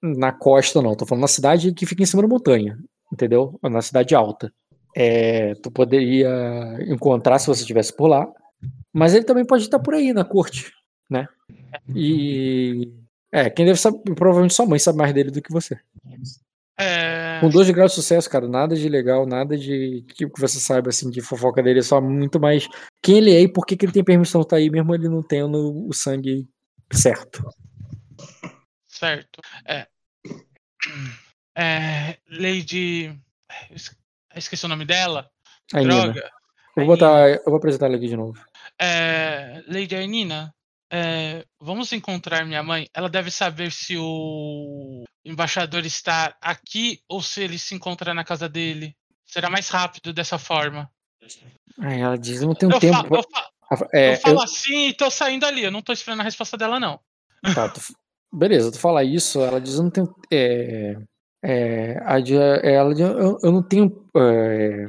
[0.00, 0.94] na costa, não.
[0.94, 2.78] Tô falando na cidade que fica em cima da montanha,
[3.12, 3.58] entendeu?
[3.62, 4.52] Na cidade alta.
[4.96, 8.26] É, tu poderia encontrar se você estivesse por lá.
[8.92, 10.72] Mas ele também pode estar por aí na corte,
[11.10, 11.26] né?
[11.94, 12.92] E.
[13.34, 13.98] É, quem deve saber.
[14.14, 15.76] Provavelmente sua mãe sabe mais dele do que você.
[16.78, 20.60] É, Com 12 graus de sucesso, cara, nada de legal, nada de que que você
[20.60, 22.68] saiba assim de fofoca dele, é só muito mais
[23.02, 25.08] quem ele é e por que, que ele tem permissão de estar aí, mesmo ele
[25.08, 26.48] não tendo o sangue
[26.92, 27.44] certo.
[28.86, 29.40] certo.
[29.66, 29.88] É,
[31.56, 33.06] é, Lady.
[33.06, 33.76] eu
[34.36, 35.28] Esqueci o nome dela.
[35.72, 35.82] A.
[35.82, 36.30] Droga.
[36.76, 38.38] Eu vou botar, eu vou apresentar ela aqui de novo.
[38.80, 40.54] É, Lady Arnina,
[40.96, 42.88] é, vamos encontrar minha mãe.
[42.94, 48.48] Ela deve saber se o embaixador está aqui ou se ele se encontra na casa
[48.48, 48.94] dele.
[49.26, 50.88] Será mais rápido dessa forma.
[51.80, 53.16] Aí ela diz, eu não tenho Eu, tempo.
[53.16, 55.64] eu, fa- pra- É, eu falo eu- assim e tô saindo ali.
[55.64, 57.00] Eu não tô esperando a resposta dela, não.
[57.54, 57.80] Tá, tu-
[58.32, 60.14] beleza, tu fala isso, ela diz, eu não tenho.
[60.32, 60.96] É,
[61.42, 64.08] é, ela diz, eu, eu não tenho.
[64.16, 64.86] É,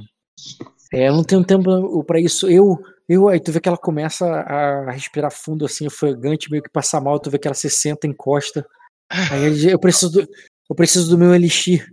[0.94, 2.48] é, eu não tenho tempo pra isso.
[2.50, 2.78] Eu,
[3.08, 7.00] eu, aí tu vê que ela começa a respirar fundo, assim, ofegante, meio que passar
[7.02, 8.66] mal, tu vê que ela se senta, encosta.
[9.10, 10.22] Aí ela diz, eu preciso do,
[10.70, 11.88] eu preciso do meu elixir.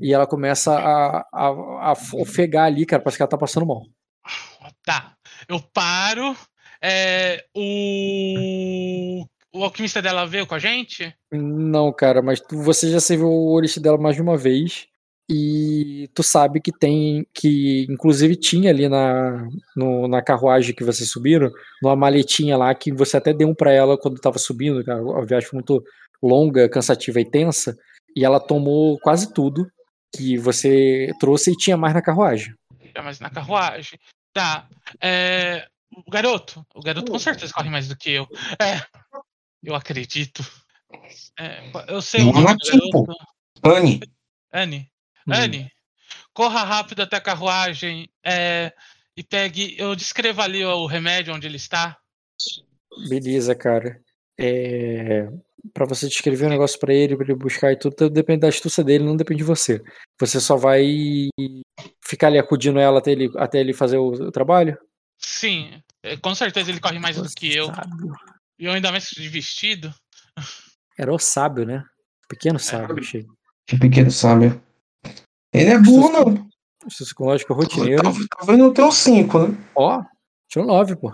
[0.00, 1.46] E ela começa a, a,
[1.90, 3.82] a ofegar ali, cara, parece que ela tá passando mal.
[4.84, 5.14] Tá.
[5.48, 6.36] Eu paro.
[6.82, 11.14] é, o o alquimista dela veio com a gente?
[11.32, 14.86] Não, cara, mas tu- você já serviu o Orist dela mais de uma vez.
[15.28, 17.26] E tu sabe que tem.
[17.34, 21.50] Que inclusive tinha ali na, no- na carruagem que vocês subiram,
[21.82, 24.84] numa maletinha lá que você até deu um pra ela quando tava subindo.
[24.88, 25.82] A viagem foi muito
[26.22, 27.76] longa, cansativa e tensa.
[28.14, 29.66] E ela tomou quase tudo
[30.14, 32.54] que você trouxe e tinha mais na carruagem.
[32.94, 33.98] É, mas na carruagem.
[34.32, 34.68] Tá.
[35.02, 35.66] É,
[36.06, 36.64] o garoto.
[36.74, 38.26] O garoto com certeza corre mais do que eu.
[38.62, 38.80] É.
[39.62, 40.44] Eu acredito.
[41.38, 43.04] É, eu sei o nome do aqui, pô.
[43.04, 43.26] garoto.
[43.64, 44.00] Anne,
[44.52, 44.88] Anne.
[45.26, 45.32] Hum.
[45.32, 45.70] Anne.
[46.32, 48.08] Corra rápido até a carruagem.
[48.24, 48.72] é,
[49.16, 49.74] e pegue.
[49.78, 51.96] Eu descrevo ali o remédio onde ele está.
[53.08, 53.98] Beleza, cara.
[54.38, 55.26] É...
[55.72, 58.84] Para você descrever um negócio pra ele, pra ele buscar e tudo, depende da astúcia
[58.84, 59.82] dele, não depende de você.
[60.20, 61.28] Você só vai
[62.04, 64.78] ficar ali acudindo ela até ele, até ele fazer o, o trabalho?
[65.18, 65.82] Sim.
[66.04, 67.66] é, Com certeza ele corre mais do que eu.
[67.66, 68.12] Sábio.
[68.58, 69.92] E eu ainda mais de vestido.
[70.98, 71.82] Era o sábio, né?
[72.28, 73.24] Pequeno sábio, achei.
[73.66, 74.62] que pequeno sábio.
[75.56, 76.46] Ele é bom, não.
[76.84, 78.02] Astúcia psicológica rotineiro.
[78.02, 79.56] Tá, tá vendo o teu 5, né?
[79.74, 80.02] Ó,
[80.48, 81.12] tirou 9, pô.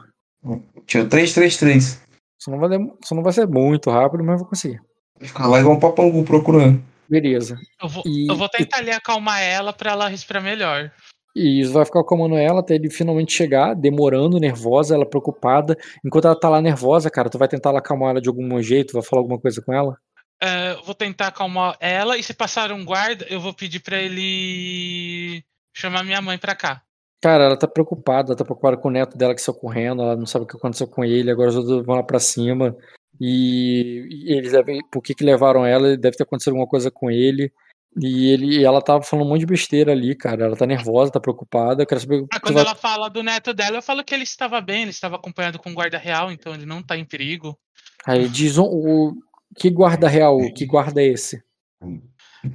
[0.87, 2.01] Tinha 333.
[2.39, 4.81] Só não, vai dem- só não vai ser muito rápido, mas eu vou conseguir.
[5.19, 6.83] Vai ficar lá igual um papangu procurando.
[7.09, 7.59] Beleza.
[7.81, 10.91] Eu vou, E- eu vou tentar ali acalmar ela pra ela respirar melhor.
[11.35, 15.77] E isso vai ficar comando ela até ele finalmente chegar, demorando, nervosa, ela preocupada.
[16.05, 18.93] Enquanto ela tá lá nervosa, cara, tu vai tentar ela acalmar ela de algum jeito,
[18.93, 19.97] vai falar alguma coisa com ela?
[20.43, 25.45] Eu vou tentar acalmar ela e se passar um guarda, eu vou pedir pra ele
[25.75, 26.83] chamar minha mãe pra cá.
[27.23, 30.17] Cara, ela tá preocupada, ela tá preocupada com o neto dela que saiu correndo, ela
[30.17, 32.77] não sabe o que aconteceu com ele, agora os outros vão lá pra cima.
[33.21, 34.81] E, e eles devem.
[34.91, 35.97] Por que, que levaram ela?
[35.97, 37.53] Deve ter acontecido alguma coisa com ele.
[38.01, 40.47] E ele, e ela tava falando um monte de besteira ali, cara.
[40.47, 41.83] Ela tá nervosa, tá preocupada.
[41.83, 42.25] Eu quero saber.
[42.33, 44.91] Ah, quando vai- ela fala do neto dela, eu falo que ele estava bem, ele
[44.91, 47.57] estava acompanhado com um guarda real, então ele não tá em perigo.
[48.05, 49.13] Aí diz o-
[49.57, 51.43] que guarda real, que guarda é esse?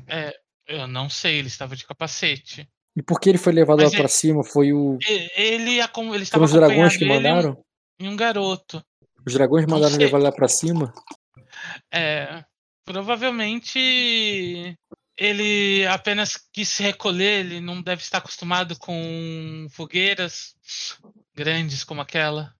[0.07, 0.33] É,
[0.67, 2.67] eu não sei, ele estava de capacete.
[2.95, 4.43] E por que ele foi levado Mas lá pra ele- cima?
[4.43, 4.97] Foi o.
[5.07, 7.63] Ele, ele Foram estava os dragões que ele mandaram?
[7.99, 8.83] e um garoto.
[9.25, 10.05] Os dragões Não mandaram sei.
[10.05, 10.93] levar ele lá pra cima?
[11.93, 12.43] É,
[12.85, 14.75] provavelmente
[15.17, 20.55] ele apenas quis se recolher, ele não deve estar acostumado com fogueiras
[21.35, 22.53] grandes como aquela.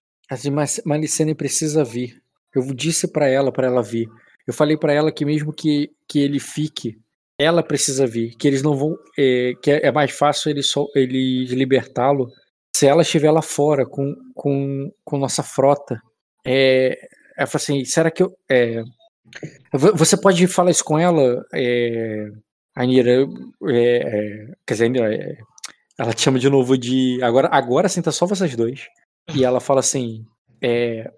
[0.52, 2.22] Mas Malicene precisa vir.
[2.54, 4.08] Eu disse pra ela, pra ela vir.
[4.48, 6.98] Eu falei pra ela que mesmo que, que ele fique,
[7.38, 8.36] ela precisa vir.
[8.38, 8.96] Que eles não vão.
[9.18, 12.32] é, que é mais fácil eles, eles libertá-lo
[12.76, 16.00] se ela estiver lá fora com, com, com nossa frota.
[16.46, 16.98] É,
[17.38, 18.32] ela falou assim: será que eu.
[18.50, 18.82] é,
[19.74, 22.28] vo- você pode falar isso com ela, é,
[22.76, 23.26] Anira?
[23.68, 25.38] É, é, quer dizer, é,
[26.00, 27.20] ela te chama de novo de.
[27.22, 28.88] Agora, agora tá só vocês dois.
[29.36, 30.24] E ela fala assim:
[30.62, 31.12] é,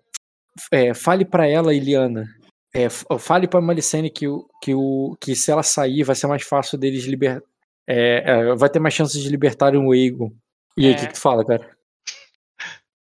[0.72, 2.26] é, fale pra ela, Iliana.
[2.74, 6.44] É, fale pra Malicene que, o, que, o, que se ela sair vai ser mais
[6.44, 7.42] fácil deles liber,
[7.88, 10.32] é, é, vai ter mais chances de libertarem o Egon.
[10.78, 11.08] E aí, o que, É.
[11.08, 11.68] que tu fala, cara?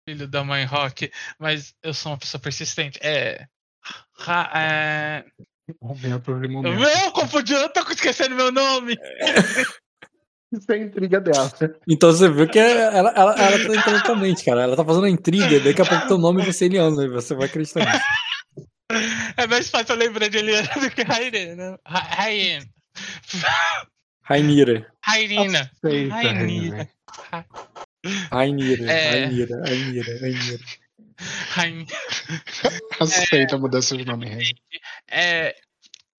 [0.08, 2.98] Filho da mãe Rock, mas eu sou uma pessoa persistente.
[3.02, 3.46] É.
[4.16, 5.24] Ra- é...
[5.82, 6.78] Momento de momento.
[6.78, 8.96] Meu, confundi, eu tô esquecendo meu nome.
[10.50, 11.52] Isso é intriga dela.
[11.86, 13.34] Então você viu que ela, ela, ela
[13.66, 14.62] tá entrando tua mente, cara.
[14.62, 17.34] Ela tá fazendo a intriga, daqui a pouco teu nome vai ser Eliana, e você
[17.34, 18.04] vai acreditar nisso.
[19.36, 21.78] É mais fácil eu lembrar de Eliana do que Rairena.
[21.86, 22.62] Ra- Raien.
[24.22, 24.86] Rainira.
[25.02, 25.70] Rairina.
[25.82, 26.88] Aceita, Rainira.
[28.30, 29.10] Rainira, É.
[29.10, 30.64] Rainira, Rainira, Rainira.
[31.50, 31.86] Rain...
[33.00, 34.54] Aceita a mudança de nome, Rei.
[35.10, 35.54] É,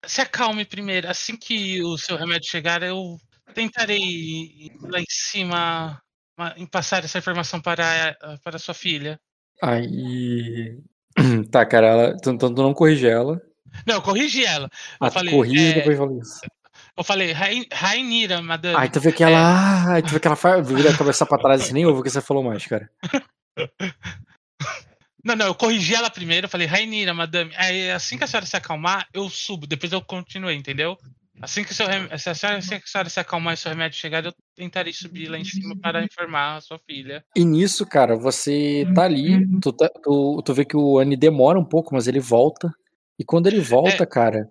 [0.05, 1.09] se acalme primeiro.
[1.09, 3.17] Assim que o seu remédio chegar, eu
[3.53, 6.01] tentarei ir lá em cima
[6.37, 9.19] ma- em passar essa informação para, para sua filha.
[9.61, 10.77] Aí.
[11.51, 13.41] Tá, cara, ela, tu, tu tu não corrige ela.
[13.85, 14.69] Não, eu corrigi ela.
[14.99, 16.39] Ah, falei, corrige e é, depois fala isso.
[16.97, 18.75] eu falei, Rai- Rainira, madame.
[18.77, 19.37] Aí tu vê que ela.
[19.37, 21.99] Ah, aí tu vê que ela faz, vira a cabeça pra trás assim, nem ouve
[22.01, 22.89] o que você falou mais, cara.
[25.23, 27.51] Não, não, eu corrigi ela primeiro, eu falei, Rainira, madame.
[27.57, 30.97] Aí assim que a senhora se acalmar, eu subo, depois eu continuei, entendeu?
[31.41, 32.05] Assim que, seu rem...
[32.17, 34.91] se a senhora, assim que a senhora se acalmar e seu remédio chegar, eu tentarei
[34.91, 37.23] subir lá em cima para informar a sua filha.
[37.35, 41.57] E nisso, cara, você tá ali, tu, tá- tu, tu vê que o Annie demora
[41.57, 42.69] um pouco, mas ele volta.
[43.17, 44.49] E quando ele volta, cara,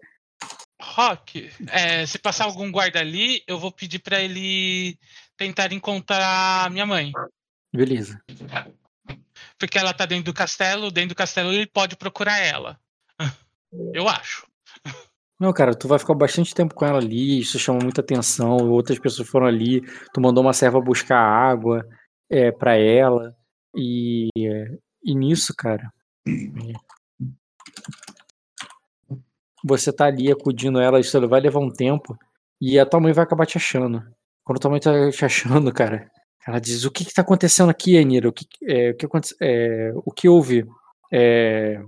[0.81, 4.97] Rock, é, se passar algum guarda ali, eu vou pedir pra ele
[5.37, 7.13] tentar encontrar a minha mãe.
[7.73, 8.23] beleza.
[9.59, 12.81] Porque ela tá dentro do castelo, dentro do castelo ele pode procurar ela.
[13.93, 14.48] Eu acho.
[15.39, 18.57] Não, cara, tu vai ficar bastante tempo com ela ali, isso chama muita atenção.
[18.71, 21.87] Outras pessoas foram ali, tu mandou uma serva buscar água
[22.29, 23.37] é, para ela.
[23.77, 24.29] E,
[25.05, 25.93] e nisso, cara.
[29.65, 32.17] você tá ali acudindo ela, isso vai levar um tempo,
[32.61, 34.03] e a tua mãe vai acabar te achando.
[34.45, 36.11] Quando tua mãe tá te achando, cara,
[36.47, 38.29] ela diz, o que que tá acontecendo aqui, Anira?
[38.29, 39.07] O que, é, o que,
[39.41, 40.67] é, o que houve?
[41.13, 41.81] É,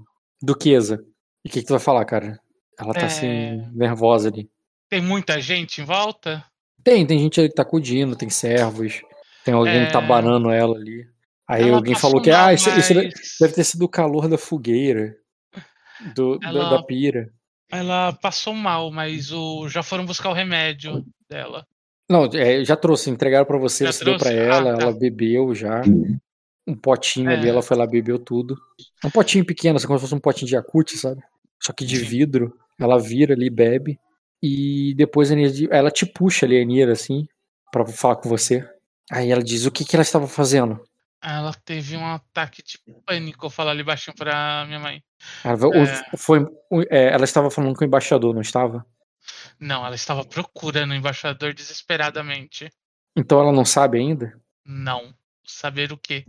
[0.43, 1.05] Duquesa.
[1.45, 2.39] E o que que tu vai falar, cara?
[2.81, 3.05] Ela tá É.
[3.05, 4.49] assim, nervosa ali.
[4.89, 6.45] Tem muita gente em volta?
[6.83, 9.03] Tem, tem gente ali que tá acudindo, tem servos,
[9.45, 10.07] tem alguém que tá É.
[10.07, 11.07] banando ela ali.
[11.47, 12.95] Aí Ela alguém passou falou que, ah, isso, isso
[13.41, 15.17] deve ter sido o calor da fogueira,
[16.15, 17.31] do, da- Ela- da pira.
[17.73, 19.69] Ela passou mal, mas o...
[19.69, 21.65] já foram buscar o remédio dela.
[22.09, 24.41] Não, é, já trouxe, entregaram pra você, Já você deu pra trouxe?
[24.51, 24.83] Ah, ela, tá.
[24.83, 25.83] ela bebeu já.
[26.67, 27.51] Um potinho ali, É.
[27.51, 28.57] ela foi lá, bebeu tudo.
[29.05, 31.23] É um potinho pequeno, assim, como se fosse um potinho de Yakut, sabe?
[31.63, 32.05] Só que de Sim.
[32.05, 32.57] vidro.
[32.81, 33.99] Ela vira ali, bebe.
[34.43, 37.27] E depois a energia, ela te puxa ali, a Nira, assim,
[37.71, 38.67] pra falar com você.
[39.11, 40.83] Aí ela diz, o que que ela estava fazendo?
[41.23, 45.03] Ela teve um ataque de pânico, eu falo ali baixinho pra minha mãe.
[45.45, 46.17] Ela, É.
[46.17, 46.47] foi,
[46.89, 48.87] é, ela estava falando com o embaixador, não estava?
[49.59, 52.71] Não, ela estava procurando o embaixador desesperadamente.
[53.15, 54.33] Então ela não sabe ainda?
[54.65, 55.13] Não.
[55.45, 56.25] Saber o quê?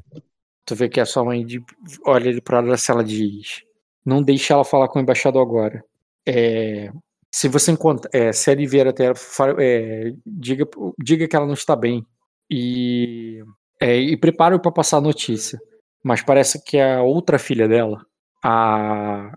[0.66, 1.64] Tu vê que a sua mãe de-
[2.06, 3.62] olha ele pra ela se ela diz:
[4.06, 5.84] Não deixe ela falar com o embaixador agora.
[6.28, 6.92] É,
[7.34, 9.12] se você encontra, é, se ele vier até
[9.60, 10.68] é, diga,
[11.02, 12.06] diga que ela não está bem.
[12.50, 13.42] E,
[13.80, 15.60] é, e prepare para passar a notícia.
[16.04, 18.06] Mas parece que a outra filha dela,
[18.44, 19.32] a,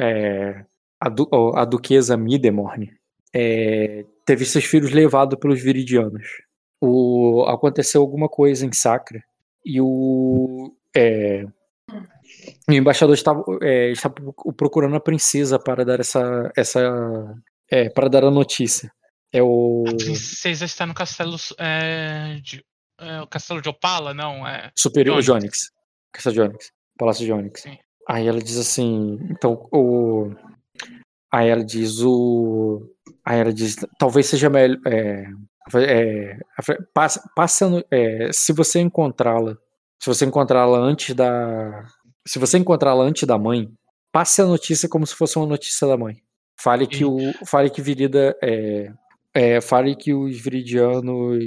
[0.00, 0.64] é,
[1.00, 2.92] a, du- a duquesa Midemorne,
[3.34, 6.26] é, teve seus filhos levados pelos viridianos.
[6.80, 9.22] O, aconteceu alguma coisa em Sacra
[9.64, 10.72] e o,
[12.68, 14.14] é, o embaixador estava, é, estava
[14.56, 16.80] procurando a princesa para dar essa, essa
[17.70, 18.90] é, para dar a notícia.
[19.32, 21.36] É o A princesa está no castelo.
[21.58, 22.64] É, de,
[23.00, 24.14] é, o castelo de Opala?
[24.14, 24.70] Não, é.
[24.76, 25.70] superior de Onyx,
[26.12, 27.62] Castelo de Onyx, Palácio de Onyx.
[27.62, 27.76] Sim.
[28.08, 30.30] Aí ela diz assim, então o,
[31.32, 32.88] aí ela diz o,
[33.24, 35.26] aí ela diz, talvez seja melhor, é,
[35.74, 36.38] é,
[36.94, 39.58] passa, passa no- é, se você encontrá-la,
[40.00, 41.84] se você encontrá-la antes da,
[42.26, 43.68] se você encontrá-la antes da mãe,
[44.12, 46.16] passe a notícia como se fosse uma notícia da mãe.
[46.58, 48.90] Fale que o, fale que Virida, é,
[49.34, 51.38] é, fale que os Viridianos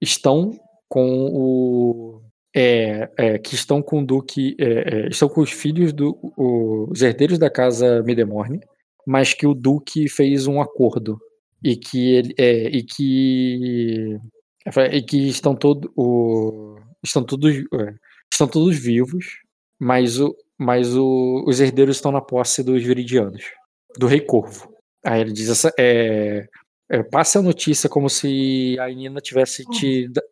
[0.00, 0.58] estão
[0.88, 2.22] com o
[2.56, 6.88] é, é, que estão com o Duque, é, é, estão com os filhos do, o-
[6.90, 8.60] os herdeiros da casa Midemorne,
[9.06, 11.18] mas que o Duque fez um acordo
[11.62, 14.18] e que ele é, e que
[14.92, 15.90] e que estão todos
[17.04, 17.54] estão todos
[18.32, 19.26] estão todos vivos,
[19.78, 23.44] mas o mas o, os herdeiros estão na posse dos Viridianos,
[23.96, 24.74] do Rei Corvo.
[25.04, 26.46] Aí ele diz essa é,
[26.90, 30.22] é, passe a notícia como se a Nina tivesse te da-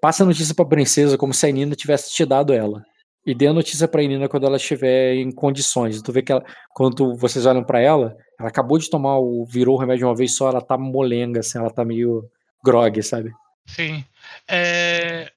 [0.00, 2.84] Passa a notícia pra princesa como se a Nina tivesse te dado ela.
[3.26, 6.00] E dê a notícia pra Nina quando ela estiver em condições.
[6.02, 6.44] Tu vê que ela,
[6.74, 9.44] quando tu- vocês olham pra ela, ela acabou de tomar o.
[9.44, 12.24] virou o remédio uma vez só, ela tá molenga, assim, ela tá meio
[12.64, 13.32] grog, sabe?
[13.66, 14.04] Sim.
[14.48, 15.30] É.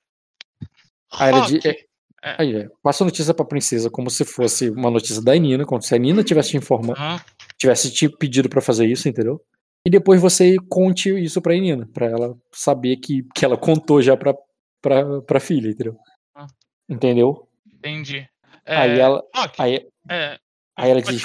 [1.13, 1.85] Aí ela di- Rock,
[2.23, 5.65] é- aí, é, passa a notícia pra princesa como se fosse uma notícia da Nina,
[5.65, 7.19] como se a Nina tivesse te informando, aham,
[7.57, 9.41] tivesse te pedido pra fazer isso, entendeu?
[9.85, 14.15] E depois você conte isso pra Nina, pra ela saber que, que ela contou já
[14.15, 14.35] pra,
[14.81, 15.97] pra, pra filha, entendeu?
[16.35, 16.47] Ah.
[16.87, 17.47] Entendeu?
[17.73, 18.27] entendi.
[18.65, 19.23] Aí É, ela.
[19.35, 20.37] Rock, Aí, é,
[20.77, 21.23] aí ela diz.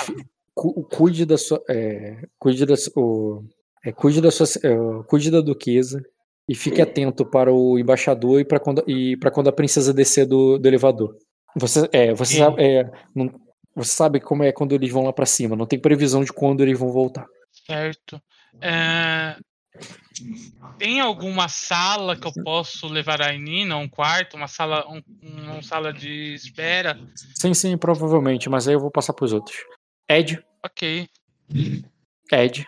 [0.54, 1.62] "Cu- cuide da sua.
[1.68, 3.44] É, cuide da, o,
[3.84, 4.46] é, cuide da sua.
[5.06, 6.02] cuide da duquesa
[6.48, 10.26] e fique atento para o embaixador e para quando, e para quando a princesa descer
[10.26, 11.16] do, do elevador.
[11.56, 13.32] Você, é, você, sabe, é, não-
[13.74, 16.62] você sabe como é quando eles vão lá pra cima, não tem previsão de quando
[16.62, 17.26] eles vão voltar.
[17.66, 18.20] Certo.
[18.60, 19.36] É,
[20.78, 23.76] Tem alguma sala que eu posso levar a Nina?
[23.76, 24.34] Um quarto?
[24.36, 26.98] Uma sala, um- uma sala de espera?
[27.34, 29.56] Sim, sim, provavelmente, mas aí eu vou passar pros outros.
[30.08, 31.08] Ed, Ok.
[32.32, 32.66] Ed.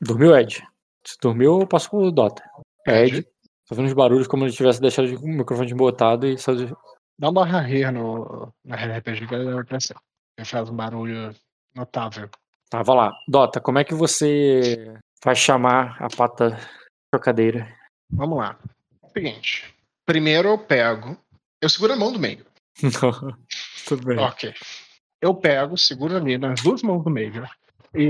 [0.00, 0.62] Dormiu, Ed?
[1.08, 2.42] Se dormiu, eu passo pro Dota.
[2.86, 3.26] Ed.
[3.66, 6.70] Tô vendo os barulhos como ele tivesse deixado o microfone botado e só de-
[7.18, 9.38] Dá uma rir no, na RPG que vai.
[9.40, 11.34] Ele faz um barulho
[11.74, 12.28] notável.
[12.70, 13.12] Tava lá.
[13.26, 16.58] Dota, como é que você vai chamar a pata
[17.14, 17.74] chocadeira?
[18.12, 18.58] Vamos lá.
[19.16, 19.74] Seguinte.
[20.06, 21.16] Primeiro eu pego.
[21.62, 22.44] Eu seguro a mão do meio.
[23.88, 24.18] Tudo bem.
[24.18, 24.54] Ok.
[25.22, 27.44] Eu pego, seguro ali nas duas mãos do meio.
[27.94, 28.08] E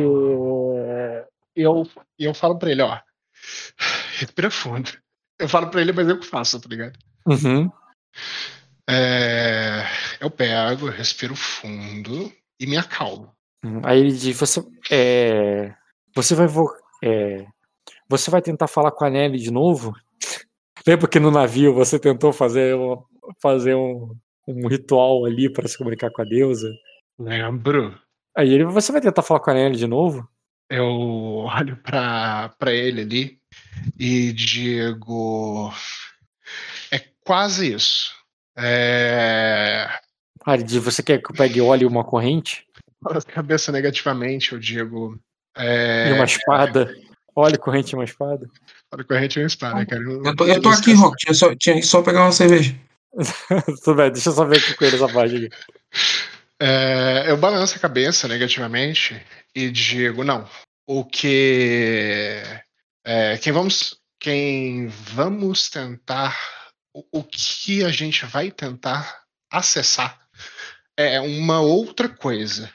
[1.62, 1.88] eu,
[2.18, 2.98] e eu falo pra ele, ó.
[4.18, 4.90] Respira fundo.
[5.38, 6.98] Eu falo pra ele, mas eu que faço, tá ligado?
[7.26, 7.70] Uhum.
[8.88, 9.84] É,
[10.20, 13.30] eu pego, respiro fundo e me acalmo.
[13.64, 15.74] Hum, Aí ele diz, você, é,
[16.14, 16.46] você vai
[17.04, 17.46] é,
[18.08, 19.94] você vai tentar falar com a Nelly de novo?
[20.86, 23.04] Lembra que no navio você tentou fazer, uma-
[23.42, 24.14] fazer um,
[24.46, 26.72] um ritual ali para se comunicar com a deusa?
[27.18, 27.98] Lembro.
[28.36, 30.26] Aí ele, você vai tentar falar com a Nelly de novo?
[30.70, 30.86] Eu
[31.48, 33.38] olho pra, pra ele ali
[33.98, 35.72] e digo.
[36.90, 38.14] É quase isso.
[38.56, 39.88] É.
[40.64, 42.64] Diz, você quer que eu pegue óleo e uma corrente?
[43.28, 45.18] Cabeça negativamente, eu digo.
[45.56, 46.10] É...
[46.10, 46.94] E uma espada?
[47.36, 48.48] Óleo, corrente e uma espada?
[48.92, 50.02] Óleo, corrente e uma espada, cara.
[50.02, 51.16] Eu tô, eu tô aqui, Rock.
[51.18, 52.74] Tinha só, tinha que só pegar uma cerveja.
[53.84, 55.48] Tudo bem, deixa eu só ver aqui com ele essa parte aqui.
[56.60, 59.20] É, eu balanço a cabeça negativamente
[59.54, 60.48] e digo, não.
[60.86, 62.42] O que.
[63.04, 63.98] É, quem vamos.
[64.20, 66.36] Quem vamos tentar.
[66.92, 70.18] O, o que a gente vai tentar acessar
[70.96, 72.72] é uma outra coisa.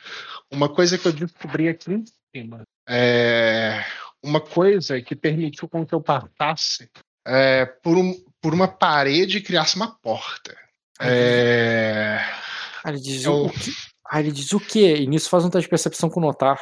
[0.49, 2.61] Uma coisa que eu descobri aqui em cima.
[2.87, 3.83] É
[4.23, 6.89] uma coisa que permitiu com que eu passasse
[7.27, 10.57] é, por, um, por uma parede e criasse uma porta.
[11.01, 12.19] É,
[12.83, 13.71] Ah, ele diz eu- o quê?
[14.09, 14.95] Ah, ele diz o quê?
[14.97, 16.59] E nisso faz um teste de percepção com notar.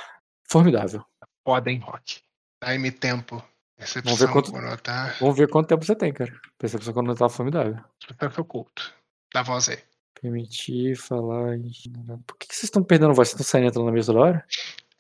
[0.50, 1.03] Formidável.
[1.43, 2.19] podem, Rock.
[2.64, 3.43] Dá-me tempo.
[3.77, 5.17] Percepção Vamos ver quanto- com notar.
[5.19, 6.32] Vamos ver quanto tempo você tem, cara.
[6.59, 7.77] Percepção com notar formidável.
[8.03, 8.93] Substância oculto.
[9.33, 9.80] Dá voz aí.
[10.22, 11.58] Permitir falar.
[12.27, 13.30] Por que que vocês estão perdendo a voz?
[13.30, 14.45] Vocês estão saindo e entrando na mesa toda hora?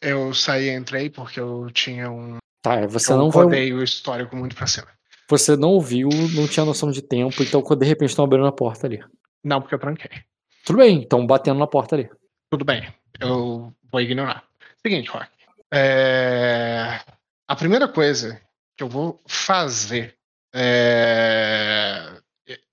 [0.01, 2.37] Eu saí e entrei porque eu tinha um.
[2.63, 3.43] Tá, você eu não vai.
[3.43, 4.87] rodei o histórico muito pra cima.
[5.29, 8.51] Você não ouviu, não tinha noção de tempo, então quando de repente estão abrindo a
[8.51, 9.03] porta ali.
[9.43, 10.09] Não, porque eu tranquei.
[10.71, 12.09] Tudo bem, estão batendo na porta ali.
[12.49, 12.87] Tudo bem.
[13.19, 14.45] Eu vou ignorar.
[14.81, 15.27] Seguinte, Rock.
[15.73, 16.97] É,
[17.45, 18.39] A primeira coisa
[18.77, 20.15] que eu vou fazer
[20.55, 22.21] é.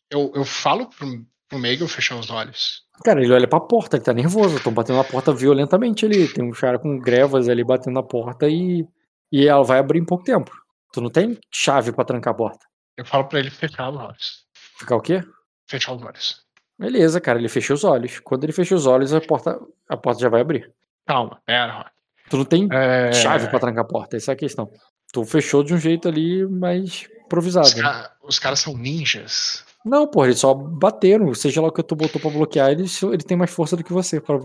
[0.08, 2.84] Eu, eu falo pro, pro Megan fechar os olhos.
[3.04, 4.58] Cara, ele olha pra porta, ele tá nervoso.
[4.58, 6.32] Estão batendo na porta violentamente ali.
[6.32, 8.86] Tem um cara com grevas ali batendo na porta e.
[9.32, 10.52] E ela vai abrir em pouco tempo.
[10.92, 12.64] Tu não tem chave pra trancar a porta.
[12.96, 14.46] Eu falo pra ele fechar os olhos.
[14.78, 15.20] Ficar o quê?
[15.68, 16.46] Fechar os olhos.
[16.78, 18.20] Beleza, cara, ele fecha os olhos.
[18.20, 19.58] Quando ele fecha os olhos, a porta,
[19.88, 20.72] a porta já vai abrir.
[21.06, 21.90] Calma, pera, Rock.
[22.30, 24.70] Tu não tem É, chave pra trancar a porta, essa é a questão.
[25.12, 27.66] Tu fechou de um jeito ali mais improvisado.
[27.66, 28.06] Os, né?
[28.22, 29.64] os caras são ninjas.
[29.84, 31.32] Não, pô, eles só bateram.
[31.34, 33.92] Seja lá o que tu botou pra bloquear, ele, ele tem mais força do que
[33.92, 34.20] você.
[34.20, 34.38] pra-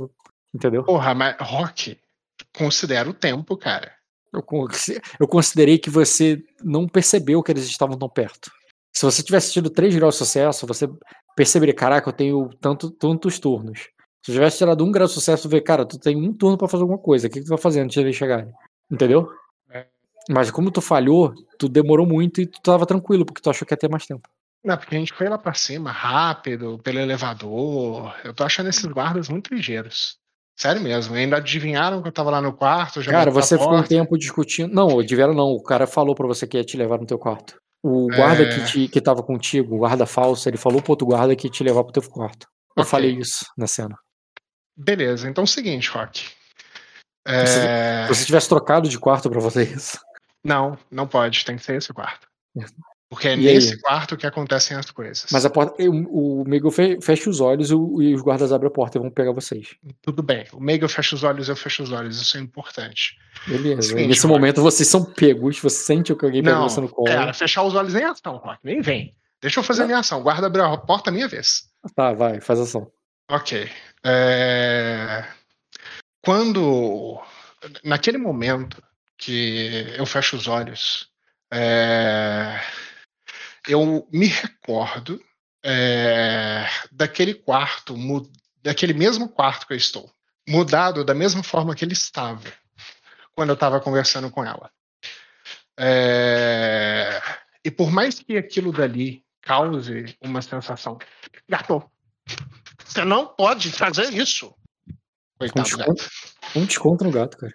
[0.56, 0.84] Entendeu?
[0.84, 2.00] Porra, mas Rock,
[2.56, 3.92] considera o tempo, cara.
[4.32, 4.44] Eu,
[5.20, 8.50] eu considerei que você não percebeu que eles estavam tão perto.
[8.96, 10.88] Se você tivesse tido 3 graus de sucesso, você
[11.36, 13.90] perceberia, caraca, eu tenho tanto, tantos turnos.
[14.24, 16.68] Se eu tivesse tirado um grau de sucesso, vê, cara, tu tem um turno pra
[16.68, 17.28] fazer alguma coisa.
[17.28, 18.52] O que, que tu vai fazer antes de eles chegarem?
[18.90, 19.30] Entendeu?
[19.70, 19.86] É.
[20.30, 23.74] Mas como tu falhou, tu demorou muito e tu tava tranquilo, porque tu achou que
[23.74, 24.30] ia ter mais tempo.
[24.64, 28.16] Não, porque a gente foi lá pra cima, rápido, pelo elevador.
[28.24, 30.18] Eu tô achando esses guardas muito ligeiros.
[30.56, 33.02] Sério mesmo, ainda adivinharam que eu tava lá no quarto.
[33.02, 34.74] Já Cara, você ficou um tempo discutindo.
[34.74, 35.48] Não, Divero não.
[35.48, 37.56] O cara falou pra você que ia te levar no teu quarto.
[37.84, 38.48] O guarda É.
[38.48, 41.64] que, te, que tava contigo, o guarda falso, ele falou pro outro guarda que te
[41.64, 42.48] levar pro teu quarto.
[42.76, 42.86] Eu Ok.
[42.90, 43.98] falei isso na cena.
[44.76, 46.22] Beleza, então é o seguinte, Rock.
[46.22, 46.34] Se
[47.26, 50.00] É, você tivesse trocado de quarto pra fazer isso.
[50.44, 52.28] Não, não pode, tem que ser esse quarto.
[53.14, 53.54] Porque é E aí?
[53.56, 55.26] nesse quarto que acontecem as coisas.
[55.32, 55.82] Mas a porta.
[55.84, 58.98] O, o Miguel fe- fecha os olhos e, o- e os guardas abrem a porta
[58.98, 59.76] e vão pegar vocês.
[60.02, 63.16] Tudo bem, o Mega fecha os olhos, eu fecho os olhos, isso é importante.
[63.48, 63.82] Beleza.
[63.84, 64.34] Seguinte, e nesse Rock.
[64.40, 67.06] momento vocês são pegos, você sente que alguém pegou você no colo.
[67.06, 69.16] pera, fechar os olhos nem ação, Rock, nem vem.
[69.42, 71.64] Deixa eu fazer a minha ação, o guarda abriu a porta a minha vez.
[71.96, 72.90] Tá, vai, faz ação.
[73.30, 73.70] Ok.
[74.06, 75.26] É,
[76.24, 77.20] Quando.
[77.84, 78.82] Naquele momento
[79.18, 81.08] que eu fecho os olhos,
[81.54, 82.60] é,
[83.68, 85.24] eu me recordo
[85.64, 87.96] é, daquele quarto,
[88.62, 90.12] daquele mesmo quarto que eu estou,
[90.48, 92.52] mudado da mesma forma que ele estava
[93.36, 94.70] quando eu estava conversando com ela.
[95.78, 97.22] É,
[97.64, 100.98] E por mais que aquilo dali cause uma sensação,
[101.50, 101.84] gato,
[102.84, 104.54] você não pode fazer isso.
[104.88, 104.94] Um
[105.40, 106.10] Coitado, desconto, gato.
[106.56, 107.54] um desconto no gato, cara.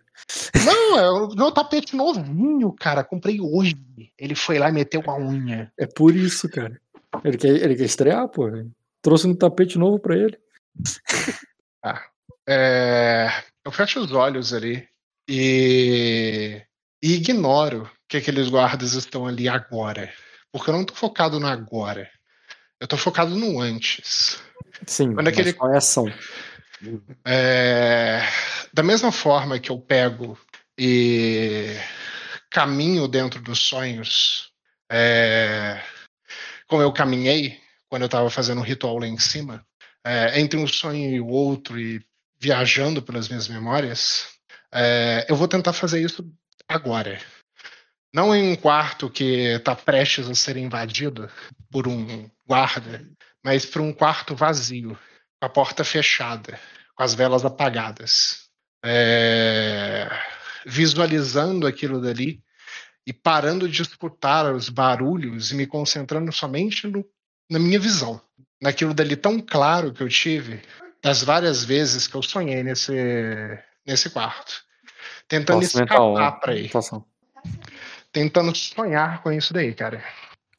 [0.65, 3.03] Não, é o meu tapete novinho, cara.
[3.05, 3.77] Comprei hoje.
[4.19, 5.73] Ele foi lá e meteu a unha.
[5.79, 6.79] É por isso, cara.
[7.25, 8.49] Ele quer, ele quer estrear, pô.
[9.03, 10.39] Trouxe um tapete novo pra ele.
[12.51, 13.29] É,
[13.63, 14.89] eu fecho os olhos ali
[15.29, 16.63] e,
[17.03, 20.11] e ignoro que aqueles guardas estão ali agora.
[20.51, 22.09] Porque eu não tô focado no agora.
[22.81, 24.43] Eu tô focado no antes.
[24.87, 26.07] Sim, Quando aquele- qual é a ação?
[27.25, 28.21] É,
[28.73, 30.39] da mesma forma que eu pego
[30.79, 31.75] e
[32.51, 34.53] caminho dentro dos sonhos,
[34.91, 35.83] é,
[36.67, 39.67] como eu caminhei quando eu estava fazendo um ritual lá em cima,
[40.05, 42.05] é, entre um sonho e o outro e
[42.39, 44.29] viajando pelas minhas memórias,
[44.73, 46.31] é, eu vou tentar fazer isso
[46.69, 47.21] agora.
[48.13, 51.31] Não em um quarto que está prestes a ser invadido
[51.71, 53.07] por um guarda,
[53.45, 54.99] mas para um quarto vazio,
[55.41, 56.59] com a porta fechada,
[56.95, 58.49] com as velas apagadas.
[58.85, 60.09] é,
[60.65, 62.43] visualizando aquilo dali
[63.07, 67.05] e parando de escutar os barulhos e me concentrando somente no,
[67.51, 68.21] na minha visão,
[68.61, 70.63] naquilo dali tão claro que eu tive
[71.03, 72.93] das várias vezes que eu sonhei nesse,
[73.87, 74.63] nesse quarto,
[75.27, 76.71] tentando escapar para aí,
[78.13, 80.05] tentando sonhar com isso daí, cara,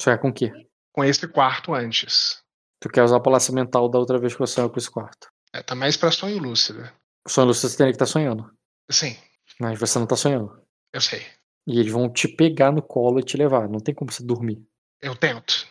[0.02, 0.52] Sonhar com o quê?
[0.94, 2.42] com esse quarto antes.
[2.80, 5.28] Tu quer usar a palácio mental da outra vez que você sonhou com esse quarto.
[5.54, 6.90] É, tá mais pra sonho lúcido.
[7.28, 8.50] Sonho lúcido você teria que estar sonhando.
[8.90, 9.16] Sim,
[9.60, 10.62] Mas você não tá sonhando.
[10.94, 11.22] eu sei.
[11.68, 13.68] E eles vão te pegar no colo e te levar.
[13.70, 14.64] Não tem como você dormir.
[15.02, 15.68] Eu tento.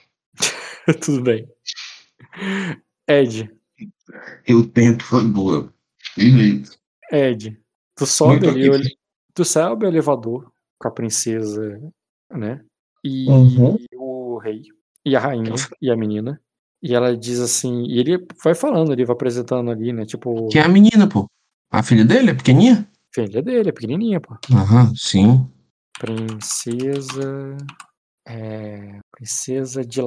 [1.05, 1.47] Tudo bem.
[3.07, 3.51] Ed,
[4.47, 5.73] Eu tento, foi boa.
[7.11, 7.61] Ed,
[7.95, 8.97] tu sobe ali, ele-
[9.35, 11.79] tu sobe o elevador com a princesa,
[12.31, 12.65] né?
[13.05, 13.77] E Uhum.
[13.95, 14.63] o rei,
[15.05, 16.41] e a rainha, e a menina.
[16.83, 20.05] E ela diz assim, e ele vai falando, ele vai apresentando ali, né?
[20.05, 21.27] Tipo, Que é a menina, pô.
[21.71, 22.89] A filha dele é pequenininha?
[23.13, 24.37] filha dele, é pequenininha, pô.
[24.53, 25.51] Aham, sim.
[25.99, 27.57] Princesa.
[28.27, 30.05] É, princesa de é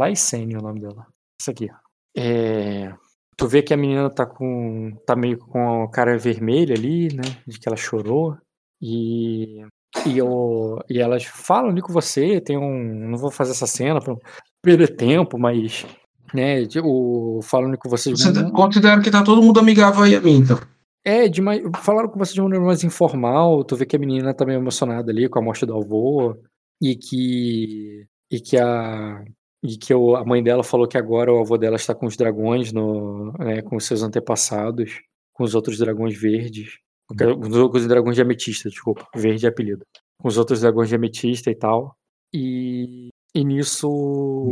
[0.57, 1.07] o nome dela.
[1.39, 1.69] Isso aqui.
[2.15, 2.93] É,
[3.35, 4.95] tu vê que a menina tá com.
[5.05, 7.23] tá meio com a cara vermelha ali, né?
[7.47, 8.37] De que ela chorou.
[8.81, 9.65] E.
[10.05, 13.09] E, eu, e elas falam ali com você, tem um.
[13.09, 14.15] Não vou fazer essa cena pra
[14.61, 15.85] perder tempo, mas.
[16.33, 18.11] Né, de- o, falando com você.
[18.11, 20.57] Você considera que tá todo mundo amigável aí a mim, então.
[21.03, 23.99] É, de mais, falaram com você de uma maneira mais informal, tu vê que a
[23.99, 26.37] menina tá meio emocionada ali com a morte do avô,
[26.81, 29.23] e que e que a
[29.63, 32.15] e que o- a mãe dela falou que agora o avô dela está com os
[32.17, 35.01] dragões no, né, com os seus antepassados,
[35.33, 36.77] com os outros dragões verdes,
[37.07, 39.83] com os com os dragões de ametista, desculpa, verde é apelido,
[40.19, 41.95] com os outros dragões de ametista e tal.
[42.33, 44.47] E, e nisso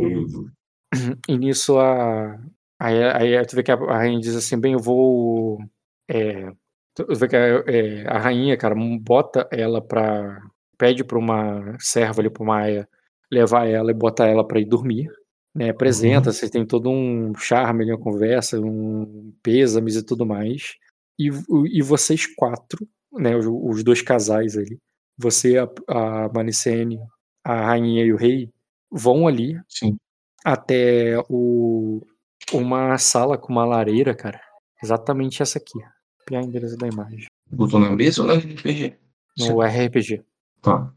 [1.28, 2.38] e nisso a
[2.78, 5.58] aí, aí tu vê que a, a rainha diz assim, bem, eu vou
[6.08, 6.50] é,
[6.94, 10.40] tu vê que a, é, a rainha, cara, bota ela pra.
[10.78, 12.88] pede pra uma serva ali, pra uma aia,
[13.30, 15.08] levar ela e botar ela pra ir dormir.
[15.54, 20.76] Né, apresenta, vocês têm todo um charme uma conversa, um pêsames e tudo mais.
[21.18, 21.28] E,
[21.72, 24.78] e vocês quatro, né, os, os dois casais ali,
[25.18, 26.98] você, a, a Manicene,
[27.44, 28.48] a rainha e o rei,
[28.90, 29.96] vão ali Sim.
[30.44, 32.00] Até o,
[32.52, 34.40] uma sala com uma lareira, cara.
[34.82, 35.78] Exatamente essa aqui.
[36.20, 37.26] Copiar o endereço da imagem.
[37.50, 38.96] Botou na mesa ou na RPG?
[39.38, 40.22] No RPG.
[40.62, 40.92] Tá.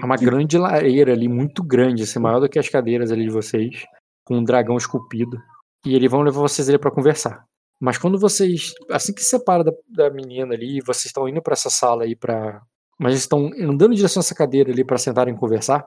[0.00, 3.30] É uma grande lareira ali, muito grande, assim, maior do que as cadeiras ali de
[3.30, 3.84] vocês,
[4.24, 5.38] com um dragão esculpido.
[5.84, 7.44] E eles vão levar vocês ali pra conversar.
[7.80, 11.54] Mas quando vocês, assim que se separa da, da menina ali, vocês estão indo pra
[11.54, 12.60] essa sala aí pra.
[12.98, 15.86] Mas estão andando em direção a essa cadeira ali pra sentarem e conversar.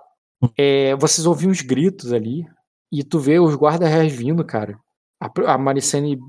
[0.58, 2.48] É, vocês ouvem uns gritos ali.
[2.94, 4.78] E tu vê os guarda-réis vindo, cara.
[5.20, 6.20] A, a Maricene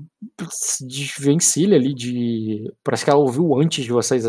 [0.49, 2.71] se desvencilha ali de.
[2.83, 4.23] Parece que ela ouviu antes de vocês,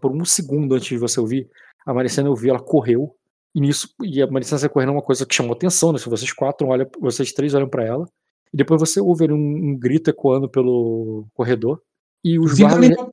[0.00, 1.48] por um segundo antes de você ouvir.
[1.86, 3.14] A Maricene ouviu, ela correu.
[3.54, 5.98] E nisso, e a Maricene sai correndo é uma coisa que chamou atenção, né?
[5.98, 8.06] Se vocês quatro olham, vocês três olham pra ela.
[8.52, 11.80] E depois você ouve ali um, um grito ecoando pelo corredor.
[12.24, 13.06] E os Fica ali guardas.
[13.06, 13.12] na-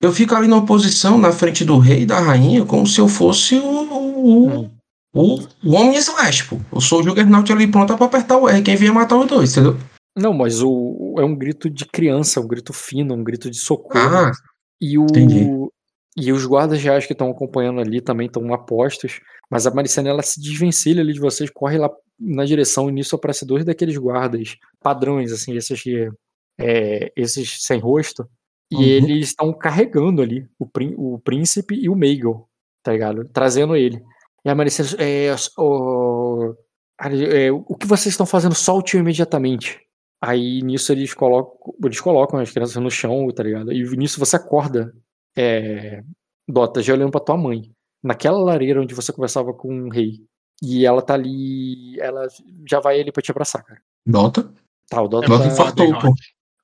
[0.00, 3.08] eu fico ali numa posição na frente do rei e da rainha, como se eu
[3.08, 4.70] fosse o, o, Hum.
[5.14, 6.58] O, o homem slash, pô.
[6.72, 9.52] Eu sou o Juggernaut ali pronto pra apertar o R, quem vier matar os dois,
[9.52, 9.76] entendeu?
[10.16, 14.16] Não, mas o, é um grito de criança, um grito fino, um grito de socorro.
[14.16, 14.32] Ah,
[14.80, 15.46] E, o, entendi.
[16.16, 19.20] e os guardas reais que estão acompanhando ali também estão apostos.
[19.50, 22.88] Mas a Maricene ela se desvencilha ali de vocês, corre lá na direção.
[22.88, 26.08] E nisso aparece dois daqueles guardas padrões, assim, esses que.
[26.60, 28.24] é, esses sem rosto.
[28.70, 28.82] E Uhum.
[28.82, 32.48] eles estão carregando ali o, o príncipe e o Meigel,
[32.82, 33.28] tá ligado?
[33.32, 34.00] Trazendo ele.
[34.44, 34.54] E a.
[34.98, 36.54] É, o,
[37.00, 38.54] é, o que vocês estão fazendo?
[38.54, 39.80] Solte-o imediatamente.
[40.20, 43.72] Aí nisso eles colocam, eles colocam as crianças no chão, tá ligado?
[43.72, 44.94] E nisso você acorda,
[45.36, 46.02] é,
[46.48, 47.70] Dota, já olhando pra tua mãe,
[48.02, 50.22] naquela lareira onde você conversava com o rei.
[50.62, 52.26] E ela tá ali, ela
[52.68, 53.82] já vai ali pra te abraçar, cara.
[54.06, 54.50] Dota?
[54.88, 55.52] Tá, o Dota Dota tá...
[55.52, 56.14] infartou, pô.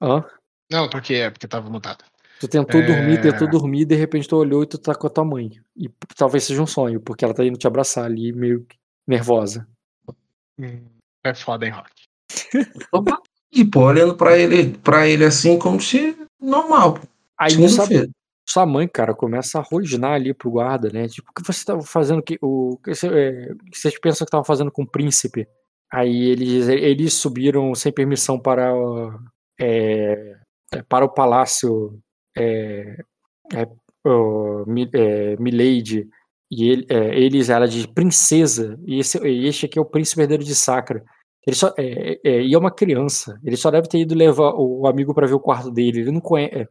[0.01, 0.25] Hã?
[0.71, 2.05] Não, porque é porque tava mutado.
[2.41, 2.87] Tu tentou É.
[2.87, 5.51] dormir, tentou dormir, de repente tu olhou e tu tá com a tua mãe.
[5.77, 9.69] E talvez seja um sonho, porque ela tá indo te abraçar ali, meio que nervosa.
[10.59, 10.87] Hum,
[11.23, 11.91] É foda, hein, Rock?
[13.53, 16.99] E, pô, olhando pra ele, pra ele assim, como se normal.
[17.37, 18.09] Aí nisso a- Segunda-feira.
[18.49, 21.09] sua mãe, cara, começa a rosnar ali pro guarda, né?
[21.09, 24.45] Tipo, o que você tava fazendo que o que você, é, vocês pensam que tava
[24.45, 25.49] fazendo com o príncipe?
[25.93, 29.19] Aí eles eles subiram sem permissão para o-
[29.61, 30.37] é,
[30.73, 31.99] é, para o palácio
[32.37, 32.97] é,
[33.55, 33.69] é,
[34.05, 36.09] o, Mi- é, Milady
[36.51, 40.23] e ele, é, eles ela de princesa e esse e este aqui é o príncipe
[40.23, 41.03] herdeiro de Sacra.
[41.47, 43.39] Ele só é, é, e é uma criança.
[43.45, 46.01] Ele só deve ter ido levar o amigo para ver o quarto dele.
[46.01, 46.69] Ele não conhece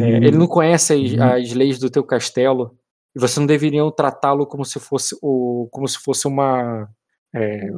[0.00, 2.76] É, ele não conhece as, as leis do teu castelo
[3.16, 6.88] e você não deveria tratá-lo como se fosse o, como se fosse uma,
[7.34, 7.68] é,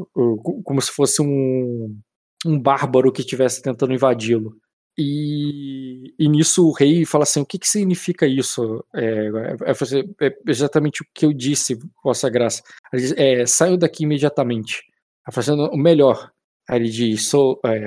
[0.64, 1.96] como se fosse um,
[2.44, 4.54] um bárbaro que estivesse tentando invadi-lo.
[5.00, 8.84] E, e nisso o rei fala assim: o que, que significa isso?
[8.92, 9.30] É,
[9.66, 12.64] é fazer- é exatamente o que eu disse, Vossa Graça.
[12.92, 14.82] Ele diz, é, saiam daqui imediatamente.
[15.24, 16.32] Tá fazendo o melhor.
[16.68, 17.86] Aí ele diz: sou, é,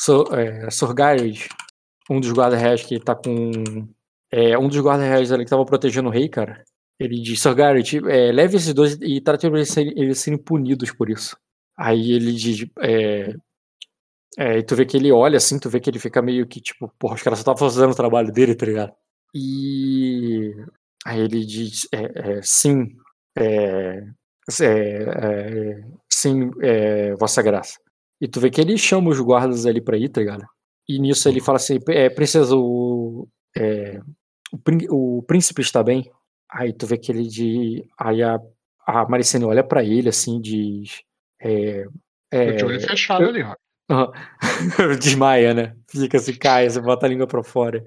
[0.00, 1.48] sou é, Sorgared,
[2.08, 3.52] um dos guarda-reis que tá com.
[4.30, 6.64] É, um dos guarda-reis ali que tava protegendo o rei, cara.
[6.98, 11.10] Ele diz: Sorgared, é, leve esses dois e trate eles serem, eles serem punidos por
[11.10, 11.36] isso.
[11.76, 13.34] Aí ele diz: é,
[14.38, 16.60] é, e tu vê que ele olha assim, tu vê que ele fica meio que
[16.60, 18.92] tipo, porra, os caras só estavam fazendo o trabalho dele, tá ligado?
[19.34, 20.54] E
[21.04, 22.88] aí ele diz: é, é, sim,
[23.36, 24.04] é,
[24.60, 27.78] é, é, sim, é, Vossa Graça.
[28.20, 30.44] E tu vê que ele chama os guardas ali pra ir, tá ligado?
[30.88, 34.00] E nisso ele fala assim: é, princesa, o, é,
[34.90, 36.10] o, o príncipe está bem?
[36.50, 37.84] Aí tu vê que ele de.
[37.98, 38.40] Aí a,
[38.86, 41.02] a Maricene olha pra ele assim, diz.
[41.40, 41.84] É,
[42.30, 43.54] Tô de olho é, fechado eu- ali, ó.
[43.90, 44.12] Aham.
[45.00, 45.76] Desmaia, né?
[45.88, 47.84] Fica assim, cai, você bota a língua pra fora.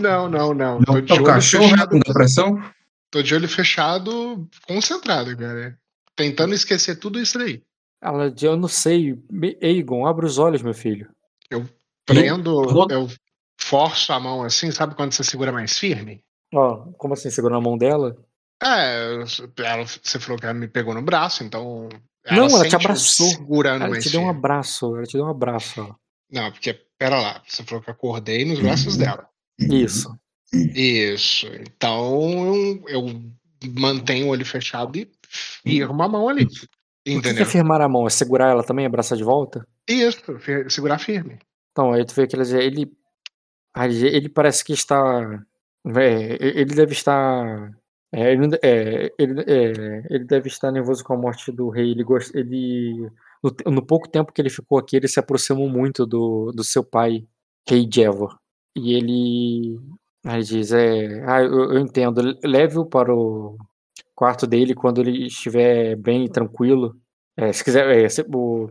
[0.00, 0.80] Não, não, não.
[0.82, 1.90] Tô de o olho cachorro fechado.
[1.90, 2.72] com depressão?
[3.10, 5.78] Tô de olho fechado, concentrado, cara.
[6.16, 7.62] Tentando esquecer tudo isso aí.
[8.02, 9.18] Ela diz, eu não sei.
[9.60, 11.08] Egon, abre os olhos, meu filho.
[11.50, 11.68] Eu
[12.06, 13.08] prendo, eu
[13.60, 16.22] forço a mão assim, sabe quando você segura mais firme?
[16.52, 18.16] Ó, como assim, segura na mão dela?
[18.62, 19.22] É,
[19.58, 21.88] ela, você falou que ela me pegou no braço, então.
[22.30, 23.28] Não, ela te abraçou.
[23.28, 25.94] Segurando Ela te deu um abraço, ela te deu um abraço, ó.
[26.30, 29.28] Não, porque, pera lá, você falou que eu acordei nos braços dela.
[29.58, 30.16] Isso.
[30.52, 31.46] Isso.
[31.46, 33.22] Então eu, eu
[33.78, 36.44] mantenho o olho fechado e firmo a mão ali.
[36.44, 37.42] O que que Entendeu?
[37.42, 38.06] é firmar a mão?
[38.06, 39.66] É segurar ela também, abraçar de volta?
[39.88, 40.20] Isso,
[40.68, 41.38] segurar firme.
[41.72, 42.92] Então, aí tu vê que ele, ele,
[44.06, 45.42] ele parece que está.
[45.96, 47.72] é, ele deve estar.
[48.12, 51.90] É, ele, é, ele, é, ele deve estar nervoso com a morte do rei.
[51.92, 53.10] Ele, gost, ele
[53.42, 56.84] no, no pouco tempo que ele ficou aqui, ele se aproximou muito do, do seu
[56.84, 57.24] pai,
[57.68, 58.36] rei Jevor.
[58.76, 59.80] E ele.
[60.26, 62.20] Aí diz: é, ah, eu, eu entendo.
[62.44, 63.56] Leve-o para o
[64.14, 66.96] quarto dele quando ele estiver bem tranquilo.
[67.36, 67.88] É, se quiser.
[67.90, 68.70] é, se- o-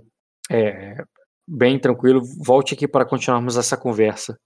[0.52, 1.04] é,
[1.48, 4.38] bem tranquilo, volte aqui para continuarmos essa conversa.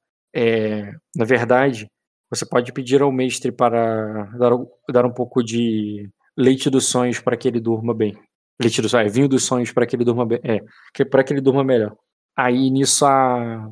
[1.15, 1.87] Na verdade,
[2.35, 4.51] você pode pedir ao mestre para dar,
[4.91, 8.13] dar um pouco de leite dos sonhos para que ele durma bem.
[8.61, 10.39] Leite dos sonhos, é, vinho dos sonhos para que ele durma bem.
[10.43, 10.59] É,
[10.93, 11.95] que- para que ele durma melhor.
[12.37, 13.69] Aí nisso a,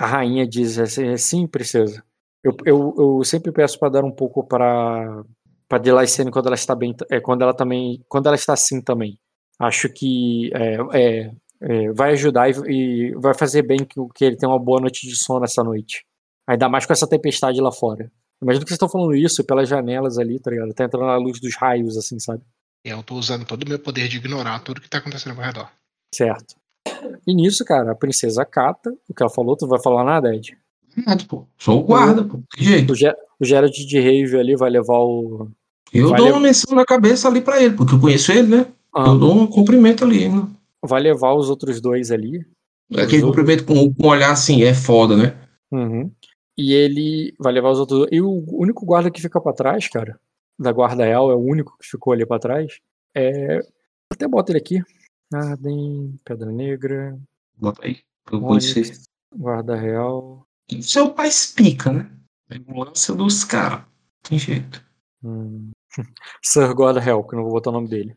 [0.00, 2.02] a rainha diz assim: sim, princesa.
[2.42, 5.22] Eu, eu, eu sempre peço para dar um pouco para
[5.68, 9.18] para Delaicene quando ela está bem, é, quando ela também, quando ela está assim também.
[9.58, 12.52] Acho que é, é, é, vai ajudar e,
[13.10, 16.04] e vai fazer bem que, que ele tenha uma boa noite de sono essa noite.
[16.46, 18.10] Ainda mais com essa tempestade lá fora.
[18.42, 20.74] Imagina que vocês estão falando isso pelas janelas ali, tá ligado?
[20.74, 22.42] Tá entrando a luz dos raios, assim, sabe?
[22.84, 25.46] Eu tô usando todo o meu poder de ignorar tudo que tá acontecendo ao meu
[25.46, 25.70] redor.
[26.14, 26.54] Certo.
[27.26, 30.34] E nisso, cara, a princesa cata o que ela falou, tu não vai falar nada,
[30.34, 30.56] Ed?
[31.06, 31.46] Nada, pô.
[31.58, 32.40] Sou o guarda, pô.
[32.54, 32.92] Que jeito?
[32.92, 35.48] O, Ge- o Gerald de Rave ali vai levar o.
[35.92, 38.66] Eu vai dou uma menção na cabeça ali pra ele, porque eu conheço ele, né?
[38.94, 39.06] Ah.
[39.06, 40.46] Eu dou um cumprimento ali, né?
[40.84, 42.44] Vai levar os outros dois ali.
[42.92, 45.34] Aquele cumprimento com, com um olhar assim, é foda, né?
[45.72, 46.10] Uhum.
[46.56, 48.06] E ele vai levar os outros.
[48.12, 50.18] E o único guarda que fica pra trás, cara,
[50.58, 52.80] da guarda real, é o único que ficou ali pra trás.
[53.14, 53.60] É.
[54.12, 54.82] Até bota ele aqui.
[55.32, 57.18] Arden, Pedra Negra,
[57.56, 57.98] Bota aí.
[58.30, 59.02] Eu Onyx, conhecer.
[59.34, 60.46] Guarda Real.
[60.80, 62.10] Seu pai explica, né?
[62.50, 63.84] É lance dos caras.
[64.22, 64.84] Tem jeito.
[65.22, 65.70] Hum.
[66.42, 68.16] Sir Guarda Real, que eu não vou botar o nome dele.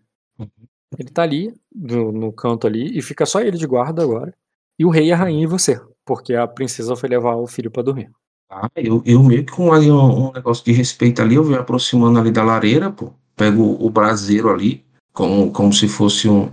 [0.98, 4.34] Ele tá ali, no, no canto ali, e fica só ele de guarda agora.
[4.80, 5.80] E o rei, a rainha e você.
[6.06, 8.12] Porque a princesa foi levar o filho pra dormir.
[8.50, 11.60] Ah, eu, eu meio que com ali um, um negócio de respeito ali, eu venho
[11.60, 13.12] aproximando ali da lareira, pô.
[13.36, 16.46] Pego o braseiro ali, como, como se fosse um,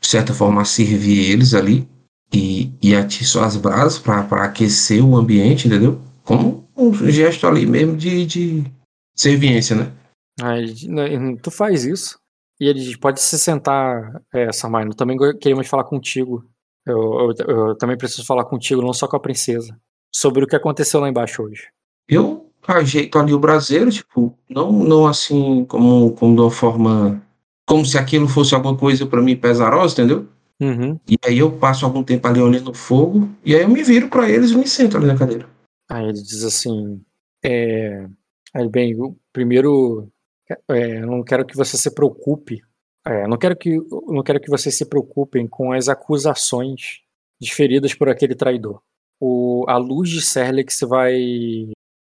[0.00, 1.88] de certa forma, servir eles ali.
[2.34, 6.00] E, e atiço as brasas pra aquecer o ambiente, entendeu?
[6.24, 8.64] Como um gesto ali mesmo de, de
[9.14, 9.92] serviência, né?
[10.88, 12.18] Né, tu faz isso.
[12.58, 16.42] E ele pode se sentar, é, Samai, eu também queríamos falar contigo.
[16.86, 19.78] Eu, eu- eu também preciso falar contigo, não só com a princesa.
[20.14, 21.68] Sobre o que aconteceu lá embaixo hoje.
[22.08, 27.22] Eu ajeito ali o braseiro, tipo, não, não assim como, como de uma forma.
[27.66, 30.28] Como se aquilo fosse alguma coisa pra mim pesarosa, entendeu?
[30.60, 30.98] Uhum.
[31.08, 34.08] E aí eu passo algum tempo ali olhando o fogo, e aí eu me viro
[34.08, 35.48] pra eles e me sento ali na cadeira.
[35.90, 37.02] Aí ele diz assim,
[37.44, 38.06] é,
[38.54, 38.96] aí, bem,
[39.32, 40.08] primeiro,
[40.70, 42.62] é, eu não quero que você se preocupe,
[43.04, 43.76] é, não quero que,
[44.06, 47.00] não quero que vocês se preocupem com as acusações
[47.40, 48.80] desferidas por aquele traidor.
[49.24, 51.14] O, a luz de Serlex vai,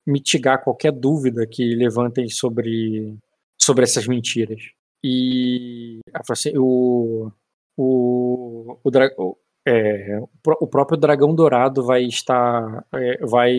[0.07, 3.17] mitigar qualquer dúvida que levantem sobre,
[3.61, 4.61] sobre essas mentiras.
[5.05, 7.31] E assim, o,
[7.77, 9.37] o, o, dra- o-
[9.67, 13.53] é, o pró- o próprio dragão dourado vai estar, é, vai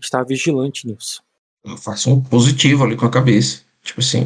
[0.00, 1.22] estar vigilante nisso.
[1.64, 3.64] Eu faço um positivo ali com a cabeça.
[3.82, 4.24] Tipo assim,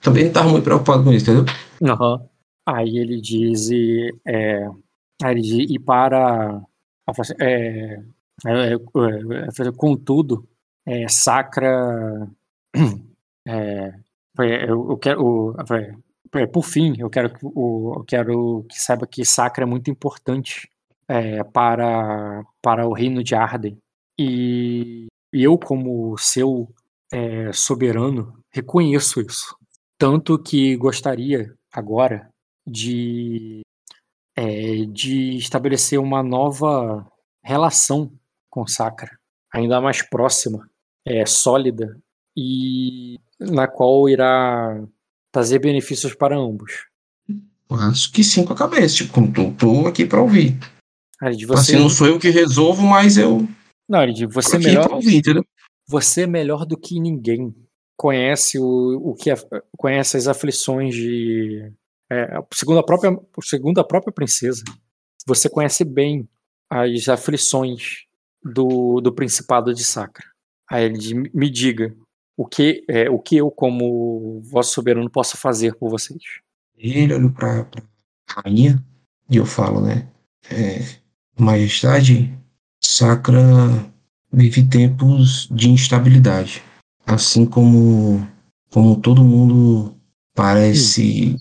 [0.00, 1.44] também não tava muito preocupado com isso, entendeu?
[1.82, 2.24] Aham.
[2.66, 4.66] Aí ele diz e, é,
[5.22, 6.60] aí ele diz, e para
[7.06, 8.02] assim, é,
[8.46, 10.48] é, é, é, contudo
[10.86, 12.28] é, Sacra
[13.46, 13.92] é,
[14.38, 19.06] é, eu, eu quero é, é, por fim eu quero que eu quero que saiba
[19.06, 20.68] que Sacra é muito importante
[21.08, 23.78] é, para para o reino de Arden.
[24.18, 26.68] E, eu como seu
[27.12, 29.56] é, soberano reconheço isso.
[29.98, 32.30] Tanto que gostaria agora
[32.66, 33.60] de,
[34.36, 37.06] é, de estabelecer uma nova
[37.42, 38.12] relação
[38.50, 39.18] com Sacra,
[39.52, 40.68] ainda mais próxima,
[41.06, 41.98] é, sólida
[42.36, 44.82] e na qual irá
[45.32, 46.86] trazer benefícios para ambos.
[47.70, 48.96] Acho que sim com a cabeça.
[48.96, 50.58] Tipo, tô, tô aqui pra ouvir.
[51.20, 53.46] Você, Assim, não sou eu que resolvo, mas eu
[53.88, 55.22] não, tô você é melhor, ouvir,
[55.88, 57.54] você é melhor do que ninguém.
[57.96, 61.72] Conhece o, o que é- conhece as aflições de
[62.10, 64.62] é, segundo a própria segundo a própria princesa.
[65.26, 66.28] Você conhece bem
[66.70, 68.04] as aflições
[68.42, 70.24] do, do principado de Sacra.
[70.70, 71.94] Aí ele diz, me diga
[72.36, 76.22] o que é, o que eu como vosso soberano posso fazer por vocês.
[76.76, 77.82] Ele olha pra, pra
[78.28, 78.82] rainha
[79.30, 80.08] e eu falo, né?
[80.50, 80.80] É,
[81.38, 82.36] Majestade,
[82.82, 83.42] Sacra
[84.32, 86.62] vive tempos de instabilidade.
[87.04, 88.26] Assim como,
[88.70, 89.96] como todo mundo
[90.34, 91.36] parece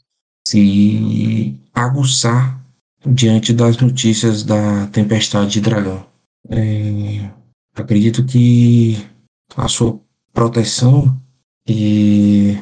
[0.48, 2.59] se aguçar
[3.06, 6.06] diante das notícias da tempestade de dragão.
[6.49, 7.30] É,
[7.75, 8.98] acredito que
[9.56, 9.99] a sua
[10.33, 11.19] proteção
[11.67, 12.57] e,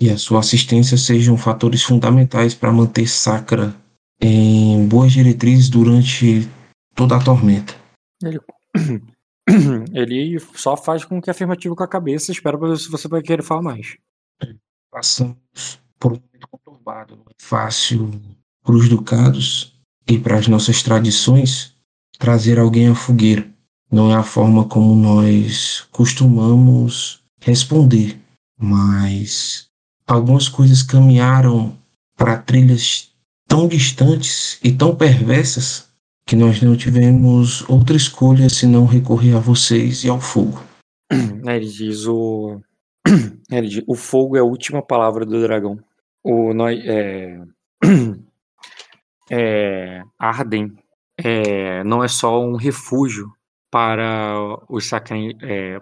[0.00, 3.74] e a sua assistência sejam fatores fundamentais para manter Sacra
[4.20, 6.48] em boas diretrizes durante
[6.94, 7.74] toda a tormenta.
[8.22, 8.40] Ele,
[9.92, 12.32] ele só faz com que afirmativo com a cabeça.
[12.32, 13.96] Espero pra ver se você vai querer falar mais.
[14.90, 15.36] Passamos
[15.98, 16.20] por um
[16.88, 17.06] é
[17.42, 18.10] fácil
[18.62, 19.74] para os ducados
[20.06, 21.74] e para as nossas tradições
[22.16, 23.44] trazer alguém à fogueira.
[23.90, 28.20] Não é a forma como nós costumamos responder,
[28.58, 29.66] mas
[30.06, 31.76] algumas coisas caminharam
[32.16, 33.10] para trilhas
[33.48, 35.88] tão distantes e tão perversas
[36.24, 40.62] que nós não tivemos outra escolha senão recorrer a vocês e ao fogo.
[41.10, 42.60] Aí ele diz o
[43.50, 45.78] ele diz, o fogo é a última palavra do dragão.
[46.28, 47.40] O é,
[49.30, 50.76] é Arden
[51.16, 53.32] é, não é só um refúgio
[53.70, 54.34] para
[54.68, 55.80] os sacra, é,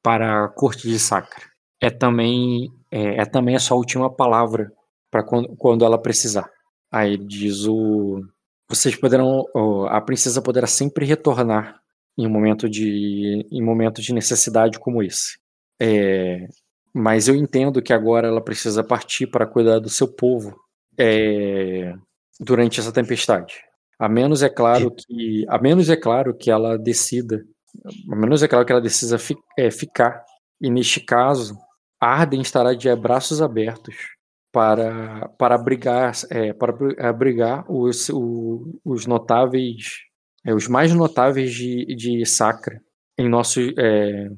[0.00, 1.42] para a corte de Sacra.
[1.80, 4.72] É também é, é também a sua última palavra
[5.10, 6.48] para quando, quando ela precisar.
[6.88, 8.22] Aí diz o
[8.68, 9.44] vocês poderão
[9.88, 11.80] a princesa poderá sempre retornar
[12.16, 15.40] em um momento de em momentos de necessidade como esse.
[15.82, 16.46] É,
[16.98, 20.58] mas eu entendo que agora ela precisa partir para cuidar do seu povo
[20.98, 21.94] é,
[22.40, 23.54] durante essa tempestade.
[23.98, 27.44] A menos é claro que a menos é claro que ela decida,
[28.10, 30.24] a menos é claro que ela decida fi, é, ficar.
[30.58, 31.54] E neste caso,
[32.00, 33.94] Arden estará de braços abertos
[34.50, 36.74] para para abrigar é, para
[37.06, 39.98] abrigar os, o, os notáveis
[40.46, 42.80] é, os mais notáveis de, de Sacra
[43.18, 44.30] em nosso é,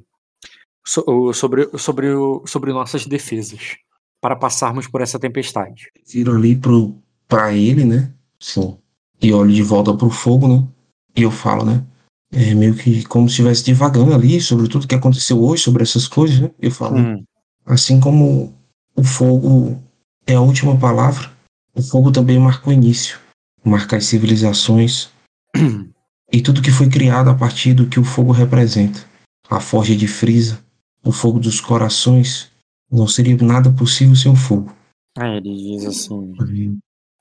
[0.88, 2.08] so, sobre, sobre,
[2.46, 3.76] sobre nossas defesas
[4.20, 5.90] para passarmos por essa tempestade.
[6.10, 6.96] Viro ali pro,
[7.28, 8.10] pra ele, né?
[8.40, 8.78] Sim.
[9.20, 10.66] E olho de volta pro fogo, né?
[11.14, 11.84] E eu falo, né?
[12.32, 16.08] É meio que como se estivesse divagando ali sobre tudo que aconteceu hoje, sobre essas
[16.08, 16.50] coisas, né?
[16.58, 17.24] Eu falo, Hum.
[17.66, 18.54] assim como
[18.96, 19.80] o fogo
[20.26, 21.30] é a última palavra,
[21.74, 23.18] o fogo também marca o início.
[23.64, 25.10] Marca as civilizações
[26.32, 29.04] e tudo que foi criado a partir do que o fogo representa.
[29.50, 30.62] A forja de Frisa,
[31.04, 32.50] o fogo dos corações,
[32.90, 34.72] não seria nada possível sem o fogo.
[35.18, 36.32] Aí ele diz assim.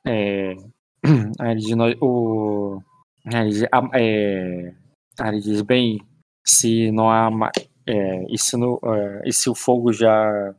[0.06, 0.52] É,
[1.40, 2.80] aí ele diz, o,
[3.34, 4.74] aí ele diz, a- é,
[5.20, 6.00] aí ele diz, bem,
[6.46, 7.30] se não há
[7.86, 10.54] é, e, se no, é, e se o fogo já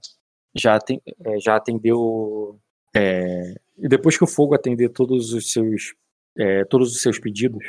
[0.56, 2.58] já, aten- é, já atendeu
[2.94, 5.94] é, e depois que o fogo atender todos os seus
[6.36, 7.64] é, todos os seus pedidos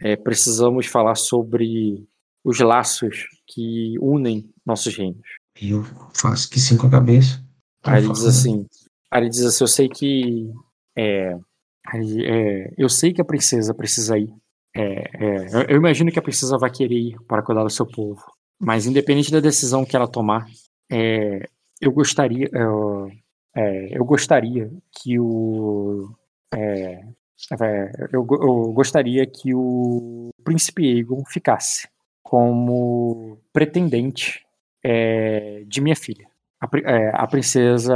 [0.00, 2.06] é, precisamos falar sobre
[2.44, 5.20] os laços que unem nossos reinos
[5.60, 5.84] E eu
[6.14, 7.42] faço que sim com a cabeça.
[7.84, 8.66] Aí ele diz assim,
[9.10, 10.50] aí ele diz assim, eu sei que
[10.96, 11.36] é,
[11.94, 14.32] é, eu sei que a princesa precisa ir.
[14.74, 17.86] É, é, eu, eu imagino que a princesa vai querer ir para cuidar do seu
[17.86, 18.22] povo.
[18.60, 20.46] mas independente da decisão que ela tomar,
[20.90, 21.48] é,
[21.80, 23.10] eu gostaria, eu,
[23.56, 26.14] é, eu gostaria que o
[26.54, 27.04] é,
[27.60, 31.88] é, eu, eu gostaria que o príncipe Aegon ficasse
[32.22, 34.41] como pretendente
[34.84, 36.26] é, de minha filha,
[36.60, 37.94] a, é, a princesa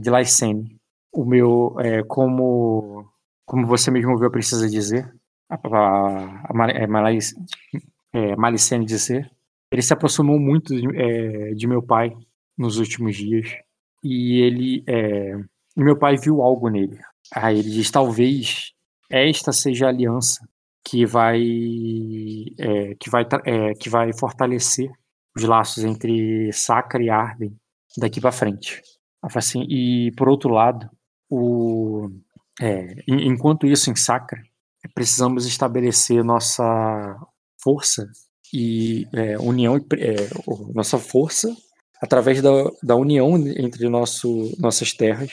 [0.00, 0.76] de Lysene.
[1.12, 3.06] O meu, é, como,
[3.46, 5.08] como você mesmo ouviu a princesa dizer,
[5.48, 7.34] a, a, a, é, Malais-
[8.12, 9.30] é, Malicene dizer,
[9.70, 12.12] ele se aproximou muito de, é, de meu pai
[12.58, 13.48] nos últimos dias
[14.02, 16.98] e ele, e meu pai viu algo nele.
[17.34, 18.72] Aí ele diz, talvez
[19.10, 20.46] esta seja a aliança
[20.86, 21.40] que vai
[23.00, 23.24] que vai
[23.80, 24.90] que vai fortalecer
[25.36, 27.56] os laços entre Sacra e Arden
[27.96, 28.82] daqui para frente.
[29.22, 30.88] Assim, e por outro lado,
[31.30, 32.10] o
[32.60, 34.42] é, en- enquanto isso em Sacra,
[34.94, 37.16] precisamos estabelecer nossa
[37.62, 38.06] força
[38.52, 40.14] e é, união, é,
[40.74, 41.54] nossa força
[42.00, 42.50] através da,
[42.82, 45.32] da união entre nosso, nossas terras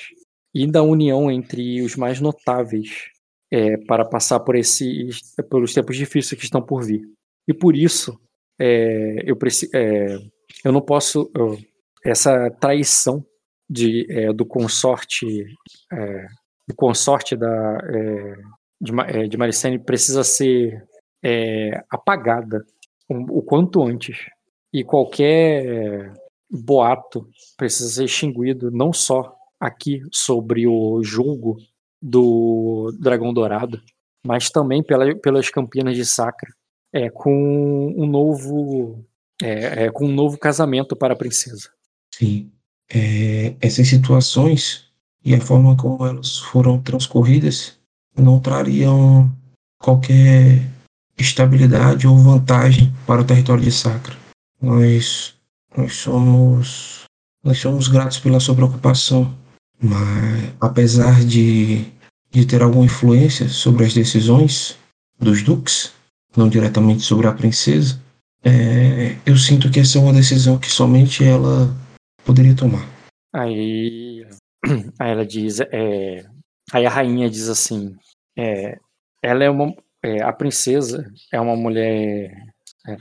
[0.53, 3.09] e da união entre os mais notáveis
[3.51, 7.01] é, para passar por esses pelos tempos difíceis que estão por vir.
[7.47, 8.17] E por isso
[8.63, 9.35] é, eu,
[9.73, 10.17] é,
[10.63, 11.57] eu não posso eu-
[12.05, 13.25] essa traição
[13.67, 15.45] de, é, do consorte
[15.91, 16.27] é,
[16.67, 18.35] do consorte da é,
[18.79, 20.83] de, é, de Maricene precisa ser
[21.89, 22.65] apagada
[23.07, 24.17] o, o quanto antes.
[24.73, 26.11] E qualquer
[26.49, 31.57] boato precisa ser extinguido não só aqui sobre o julgo
[32.01, 33.79] do Dragão Dourado,
[34.25, 36.49] mas também pela, pelas Campinas de Sacra,
[36.93, 39.05] é, com um novo
[39.41, 41.69] é, é, com um novo casamento para a princesa.
[42.13, 42.51] Sim.
[42.93, 44.85] É, essas situações
[45.23, 47.79] e a forma como elas foram transcorridas
[48.17, 49.31] não trariam
[49.79, 50.61] qualquer
[51.17, 54.15] estabilidade ou vantagem para o território de Sacra.
[54.61, 55.35] Nós,
[55.75, 57.01] nós somos
[57.43, 59.35] nós somos gratos pela sua preocupação,
[59.81, 61.85] mas apesar de,
[62.29, 64.77] de ter alguma influência sobre as decisões
[65.19, 65.91] dos duques,
[66.35, 67.99] não diretamente sobre a princesa,
[68.43, 71.69] é, eu sinto que essa é uma decisão que somente ela
[72.25, 72.87] poderia tomar.
[73.33, 74.25] Aí,
[74.99, 76.25] aí ela diz, é,
[76.71, 77.95] aí a rainha diz assim,
[78.37, 78.77] é,
[79.21, 82.31] ela é uma, é, a princesa é uma mulher,
[82.87, 82.97] é,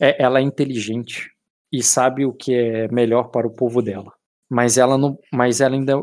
[0.00, 1.30] é, ela é inteligente
[1.72, 4.12] e sabe o que é melhor para o povo dela,
[4.48, 5.94] mas ela não, mas ela ainda,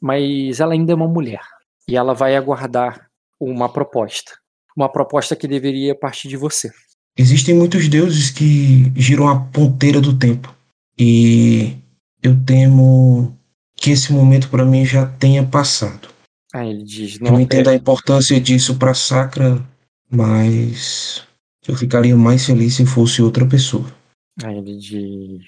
[0.00, 1.42] mas ela ainda é uma mulher
[1.88, 3.08] e ela vai aguardar
[3.38, 4.32] uma proposta,
[4.76, 6.70] uma proposta que deveria partir de você.
[7.16, 10.54] Existem muitos deuses que giram a ponteira do tempo
[10.98, 11.76] e
[12.22, 13.36] eu temo
[13.76, 16.08] que esse momento para mim já tenha passado.
[16.52, 19.60] Aí ele diz, Eu não, entendo é, a importância disso para Sacra,
[20.10, 21.26] mas
[21.66, 23.86] eu ficaria mais feliz se fosse outra pessoa.
[24.42, 25.44] Aí ele diz: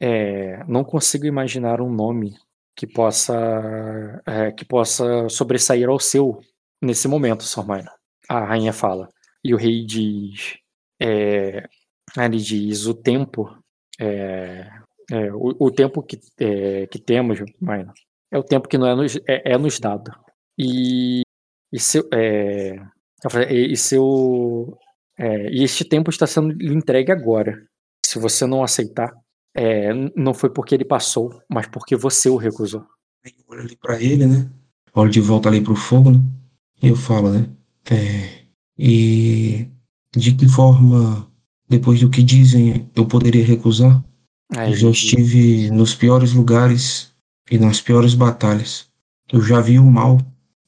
[0.00, 2.36] é, não consigo imaginar um nome
[2.76, 6.40] que possa é, que possa sobressair ao seu
[6.82, 7.90] nesse momento, Sormaina.
[8.28, 9.08] A rainha fala.
[9.44, 10.56] E o rei diz:
[11.00, 11.68] é,
[12.16, 13.56] ele diz o tempo
[14.00, 14.68] é,
[15.10, 17.92] é, o, o tempo que, é, que temos, Maina,
[18.30, 20.10] é o tempo que não é nos, é, é nos dado.
[20.58, 21.22] E,
[21.72, 22.76] e seu é,
[23.50, 24.78] e, e seu
[25.18, 27.66] e este tempo está sendo entregue agora.
[28.04, 29.10] Se você não aceitar,
[30.14, 32.84] não foi porque ele passou, mas porque você o recusou.
[33.48, 34.50] Olho ali para ele, né?
[34.92, 36.18] Olho de volta ali pro fogo, né?
[36.82, 37.48] E eu falo, né?
[37.90, 38.46] É,
[38.78, 39.68] e
[40.16, 41.30] de que forma,
[41.68, 44.02] depois do que dizem, eu poderia recusar?
[44.54, 47.12] Aí Eu já estive nos piores lugares
[47.50, 48.86] e nas piores batalhas.
[49.32, 50.18] Eu já vi o mal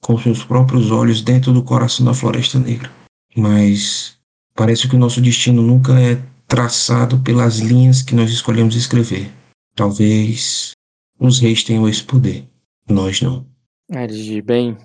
[0.01, 2.91] com os meus próprios olhos dentro do coração da Floresta Negra.
[3.37, 4.17] Mas
[4.55, 9.31] parece que o nosso destino nunca é traçado pelas linhas que nós escolhemos escrever.
[9.75, 10.73] Talvez
[11.21, 12.49] os reis tenham esse poder,
[12.89, 13.47] nós não.
[13.93, 14.77] Aí ele diz, bem,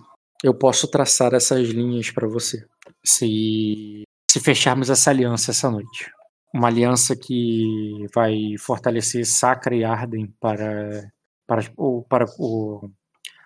[0.44, 2.66] eu posso traçar essas linhas para você.
[3.04, 6.12] Se, se fecharmos essa aliança essa noite.
[6.54, 11.10] Uma aliança que vai fortalecer Sacra e Arden para,
[11.48, 12.90] para, o, para, o,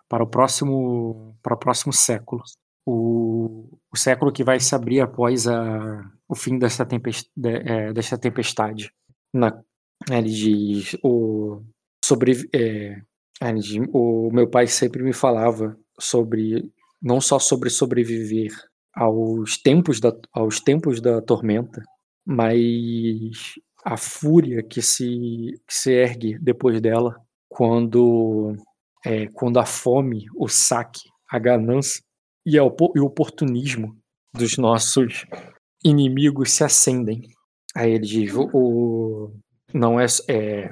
[0.09, 2.41] para, o próximo, para o próximo século.
[2.85, 8.17] O, o século que vai se abrir após a, o fim dessa, tempest, de, é,
[8.19, 8.91] tempestade.
[9.31, 9.61] Na,
[10.09, 11.61] ele diz, o,
[12.03, 12.99] sobre, é,
[13.41, 18.51] ele diz, o meu pai sempre me falava sobre não só sobre sobreviver
[18.95, 21.81] aos tempos da, aos tempos da tormenta,
[22.25, 25.05] mas a fúria que se,
[25.67, 27.15] que se ergue depois dela
[27.49, 28.55] quando
[29.05, 32.01] é, quando a fome, o saque, a ganância
[32.45, 33.95] e, a, e o oportunismo
[34.33, 35.25] dos nossos
[35.83, 37.21] inimigos se acendem
[37.75, 39.39] Aí ele diz: o, o-
[39.71, 40.71] não é, é,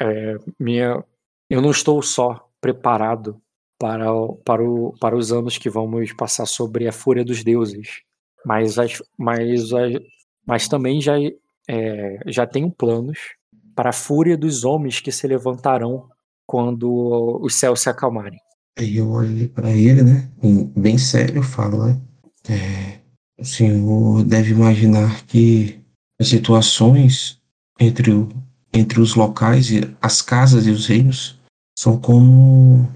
[0.00, 1.02] é minha,
[1.50, 3.40] eu não estou só preparado
[3.78, 8.02] para, o- para, o, para os anos que vamos passar sobre a fúria dos deuses,
[8.44, 9.92] mas, as, mas, as,
[10.46, 11.14] mas também já,
[11.68, 13.18] é, já tenho planos
[13.74, 16.08] para a fúria dos homens que se levantarão
[16.46, 18.38] quando os céus se acalmarem.
[18.78, 20.30] Aí eu olhei para ele, né?
[20.76, 22.00] Bem sério, eu falo, né?
[22.48, 22.98] É,
[23.40, 25.80] o senhor deve imaginar que
[26.20, 27.40] as situações
[27.80, 28.28] entre, o,
[28.72, 31.40] entre os locais, e as casas e os reinos
[31.78, 32.88] são como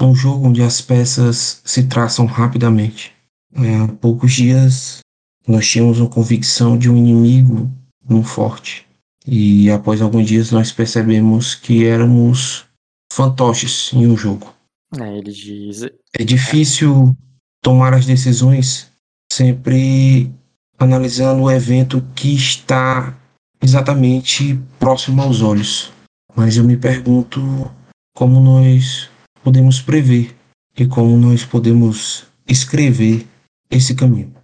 [0.00, 3.12] um jogo onde as peças se traçam rapidamente.
[3.54, 4.98] É, há poucos dias
[5.46, 7.70] nós tínhamos uma convicção de um inimigo
[8.08, 8.86] num forte.
[9.26, 12.64] E após alguns dias nós percebemos que éramos
[13.12, 14.52] fantoches em um jogo.
[14.98, 15.82] Aí ele diz:
[16.18, 17.16] É difícil
[17.62, 18.90] tomar as decisões
[19.32, 20.30] sempre
[20.78, 23.16] analisando o evento que está
[23.62, 25.92] exatamente próximo aos olhos.
[26.36, 27.70] Mas eu me pergunto
[28.14, 29.08] como nós
[29.44, 30.34] podemos prever
[30.76, 33.26] e como nós podemos escrever
[33.70, 34.34] esse caminho.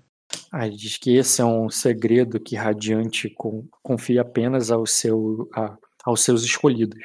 [0.52, 5.48] Aí ele diz que esse é um segredo que Radiante con- confia apenas ao seu,
[5.54, 7.04] a- aos seus escolhidos.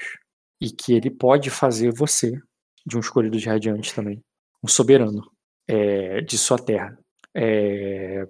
[0.61, 2.31] E que ele pode fazer você
[2.85, 4.19] de um escolhido de Radiante também.
[4.63, 5.21] Um soberano
[5.67, 6.97] é, de sua terra.
[7.35, 8.27] É,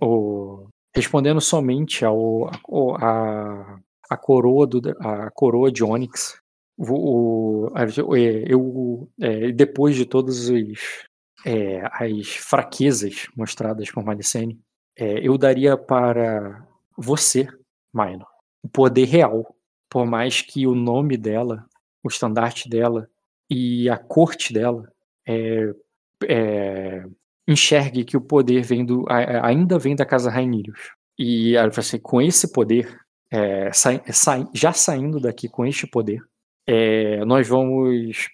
[0.00, 3.78] o- respondendo somente ao, ao- a,
[4.10, 6.38] a, coroa do, a coroa de Onyx.
[6.78, 10.78] O, é, eu, é, depois de todos os
[11.44, 14.58] é, as fraquezas mostradas por Malicene,
[14.96, 16.64] é, eu daria para
[16.96, 17.48] você,
[17.92, 18.24] Maino,
[18.62, 19.54] o poder real.
[19.90, 21.64] Por mais que o nome dela,
[22.04, 23.08] o estandarte dela
[23.50, 24.92] e a corte dela
[25.26, 25.72] é,
[26.24, 27.04] é,
[27.48, 30.90] enxergue que o poder vem do, ainda vem da casa Rainírios.
[31.18, 33.00] E assim, com esse poder,
[33.72, 36.20] sai- sai- já saindo daqui com este poder,
[36.68, 38.28] é, nós vamos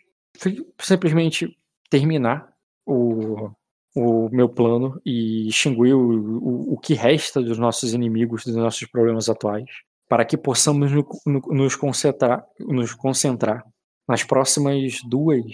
[0.80, 1.56] simplesmente
[1.90, 2.52] terminar
[2.86, 3.50] o,
[3.94, 8.86] o meu plano e extinguir o, o, o que resta dos nossos inimigos, dos nossos
[8.88, 9.68] problemas atuais,
[10.08, 13.64] para que possamos no- no- nos, concentrar, nos concentrar
[14.08, 15.44] nas próximas duas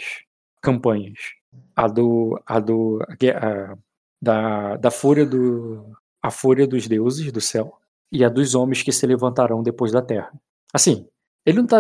[0.61, 1.19] campanhas.
[1.77, 2.41] A do.
[2.47, 3.77] A do a-
[4.23, 5.85] da, da fúria do.
[6.23, 7.79] A fúria dos deuses do céu
[8.13, 10.31] e a dos homens que se levantarão depois da terra.
[10.73, 11.07] Assim,
[11.47, 11.79] ele não tá,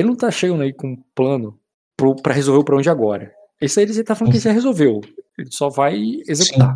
[0.00, 1.58] ele não tá chegando aí com um plano
[1.96, 3.32] pro, pra resolver o problema de agora.
[3.60, 5.00] Isso aí ele tá falando que já resolveu.
[5.38, 6.74] Ele só vai executar.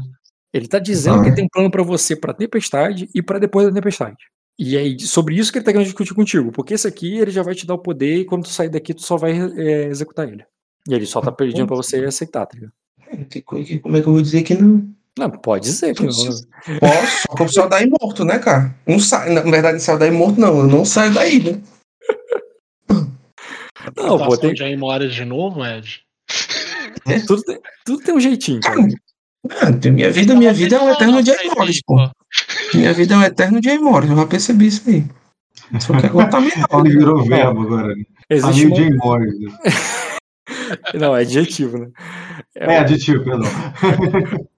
[0.53, 3.67] Ele tá dizendo que ele tem um plano pra você pra tempestade e pra depois
[3.67, 4.17] da tempestade.
[4.59, 7.43] E é sobre isso que ele tá querendo discutir contigo, porque esse aqui ele já
[7.43, 10.29] vai te dar o poder e quando tu sair daqui tu só vai é, executar
[10.29, 10.45] ele.
[10.89, 12.73] E ele só tá pedindo pra você aceitar, tá ligado?
[13.29, 14.87] Que- Como é que eu vou dizer que não?
[15.19, 16.09] Não, pode dizer que não.
[16.13, 18.75] Posso, só que eu saio daí morto, né, cara?
[18.87, 20.59] Não sai, na verdade, não saio daí morto, não.
[20.61, 21.61] Eu não saio daí, né?
[23.97, 26.01] Não, pô, tem, de Aimora de novo, Ed?
[27.27, 28.87] tudo, tem, tudo tem um jeitinho, cara.
[29.63, 31.97] Ah, tem minha vida, minha vida é um eterno de Aimores, pô.
[32.75, 35.05] Minha vida é um eterno de Aimores, eu já percebi isso aí.
[35.81, 36.85] Só que agora tá menor.
[36.87, 37.95] Ele virou verbo agora.
[37.95, 38.05] né?
[38.29, 39.35] Existe uma- Jay Morris.
[40.95, 41.89] Não, é adjetivo, né?
[42.55, 43.49] É adjetivo, perdão.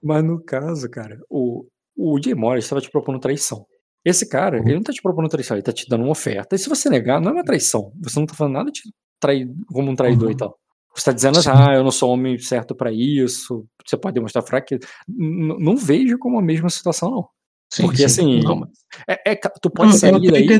[0.01, 3.65] Mas no caso, cara, o, o Jay Morris estava te propondo traição.
[4.05, 6.55] Esse cara, ele não tá te propondo traição, ele tá te dando uma oferta.
[6.55, 7.91] E se você negar, não é uma traição.
[8.01, 8.81] Você não tá falando nada de
[9.19, 10.57] trair como um traidor e tal.
[10.95, 14.43] Você tá dizendo assim, ah, eu não sou homem certo pra isso, você pode demonstrar
[14.45, 14.81] fraqueza.
[15.07, 17.27] N- Não vejo como a mesma situação, não.
[17.71, 18.05] Sim, Porque sim.
[18.05, 18.67] assim, Não.
[19.07, 20.59] é, é tu pode Não, sair daí.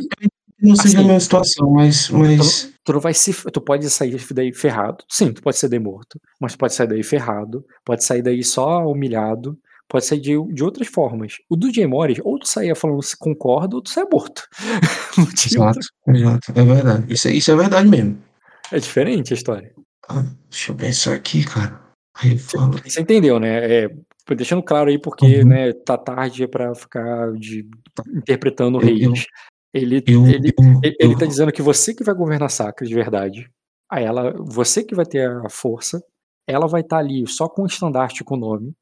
[0.60, 2.08] não seja a assim, mesma situação, mas.
[2.08, 2.74] Tu, mas...
[2.84, 5.04] tu não vai se, tu pode sair daí ferrado.
[5.08, 8.88] Sim, tu pode ser morto, mas tu pode sair daí ferrado, pode sair daí só
[8.88, 9.56] humilhado,
[9.94, 11.36] pode sair de, de outras formas.
[11.48, 14.42] O do Jay Morris, ou tu saía falando se concorda, ou tu saia morto.
[15.46, 16.52] Exato, exato.
[16.56, 17.14] É verdade.
[17.14, 18.18] Isso, é- isso é verdade mesmo.
[18.72, 19.72] É diferente a história.
[20.10, 21.80] Ah, deixa eu pensar aqui, cara.
[22.16, 22.72] Aí eu.
[22.84, 23.84] Você entendeu, né?
[23.84, 23.90] É,
[24.36, 27.68] deixando claro aí porque, né, tá tarde pra ficar de,
[28.16, 29.26] interpretando Eu- eu- reis.
[29.74, 32.94] Ele, eu- ele, eu- ele, ele tá dizendo que você que vai governar Sacra de
[32.96, 33.48] verdade.
[33.92, 36.04] Ela, você que vai ter a força,
[36.48, 38.74] ela vai estar ali só com o estandarte com o nome,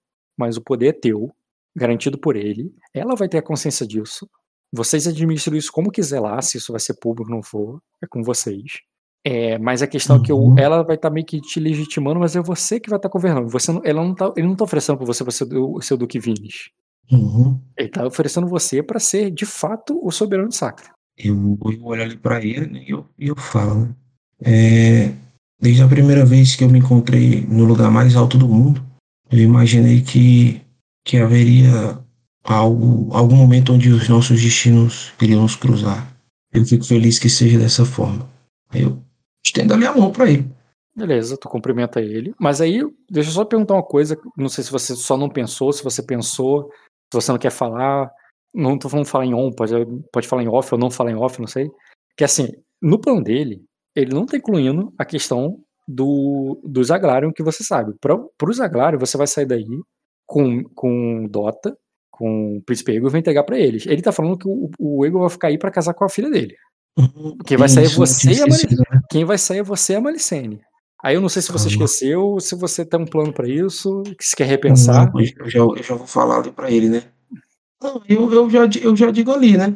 [0.41, 1.29] mas o poder é teu,
[1.75, 2.73] garantido por ele.
[2.93, 4.27] Ela vai ter a consciência disso.
[4.73, 8.07] Vocês administram isso como quiser lá, se isso vai ser público ou não for, é
[8.07, 8.79] com vocês.
[9.23, 10.55] É, mas a questão é que Uhum.
[10.55, 13.49] o- ela vai estar meio que te legitimando, mas é você que vai estar governando.
[13.49, 16.19] Você não, ela não tá, ele não tá oferecendo pra você, você o seu Duque
[16.19, 16.69] Vines.
[17.11, 17.59] Uhum.
[17.77, 20.89] Ele tá oferecendo você pra ser, de fato, o soberano de Sacra.
[21.17, 23.81] Eu, eu olho ali pra ele né, e eu, eu falo.
[23.81, 23.95] né?
[24.43, 25.11] É,
[25.59, 28.83] desde a primeira vez que eu me encontrei no lugar mais alto do mundo,
[29.31, 30.61] eu imaginei que,
[31.05, 31.99] que haveria
[32.43, 36.11] algo, algum momento onde os nossos destinos iriam nos cruzar.
[36.53, 38.29] Eu fico feliz que seja dessa forma.
[38.73, 39.01] Eu
[39.43, 40.49] estendo ali a mão pra ele.
[40.95, 42.33] Beleza, tu cumprimenta ele.
[42.37, 44.19] Mas aí, deixa eu só perguntar uma coisa.
[44.35, 46.69] Não sei se você só não pensou, se você pensou,
[47.11, 48.11] se você não quer falar.
[48.53, 49.73] Não tô falando falar em on, pode,
[50.11, 51.71] pode falar em off ou não falar em off, não sei.
[52.17, 52.49] Que assim,
[52.81, 53.63] no plano dele,
[53.95, 55.57] ele não tá incluindo a questão
[55.91, 57.93] do, do Zaglarion que você sabe.
[57.99, 59.65] Para o Zaglarion, você vai sair daí
[60.25, 61.77] com, com Dota,
[62.09, 63.85] com o Príncipe Ego e vai entregar pra eles.
[63.85, 66.29] Ele tá falando que o, o Ego vai ficar aí pra casar com a filha
[66.29, 66.55] dele.
[67.45, 69.01] Quem vai sair é você e a esquecido, né?
[69.09, 70.61] Quem vai sair é você e a Malicene.
[71.03, 74.23] Aí eu não sei se você esqueceu, se você tem um plano pra isso, que
[74.23, 75.11] se quer repensar.
[75.11, 77.03] Não, eu, já, eu já vou falar ali pra ele, né?
[77.81, 79.75] Não, eu, eu, já, eu já digo ali, né?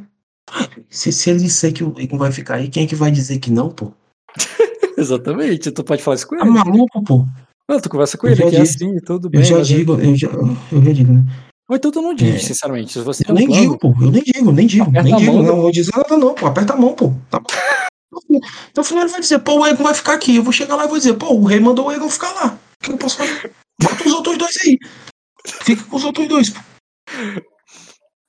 [0.88, 3.40] Se, se ele disser que o Egon vai ficar aí, quem é que vai dizer
[3.40, 3.92] que não, pô?
[5.02, 6.52] Exatamente, tu pode falar isso com Tá ele.
[6.52, 7.26] maluco, pô?
[7.70, 8.76] Não, tu conversa com Eu ele, já que é disse.
[8.84, 9.44] assim, tudo Eu bem.
[9.44, 11.24] já mas é- digo, eu já, eu já digo, né?
[11.68, 12.40] Ou então tu não diz, É.
[12.40, 12.94] sinceramente.
[12.94, 13.88] Se você Eu tem um nem plano, digo, pô.
[14.00, 15.34] Eu nem digo, nem digo, nem a digo.
[15.34, 16.46] mão, Não vou dizer nada, não, pô.
[16.46, 17.12] Aperta a mão, pô.
[17.30, 17.48] Tá bom.
[18.70, 20.36] Então afinal ele vai dizer, pô, o Egon vai ficar aqui.
[20.36, 22.58] Eu vou chegar lá e vou dizer, pô, o rei mandou o Egon ficar lá.
[22.82, 23.52] O que eu posso fazer?
[23.82, 24.78] Bota os outros dois aí.
[25.64, 26.60] Fica com os outros dois, pô.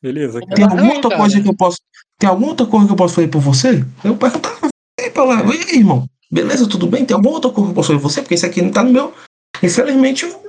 [0.02, 0.64] beleza, Tem cara.
[0.64, 1.78] alguma Não, outra coisa que eu posso.
[2.18, 3.84] Tem alguma outra coisa que eu posso fazer por você?
[4.02, 4.56] Eu perguntar
[4.98, 5.42] aí pra lá.
[5.54, 6.06] E aí, irmão?
[6.30, 7.04] Beleza, tudo bem?
[7.04, 8.20] Tem alguma outra eu fazer por você?
[8.20, 9.14] Porque esse aqui não tá no meu.
[9.62, 10.40] Infelizmente, o,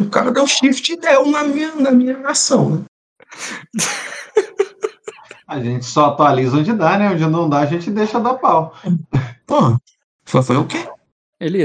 [0.00, 2.82] o cara deu um shift e deu na minha, na minha ação, né?
[5.46, 7.10] A gente só atualiza onde dá, né?
[7.10, 8.74] Onde não dá, a gente deixa dar pau.
[9.46, 9.76] Pô,
[10.24, 10.78] foi, foi o quê?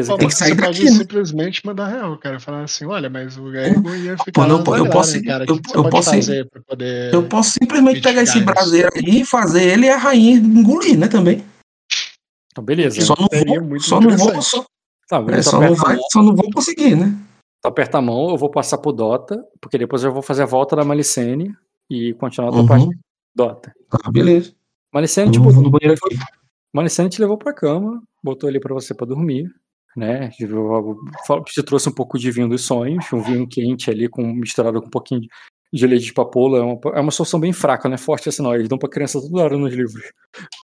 [0.07, 0.97] Pô, Tem que você sair pode daqui, né?
[0.97, 2.37] simplesmente mandar real, cara.
[2.37, 5.45] Falar assim, olha, mas o Egon ia ficar Pô, não, eu Zaglarian, posso- cara.
[5.47, 7.13] Eu- eu posso- fazer pra poder...
[7.13, 11.07] Eu posso simplesmente pegar esse braseiro aí e fazer ele e a rainha engolir, né?
[11.07, 11.45] Também.
[12.57, 13.01] Então, beleza.
[13.01, 14.43] Só não Seria vou, muito só não vou, interessante.
[14.45, 14.65] só,
[15.09, 17.15] Tá, é, só não vai, mão, só não vou conseguir, né?
[17.61, 20.45] tu aperta a mão, eu vou passar pro Dota, porque depois eu vou fazer a
[20.45, 21.53] volta da Malicene
[21.89, 22.91] e continuar a tua parte Uhum.
[23.35, 23.73] Dota.
[23.89, 24.53] Tá, beleza.
[24.93, 26.17] Malicene botou, no banheiro aqui.
[26.73, 29.49] Malicene te levou pra cama, botou ali pra você pra dormir,
[29.95, 30.29] né?
[30.29, 30.45] Te
[31.45, 34.87] te trouxe um pouco de vinho dos sonhos, um vinho quente ali com misturado com
[34.87, 35.27] um pouquinho de-
[35.73, 36.59] de leite de papoula.
[36.59, 38.53] É uma, é uma solução bem fraca, não é forte assim não.
[38.53, 40.03] Eles dão pra criança toda hora nos livros.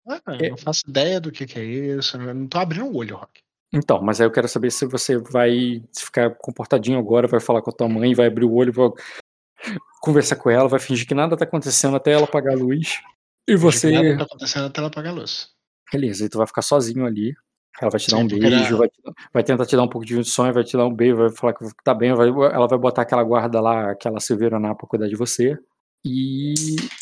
[0.08, 2.16] Ah, eu não faço ideia do que que é isso.
[2.16, 3.40] Eu não tô abrindo o olho, Rock.
[3.72, 7.70] Então, mas aí eu quero saber se você vai ficar comportadinho agora, vai falar com
[7.70, 8.88] a tua mãe, vai abrir o olho, vai
[10.00, 13.00] conversar com ela, vai fingir que nada tá acontecendo até ela apagar a luz.
[13.48, 13.90] E Você...
[13.90, 15.48] Nada tá acontecendo até ela apagar a luz.
[15.92, 17.34] Beleza, e tu vai ficar sozinho ali.
[17.80, 19.02] Ela vai te dar um beijo, era- vai, te-
[19.34, 21.52] vai tentar te dar um pouco de sonho, vai te dar um beijo, vai falar
[21.52, 25.08] que tá bem, vai- ela vai botar aquela guarda lá, aquela Silveira Ná pra cuidar
[25.08, 25.58] de você.
[26.04, 26.54] E,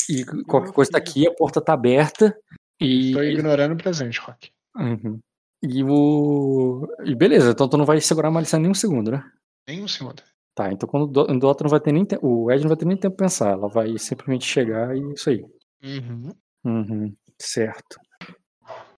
[0.09, 2.35] e qualquer coisa tá aqui, a porta tá aberta.
[2.79, 4.51] E, Tô ignorando o presente, Rock.
[4.75, 5.19] Uhum.
[5.63, 6.85] e o.
[7.05, 9.23] E beleza, então tu não vai segurar a malícia nem um segundo, né?
[9.67, 10.21] Nem um segundo.
[10.53, 12.25] Tá, então quando o Do- o Dota não vai ter nem tempo.
[12.27, 13.51] O Ed não vai ter nem tempo pra pensar.
[13.51, 15.45] Ela vai simplesmente chegar e isso aí.
[15.83, 16.29] Uhum.
[16.65, 17.97] Uhum, certo.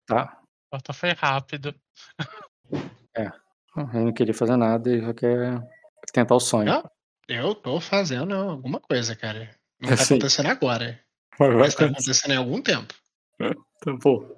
[0.05, 0.39] Tá.
[0.71, 1.73] Dota foi rápido.
[3.93, 5.61] Ele não queria fazer nada e só quer
[6.13, 6.65] tentar o sonho.
[6.65, 6.83] Não,
[7.27, 9.49] eu tô fazendo alguma coisa, cara.
[9.79, 10.99] Não tá acontecendo agora.
[11.39, 12.11] Mas vai Mas tá acontecer.
[12.11, 12.93] acontecendo em algum tempo.
[13.81, 14.35] Tá bom.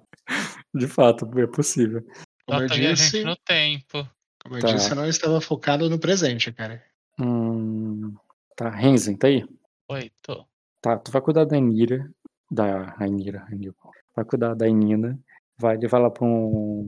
[0.74, 2.06] De fato, é possível.
[2.46, 4.08] Como eu disse, no tempo.
[4.44, 4.74] como eu Tá.
[4.74, 6.84] disse, eu não estava focado no presente, cara.
[7.20, 8.14] Hum,
[8.56, 9.46] tá, Renzen, tá aí?
[9.90, 10.46] Oi, tô.
[10.82, 12.10] Tá, tu vai cuidar da Enira.
[12.52, 13.74] Da Rainira, Rainira.
[14.16, 15.20] Vai cuidar da Enina.
[15.58, 16.88] Vai levar ela pra um,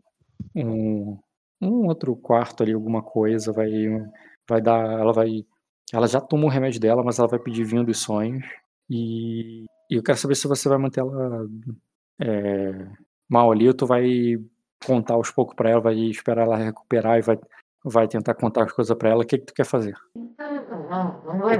[0.55, 1.19] um.
[1.61, 3.51] um outro quarto ali, alguma coisa.
[3.51, 3.69] Vai.
[4.47, 4.99] Vai dar.
[4.99, 5.45] Ela vai.
[5.93, 8.45] Ela já tomou o remédio dela, mas ela vai pedir vinho dos sonhos.
[8.89, 11.45] E, e eu quero saber se você vai manter ela
[12.21, 12.87] é,
[13.27, 14.37] mal ali ou tu vai
[14.85, 17.39] contar aos poucos pra ela, vai esperar ela recuperar e vai,
[17.83, 19.23] vai tentar contar as coisas pra ela.
[19.23, 19.95] O que, que tu quer fazer?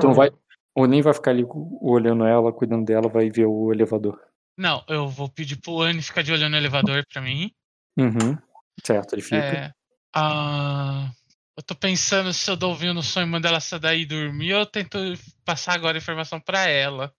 [0.03, 0.31] Não vai.
[0.73, 1.45] Ou nem vai ficar ali
[1.81, 4.19] olhando ela, cuidando dela, vai ver o elevador.
[4.57, 7.51] Não, eu vou pedir pro Anne ficar de olho no elevador pra mim.
[7.97, 8.37] Uhum.
[8.83, 9.35] Certo, ele fica.
[9.37, 9.71] É,
[10.15, 11.09] ah,
[11.57, 14.05] eu tô pensando se eu dou vinho no sonho e mando ela sair daí e
[14.05, 14.97] dormir ou eu tento
[15.43, 17.13] passar agora a informação pra ela.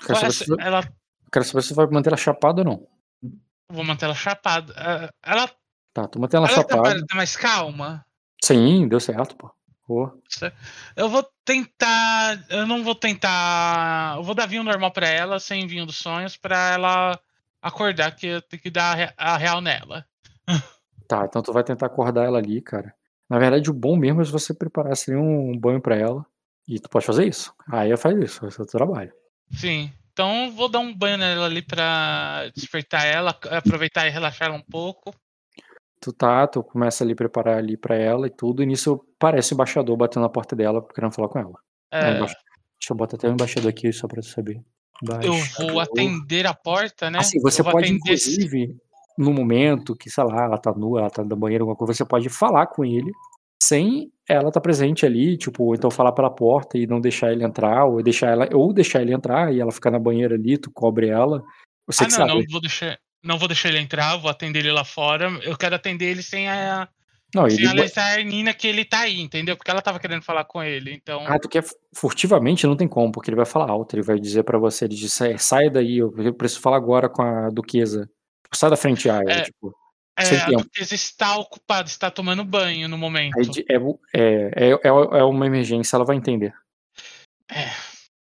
[0.00, 0.82] Tu- ela
[1.32, 2.86] quero saber se tu vai manter ela chapada ou não.
[3.68, 4.72] vou manter ela chapada.
[4.76, 5.50] Ah, Ela,
[5.92, 7.04] Tá, tu mantém ela ela chapada.
[7.06, 8.04] tá mais calma?
[8.42, 9.50] Sim, deu certo, pô.
[10.94, 12.44] Eu vou tentar.
[12.48, 14.14] Eu não vou tentar.
[14.16, 17.20] Eu vou dar vinho normal pra ela, sem vinho dos sonhos, pra ela
[17.60, 20.06] acordar, que eu tenho que dar a re- a real nela.
[21.08, 22.94] Tá, então tu vai tentar acordar ela ali, cara.
[23.28, 26.24] Na verdade, o bom mesmo é se você preparasse um banho pra ela.
[26.68, 27.52] E tu pode fazer isso.
[27.68, 29.12] Aí faz isso, esse é o teu trabalho.
[29.52, 29.92] Sim.
[30.20, 34.62] Então vou dar um banho nela ali pra despertar ela, aproveitar e relaxar ela um
[34.62, 35.14] pouco.
[35.98, 39.52] Tu tá, tu começa ali a preparar ali pra ela e tudo, e nisso parece
[39.52, 41.58] o embaixador batendo na porta dela, querendo falar com ela.
[41.90, 42.36] É, É, Deixa
[42.90, 44.60] eu botar até o embaixador aqui só pra tu saber.
[45.22, 47.18] Eu vou atender a porta, né?
[47.18, 48.76] Assim, você pode, atender inclusive,
[49.16, 52.04] no momento que, sei lá, ela tá nua, ela tá no banheiro, alguma coisa, você
[52.04, 53.10] pode falar com ele
[53.62, 57.44] sem ela estar presente ali, tipo, ou então falar pela porta e não deixar ele
[57.44, 60.70] entrar, ou deixar ela, ou deixar ele entrar e ela ficar na banheira ali, tu
[60.70, 61.42] cobre ela.
[61.86, 62.28] Você Ah, não, sabe.
[62.34, 62.98] não vou deixar.
[63.22, 65.28] Não vou deixar ele entrar, vou atender ele lá fora.
[65.42, 66.88] Eu quero atender ele sem a.
[67.34, 69.56] Não, sem ele- alertar a Nina que ele tá aí, entendeu?
[69.56, 70.92] Porque ela tava querendo falar com ele.
[70.94, 71.22] Então.
[71.26, 71.62] Ah, tu quer
[71.94, 72.66] furtivamente?
[72.66, 75.20] Não tem como, porque ele vai falar alto, ele vai dizer pra você, ele diz,
[75.20, 78.08] "É, sai daí, eu preciso falar agora com a duquesa.
[78.54, 79.72] Sai da frente, Aya, É, tipo,
[80.18, 83.38] é, está ocupada, está tomando banho no momento.
[83.68, 86.54] É, é, é, é, é uma emergência, ela vai entender.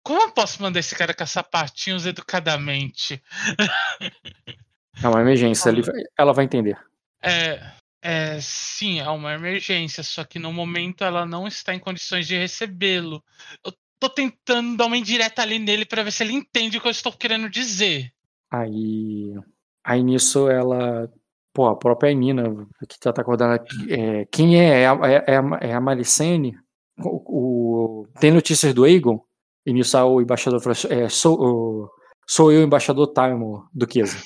[0.03, 3.23] Como eu posso mandar esse cara com sapatinhos educadamente?
[5.03, 5.73] É uma emergência,
[6.17, 6.79] ela vai entender.
[7.21, 7.61] É,
[8.01, 12.37] é, sim, é uma emergência, só que no momento ela não está em condições de
[12.37, 13.23] recebê-lo.
[13.65, 16.87] Eu tô tentando dar uma indireta ali nele pra ver se ele entende o que
[16.87, 18.13] eu estou querendo dizer.
[18.51, 19.35] Aí,
[19.83, 21.11] aí nisso ela,
[21.55, 22.45] pô, a própria Nina,
[22.89, 24.83] que tá, tá acordando aqui, é, quem é?
[24.83, 26.57] É a, é, é a, é a Malicene?
[26.99, 29.21] O, o- tem notícias do Aegon?
[29.65, 31.91] E nisso o embaixador falou, é, sou, o-
[32.27, 34.19] sou eu, o embaixador Time, Duquesa.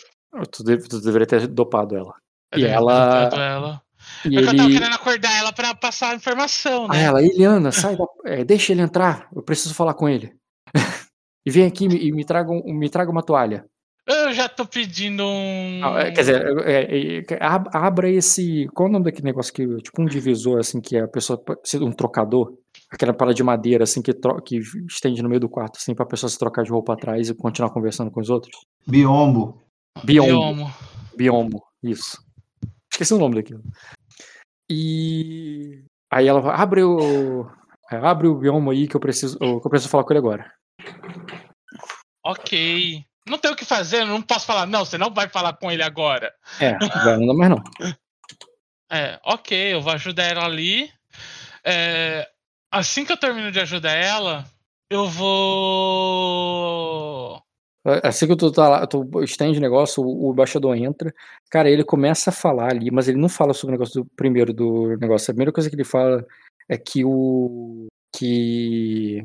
[0.50, 2.14] Tu, deve- tu deveria ter dopado ela.
[2.52, 3.30] Eu E ela...
[3.32, 3.82] ela.
[4.24, 4.72] E eu tava ele...
[4.78, 7.02] querendo acordar ela pra passar a informação, Ah, né?
[7.04, 8.04] ela, Eliana, sai da...
[8.24, 10.34] é, deixa ele entrar, eu preciso falar com ele.
[11.44, 13.66] e vem aqui e me traga, um- me traga uma toalha.
[14.28, 15.80] Eu já tô pedindo um.
[15.84, 18.66] Ah, é, Quer dizer, é, é, é, ab- abra esse.
[18.74, 19.66] Qual é o nome daquele negócio que.
[19.82, 21.42] Tipo um divisor, assim, que a pessoa.
[21.80, 22.54] Um trocador.
[22.90, 26.06] Aquela parada de madeira, assim, que, tro- que estende no meio do quarto, assim, pra
[26.06, 28.56] pessoa se trocar de roupa atrás e continuar conversando com os outros.
[28.86, 29.62] Biombo.
[30.04, 30.30] Biombo.
[30.32, 30.74] Biomo.
[31.16, 32.18] Biombo, isso.
[32.90, 33.62] Esqueci o nome daquilo.
[34.70, 35.82] E.
[36.10, 37.46] Aí ela fala, abre o.
[37.90, 39.38] Abre o biombo aí que eu preciso.
[39.38, 40.50] Que eu preciso falar com ele agora.
[42.24, 43.04] Ok.
[43.28, 45.82] Não tem o que fazer, não posso falar, não, você não vai falar com ele
[45.82, 46.32] agora.
[46.60, 46.72] É,
[47.16, 47.62] não dá mais não.
[48.90, 50.90] É, ok, eu vou ajudar ela ali.
[51.62, 52.26] É,
[52.72, 54.46] assim que eu termino de ajudar ela,
[54.90, 55.28] eu vou.
[58.02, 61.14] Assim que tu tá lá, tu estende o negócio, o, o embaixador entra,
[61.50, 64.54] cara, ele começa a falar ali, mas ele não fala sobre o negócio do primeiro
[64.54, 65.30] do negócio.
[65.30, 66.26] A primeira coisa que ele fala
[66.68, 69.22] é que o que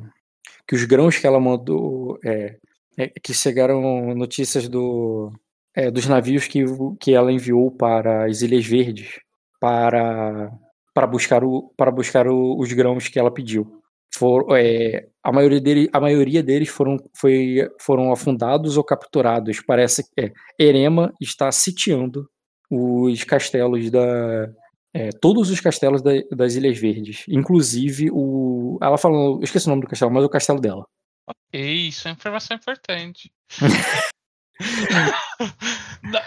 [0.68, 2.58] que os grãos que ela mandou é,
[2.98, 5.32] é, que chegaram notícias do
[5.76, 6.64] é, dos navios que,
[7.00, 9.20] que ela enviou para as Ilhas Verdes
[9.60, 10.52] para
[10.94, 13.82] para buscar o para buscar o- os grãos que ela pediu.
[14.16, 19.60] For, é, a maioria dele, a maioria deles foram foi, foram afundados ou capturados.
[19.66, 22.30] Parece que é, Erema está sitiando
[22.70, 24.50] os castelos da
[24.94, 29.70] é, todos os castelos da- das Ilhas Verdes, inclusive o ela falou, eu esqueci o
[29.72, 30.86] nome do castelo, mas o castelo dela.
[31.28, 33.32] Ok, isso é informação importante.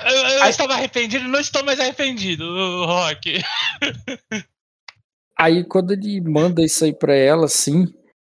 [0.04, 2.44] Eu, eu estava arrependido, não estou mais arrependido,
[2.84, 3.40] Rock.
[5.38, 7.84] Aí quando ele manda isso aí pra ela, assim,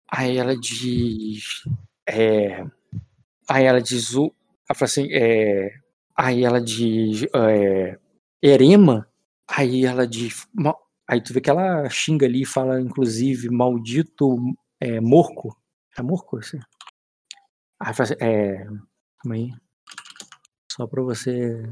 [0.10, 1.62] aí ela diz.
[2.08, 2.64] É,
[3.50, 4.34] aí ela diz o.
[4.70, 5.74] Ela fala assim, é,
[6.16, 7.24] aí ela diz.
[7.36, 7.98] É,
[8.42, 9.06] Erema?
[9.46, 10.48] Aí ela diz.
[11.06, 14.38] Aí tu vê que ela xinga ali e fala, inclusive, maldito
[14.80, 15.54] é, morco.
[15.98, 16.02] É
[17.94, 18.64] fala assim, é.
[19.22, 19.52] Calma aí.
[20.72, 21.64] Só pra você.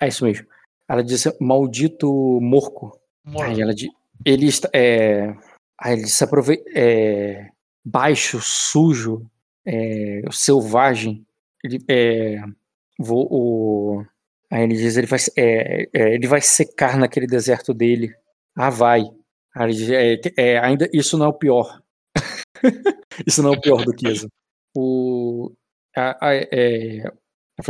[0.00, 0.46] É isso mesmo.
[0.88, 2.08] Ela diz assim, maldito
[2.40, 2.98] morco.
[3.42, 3.90] Aí ela diz.
[4.24, 4.68] Ele está.
[4.74, 5.34] É,
[5.78, 6.64] aí ele se aproveita.
[6.74, 7.50] É,
[7.84, 9.30] baixo, sujo,
[9.66, 11.26] é, selvagem.
[11.62, 12.42] Ele, é,
[12.98, 14.04] vou, o,
[14.50, 18.14] aí ele diz: ele vai, é, é, ele vai secar naquele deserto dele.
[18.56, 19.02] Ah, vai.
[19.54, 21.82] Aí ele diz, é, é, ainda, isso não é o pior.
[23.26, 24.28] isso não é o pior do que isso.
[24.76, 25.52] O,
[25.96, 27.02] a- a- é,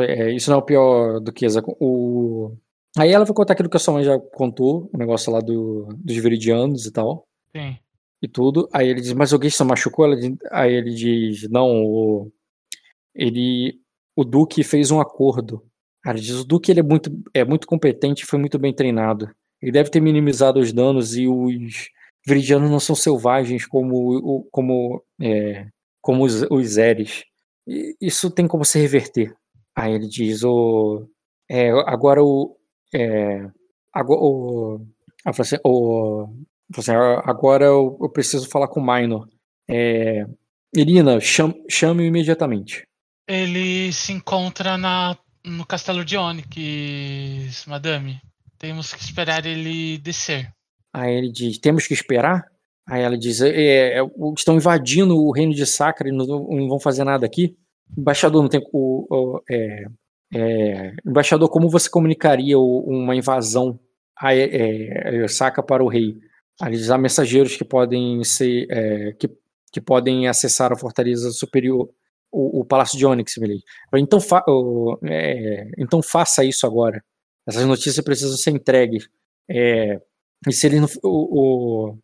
[0.00, 1.62] é, isso não é o pior do que Eza.
[1.81, 2.52] O,
[2.97, 5.89] aí ela vai contar aquilo que a sua mãe já contou, o negócio lá do,
[5.97, 7.26] dos viridianos e tal,
[7.57, 7.78] Sim.
[8.23, 8.68] e tudo.
[8.73, 10.05] Aí ele diz, mas alguém se machucou?
[10.05, 10.17] Ela
[10.50, 12.31] aí ele diz, não, o,
[13.15, 13.81] ele,
[14.17, 15.65] o Duque fez um acordo.
[16.07, 19.31] Ele diz, o Duque ele é muito, é muito competente e foi muito bem treinado.
[19.60, 21.89] Ele deve ter minimizado os danos e os
[22.29, 25.67] viridianos não são selvagens como, como, é,
[26.01, 27.25] como os, os Eres.
[28.01, 29.35] Isso tem como se reverter.
[29.75, 31.09] Aí ele diz, o,
[31.51, 32.57] é, agora o,
[32.95, 33.49] é,
[33.93, 34.81] agora, o,
[35.65, 36.29] o,
[36.77, 39.29] assim, "Ah, agora eu, eu preciso falar com o Minor.
[39.69, 40.25] É,
[40.75, 42.87] Irina, cham, chame-o imediatamente.
[43.27, 48.21] Ele se encontra na, no castelo de Onyx, madame.
[48.59, 50.53] Temos que esperar ele descer.
[50.92, 52.47] Aí ele diz, temos que esperar?
[52.86, 56.68] Aí ela diz: é, é, o- estão invadindo o reino de Sacra e não, não
[56.68, 57.57] vão fazer nada aqui.
[57.97, 58.60] Embaixador, não tem.
[58.73, 59.84] O, o- é,
[60.34, 63.78] é, embaixador, como você comunicaria o- uma invasão
[64.18, 66.17] a, é, é, Sacra para o rei?
[66.60, 68.67] Aí diz: há mensageiros que podem ser.
[68.70, 69.31] é, que,
[69.70, 71.91] que podem acessar a fortaleza superior,
[72.33, 73.62] o, o palácio de Onyx, Milady.
[73.97, 74.42] Então, fa,
[75.05, 77.05] é, então faça isso agora.
[77.47, 79.08] Essas notícias precisam ser entregues.
[79.50, 80.00] É,
[80.47, 80.89] e se ele não.
[81.02, 81.99] O, o,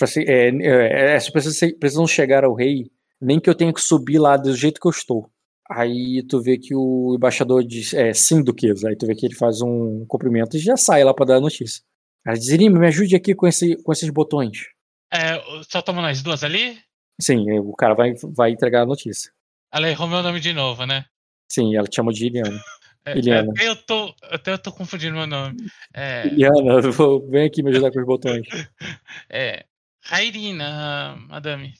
[0.00, 3.80] assim, é, é, essas pessoas se- precisam chegar ao rei, nem que eu tenha que
[3.80, 5.30] subir lá do jeito que eu estou.
[5.70, 8.88] Aí tu vê que o embaixador diz, é, sim, Duquesa.
[8.88, 11.40] Aí tu vê que ele faz um cumprimento e já sai lá pra dar a
[11.40, 11.82] notícia.
[12.26, 14.66] Aí diz, me ajude aqui com, esse, com esses botões.
[15.12, 16.78] É, só tomando as duas ali?
[17.20, 19.30] Sim, o cara vai, vai entregar a notícia.
[19.72, 21.04] Ela errou meu nome de novo, né?
[21.50, 22.60] Sim, ela te chama de Iliana.
[23.04, 23.52] É, Iliana.
[23.52, 25.56] Até eu tô, até eu tô confundindo meu nome.
[25.94, 28.46] É, Iliana, vou- vem aqui me ajudar com os botões.
[29.30, 29.64] é
[30.02, 31.74] Rairina, madame.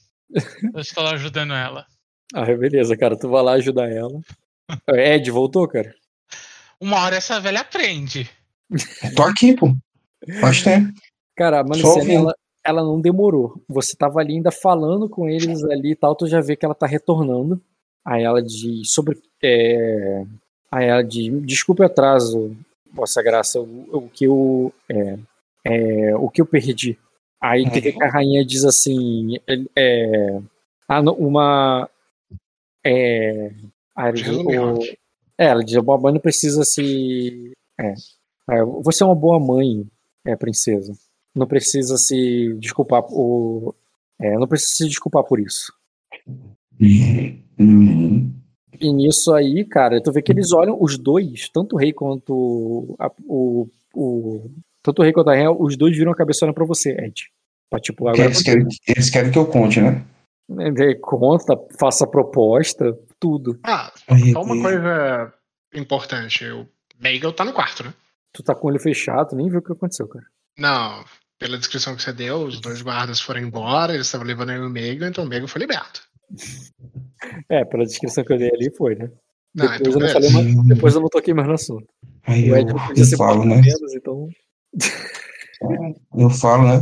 [0.74, 1.86] Eu estou lá ajudando ela.
[2.32, 4.20] Ah, beleza, cara, tu vai lá ajudar ela.
[4.88, 5.92] Ed, voltou, cara?
[6.80, 8.30] Uma hora essa velha aprende.
[9.16, 9.74] Tô aqui, pô.
[10.40, 10.92] Faz tempo.
[11.36, 12.12] Cara, a ouvindo.
[12.12, 12.34] ela,
[12.64, 13.62] ela não demorou.
[13.68, 16.74] Você tava ali ainda falando com eles ali e tal, tu já vê que ela
[16.74, 17.60] tá retornando.
[18.04, 19.18] Aí ela diz sobre.
[19.42, 20.22] É...
[20.72, 22.56] Aí ela diz, desculpe o atraso,
[22.92, 24.72] Vossa Graça, o, o que eu.
[24.88, 25.18] É,
[25.66, 26.98] é, o que eu perdi.
[27.40, 29.36] Aí vê que a rainha diz assim.
[29.76, 30.38] É,
[30.88, 31.88] ah, uma.
[32.84, 33.50] É,
[33.96, 34.78] aí ela diz, o-
[35.38, 37.52] é, ela diz, a boa mãe não precisa se.
[37.78, 37.94] É,
[38.50, 39.86] é, você é uma boa mãe,
[40.26, 40.92] é, princesa.
[41.34, 43.02] Não precisa se desculpar.
[43.10, 43.74] O,
[44.20, 45.72] é, não precisa se desculpar por isso.
[47.58, 48.34] Uhum.
[48.80, 52.96] E nisso aí, cara, tu vê que eles olham os dois, tanto o rei quanto
[52.98, 54.50] a- o, o.
[54.82, 57.24] Tanto o rei quanto a rainha, os dois viram a cabeça olhando pra você, Ed.
[57.68, 58.24] Pra, tipo, agora.
[58.24, 60.04] eles, querem, eles querem que eu conte, né?
[60.58, 63.58] É, Conta, faça proposta, tudo.
[63.62, 63.92] Ah,
[64.32, 65.32] só uma coisa
[65.74, 66.44] importante.
[66.50, 66.66] O
[66.98, 67.94] Meigel tá no quarto, né?
[68.32, 70.24] Tu tá com o olho fechado, nem viu o que aconteceu, cara.
[70.58, 71.04] Não,
[71.38, 74.68] pela descrição que você deu, os dois guardas foram embora, eles estavam levando aí o
[74.70, 76.02] Meigel, então o Meigel foi liberto.
[77.48, 79.10] É, pela descrição que eu dei ali foi, né?
[79.54, 81.86] Não, depois, então eu não falei mais, depois eu não toquei mais no assunto.
[82.26, 83.60] Aí o eu, eu falo, né?
[83.60, 84.28] menos, então.
[86.16, 86.76] Eu falo, né?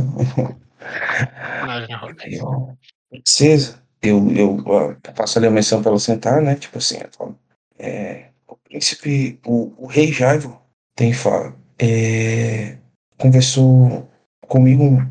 [4.01, 6.55] Eu, eu, eu ó, passo ali a menção pra ela sentar, né?
[6.55, 7.37] Tipo assim, eu falo,
[7.77, 10.61] é, o príncipe, o, o rei Jaivo
[10.95, 12.77] tem fala, é,
[13.17, 14.07] conversou
[14.47, 15.05] comigo,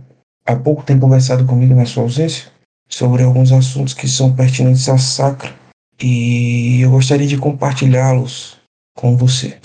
[0.47, 2.51] há pouco tem conversado comigo na sua ausência,
[2.89, 5.55] sobre alguns assuntos que são pertinentes à sacra,
[6.01, 8.57] e eu gostaria de compartilhá-los
[8.97, 9.59] com você.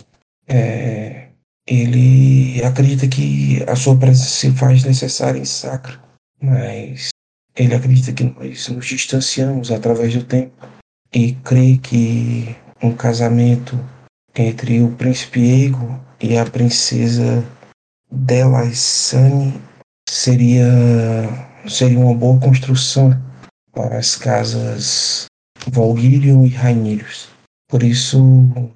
[0.48, 1.30] É,
[1.68, 6.00] ele acredita que a sua presença se faz necessária em sacra,
[6.42, 7.10] mas
[7.56, 10.68] ele acredita que nós nos distanciamos através do tempo
[11.14, 13.80] e crê que um casamento
[14.36, 17.46] entre o príncipe Ego e a princesa
[18.12, 19.54] Delaissane
[20.10, 20.68] seria
[21.68, 23.12] seria uma boa construção
[23.72, 25.26] para as casas
[25.68, 27.30] Valguirion e Raineiros.
[27.68, 28.20] Por isso,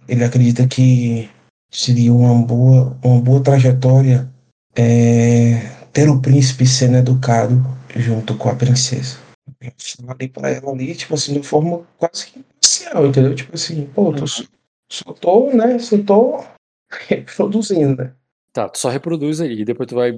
[0.08, 1.30] ele acredita que
[1.72, 4.32] seria uma boa, uma boa trajetória
[4.76, 5.60] é,
[5.92, 7.62] ter o príncipe sendo educado
[7.96, 9.18] junto com a princesa.
[9.62, 9.72] Eu
[10.06, 13.36] falei pra ela ali, tipo assim, de forma quase que imparcial, entendeu?
[13.36, 14.44] Tipo assim, pô, tô, só,
[14.92, 15.80] só tô, né?
[15.80, 16.44] Só tô
[17.08, 18.14] reproduzindo, né?
[18.52, 20.14] Tá, tu só reproduz aí, depois tu vai,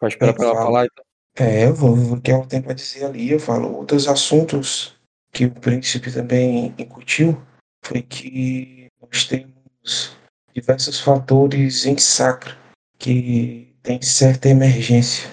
[0.00, 0.66] vai esperar Eu pra ela falo.
[0.66, 0.86] falar.
[0.86, 1.04] Então.
[1.40, 3.30] É, eu vou ver o que ela tem pra dizer ali.
[3.30, 4.96] Eu falo, outros assuntos
[5.32, 7.40] que o príncipe também incutiu
[7.84, 10.16] foi que nós temos
[10.52, 12.56] diversos fatores em sacra
[12.98, 15.30] que tem certa emergência.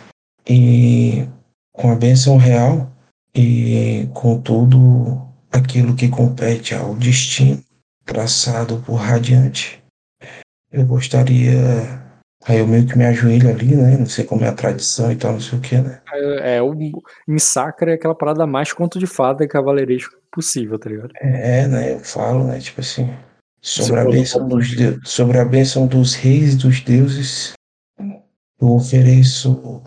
[0.48, 1.27] E
[1.74, 2.92] com a bênção real
[3.34, 7.64] e com tudo aquilo que compete ao destino
[8.06, 9.84] traçado por Radiante,
[10.72, 12.05] eu gostaria.
[12.48, 13.98] Aí eu meio que me ajoelho ali, né?
[13.98, 15.99] Não sei como é a tradição e tal, não sei o que, né?
[16.14, 16.75] É, é, o
[17.27, 21.11] em Sacra é aquela parada mais conto de fada e cavaleiresco possível, tá ligado?
[21.19, 21.93] É, né?
[21.93, 22.59] Eu falo, né?
[22.59, 23.09] Tipo assim,
[23.61, 27.53] sobre a bênção dos de- sobre a bênção dos reis e dos deuses,
[27.99, 29.82] eu ofereço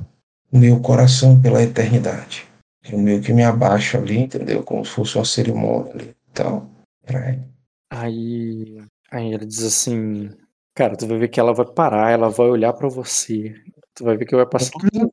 [0.50, 2.44] o meu coração pela eternidade.
[2.90, 4.62] Eu meio que me abaixo ali, entendeu?
[4.64, 6.68] Como se fosse uma cerimônia ali e tal.
[7.06, 7.42] Pra ele.
[7.90, 10.30] Aí, aí ele diz assim,
[10.78, 13.52] cara, tu vai ver que ela vai parar, ela vai olhar pra você.
[13.94, 14.70] Tu vai ver que vai passar.
[14.74, 15.12] Eu tô olhando-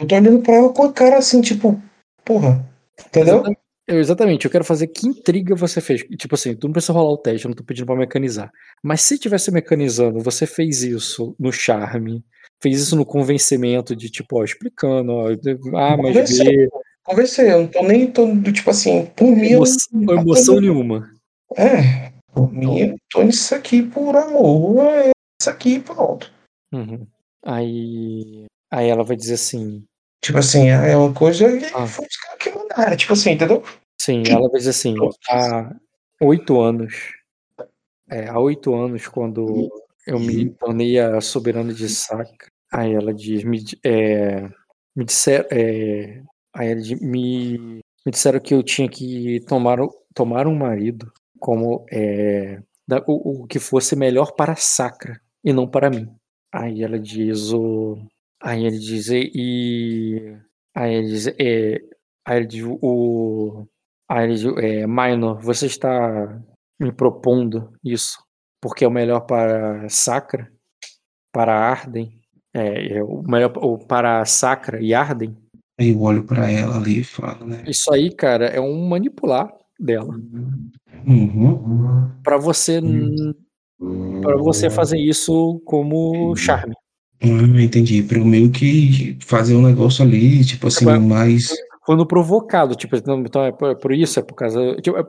[0.00, 1.80] Eu tô olhando pra ela com a cara assim, tipo,
[2.24, 2.62] porra,
[3.06, 3.36] entendeu?
[3.36, 3.60] Exatamente.
[3.88, 6.02] Eu, exatamente, eu quero fazer que intriga você fez.
[6.18, 8.50] Tipo assim, tu não precisa rolar o teste, eu não tô pedindo pra mecanizar.
[8.82, 12.22] Mas se tivesse mecanizando, você fez isso no charme,
[12.60, 16.68] fez isso no convencimento de tipo, ó, explicando, ó, A mais Convenceu, B,
[17.04, 21.08] convenceu, eu não tô nem, tô, tipo assim, por mim, emoção, emoção nenhuma.
[21.56, 22.05] É,
[22.36, 26.30] por mim, eu tô nisso aqui por amor, é isso aqui, pronto.
[26.70, 27.06] Uhum.
[27.42, 29.82] Aí, aí ela vai dizer assim,
[30.22, 31.86] Tipo assim, é uma coisa que Ah.
[31.86, 33.62] foi os caras que mandaram, tipo assim, entendeu?
[33.98, 34.94] sim, ela vai dizer assim,
[35.30, 35.74] há
[36.20, 37.12] oito anos,
[38.10, 39.68] é, há oito anos, quando
[40.06, 44.48] eu me tornei a soberana de Sacra, aí ela diz, me, é,
[44.94, 46.22] me disseram, é,
[46.54, 47.58] aí ela diz, me,
[48.04, 49.78] me disseram que eu tinha que tomar,
[50.14, 51.10] tomar um marido
[51.46, 56.12] como é, da- o, o que fosse melhor para a Sacra e não para mim.
[56.52, 57.96] Aí ela diz o,
[58.42, 60.36] aí ele diz e
[60.74, 61.80] aí ele diz, é,
[62.26, 63.64] aí ele diz o
[64.08, 66.40] Aí ele diz, é, Minor, você está
[66.80, 68.18] me propondo isso
[68.60, 70.50] porque é o melhor para Sacra,
[71.32, 72.18] para Arden,
[72.52, 75.36] é, é o melhor o, para Sacra e Arden.
[75.78, 77.62] Aí eu olho pra ela ali e falo, né?
[77.68, 80.14] Isso aí, cara, é um manipular dela
[81.06, 82.10] Uhum.
[82.22, 82.80] para você
[84.22, 86.74] para você fazer isso como charme.
[87.22, 88.06] Ah, entendi.
[88.10, 91.48] Eu meio que fazer um negócio ali, tipo assim, Tipo, mais.
[91.84, 94.74] Quando provocado, tipo, não, então é por, isso, é por causa.
[94.82, 95.04] Tipo, é-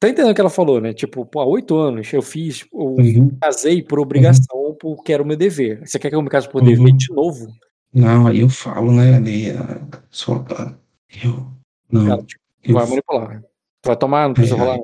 [0.00, 0.92] tá entendendo o que ela falou, né?
[0.94, 3.36] Tipo, pô, há oito anos eu fiz, eu Uhum.
[3.40, 5.80] casei por obrigação, porque era o meu dever.
[5.86, 6.68] Você quer que eu me case por Uhum.
[6.68, 7.46] dever de novo?
[7.92, 10.74] Não, aí eu falo, né, ali, ah, só ah,
[11.22, 11.46] eu.
[11.90, 12.74] Não, Ela, tipo, eu.
[12.74, 13.42] vai manipular.
[13.86, 14.78] Vai tomar, não precisa É, rolar.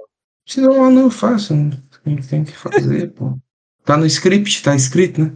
[0.47, 1.55] Se não, não, eu faço.
[1.55, 1.71] Não
[2.05, 3.37] tem, tem que fazer, pô.
[3.85, 5.33] Tá no script, tá escrito, né?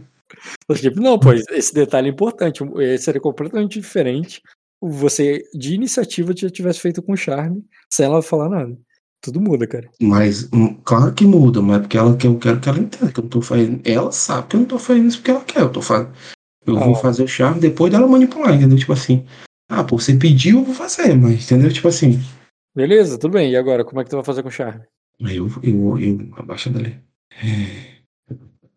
[0.75, 2.61] Tipo, não, pois, esse detalhe é importante.
[2.99, 4.41] Seria completamente diferente
[4.81, 8.77] você, de iniciativa, já tivesse feito com charme, sem ela falar nada.
[9.21, 9.89] Tudo muda, cara.
[10.01, 13.11] Mas, hum, claro que muda, mas é porque ela, que eu quero que ela entenda
[13.11, 13.81] que eu não tô fazendo.
[13.83, 15.61] Ela sabe que eu não tô fazendo isso porque ela quer.
[15.61, 16.11] Eu tô fazendo.
[16.65, 16.99] Eu vou Ah.
[16.99, 18.77] fazer o charme depois dela manipular, entendeu?
[18.77, 19.25] Tipo assim.
[19.69, 21.71] Ah, pô, você pediu, eu vou fazer, mas, entendeu?
[21.73, 22.19] Tipo assim.
[22.77, 23.49] Beleza, tudo bem.
[23.49, 24.83] E agora, como é que tu vai fazer com charme?
[25.23, 26.95] Aí eu, eu, eu abaixo dali.
[27.43, 28.03] É,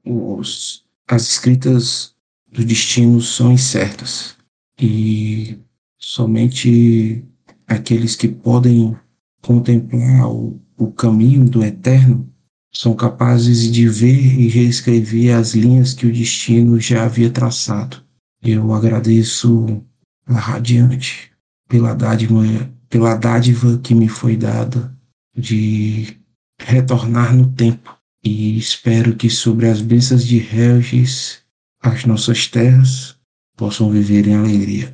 [0.06, 2.14] os, as escritas
[2.50, 4.38] do destino são incertas.
[4.80, 5.58] E
[5.98, 7.22] somente
[7.66, 8.96] aqueles que podem
[9.42, 12.26] contemplar o, o caminho do eterno
[12.72, 18.02] são capazes de ver e reescrever as linhas que o destino já havia traçado.
[18.42, 19.84] Eu agradeço
[20.24, 21.30] a Radiante
[21.68, 22.42] pela dádiva,
[22.90, 24.94] pela dádiva que me foi dada
[25.34, 26.20] de
[26.60, 31.42] retornar no tempo e espero que sobre as bênçãos de Helgis
[31.80, 33.18] as nossas terras
[33.56, 34.92] possam viver em alegria.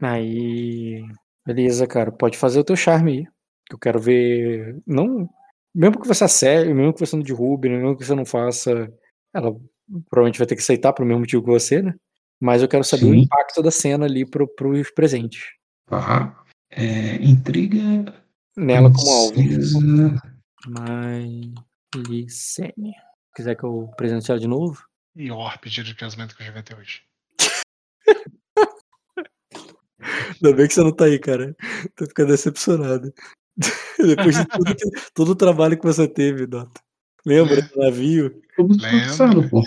[0.00, 1.02] Aí.
[1.46, 2.12] Beleza, cara.
[2.12, 3.26] Pode fazer o teu charme aí.
[3.70, 4.78] Eu quero ver.
[4.86, 5.28] Não.
[5.74, 8.92] Mesmo que você acerte, mesmo que você não derrube, mesmo que você não faça.
[9.32, 9.54] Ela
[10.10, 11.94] provavelmente vai ter que aceitar pro mesmo motivo que você, né?
[12.40, 13.20] Mas eu quero saber o Sim.
[13.20, 15.44] impacto da cena ali pro, pros presentes.
[15.86, 16.39] Tá?
[16.70, 18.14] É, intriga.
[18.56, 19.34] Nela como alvo.
[21.94, 22.92] Malicene.
[23.34, 24.82] Quiser que eu presente ela de novo?
[25.16, 27.00] E pedido de casamento que eu já inventei hoje.
[30.00, 31.54] Ainda bem que você não tá aí, cara.
[31.96, 33.12] Tô ficando decepcionado.
[33.98, 36.80] Depois de tudo que- todo o trabalho que você teve, Dota.
[37.26, 38.40] Lembra do navio?
[39.50, 39.62] Pô.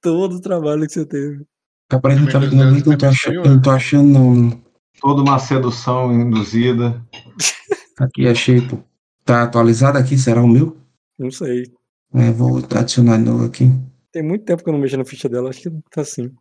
[0.00, 1.44] Todo o trabalho que você teve.
[1.90, 4.65] Não tô achando, eu não tô achando não.
[5.00, 7.04] Toda uma sedução induzida.
[7.98, 8.78] Aqui achei, pô.
[9.24, 10.76] Tá atualizado aqui, será o meu?
[11.18, 11.64] Não sei.
[12.14, 13.64] É, vou adicionar de novo aqui.
[14.12, 16.32] Tem muito tempo que eu não mexo na ficha dela, acho que tá assim.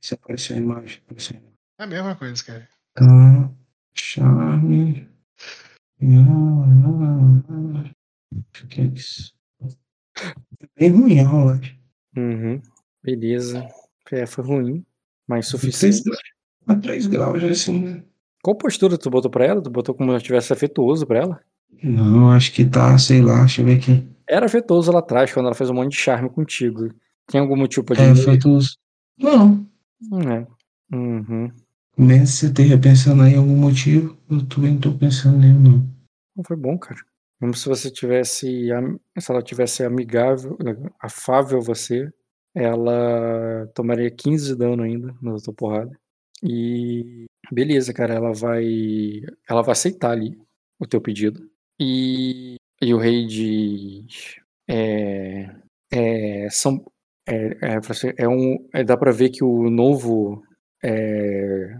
[0.00, 1.00] Se apareceu a imagem.
[1.04, 1.58] Apareceu a imagem.
[1.78, 2.68] É a mesma coisa, cara.
[2.94, 3.50] Tá.
[3.94, 5.08] Charme.
[8.62, 9.32] O que é isso?
[9.70, 11.78] É bem ruim a rolagem.
[12.16, 12.60] Uhum.
[13.02, 13.68] Beleza.
[14.10, 14.84] É, foi ruim,
[15.26, 16.02] mas suficiente.
[16.66, 18.02] A 3 graus, assim, né?
[18.42, 19.62] Qual postura tu botou pra ela?
[19.62, 21.40] Tu botou como se tivesse afetuoso pra ela?
[21.82, 24.06] Não, acho que tá, sei lá, deixa eu ver aqui.
[24.28, 26.88] Era afetuoso lá atrás, quando ela fez um monte de charme contigo.
[27.26, 28.76] Tem algum motivo pra É, afetuoso.
[29.18, 29.66] Não.
[30.30, 30.46] É.
[30.94, 31.50] Uhum.
[31.96, 35.88] Mesmo se você esteja pensando em algum motivo, eu também não tô pensando nenhum, não.
[36.36, 37.00] Não foi bom, cara.
[37.40, 38.68] Como se você tivesse.
[39.18, 40.56] Se ela tivesse amigável,
[41.00, 42.08] afável a você,
[42.54, 45.98] ela tomaria 15 de dano ainda na tua porrada.
[46.42, 48.64] E beleza, cara, ela vai.
[49.48, 50.38] Ela vai aceitar ali
[50.78, 51.48] o teu pedido.
[51.80, 54.36] E, e o rei diz.
[54.68, 55.50] É.
[55.92, 56.82] É, são,
[57.28, 57.80] é, é,
[58.24, 60.42] é um, é, dá pra ver que o novo.
[60.82, 61.76] É,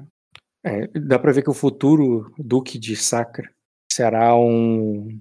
[0.65, 3.50] é, dá pra ver que o futuro Duque de Sacra
[3.92, 5.20] será um.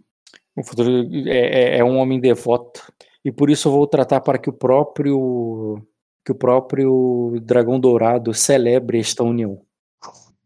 [0.58, 0.90] O futuro
[1.30, 2.82] é, é- é um homem devoto.
[3.26, 5.82] E por isso eu vou tratar para que o próprio
[6.25, 9.61] que o próprio Dragão Dourado celebre esta união.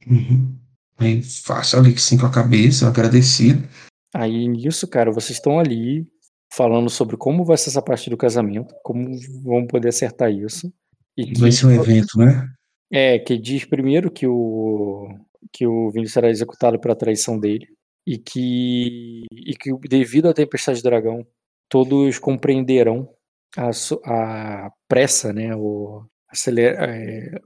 [0.07, 0.55] Uhum.
[0.97, 3.67] Aí faço ali que sim com a cabeça, agradecido.
[4.13, 6.07] Aí nisso, cara, vocês estão ali
[6.53, 9.09] falando sobre como vai ser essa parte do casamento, como
[9.43, 10.71] vão poder acertar isso.
[11.17, 12.49] E Vai ser um evento, né?
[12.91, 15.09] É, que diz primeiro que o
[15.51, 17.67] que o Vini será executado pela traição dele
[18.05, 21.25] e que e que devido à tempestade do dragão
[21.69, 23.09] todos compreenderão
[23.57, 23.69] a,
[24.05, 27.39] a pressa, né, o aceler, é,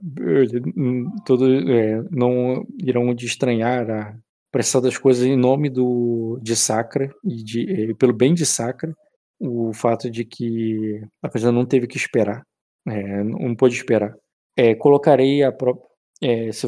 [1.24, 4.16] todo, é, não irão de estranhar a
[4.50, 8.92] pressão das coisas em nome do de Sacra e de, é, pelo bem de Sacra
[9.40, 12.44] o fato de que a pessoa não teve que esperar,
[12.86, 14.14] é, não pôde esperar.
[14.56, 15.88] É, colocarei a própria.
[16.22, 16.66] É, se,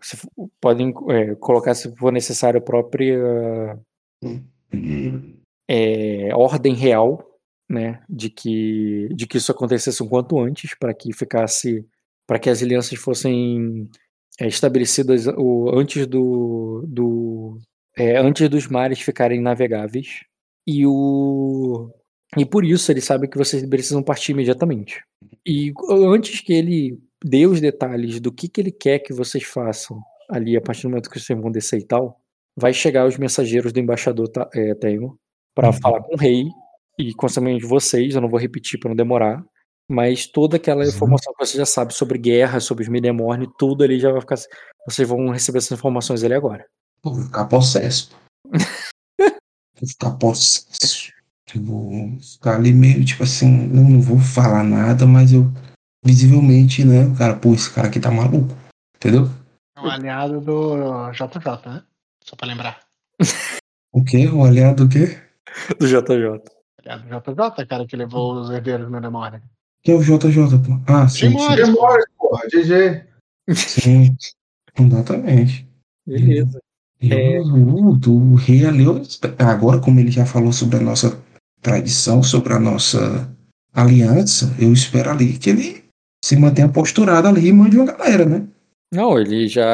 [0.00, 3.78] se podem é, colocar, se for necessário, a própria
[5.68, 7.22] é, ordem real,
[7.70, 11.86] né, de que, de que isso acontecesse o quanto antes, para que ficasse,
[12.26, 13.88] para que as alianças fossem
[14.40, 17.58] é, estabelecidas o, antes do, do
[17.96, 20.24] é, antes dos mares ficarem navegáveis
[20.66, 21.90] e o
[22.36, 25.02] e por isso ele sabe que vocês precisam partir imediatamente.
[25.46, 30.00] E antes que ele dê os detalhes do que, que ele quer que vocês façam
[30.28, 32.20] ali a partir do momento que vocês vão descer e tal,
[32.56, 35.14] vai chegar os mensageiros do embaixador Ta- é, Taimon
[35.54, 36.44] para falar com o rei
[37.00, 39.42] e consequentemente vocês, eu não vou repetir para não demorar,
[39.88, 43.98] mas toda aquela informação que você já sabe sobre guerra, sobre os Midemorne, tudo ali
[43.98, 44.36] já vai ficar.
[44.86, 46.64] Vocês vão receber essas informações ali agora.
[47.02, 48.10] Pô, vou ficar possesso.
[48.46, 51.10] vou ficar possesso.
[51.54, 55.50] Eu vou ficar ali meio, tipo assim, não, não vou falar nada, mas eu
[56.04, 58.54] visivelmente, né, o cara, pô, esse cara aqui tá maluco.
[58.96, 59.28] Entendeu?
[59.76, 61.82] É um aliado do JJ, né?
[62.22, 62.80] Só pra lembrar.
[63.92, 64.28] O quê?
[64.28, 65.18] O aliado do quê?
[65.80, 66.59] Do JJ.
[66.90, 69.42] Aliado do JJ, cara, que levou os herdeiros meu memória.
[69.82, 70.78] Quem é o JJ, pô?
[70.86, 71.56] Ah, sim, sim.
[71.56, 73.04] Demora, porra, GG.
[73.54, 74.16] Sim,
[74.78, 75.66] exatamente.
[76.06, 76.60] Beleza.
[77.00, 80.80] E o, o, o rei ali, eu espe- agora como ele já falou sobre a
[80.82, 81.18] nossa
[81.62, 83.34] tradição, sobre a nossa
[83.72, 85.84] aliança, eu espero ali que ele
[86.22, 88.46] se mantenha posturado ali e mande uma galera, né?
[88.92, 89.64] Não, ele já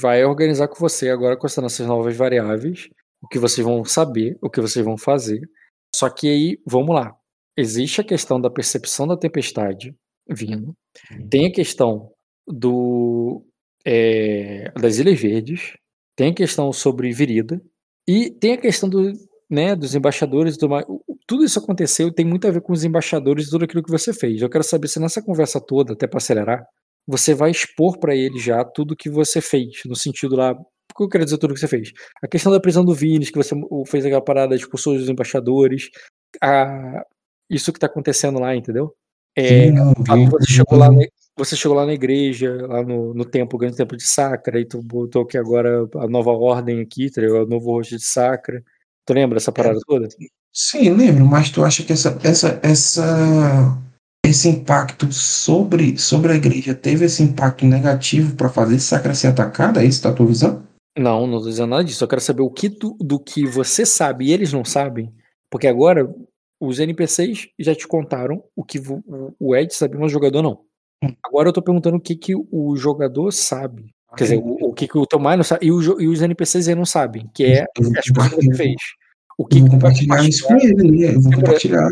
[0.00, 2.88] vai organizar com você agora com essas novas variáveis,
[3.22, 5.40] o que vocês vão saber, o que vocês vão fazer.
[5.96, 7.14] Só que aí, vamos lá.
[7.56, 9.94] Existe a questão da percepção da tempestade
[10.28, 10.74] vindo.
[11.30, 12.10] Tem a questão
[12.46, 13.44] do
[13.84, 15.74] é, das Ilhas Verdes.
[16.16, 17.60] Tem a questão sobre Virida.
[18.08, 19.12] E tem a questão do,
[19.50, 20.84] né, dos embaixadores e tudo mais.
[20.88, 23.82] O- o- Tudo isso aconteceu tem muito a ver com os embaixadores e tudo aquilo
[23.82, 24.40] que você fez.
[24.42, 26.64] Eu quero saber se nessa conversa toda, até para acelerar,
[27.06, 30.54] você vai expor para ele já tudo que você fez, no sentido lá.
[30.96, 31.92] Que eu quero dizer tudo que você fez?
[32.22, 33.54] A questão da prisão do Vines, que você
[33.86, 35.90] fez aquela parada, expulsou os embaixadores,
[36.42, 37.04] a,
[37.50, 38.94] isso que tá acontecendo lá, entendeu?
[39.36, 41.02] É, Sim, que você chegou lá, na,
[41.36, 44.64] você chegou lá na igreja, lá no, no templo, o grande templo de Sacra, e
[44.64, 47.44] tu botou aqui agora a nova ordem aqui, tá ligado?
[47.44, 48.62] o novo rosto de Sacra.
[49.04, 50.08] Tu lembra essa parada toda?
[50.52, 53.78] Sim, lembro, mas tu acha que essa, essa, essa,
[54.24, 59.82] esse impacto sobre, sobre a igreja teve esse impacto negativo para fazer Sacra ser atacada?
[59.82, 60.66] É isso que tá tua visão?
[60.96, 62.02] Não, não tô dizendo nada disso.
[62.02, 65.12] Eu quero saber o que do, do que você sabe e eles não sabem.
[65.50, 66.08] Porque agora
[66.60, 68.80] os NPCs já te contaram o que
[69.38, 70.60] o- Ed sabe, mas o jogador não.
[71.22, 73.94] Agora eu tô perguntando o que, que o jogador sabe.
[74.16, 75.66] Quer dizer, o, o que, que o Tomai não sabe.
[75.66, 78.56] E, o e os NPCs aí não sabem, que é as coisas que você compartilhar.
[78.56, 78.76] fez.
[79.38, 81.14] O que Eu vou compartilhar isso com ele, né?
[81.14, 81.90] Eu vou compartilhar.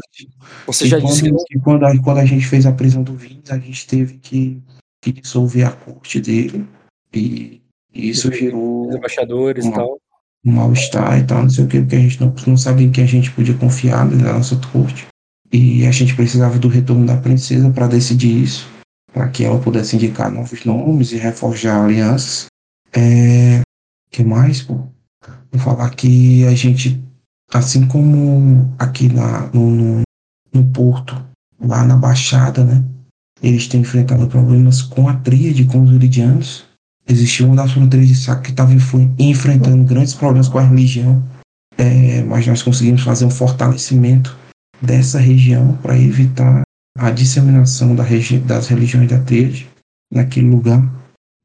[0.66, 3.14] Você Que já quando, disse que quando, a, quando a gente fez a prisão do
[3.14, 4.62] Vince, a gente teve que,
[5.02, 6.66] que dissolver a corte dele.
[7.12, 7.60] E,
[7.94, 9.98] e isso gerou os embaixadores e tal.
[10.44, 12.92] um mal-estar e tal, não sei o que, porque a gente não, não sabia em
[12.92, 15.06] quem a gente podia confiar na nossa corte.
[15.52, 18.68] E a gente precisava do retorno da princesa para decidir isso,
[19.12, 22.46] para que ela pudesse indicar novos nomes e reforjar alianças.
[22.92, 23.60] É,
[24.10, 24.88] que mais, pô?
[25.52, 27.00] Vou falar que a gente,
[27.52, 30.02] assim como aqui na, no, no,
[30.52, 31.24] no porto,
[31.60, 32.84] lá na Baixada, né?
[33.42, 36.63] Eles têm enfrentado problemas com a tríade, com os iridianos.
[37.06, 38.72] Existia uma das fronteiras de Saco que estava
[39.18, 41.22] enfrentando grandes problemas com a religião,
[41.76, 44.36] é, mas nós conseguimos fazer um fortalecimento
[44.80, 46.62] dessa região para evitar
[46.96, 49.68] a disseminação da regi das religiões da tríade
[50.12, 50.82] naquele lugar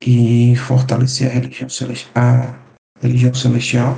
[0.02, 1.68] e fortalecer a religião,
[2.16, 2.56] a
[3.02, 3.98] religião celestial.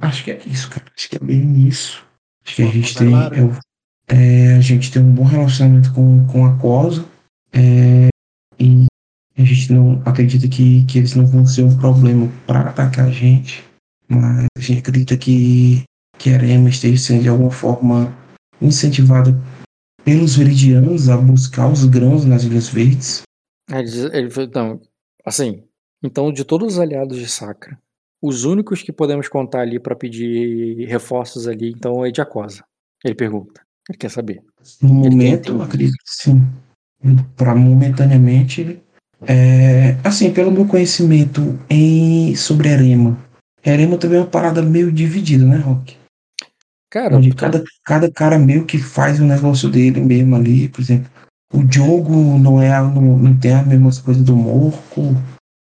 [0.00, 0.86] Acho que é isso, cara.
[0.96, 2.02] Acho que é bem isso.
[2.46, 3.56] Acho que a gente tem, eu-
[4.08, 7.04] é, a gente tem um bom relacionamento com, com a Cosa
[7.52, 8.08] é,
[9.36, 13.10] a gente não acredita que, que eles não vão ser um problema para atacar a
[13.10, 13.64] gente,
[14.08, 15.82] mas a gente acredita que,
[16.18, 18.16] que a Arema esteja sendo de alguma forma
[18.60, 19.34] incentivada
[20.04, 23.22] pelos veridianos a buscar os grãos nas Ilhas Verdes.
[23.70, 24.80] Ele, diz- ele então,
[25.24, 25.64] assim,
[26.02, 27.78] então de todos os aliados de Sacra,
[28.22, 32.64] os únicos que podemos contar ali para pedir reforços ali, então é de Acosa.
[33.04, 33.60] Ele pergunta.
[33.88, 34.42] Ele quer saber.
[34.80, 36.42] No Ele momento, acredito que sim.
[37.36, 38.82] Para momentaneamente,
[39.26, 43.16] é, assim, pelo meu conhecimento em sobre Erema.
[43.64, 45.96] Erema também é uma parada meio dividida, né, Rock?
[46.90, 51.10] Cara, Onde cada, cada cara meio que faz o negócio dele mesmo ali, por exemplo.
[51.52, 55.02] O jogo não é não, não tem as mesmas coisas do Morco.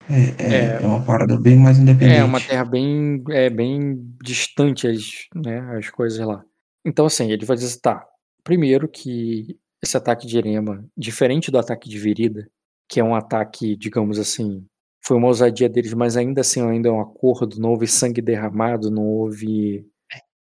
[0.09, 0.83] É, é, É.
[0.83, 2.19] é uma parada bem mais independente.
[2.19, 6.43] É uma terra bem, é, bem distante as, né, as coisas lá.
[6.85, 8.05] Então, assim, ele vai dizer assim, tá,
[8.43, 12.47] primeiro que esse ataque de Erema, diferente do ataque de Virida,
[12.87, 14.65] que é um ataque, digamos assim,
[15.03, 18.89] foi uma ousadia deles, mas ainda assim ainda é um acordo, não houve sangue derramado,
[18.89, 19.85] não houve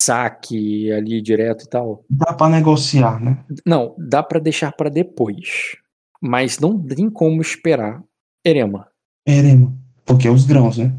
[0.03, 2.05] saque ali direto e tal.
[2.09, 3.45] Dá pra negociar, né?
[3.67, 5.77] Não, dá pra deixar pra depois,
[6.21, 8.03] mas não tem como esperar
[8.45, 8.89] Erema.
[9.27, 9.75] Erema.
[10.05, 10.93] Porque é os grãos, né?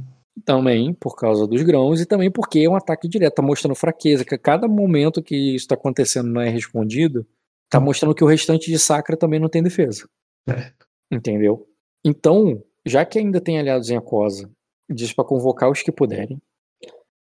[0.45, 4.23] Também por causa dos grãos e também porque é um ataque direto, tá mostrando fraqueza,
[4.23, 7.27] que a cada momento que isso tá acontecendo não é respondido,
[7.69, 10.07] tá mostrando que o restante de Sacra também não tem defesa.
[10.47, 10.90] Certo.
[11.11, 11.67] Entendeu?
[12.03, 14.49] Então, já que ainda tem aliados em Acosa,
[14.89, 16.41] diz pra convocar os que puderem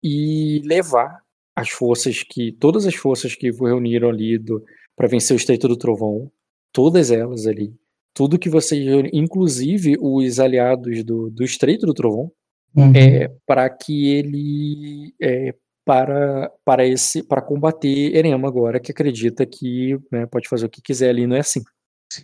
[0.04, 1.22] e levar
[1.56, 4.64] as forças que todas as forças que reuniram ali do
[4.96, 6.32] para vencer o Estreito do Trovão,
[6.72, 7.74] todas elas ali,
[8.14, 12.32] tudo que vocês reuniram, inclusive os aliados do, do Estreito do Trovão,
[12.76, 12.94] Uhum.
[12.96, 15.54] é, para que ele é,
[15.84, 20.82] para para esse para combater Erema agora que acredita que né, pode fazer o que
[20.82, 21.62] quiser ali não é assim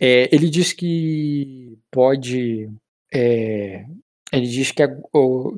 [0.00, 2.68] É, ele diz que pode
[3.12, 3.84] é,
[4.32, 4.82] ele diz que,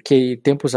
[0.04, 0.72] que tempos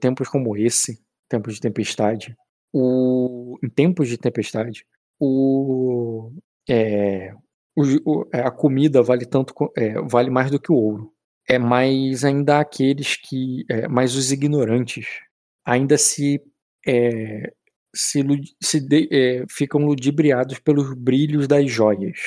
[0.00, 2.36] tempos como esse tempos de tempestade
[2.72, 4.84] o em tempos de tempestade
[5.20, 6.30] o,
[6.68, 7.32] é,
[7.76, 7.82] o-
[8.22, 11.12] o- a comida vale tanto é, vale mais do que o ouro.
[11.48, 15.06] É mais ainda aqueles que é, mais os ignorantes
[15.64, 16.40] ainda se
[16.86, 17.52] é,
[17.94, 18.22] se,
[18.62, 22.18] se de- é, ficam ludibriados pelos brilhos das joias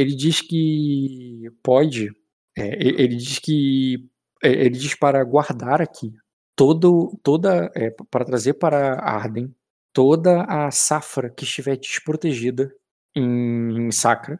[0.00, 2.10] ele diz que pode
[2.56, 2.66] é,
[3.02, 4.08] ele diz que
[4.42, 6.12] é, ele diz para guardar aqui
[6.56, 9.52] todo toda é, para trazer para Arden
[9.92, 12.72] toda a safra que estiver desprotegida
[13.16, 14.38] em, em Sacra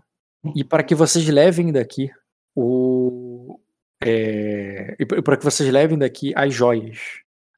[0.54, 2.10] e para que vocês levem daqui
[2.54, 3.58] o
[4.02, 7.00] é, e para que vocês levem daqui as joias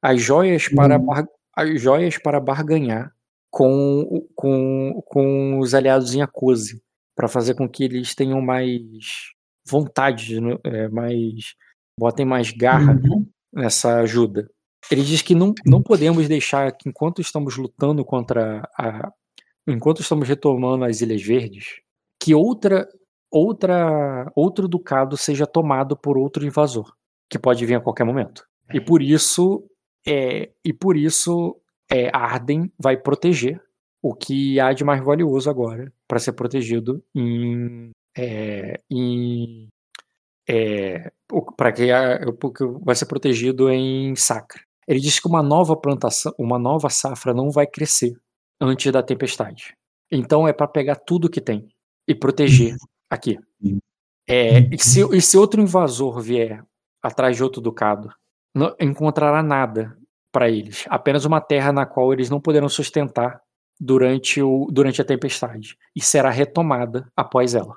[0.01, 1.05] as joias para Uhum.
[1.05, 3.13] bar- as joias para barganhar
[3.51, 6.81] com com, com os aliados em Akose
[7.15, 9.31] para fazer com que eles tenham mais
[9.67, 11.55] vontade né, é, mais
[11.99, 13.27] botem mais garra Uhum.
[13.53, 14.49] nessa ajuda.
[14.89, 19.11] Ele diz que não, não podemos deixar que enquanto estamos lutando contra a
[19.67, 21.81] enquanto estamos retomando as Ilhas Verdes
[22.19, 22.87] que outra
[23.29, 26.91] outra outro ducado seja tomado por outro invasor
[27.29, 28.43] que pode vir a qualquer momento.
[28.73, 29.63] E por isso
[30.05, 31.55] é, e por isso
[31.91, 33.61] é, Arden vai proteger
[34.01, 39.67] o que há de mais valioso agora para ser protegido em, é, em
[41.55, 41.85] para que
[42.81, 44.61] vai ser protegido em Sacra.
[44.87, 48.13] Ele diz que uma nova plantação, uma nova safra não vai crescer
[48.59, 49.73] antes da tempestade.
[50.11, 51.69] Então é para pegar tudo que tem
[52.07, 52.75] e proteger
[53.09, 53.37] aqui.
[54.27, 56.63] É, e, se, e se outro invasor vier
[57.01, 58.09] atrás de outro ducado,
[58.53, 59.97] não encontrará nada
[60.31, 63.41] para eles, apenas uma terra na qual eles não poderão sustentar
[63.83, 67.75] durante, o, durante a tempestade e será retomada após ela.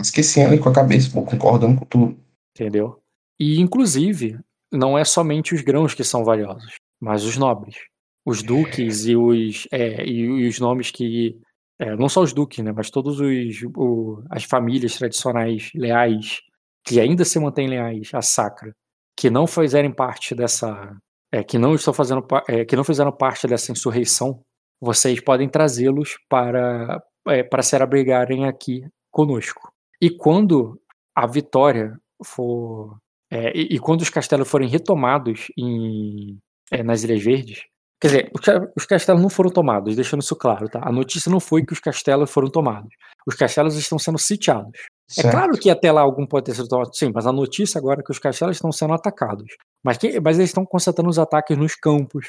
[0.00, 2.16] Esquecendo com a cabeça, pô, concordando com tudo.
[2.54, 3.00] entendeu?
[3.38, 4.38] E inclusive
[4.72, 7.76] não é somente os grãos que são valiosos, mas os nobres,
[8.24, 11.38] os duques e os é, e, os nomes que
[11.78, 16.40] é, não só os duques, né, mas todos os o- as famílias tradicionais leais
[16.84, 18.74] que ainda se mantêm leais à Sacra,
[19.16, 20.96] que não fizerem parte dessa,
[21.32, 24.40] é, que não estão fazendo, é, que não fizeram parte dessa insurreição,
[24.80, 29.72] vocês podem trazê-los para é, para se abrigarem aqui conosco.
[30.00, 30.80] E quando
[31.14, 32.96] a vitória for
[33.32, 36.38] é, e, e quando os castelos forem retomados em,
[36.70, 37.62] é, nas Ilhas Verdes,
[37.98, 38.42] quer dizer, os,
[38.76, 40.80] os castelos não foram tomados, deixando isso claro, tá?
[40.82, 42.90] A notícia não foi que os castelos foram tomados.
[43.26, 44.78] Os castelos estão sendo sitiados.
[45.18, 45.30] É Certo.
[45.30, 48.04] claro que até lá algum pode ter sido tomado, sim, mas a notícia agora é
[48.04, 49.48] que os castelos estão sendo atacados.
[49.84, 52.26] Mas, que- mas eles estão concentrando os ataques nos campos,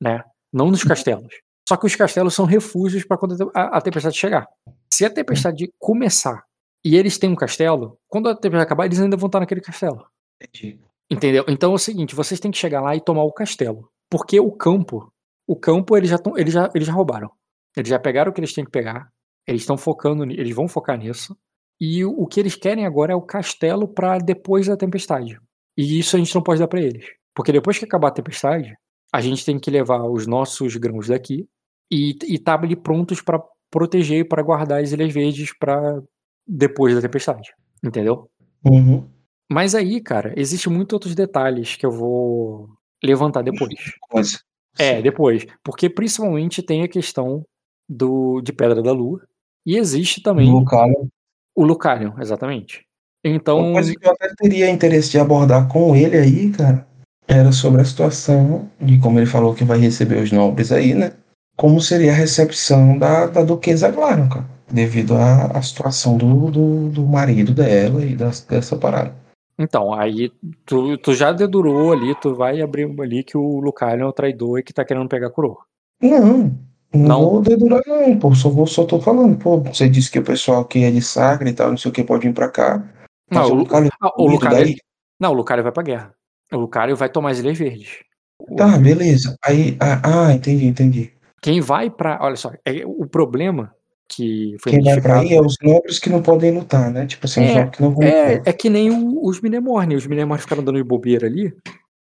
[0.00, 0.22] né?
[0.52, 1.34] Não nos castelos.
[1.68, 4.46] Só que os castelos são refúgios para quando a, a tempestade chegar.
[4.92, 6.44] Se a tempestade começar
[6.84, 10.06] e eles têm um castelo, quando a tempestade acabar, eles ainda vão estar naquele castelo.
[10.42, 10.80] Entendi.
[11.10, 11.44] Entendeu?
[11.48, 13.88] Então é o seguinte, vocês têm que chegar lá e tomar o castelo.
[14.10, 15.10] Porque o campo,
[15.46, 17.30] o campo eles já, tão, eles já, eles já roubaram.
[17.76, 19.10] Eles já pegaram o que eles têm que pegar.
[19.46, 21.36] Eles estão focando, eles vão focar nisso.
[21.80, 25.38] E o, o que eles querem agora é o castelo para depois da tempestade.
[25.76, 28.74] E isso a gente não pode dar para eles, porque depois que acabar a tempestade,
[29.12, 31.48] a gente tem que levar os nossos grãos daqui
[31.90, 36.00] e e tá ali prontos para proteger e para guardar as ilhas verdes para
[36.46, 38.30] depois da tempestade, entendeu?
[38.64, 39.08] Uhum.
[39.50, 42.68] Mas aí, cara, existem muitos outros detalhes que eu vou
[43.02, 43.74] levantar depois.
[44.12, 44.42] Mas,
[44.78, 45.46] É, depois.
[45.62, 47.44] Porque principalmente tem a questão
[47.88, 49.20] do de Pedra da Lua.
[49.66, 51.06] E existe também Lucalion.
[51.54, 52.86] o Lucalion, exatamente.
[53.26, 56.86] Uma Então, coisa que eu até teria interesse de abordar com ele aí, cara,
[57.26, 61.12] era sobre a situação de como ele falou que vai receber os nobres aí, né?
[61.56, 66.88] Como seria a recepção da, da Duquesa Glarion, cara, devido à, à situação do, do,
[66.90, 69.14] do marido dela e das, dessa parada.
[69.58, 70.30] então, aí
[70.66, 74.58] tu, tu já dedurou ali, tu vai abrir ali que o Lucalion é o traidor
[74.58, 75.64] e que tá querendo pegar a coroa.
[76.02, 76.58] Não,
[76.92, 77.30] não, Não?
[77.30, 80.64] vou dedurar não, pô, só, vou, só tô falando, pô, você disse que o pessoal
[80.64, 82.84] que é de Sacra e tal, não sei o que, pode vir pra cá,
[83.30, 84.76] mas Não, o o, Lucalion ah, o Lucalion, daí,
[85.20, 86.14] não, o Lucalion vai pra guerra.
[86.52, 87.98] O Lucalion vai tomar as Ilhas Verdes.
[88.38, 91.12] O- tá, beleza, aí, ah, ah, entendi, entendi.
[91.40, 92.18] Quem vai pra.
[92.22, 93.72] Olha só, é, o problema
[94.08, 97.26] que foi Quem vai pra aí é os nobres que não podem lutar, né, tipo
[97.26, 98.42] assim, os É, que não vão é, lutar.
[98.48, 99.94] é que nem o- os Minemorne.
[99.96, 101.54] Os Minemorne ficaram dando de bobeira ali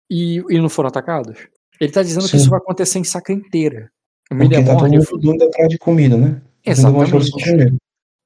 [0.09, 1.37] e, e não foram atacados.
[1.79, 2.37] Ele tá dizendo que Sim.
[2.37, 3.89] isso vai acontecer em Sacra inteira.
[4.31, 5.17] O Porque tá todo Minemorne.
[5.27, 6.41] mundo atrás de comida, né?
[6.65, 7.11] Exatamente.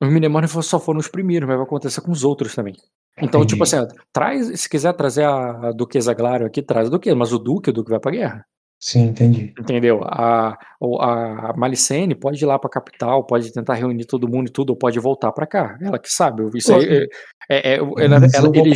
[0.01, 2.73] Os Minemorne só foram os primeiros, mas vai acontecer com os outros também.
[3.21, 3.75] Então, tipo Entendi.
[3.85, 7.33] assim, ó, traz, se quiser trazer a, a Duquesa Glarion aqui, traz a Duquesa, mas
[7.33, 8.45] o Duque, o Duque vai pra guerra.
[8.81, 9.53] Sim, entendi.
[9.59, 9.99] Entendeu?
[10.05, 14.51] A, o- a Malicene pode ir lá pra capital, pode tentar reunir todo mundo e
[14.53, 15.77] tudo, ou pode voltar pra cá.
[15.81, 16.43] Ela que sabe.
[16.55, 17.03] Isso aí é,
[17.49, 17.97] é- é- ela-
[18.33, 18.71] ela- ele,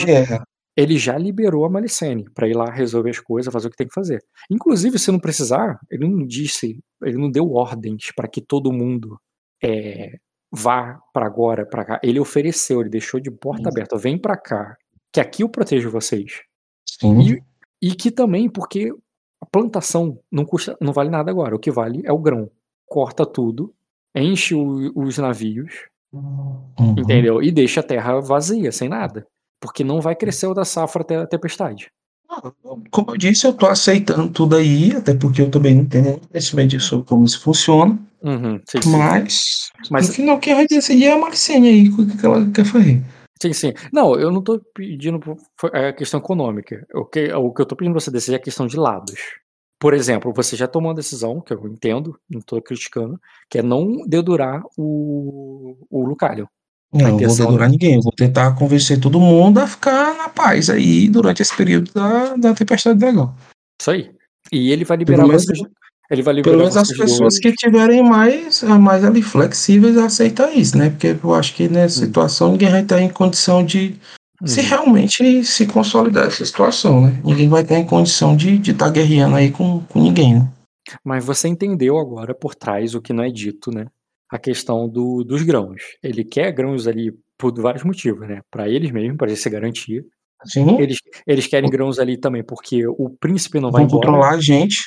[0.76, 3.88] ele já liberou a Malicene pra ir lá resolver as coisas, fazer o que tem
[3.88, 4.20] que fazer.
[4.52, 9.18] Inclusive, se não precisar, ele não disse, ele não deu ordens pra que todo mundo
[9.64, 10.18] é,
[10.54, 12.00] vá pra agora, pra cá.
[12.04, 13.98] Ele ofereceu, ele deixou de porta aberta.
[13.98, 14.78] Vem pra cá,
[15.12, 16.42] que aqui eu protejo vocês.
[16.88, 17.20] Sim.
[17.82, 18.94] E, e que também, porque
[19.42, 21.56] a plantação não custa, não vale nada agora.
[21.56, 22.50] O que vale é o grão.
[22.86, 23.74] Corta tudo,
[24.16, 26.96] enche o- os navios, Uhum.
[27.00, 27.42] entendeu?
[27.42, 29.26] E deixa a terra vazia, sem nada.
[29.60, 31.92] Porque não vai crescer o da safra até a tempestade.
[32.92, 36.80] Como eu disse, eu tô aceitando tudo aí, até porque eu também não tenho conhecimento
[36.80, 37.98] sobre como isso funciona.
[38.22, 38.98] Uhum, sim, sim.
[38.98, 42.66] Mas, Mas- no final, quem vai decidir é a Maricene aí, o que ela quer
[42.66, 43.02] fazer.
[43.42, 43.74] Sim, sim.
[43.92, 45.20] Não, eu não tô pedindo
[45.60, 46.86] foi a questão econômica.
[46.94, 49.20] O que, o que eu tô pedindo você decidir é a questão de lados.
[49.78, 53.62] Por exemplo, você já tomou uma decisão, que eu entendo, não tô criticando, que é
[53.62, 56.46] não dedurar o, o Lucalion.
[56.94, 57.96] Não, eu vou intenção- dedurar ninguém.
[57.96, 62.36] Eu vou tentar convencer todo mundo a ficar na paz aí durante esse período da,
[62.36, 63.34] da tempestade do dragão.
[63.82, 64.12] Isso aí.
[64.52, 65.60] E ele vai liberar menos- vocês.
[66.12, 70.52] Ele vai liberar Pelo menos as pessoas que tiverem mais, mais ali flexíveis a aceitar
[70.56, 70.90] isso, né?
[70.92, 73.96] Porque eu acho que nessa situação ninguém vai estar em condição de
[74.46, 74.68] se Uhum.
[74.68, 77.20] realmente se consolidar essa situação, né?
[77.24, 80.48] Ninguém vai estar em condição de estar de tá guerreando aí com, com ninguém, né?
[81.04, 83.86] Mas você entendeu agora por trás o que não é dito, né?
[84.34, 85.82] A questão do, dos grãos.
[86.02, 88.42] Ele quer grãos ali por vários motivos, né?
[88.50, 90.04] Para eles mesmos, para se garantir.
[90.46, 90.80] Sim.
[90.82, 90.98] Eles,
[91.28, 94.08] eles querem grãos ali também porque o príncipe não vai Vão embora.
[94.08, 94.78] controlar a gente.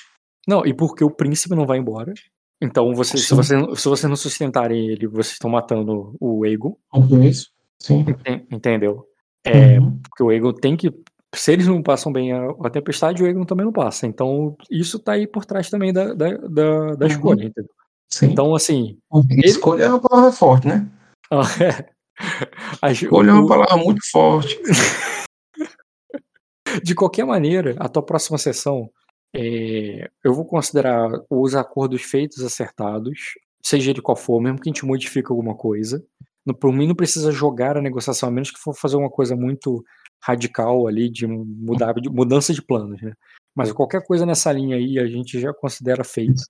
[0.48, 2.12] Não, e porque o príncipe não vai embora.
[2.60, 6.76] Então, você, se, você, se você não sustentarem ele, vocês estão matando o Aegon.
[7.22, 7.50] Isso.
[7.80, 8.04] Sim.
[8.08, 9.04] enten- Entendeu?
[9.44, 9.98] É, Uhum.
[10.08, 10.90] Porque o Aegon tem que.
[11.34, 14.06] Se eles não passam bem a, a tempestade, o Aegon também não passa.
[14.06, 17.12] Então, isso tá aí por trás também da, da, da, da Uhum.
[17.12, 17.70] escolha, entendeu?
[18.12, 18.26] Sim.
[18.26, 18.98] Então, assim.
[19.44, 20.88] Escolha é uma palavra forte, né?
[22.82, 24.58] a- Escolha é uma palavra muito forte.
[26.82, 28.90] De qualquer maneira, a tua próxima sessão,
[29.34, 34.72] é, eu vou considerar os acordos feitos acertados, seja ele qual for, mesmo que a
[34.72, 36.04] gente modifique alguma coisa.
[36.44, 39.34] No, por mim, não precisa jogar a negociação, a menos que for fazer uma coisa
[39.36, 39.84] muito
[40.22, 43.12] radical ali, de mudar, de mudança de planos, né?
[43.54, 46.42] Mas qualquer coisa nessa linha aí, a gente já considera feito.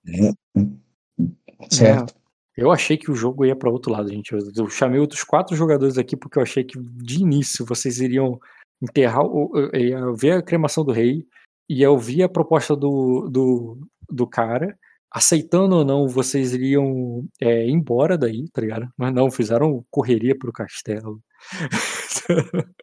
[1.70, 2.14] Certo.
[2.14, 4.32] É, eu achei que o jogo ia para outro lado, gente.
[4.32, 8.40] Eu, chamei outros quatro jogadores aqui porque eu achei que de início vocês iriam
[8.80, 11.26] enterrar, o- ia ver a cremação do rei,
[11.68, 13.78] ia ouvir a proposta do, do,
[14.08, 14.78] do cara,
[15.10, 18.88] aceitando ou não, vocês iriam é, embora daí, tá ligado?
[18.96, 21.20] Mas não, fizeram correria pro castelo.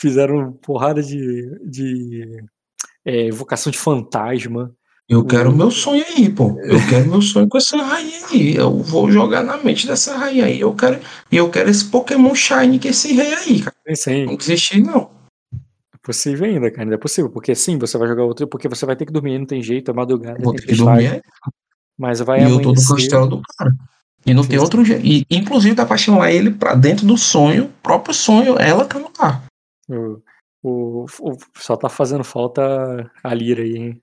[0.00, 2.44] fizeram porrada de, de
[3.04, 4.74] é, evocação de fantasma.
[5.10, 6.56] Eu quero meu sonho aí, pô.
[6.62, 8.54] Eu quero meu sonho com essa rainha aí.
[8.54, 10.60] Eu vou jogar na mente dessa rainha aí.
[10.60, 11.00] Eu quero,
[11.32, 13.74] e eu quero esse Pokémon Shine que esse rei aí, cara.
[13.96, 15.10] Sim, Não desistir, não.
[15.52, 16.84] É possível ainda, cara.
[16.84, 17.28] Ainda é possível.
[17.28, 18.46] Porque sim, você vai jogar outro.
[18.46, 20.76] Porque você vai ter que dormir, não tem jeito, é madrugada, Vou é ter que
[20.76, 21.08] dormir.
[21.10, 21.22] tempestade.
[21.98, 22.94] Mas vai E eu tô no amanhecer.
[22.96, 23.74] castelo do cara.
[24.24, 25.04] E não tem outro jeito.
[25.04, 29.10] E, inclusive, dá pra chamar ele pra dentro do sonho, próprio sonho, ela tá no
[29.18, 29.42] lá.
[29.88, 30.20] O,
[30.62, 34.00] o, o- só tá fazendo falta a Lira aí, hein?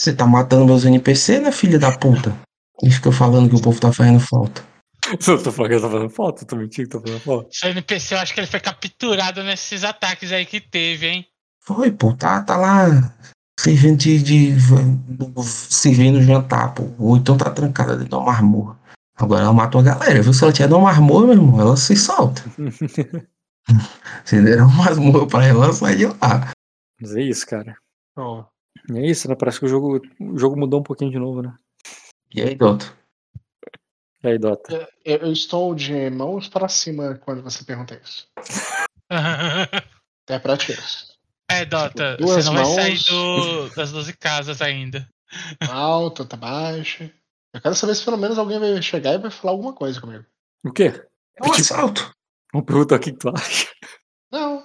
[0.00, 2.36] Você tá matando meus NPC, né, filha da puta?
[2.82, 4.64] E fica falando que o povo tá fazendo falta.
[5.28, 7.48] Eu tô falando que tá fazendo falta, eu tô mentindo que tá fazendo falta.
[7.52, 11.26] Seu NPC, eu acho que ele foi capturado nesses ataques aí que teve, hein?
[11.60, 12.86] Foi, pô, tá, tá lá
[13.58, 14.54] servindo de, de-
[15.44, 16.88] servindo jantar, pô.
[16.98, 18.78] Ou então tá trancada dentro de uma marmorra.
[19.16, 20.32] Agora ela matou a galera, viu?
[20.32, 22.42] Se ela tiver numa marmorra, meu irmão, ela se solta.
[24.24, 26.52] Se der uma masmorra pra ela, ela sai de lá.
[27.00, 27.76] Mas é isso, cara.
[28.16, 28.44] Ó,
[28.90, 29.34] E é isso, né?
[29.34, 31.54] Parece que o jogo, o jogo mudou um pouquinho de novo, né?
[32.34, 32.96] E aí, Doutor?
[34.22, 34.88] E aí, Dota?
[35.04, 38.28] eu, eu estou de mãos para cima quando você pergunta isso.
[40.22, 41.12] Interprete isso.
[41.50, 43.04] É, Dota, Duas você não vai sair mãos.
[43.06, 45.08] do- das 12 casas ainda.
[45.68, 47.10] Alto, tá baixo.
[47.52, 50.24] Eu quero saber se pelo menos alguém vai chegar e vai falar alguma coisa comigo.
[50.64, 51.04] O quê?
[51.36, 52.14] É um assalto.
[52.52, 53.68] Vamos perguntar o que tu acha.
[54.30, 54.64] Não.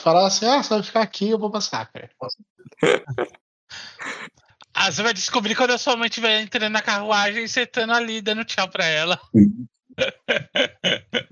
[0.00, 2.10] Falar assim, ah, você vai ficar aqui, eu vou passar, cara.
[4.74, 7.92] Ah, você vai descobrir quando a sua mãe estiver entrando na carruagem e você estando
[7.92, 9.20] ali dando tchau pra ela.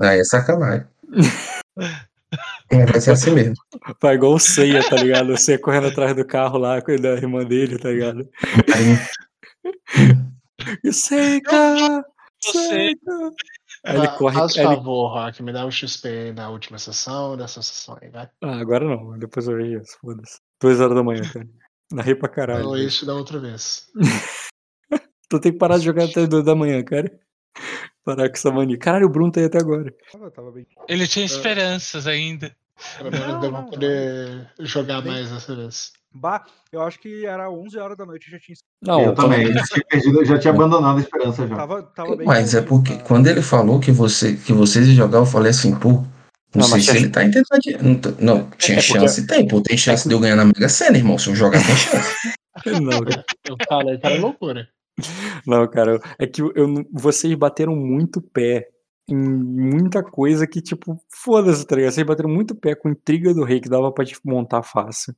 [0.01, 0.87] Aí é sacanagem.
[2.71, 3.55] É, vai ser assim mesmo.
[4.01, 5.33] Vai igual o Ceia, tá ligado?
[5.33, 8.29] O Ceia correndo atrás do carro lá, com da irmã dele, tá ligado?
[10.85, 12.05] E Seika!
[12.41, 13.12] Seika!
[13.85, 14.37] Aí ele Ah, corre.
[14.39, 18.29] Faz ele- favor, Rock, me dá o XP na última sessão, dessa sessão aí, vai.
[18.41, 20.39] Ah, agora não, depois eu vejo isso, foda-se.
[20.61, 21.47] Duas horas da manhã, cara.
[21.95, 22.62] Narrei pra caralho.
[22.62, 23.89] Falou isso da outra vez.
[25.29, 27.11] Tu tem que parar de jogar até duas da manhã, cara.
[28.05, 28.77] Parar com essa mania.
[28.77, 29.95] Caralho, o Bruno tá aí até agora.
[30.89, 32.55] Ele tinha esperanças ainda.
[32.99, 35.93] Pelo menos eu vou poder jogar mais dessa vez.
[36.15, 38.57] Bah, eu acho que era 11 horas da noite, eu já tinha.
[38.83, 41.57] Não, eu também, eu já tinha perdido, eu já tinha abandonado a esperança já.
[41.57, 42.27] Tava, tava bem.
[42.27, 45.75] Mas é porque quando ele falou que, você, que vocês iam jogar, eu falei assim,
[45.75, 46.05] pô,
[46.55, 47.60] não, Não, sei se tinha- ele tá entendendo.
[47.62, 50.44] de- Não, não, tinha É porque- chance, tem, pô, tem chance de eu ganhar na
[50.44, 51.18] Mega Sena, irmão.
[51.18, 52.14] Se eu jogar, tem chance.
[52.82, 53.24] Não, cara.
[53.48, 54.68] Eu falei que era loucura.
[55.47, 58.68] Não, cara, é que eu, não- vocês bateram muito pé
[59.08, 61.92] em muita coisa que, tipo, foda-se, tá ligado?
[61.92, 65.14] Vocês bateram muito pé com intriga do rei, que dava pra te montar fácil.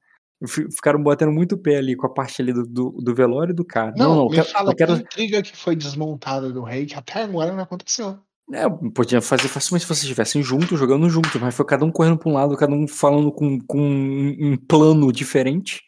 [0.47, 3.55] Fi- Ficaram batendo muito pé ali com a parte ali do, do, do velório e
[3.55, 3.93] do cara.
[3.97, 6.63] Não, Não, não, eu me quero, fala eu quero, que intriga que foi desmontada do
[6.63, 8.19] rei, que até agora não aconteceu.
[8.53, 12.19] É, podia fazer facilmente se vocês estivessem juntos, jogando juntos, mas foi cada um correndo
[12.19, 15.83] pra um lado, cada um falando com, com um plano diferente.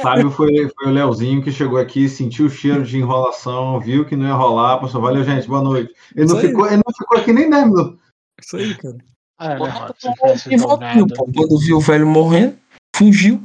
[0.00, 4.16] Sábio foi, foi o Leozinho que chegou aqui, sentiu o cheiro de enrolação, viu que
[4.16, 5.92] não ia rolar, passou, valeu, gente, boa noite.
[6.14, 7.98] Ele não, ficou, ele não ficou aqui nem 10 minutos.
[8.40, 8.98] Isso aí, cara.
[9.38, 10.38] Ah, Rock?
[10.38, 10.86] Se E voltou,
[11.34, 12.56] Quando viu o velho morrendo,
[12.94, 13.42] fugiu.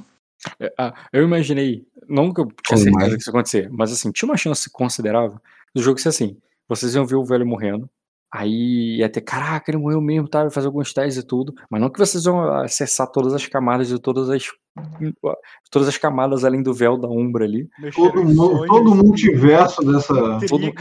[0.59, 4.11] É, ah, eu imaginei, não que eu tinha certeza que isso ia acontecer, mas assim,
[4.11, 5.39] tinha uma chance considerável
[5.73, 6.37] do jogo ser assim:
[6.69, 7.89] vocês iam ver o velho morrendo,
[8.33, 10.41] aí ia ter, caraca, ele morreu mesmo, tá?
[10.41, 13.87] Vai fazer alguns testes e tudo, mas não que vocês vão acessar todas as camadas
[13.87, 14.43] de todas as.
[15.71, 17.67] todas as camadas além do véu da Umbra ali.
[17.95, 20.39] Todo, todo multiverso dessa.
[20.47, 20.71] Todo,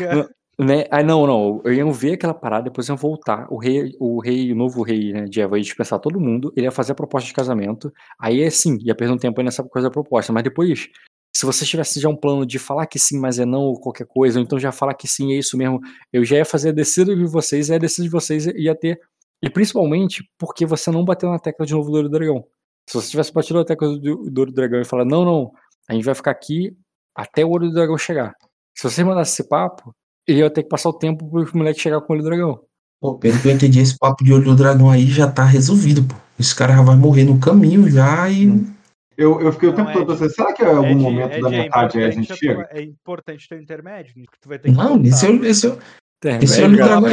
[0.59, 0.87] né?
[0.91, 1.61] Ah, não, não.
[1.65, 3.47] Eu ia ver aquela parada, depois iam voltar.
[3.51, 6.53] O rei, o rei, o novo rei, né, de Eva, ia dispensar todo mundo.
[6.57, 7.93] Ele ia fazer a proposta de casamento.
[8.19, 10.33] Aí é sim, ia perder um tempo aí nessa coisa da proposta.
[10.33, 10.89] Mas depois,
[11.37, 14.07] se você tivesse já um plano de falar que sim, mas é não, ou qualquer
[14.07, 15.79] coisa, ou então já falar que sim, é isso mesmo,
[16.11, 18.99] eu já ia fazer a descida de vocês, e a descida de vocês ia ter.
[19.43, 22.43] E principalmente porque você não bateu na tecla de novo do Ouro do Dragão.
[22.89, 25.53] Se você tivesse batido na tecla do, do Ouro do Dragão e falar, não, não,
[25.87, 26.75] a gente vai ficar aqui
[27.15, 28.35] até o Ouro do Dragão chegar.
[28.75, 29.95] Se você mandasse esse papo,
[30.27, 32.61] ele ia ter que passar o tempo pro moleque chegar com o Olho do Dragão.
[32.99, 36.03] Pô, pelo que eu entendi, esse papo de olho do dragão aí já tá resolvido,
[36.03, 36.15] pô.
[36.41, 38.75] Esse cara já vai morrer no caminho já e.
[39.17, 41.33] Eu, eu fiquei o Não, tempo todo Ed, pensando, será que em algum Ed, momento
[41.33, 42.69] Ed, da é metade aí a gente chega?
[42.71, 45.45] É importante ter um intermédio, que tu vai ter que Não, voltar esse eu.
[45.45, 45.79] Esse eu
[46.25, 46.39] É,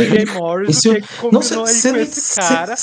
[0.01, 0.05] é.
[0.05, 2.75] Jay Morris o que eu- Não, cê- aí cê com não- esse cê- cara.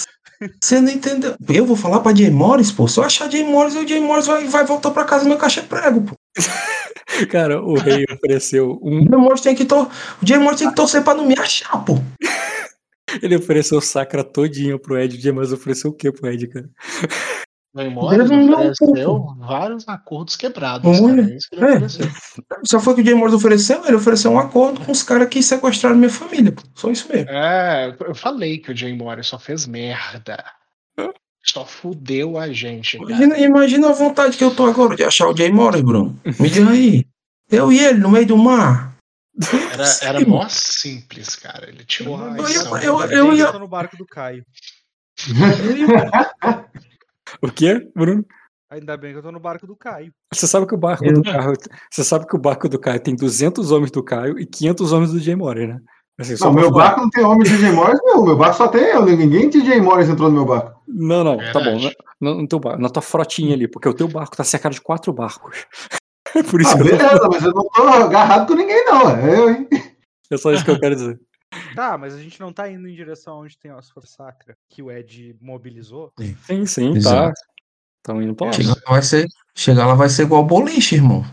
[0.58, 1.34] Você não entendeu?
[1.52, 2.89] Eu vou falar pra Jay Morris, pô.
[2.89, 5.60] Se eu achar Jay Morris, o Jay Morris vai, vai voltar pra casa meu caixa
[5.60, 6.15] é prego, pô.
[7.31, 9.00] Cara, o rei ofereceu O um.
[9.00, 9.90] Jay Morris tem que, tor
[10.23, 11.99] o Jay Morris tem que torcer pra não me achar, pô.
[13.20, 16.70] Ele ofereceu o sacra todinho pro Ed, mas ofereceu o que pro Ed, cara?
[17.73, 21.22] Embora, ele Não, ofereceu vários acordos quebrados, cara.
[21.22, 22.60] É isso que ele é.
[22.65, 25.28] Só foi o que o Jay Morris ofereceu, ele ofereceu um acordo com os caras
[25.28, 26.62] que sequestraram minha família, pô.
[26.74, 27.31] Só isso mesmo.
[27.31, 30.44] É, eu falei que o Jay Morris só fez merda.
[31.44, 32.97] Só fudeu a gente.
[32.99, 36.20] Imagina, imagina a vontade que eu tô agora de achar o Jay Morris, Bruno.
[36.38, 37.06] Me diga aí.
[37.49, 38.94] Eu e ele no meio do mar.
[39.72, 41.69] Era, era mó simples, cara.
[41.69, 42.36] Ele tinha uma
[42.83, 44.44] Eu- eu- eu tô no barco do Caio.
[47.43, 48.25] O quê, Bruno?
[48.71, 50.13] Ainda bem que eu tô no barco do Caio.
[50.33, 51.55] Você sabe que o barco do Caio,
[51.91, 55.11] você sabe que o barco do Caio tem 200 homens do Caio e 500 homens
[55.13, 55.81] do Jay Moore, né?
[56.21, 56.85] Assim, Não, meu falar.
[56.85, 58.23] barco não tem homem de DJ Morris, não.
[58.25, 59.05] Meu barco só tem eu.
[59.07, 60.79] Ninguém de DJ Morris entrou no meu barco.
[60.87, 61.81] Não, não, tá bom.
[62.21, 64.83] Na, no teu bar- na tua frotinha ali, porque o teu barco tá cercado de
[64.83, 65.67] quatro barcos.
[66.51, 69.11] Por isso Ah, que eu mas eu não tô agarrado com ninguém, não.
[69.17, 69.69] É eu, hein?
[70.31, 71.19] É só isso que eu quero dizer.
[71.74, 74.83] Tá, mas a gente não tá indo em direção onde tem as forças sacra que
[74.83, 76.12] o Ed mobilizou.
[76.47, 77.33] Sim, sim, tá.
[77.99, 78.52] Estão indo pra lá.
[78.52, 81.24] Chegar lá vai ser, chegar lá vai ser igual boliche, irmão.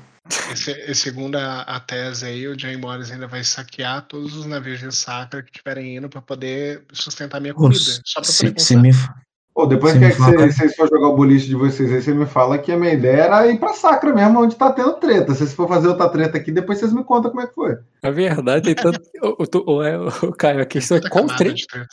[0.55, 4.79] Se- segundo a, a tese aí, o Jay Morris ainda vai saquear todos os navios
[4.79, 7.79] de Sacra que estiverem indo pra poder sustentar minha comida.
[7.79, 8.89] se, Só pra poder se me,
[9.57, 11.99] Pô, depois Você que, é que vocês, vocês for jogar o boliche de vocês aí,
[11.99, 14.93] você me fala que a minha ideia era ir pra Sacra mesmo, onde tá tendo
[14.93, 15.33] treta.
[15.33, 17.75] Se vocês for fazer outra treta aqui, depois vocês me contam como é que foi.
[18.03, 19.01] É verdade, tanto.
[19.19, 21.89] o, o, o, é, o Caio, a questão é qual treta.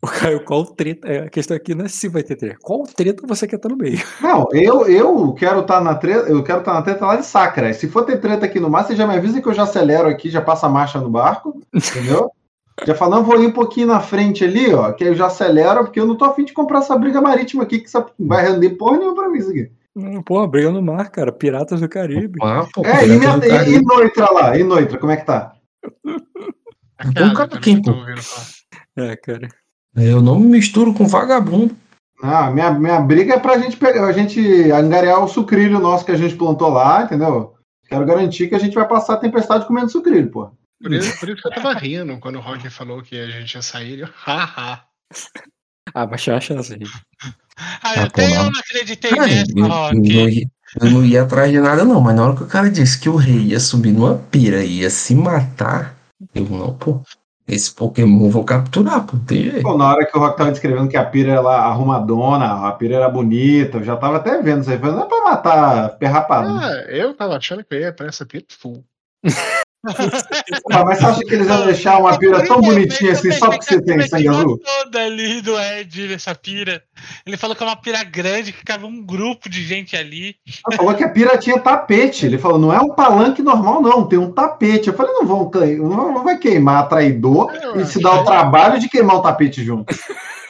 [0.00, 1.06] O Caio, qual treta.
[1.06, 2.56] é, a questão aqui não é se vai ter treta.
[2.62, 4.00] Qual treta você quer estar no meio?
[4.18, 7.74] Não, eu, eu quero estar na treta, eu quero estar na treta lá de Sacra.
[7.74, 10.08] Se for ter treta aqui no mar, você já me avisa que eu já acelero
[10.08, 12.32] aqui, já passo a marcha no barco, entendeu?
[12.86, 15.26] Já fala, não, vou ir um pouquinho na frente ali, ó, que aí eu já
[15.26, 18.70] acelero, porque eu não tô afim de comprar essa briga marítima aqui, que vai render
[18.70, 19.70] porra nenhuma pra mim isso aqui.
[19.94, 21.30] Hum, Pô, briga no mar, cara.
[21.30, 22.38] Piratas do Caribe.
[22.42, 23.74] ah, pô, É, e, minha, Caribe.
[23.74, 25.52] e Noitra lá, e Noitra, como é que tá?
[27.14, 27.92] Cara, cara, também quem, pô?
[28.96, 29.48] É, cara.
[29.96, 31.76] Eu não me misturo com vagabundo.
[32.22, 36.12] Ah, minha, minha briga é pra gente pegar, a gente angariar o sucrilho nosso que
[36.12, 37.54] a gente plantou lá, entendeu?
[37.88, 40.50] Quero garantir que a gente vai passar a tempestade comendo sucrilho, pô.
[40.82, 43.54] Por isso, por isso que eu tava rindo quando o Rock falou que a gente
[43.54, 44.00] ia sair.
[44.00, 44.84] Eu, haha.
[45.94, 46.90] Ah, uma chance, gente.
[47.82, 48.60] Ah, eu, bom, tenho, eu não.
[48.60, 49.94] acreditei Cara, nessa, eu, eu Rock.
[49.96, 50.50] não ia,
[50.80, 52.00] eu não ia atrás de nada, não.
[52.00, 54.78] Mas na hora que o cara disse que o rei ia subir numa pira e
[54.78, 55.94] ia se matar,
[56.34, 57.02] eu não, pô.
[57.46, 59.18] Esse Pokémon eu vou capturar, pô.
[59.26, 59.76] Tem jeito.
[59.76, 63.08] Na hora que o Rock tava descrevendo que a pira era arrumadona, a pira era
[63.08, 64.78] bonita, eu já tava até vendo isso aí.
[64.78, 66.48] Falei, não é pra matar perrapado.
[66.58, 68.82] Ah, eu tava achando que eu ia pra essa pita full.
[69.84, 73.82] Mas você acha que eles vão deixar uma pira tão bonitinha assim só porque você
[73.82, 74.58] tem sangue azul?
[74.58, 76.82] toda ali do Ed nessa pira.
[77.26, 80.36] Ele falou que é uma pira grande, que cabe um grupo de gente ali.
[80.68, 82.26] Ele falou que a pira tinha tapete.
[82.26, 84.88] Ele falou, não é um palanque normal, não, tem um tapete.
[84.88, 88.88] Eu falei, não vão que- não vai queimar traidor e se dar o trabalho de
[88.88, 89.92] queimar o tapete junto.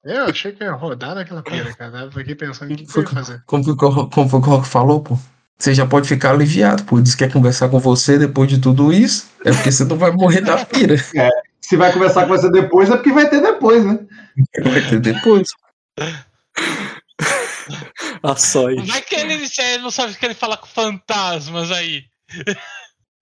[0.04, 2.10] Eu achei que ia rodar naquela pira, cara.
[2.14, 3.42] Aqui pensando o que, que ia fazer.
[3.46, 5.16] Como, que como foi que o Rock falou, pô?
[5.62, 7.00] Você já pode ficar aliviado, pô.
[7.00, 9.30] Diz que quer conversar com você depois de tudo isso.
[9.44, 10.96] É porque você não vai morrer da pira.
[11.62, 14.00] Se vai conversar com você depois, é porque vai ter depois, né?
[14.64, 15.50] Vai ter depois.
[18.24, 18.84] A sóis.
[18.88, 19.38] Vai que ele,
[19.80, 22.06] não sabe que ele fala com fantasmas aí.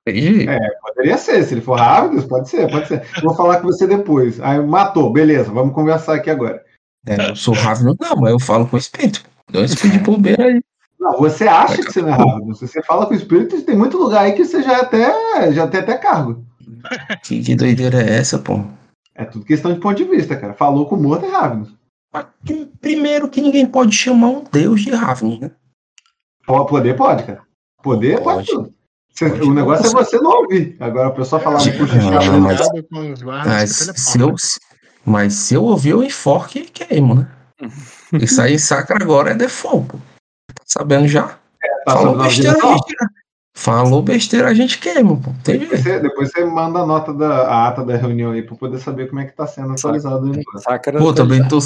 [0.06, 1.44] É, poderia ser.
[1.44, 3.06] Se ele for rápido, pode ser, pode ser.
[3.22, 4.40] Vou falar com você depois.
[4.40, 6.64] Aí matou, beleza, vamos conversar aqui agora.
[7.06, 9.22] É, eu sou rápido, não, mas eu falo com o espírito.
[9.50, 10.62] Dá um speed bombeiro aí.
[11.00, 12.10] Não, você acha que você não
[12.50, 12.54] é.
[12.54, 15.52] Se você fala com o espírito, tem muito lugar aí que você já é até,
[15.52, 16.44] já tem até cargo.
[17.24, 18.62] Que, que doideira é essa, pô?
[19.14, 20.54] É tudo questão de ponto de vista, cara.
[20.54, 21.30] Falou com o morto é
[22.44, 25.50] prim- Primeiro que ninguém pode chamar um deus de Ravni, né?
[26.46, 27.42] Po- Poder pode, cara.
[27.82, 28.48] Poder pode, Pode.
[28.48, 28.74] tudo.
[29.18, 29.42] Pode.
[29.42, 30.76] o negócio é você não ouvir.
[30.80, 34.34] Agora a pessoa falar É, puxa não, chave, mas- Mas que se eu,
[35.04, 37.28] mas se eu ouvir o enforque, e queimo, né?
[38.20, 39.98] Isso aí sacra agora é default, pô.
[40.72, 41.38] Tá sabendo já?
[41.84, 42.96] Tá Falou besteira, a gente,
[43.52, 45.32] Falou besteira, a gente queima, pô.
[45.42, 48.54] Tem Depois você, depois você manda a nota da a ata da reunião aí pra
[48.56, 50.60] poder saber como é que tá sendo atualizado o.
[50.60, 51.58] Sacra Pô, tá- também tô,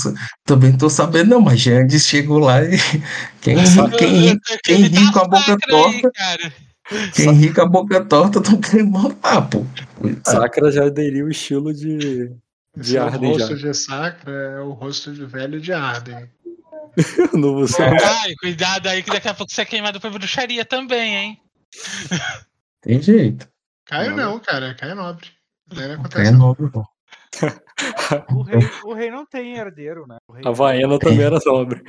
[0.44, 2.76] também tô sabendo, não, mas Jandes chegou lá e.
[3.42, 3.56] Quem,
[3.98, 6.52] quem, quem ri com a boca torta, cara.
[7.14, 9.64] quem ri com a boca torta, não querendo matar, pô.
[10.24, 12.28] Sacra já aderiu o estilo de,
[12.74, 13.44] de Esse é o Arden já.
[13.44, 16.26] rosto de Sacra é o rosto de velho de Arden.
[17.32, 21.16] No você Ai, cuidado aí que daqui a pouco você é queimado por bruxaria também,
[21.16, 21.40] hein?
[22.80, 23.48] Tem jeito.
[23.86, 24.74] Caio não, cara.
[24.74, 25.28] Caio é nobre.
[25.72, 26.84] Não É nobre, pô.
[28.32, 30.18] O rei, o rei não tem herdeiro, né?
[30.28, 31.82] O rei A Havaiana também era nobre.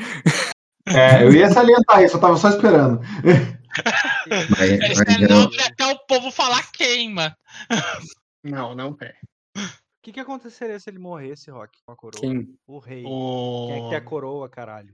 [0.87, 3.01] É, eu ia salientar isso, eu tava só esperando.
[4.27, 7.35] Mas, mas é nobre até o povo falar queima.
[8.43, 9.11] Não, não tem.
[10.05, 12.21] O que, que aconteceria se ele morresse, Rock, com a coroa?
[12.21, 12.47] Quem?
[12.67, 13.03] O rei.
[13.07, 14.93] O, Quem é que tem a coroa, caralho?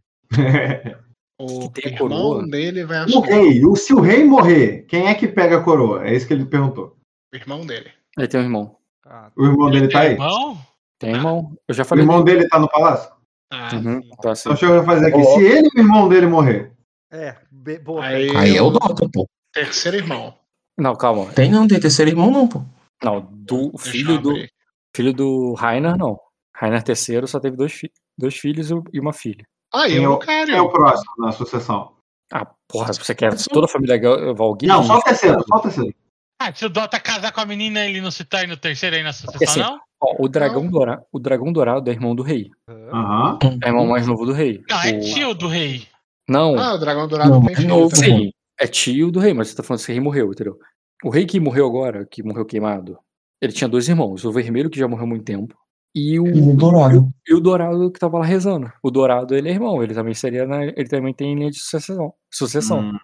[1.37, 2.47] o que tem irmão coroa?
[2.47, 3.27] dele vai O assumir.
[3.27, 6.07] rei, o, se o rei morrer, quem é que pega a coroa?
[6.07, 6.95] É isso que ele perguntou.
[7.33, 7.91] O irmão dele.
[8.17, 8.77] Aí tem um irmão.
[9.05, 10.11] Ah, O irmão dele tá aí?
[10.13, 10.57] Irmão?
[10.97, 11.57] Tem irmão.
[11.67, 12.05] Eu já O falei.
[12.05, 13.11] irmão dele tá no palácio?
[13.51, 14.43] Ah, Uhum, tá assim.
[14.49, 15.23] Então deixa eu fazer aqui.
[15.25, 16.71] Se ele e o irmão dele morrer,
[17.11, 18.01] é, be- boa.
[18.05, 19.27] Aí, Aí é o Dota, pô.
[19.51, 20.33] terceiro irmão.
[20.77, 21.25] Não, calma.
[21.33, 22.61] Tem não, tem terceiro irmão, não, pô.
[23.03, 24.49] Não, do filho do, abrir.
[24.95, 26.19] Filho do Rainer, não.
[26.55, 29.45] Rainer III só teve dois, fi dois filhos e uma filha.
[29.73, 30.45] Ah, e quem é o o, Lucario.
[30.47, 31.93] quem é o próximo na sucessão?
[32.31, 33.99] Ah, porra, você quer toda a família
[34.33, 34.69] Valguir?
[34.69, 35.93] Não, só o terceiro, só o terceiro.
[36.39, 39.03] Ah, se o Dota casar com a menina, ele não se torna o terceiro aí
[39.03, 39.79] na sucessão, assim, não?
[40.01, 42.49] ó, o, dragão dourado, o dragão dourado é irmão do rei.
[42.67, 43.37] Aham.
[43.63, 44.63] É irmão mais novo do rei.
[44.69, 45.87] Não, é O- tio do rei.
[46.27, 47.89] Não, Ah, o dragão dourado Não, novo.
[47.89, 48.25] também.
[48.25, 50.57] sim, é tio do rei, mas você tá falando que esse rei morreu, entendeu?
[51.03, 52.97] O rei que morreu agora, que morreu queimado,
[53.41, 54.23] ele tinha dois irmãos.
[54.23, 55.55] O vermelho, que já morreu há muito tempo,
[55.95, 57.09] e o, E o dourado.
[57.27, 58.71] e o dourado que tava lá rezando.
[58.81, 62.13] O dourado, ele é irmão, ele também seria, na- ele também tem linha de sucessão.
[62.31, 62.79] sucessão.
[62.79, 62.97] Hum.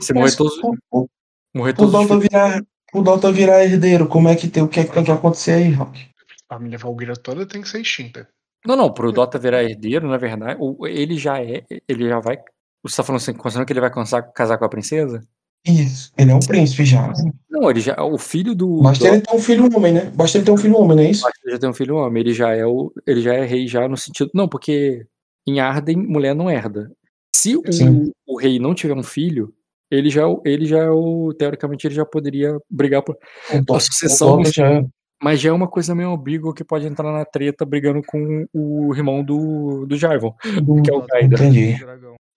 [0.00, 1.08] Se morrer todos, o, o,
[1.54, 4.62] morrer o todos os Dota filhos- virar, o Dota virar herdeiro, como é que tem,
[4.62, 6.08] o que é que tem que acontecer aí, Rock?
[6.50, 8.26] A família Valgueira toda tem que ser extinta.
[8.66, 12.38] Não, não, pro Dota virar herdeiro, na verdade, o- ele já é, ele já vai.
[12.82, 15.20] Você tá falando assim, considerando que ele vai casar, casar com a princesa?
[15.66, 17.08] Isso, ele é um príncipe já.
[17.08, 17.14] né?
[17.50, 18.02] Não, ele já.
[18.02, 18.80] O filho do.
[18.82, 20.10] Basta ele ter um filho homem, né?
[20.14, 21.24] Basta ele ter um filho homem, não é isso?
[21.26, 22.92] Que ele já tem um filho homem, ele já é o.
[23.06, 24.30] Ele já é rei já no sentido.
[24.34, 25.06] Não, porque
[25.46, 26.90] em Arden, mulher não herda.
[27.34, 27.62] Se o,
[28.26, 29.52] o rei não tiver um filho,
[29.90, 31.32] ele já, é o- ele já é o.
[31.34, 33.16] Teoricamente, ele já poderia brigar por.
[33.52, 34.82] O Dota, sucessão, já,
[35.22, 38.94] Mas já é uma coisa meio ambígua que pode entrar na treta brigando com o
[38.94, 40.30] irmão do, do Jarvan,
[40.84, 41.36] que é o Gaida.
[41.36, 41.76] entendi.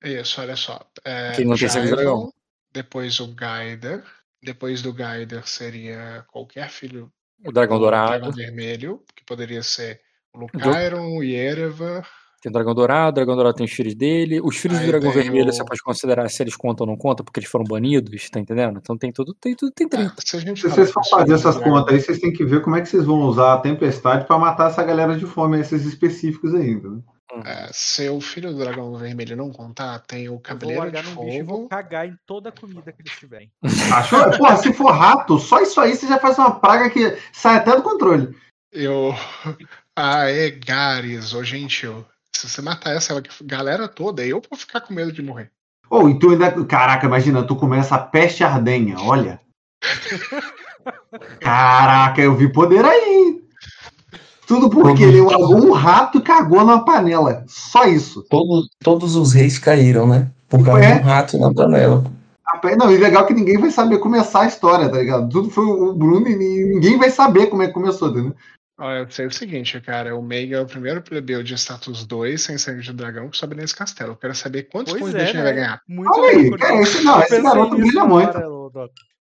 [0.04, 0.80] Isso, olha só.
[1.06, 2.34] É, Quem não tem sangue de Jaivon, dragão.
[2.74, 4.04] Depois o Gaider.
[4.44, 7.12] Depois do Gaider seria qualquer filho
[7.46, 8.10] O dragão do dourado.
[8.12, 10.00] Dragão Vermelho, que poderia ser
[10.34, 12.08] o Lucairon, o Yerevar.
[12.42, 14.42] Tem o dragão dourado, o dragão dourado tem os filhos dele.
[14.42, 16.98] Os filhos Aí do dragão vermelho o- você pode considerar se eles contam ou não
[16.98, 18.80] contam, porque eles foram banidos, tá entendendo?
[18.80, 20.16] Então tem tudo, tem tudo, tem treta.
[20.26, 22.62] Se gente Se falar vocês for fazer essas dragão- contas aí, vocês têm que ver
[22.64, 25.86] como é que vocês vão usar a tempestade pra matar essa galera de fome, esses
[25.86, 26.82] específicos aí,
[27.32, 27.52] entendeu?
[27.52, 31.38] É, se o filho do dragão vermelho não contar, tem o Cabeleiro de num bicho
[31.38, 31.70] e vou Fogo.
[31.70, 33.52] cagar em toda a comida que eles tiverem.
[33.96, 34.32] Achou?
[34.38, 37.76] Porra, se for rato, só isso aí você já faz uma praga que sai até
[37.76, 38.36] do controle.
[38.72, 39.14] Eu.
[39.94, 42.06] Ah, é Gares, ô gentil.
[42.34, 45.52] Se você matar essa galera toda, eu vou ficar com medo de morrer.
[45.90, 46.66] Ou e tu ainda.
[46.66, 49.42] Caraca, imagina, tu começa a peste ardenha, olha.
[51.42, 53.41] Caraca, eu vi poder aí.
[54.54, 57.44] Tudo porque ele largou um rato cagou na panela.
[57.48, 58.22] Só isso.
[58.30, 60.30] Todos, todos os reis caíram, né?
[60.50, 60.96] Por causa É.
[60.96, 62.04] de um rato na panela.
[62.78, 65.30] Não, e legal que ninguém vai saber começar a história, tá ligado?
[65.30, 68.36] Tudo foi o Bruno e ninguém vai saber como é que começou, entendeu?
[68.78, 70.18] Olha, eu sei o seguinte, cara.
[70.18, 73.56] O Meiga é o primeiro plebeu de status 2 sem sangue de dragão que sobe
[73.56, 74.12] nesse castelo.
[74.12, 75.44] Eu quero saber quantos Pois pontos é, ele né?
[75.44, 75.82] vai ganhar.
[75.88, 78.34] Muito Olha aí, cara, esse- não, esse garoto brilha muito.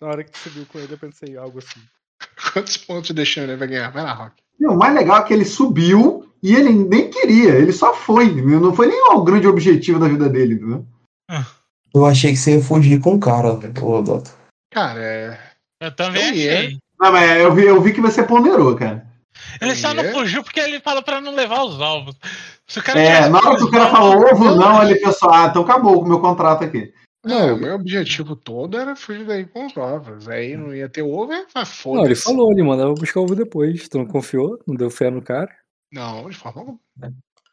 [0.01, 1.81] Na hora que tu subiu com ele, eu pensei algo assim.
[2.53, 3.91] Quantos pontos deixando ele vai ganhar?
[3.91, 4.35] Vai lá, Rock.
[4.59, 8.31] E o mais legal é que ele subiu e ele nem queria, ele só foi.
[8.43, 10.87] Não foi nem o grande objetivo da vida dele, entendeu?
[11.95, 14.31] Eu achei que você ia fugir com o cara, ô Dota.
[14.73, 15.39] Cara, é.
[15.81, 16.53] Eu também Eu ia.
[16.53, 16.79] achei.
[17.01, 19.07] Não, mas eu vi, eu vi que você ponderou, cara.
[19.61, 22.17] Ele só não fugiu porque ele falou pra não levar os ovos.
[22.67, 25.47] Se o cara É, na hora que o cara falou ovo, não, ele pensou, ah,
[25.47, 26.93] então acabou com o meu contrato aqui.
[27.25, 30.29] Não, o meu objetivo todo era fugir daí com os ovos.
[30.29, 31.89] Aí não ia ter ovo, é foda-se.
[31.89, 33.89] Não, ele falou, ele mandava buscar ovo depois.
[33.89, 34.59] Tu não confiou?
[34.67, 35.51] Não deu fé no cara?
[35.93, 36.79] Não, de forma alguma.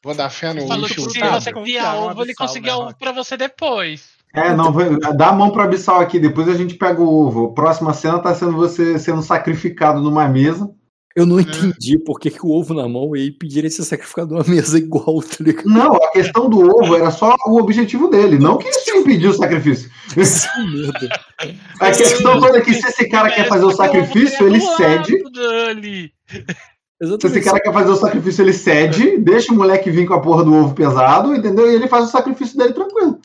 [0.04, 2.78] Vou dar fé no Ele falou que se você Confiar no ovo, ele conseguia né,
[2.78, 4.10] ovo pra você depois.
[4.36, 4.72] É, não,
[5.16, 7.54] dá a mão pro Abissal aqui, depois a gente pega o ovo.
[7.54, 10.70] Próxima cena tá sendo você sendo sacrificado numa mesa.
[11.16, 13.84] Eu não entendi por que, que o ovo na mão e aí pedir ele ser
[13.84, 15.70] sacrificado numa mesa igual, tá ligado?
[15.70, 19.34] Não, a questão do ovo era só o objetivo dele, não que isso impediu o
[19.34, 19.90] sacrifício.
[20.18, 20.94] Esse medo.
[21.80, 25.24] A questão toda é que se esse cara quer fazer o sacrifício, ele cede.
[25.70, 26.12] Ali.
[26.28, 26.44] Se
[27.02, 27.40] Exatamente.
[27.40, 30.44] esse cara quer fazer o sacrifício, ele cede, deixa o moleque vir com a porra
[30.44, 31.70] do ovo pesado, entendeu?
[31.70, 33.20] E ele faz o sacrifício dele tranquilo.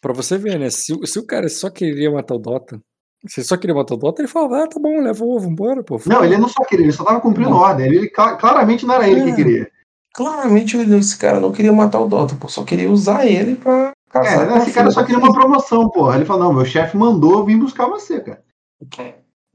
[0.00, 0.70] Pra você ver, né?
[0.70, 2.80] Se, se o cara só queria matar o Dota,
[3.26, 5.50] se ele só queria matar o Dota, ele falava, ah, tá bom, leva o ovo,
[5.50, 6.00] bora, pô.
[6.06, 7.86] Não, ele não só queria, ele só tava cumprindo ordem.
[7.86, 9.34] Ele cla- claramente não era ele que É.
[9.36, 9.70] queria.
[10.14, 14.42] Claramente esse cara não queria matar o Dota, pô, só queria usar ele pra casar.
[14.42, 16.16] É, com a esse cara só queria uma promoção, porra.
[16.16, 18.42] Ele falou, não, meu chefe mandou eu vim buscar você, cara.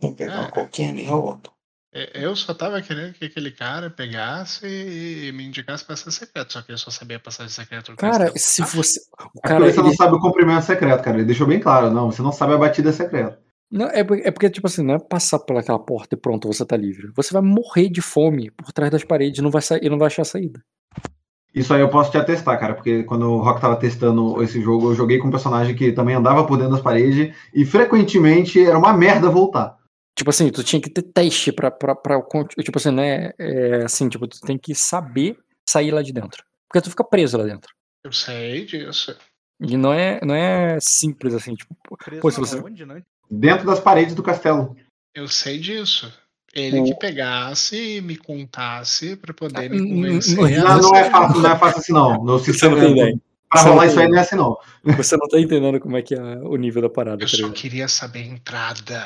[0.02, 0.52] Vou pegar uma É.
[0.52, 1.52] coquinha ali, Roto.
[1.94, 6.62] É, Eu só tava querendo que aquele cara pegasse e me indicasse passagem secreta, só
[6.62, 9.00] que eu só sabia passagem secreta do Cara, se você.
[9.34, 11.18] O É cara, você não ele- sabe o cumprimento secreto, cara.
[11.18, 13.40] Ele deixou bem claro, não, você não sabe a batida secreta.
[13.72, 16.66] Não, é, porque- é porque, tipo assim, não é passar pelaquela porta e pronto, você
[16.66, 17.12] tá livre.
[17.16, 20.08] Você vai morrer de fome por trás das paredes não vai sair, e não vai
[20.08, 20.64] achar saída.
[21.54, 24.92] Isso aí eu posso te atestar, cara, porque quando o Rock tava testando esse jogo,
[24.92, 28.78] eu joguei com um personagem que também andava por dentro das paredes e frequentemente era
[28.78, 29.78] uma merda voltar.
[30.18, 31.72] Tipo assim, tu tinha que ter teste pra.
[31.72, 32.22] pra, pra
[32.62, 33.32] tipo assim, né?
[33.38, 36.44] É, assim, tipo, tu tem que saber sair lá de dentro.
[36.70, 37.74] Porque tu fica preso lá dentro.
[38.04, 39.16] Eu sei disso.
[39.62, 42.60] E não é, não é simples assim, tipo, Preso pô, se você.
[42.60, 43.02] onde, né?
[43.30, 44.76] Dentro das paredes do castelo.
[45.14, 46.12] Eu sei disso.
[46.54, 50.60] Ele O- que pegasse e me contasse pra poder me Hum, convencer.
[50.60, 52.24] a Não, não é fácil, não é fácil assim, não.
[52.24, 53.22] No Você não tem.
[53.50, 54.58] Pra Você rolar não isso aí não é assim, não.
[54.98, 57.50] Você não tá entendendo como é que é o nível da parada, Eu tá só
[57.50, 59.06] queria saber a entrada.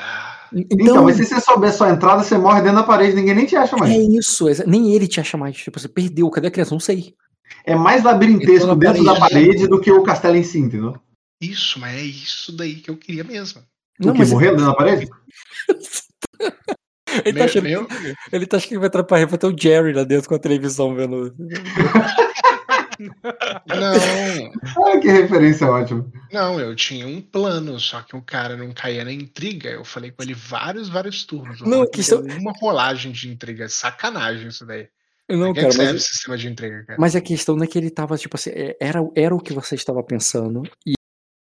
[0.52, 3.56] Então, mas se você souber sua entrada, você morre dentro da parede, ninguém nem te
[3.56, 3.92] acha mais.
[3.92, 5.56] É isso, nem ele te acha mais.
[5.56, 6.74] Tipo, você perdeu, cadê a criança?
[6.74, 7.14] Não sei.
[7.64, 9.34] É mais labirintesco dentro da parede.
[9.34, 10.96] parede do que o castelo em si, entendeu?
[11.40, 13.62] Isso, mas é isso daí que eu queria mesmo.
[14.00, 14.24] Não, o que?
[14.24, 15.08] dentro da parede?
[17.24, 17.88] Ele tá, achando meu-
[18.32, 20.94] ele tá achando que vai atrapalhar, vai ter o Jerry lá dentro com a televisão
[20.94, 21.34] vendo.
[23.66, 24.52] Não,
[24.86, 26.06] Ah, que referência ótima.
[26.32, 29.70] não, eu tinha um plano, só que o cara não caía na intriga.
[29.70, 31.60] Eu falei com ele vários, vários turnos.
[31.62, 33.68] Não, Não, que isso- uma rolagem de intriga.
[33.68, 34.86] Sacanagem isso daí.
[35.28, 36.98] Não, Pra que cara, mas, o sistema de intriga, cara?
[37.00, 39.52] mas a questão não é que ele tava, tipo assim, é- era, era o que
[39.52, 40.94] você estava pensando, e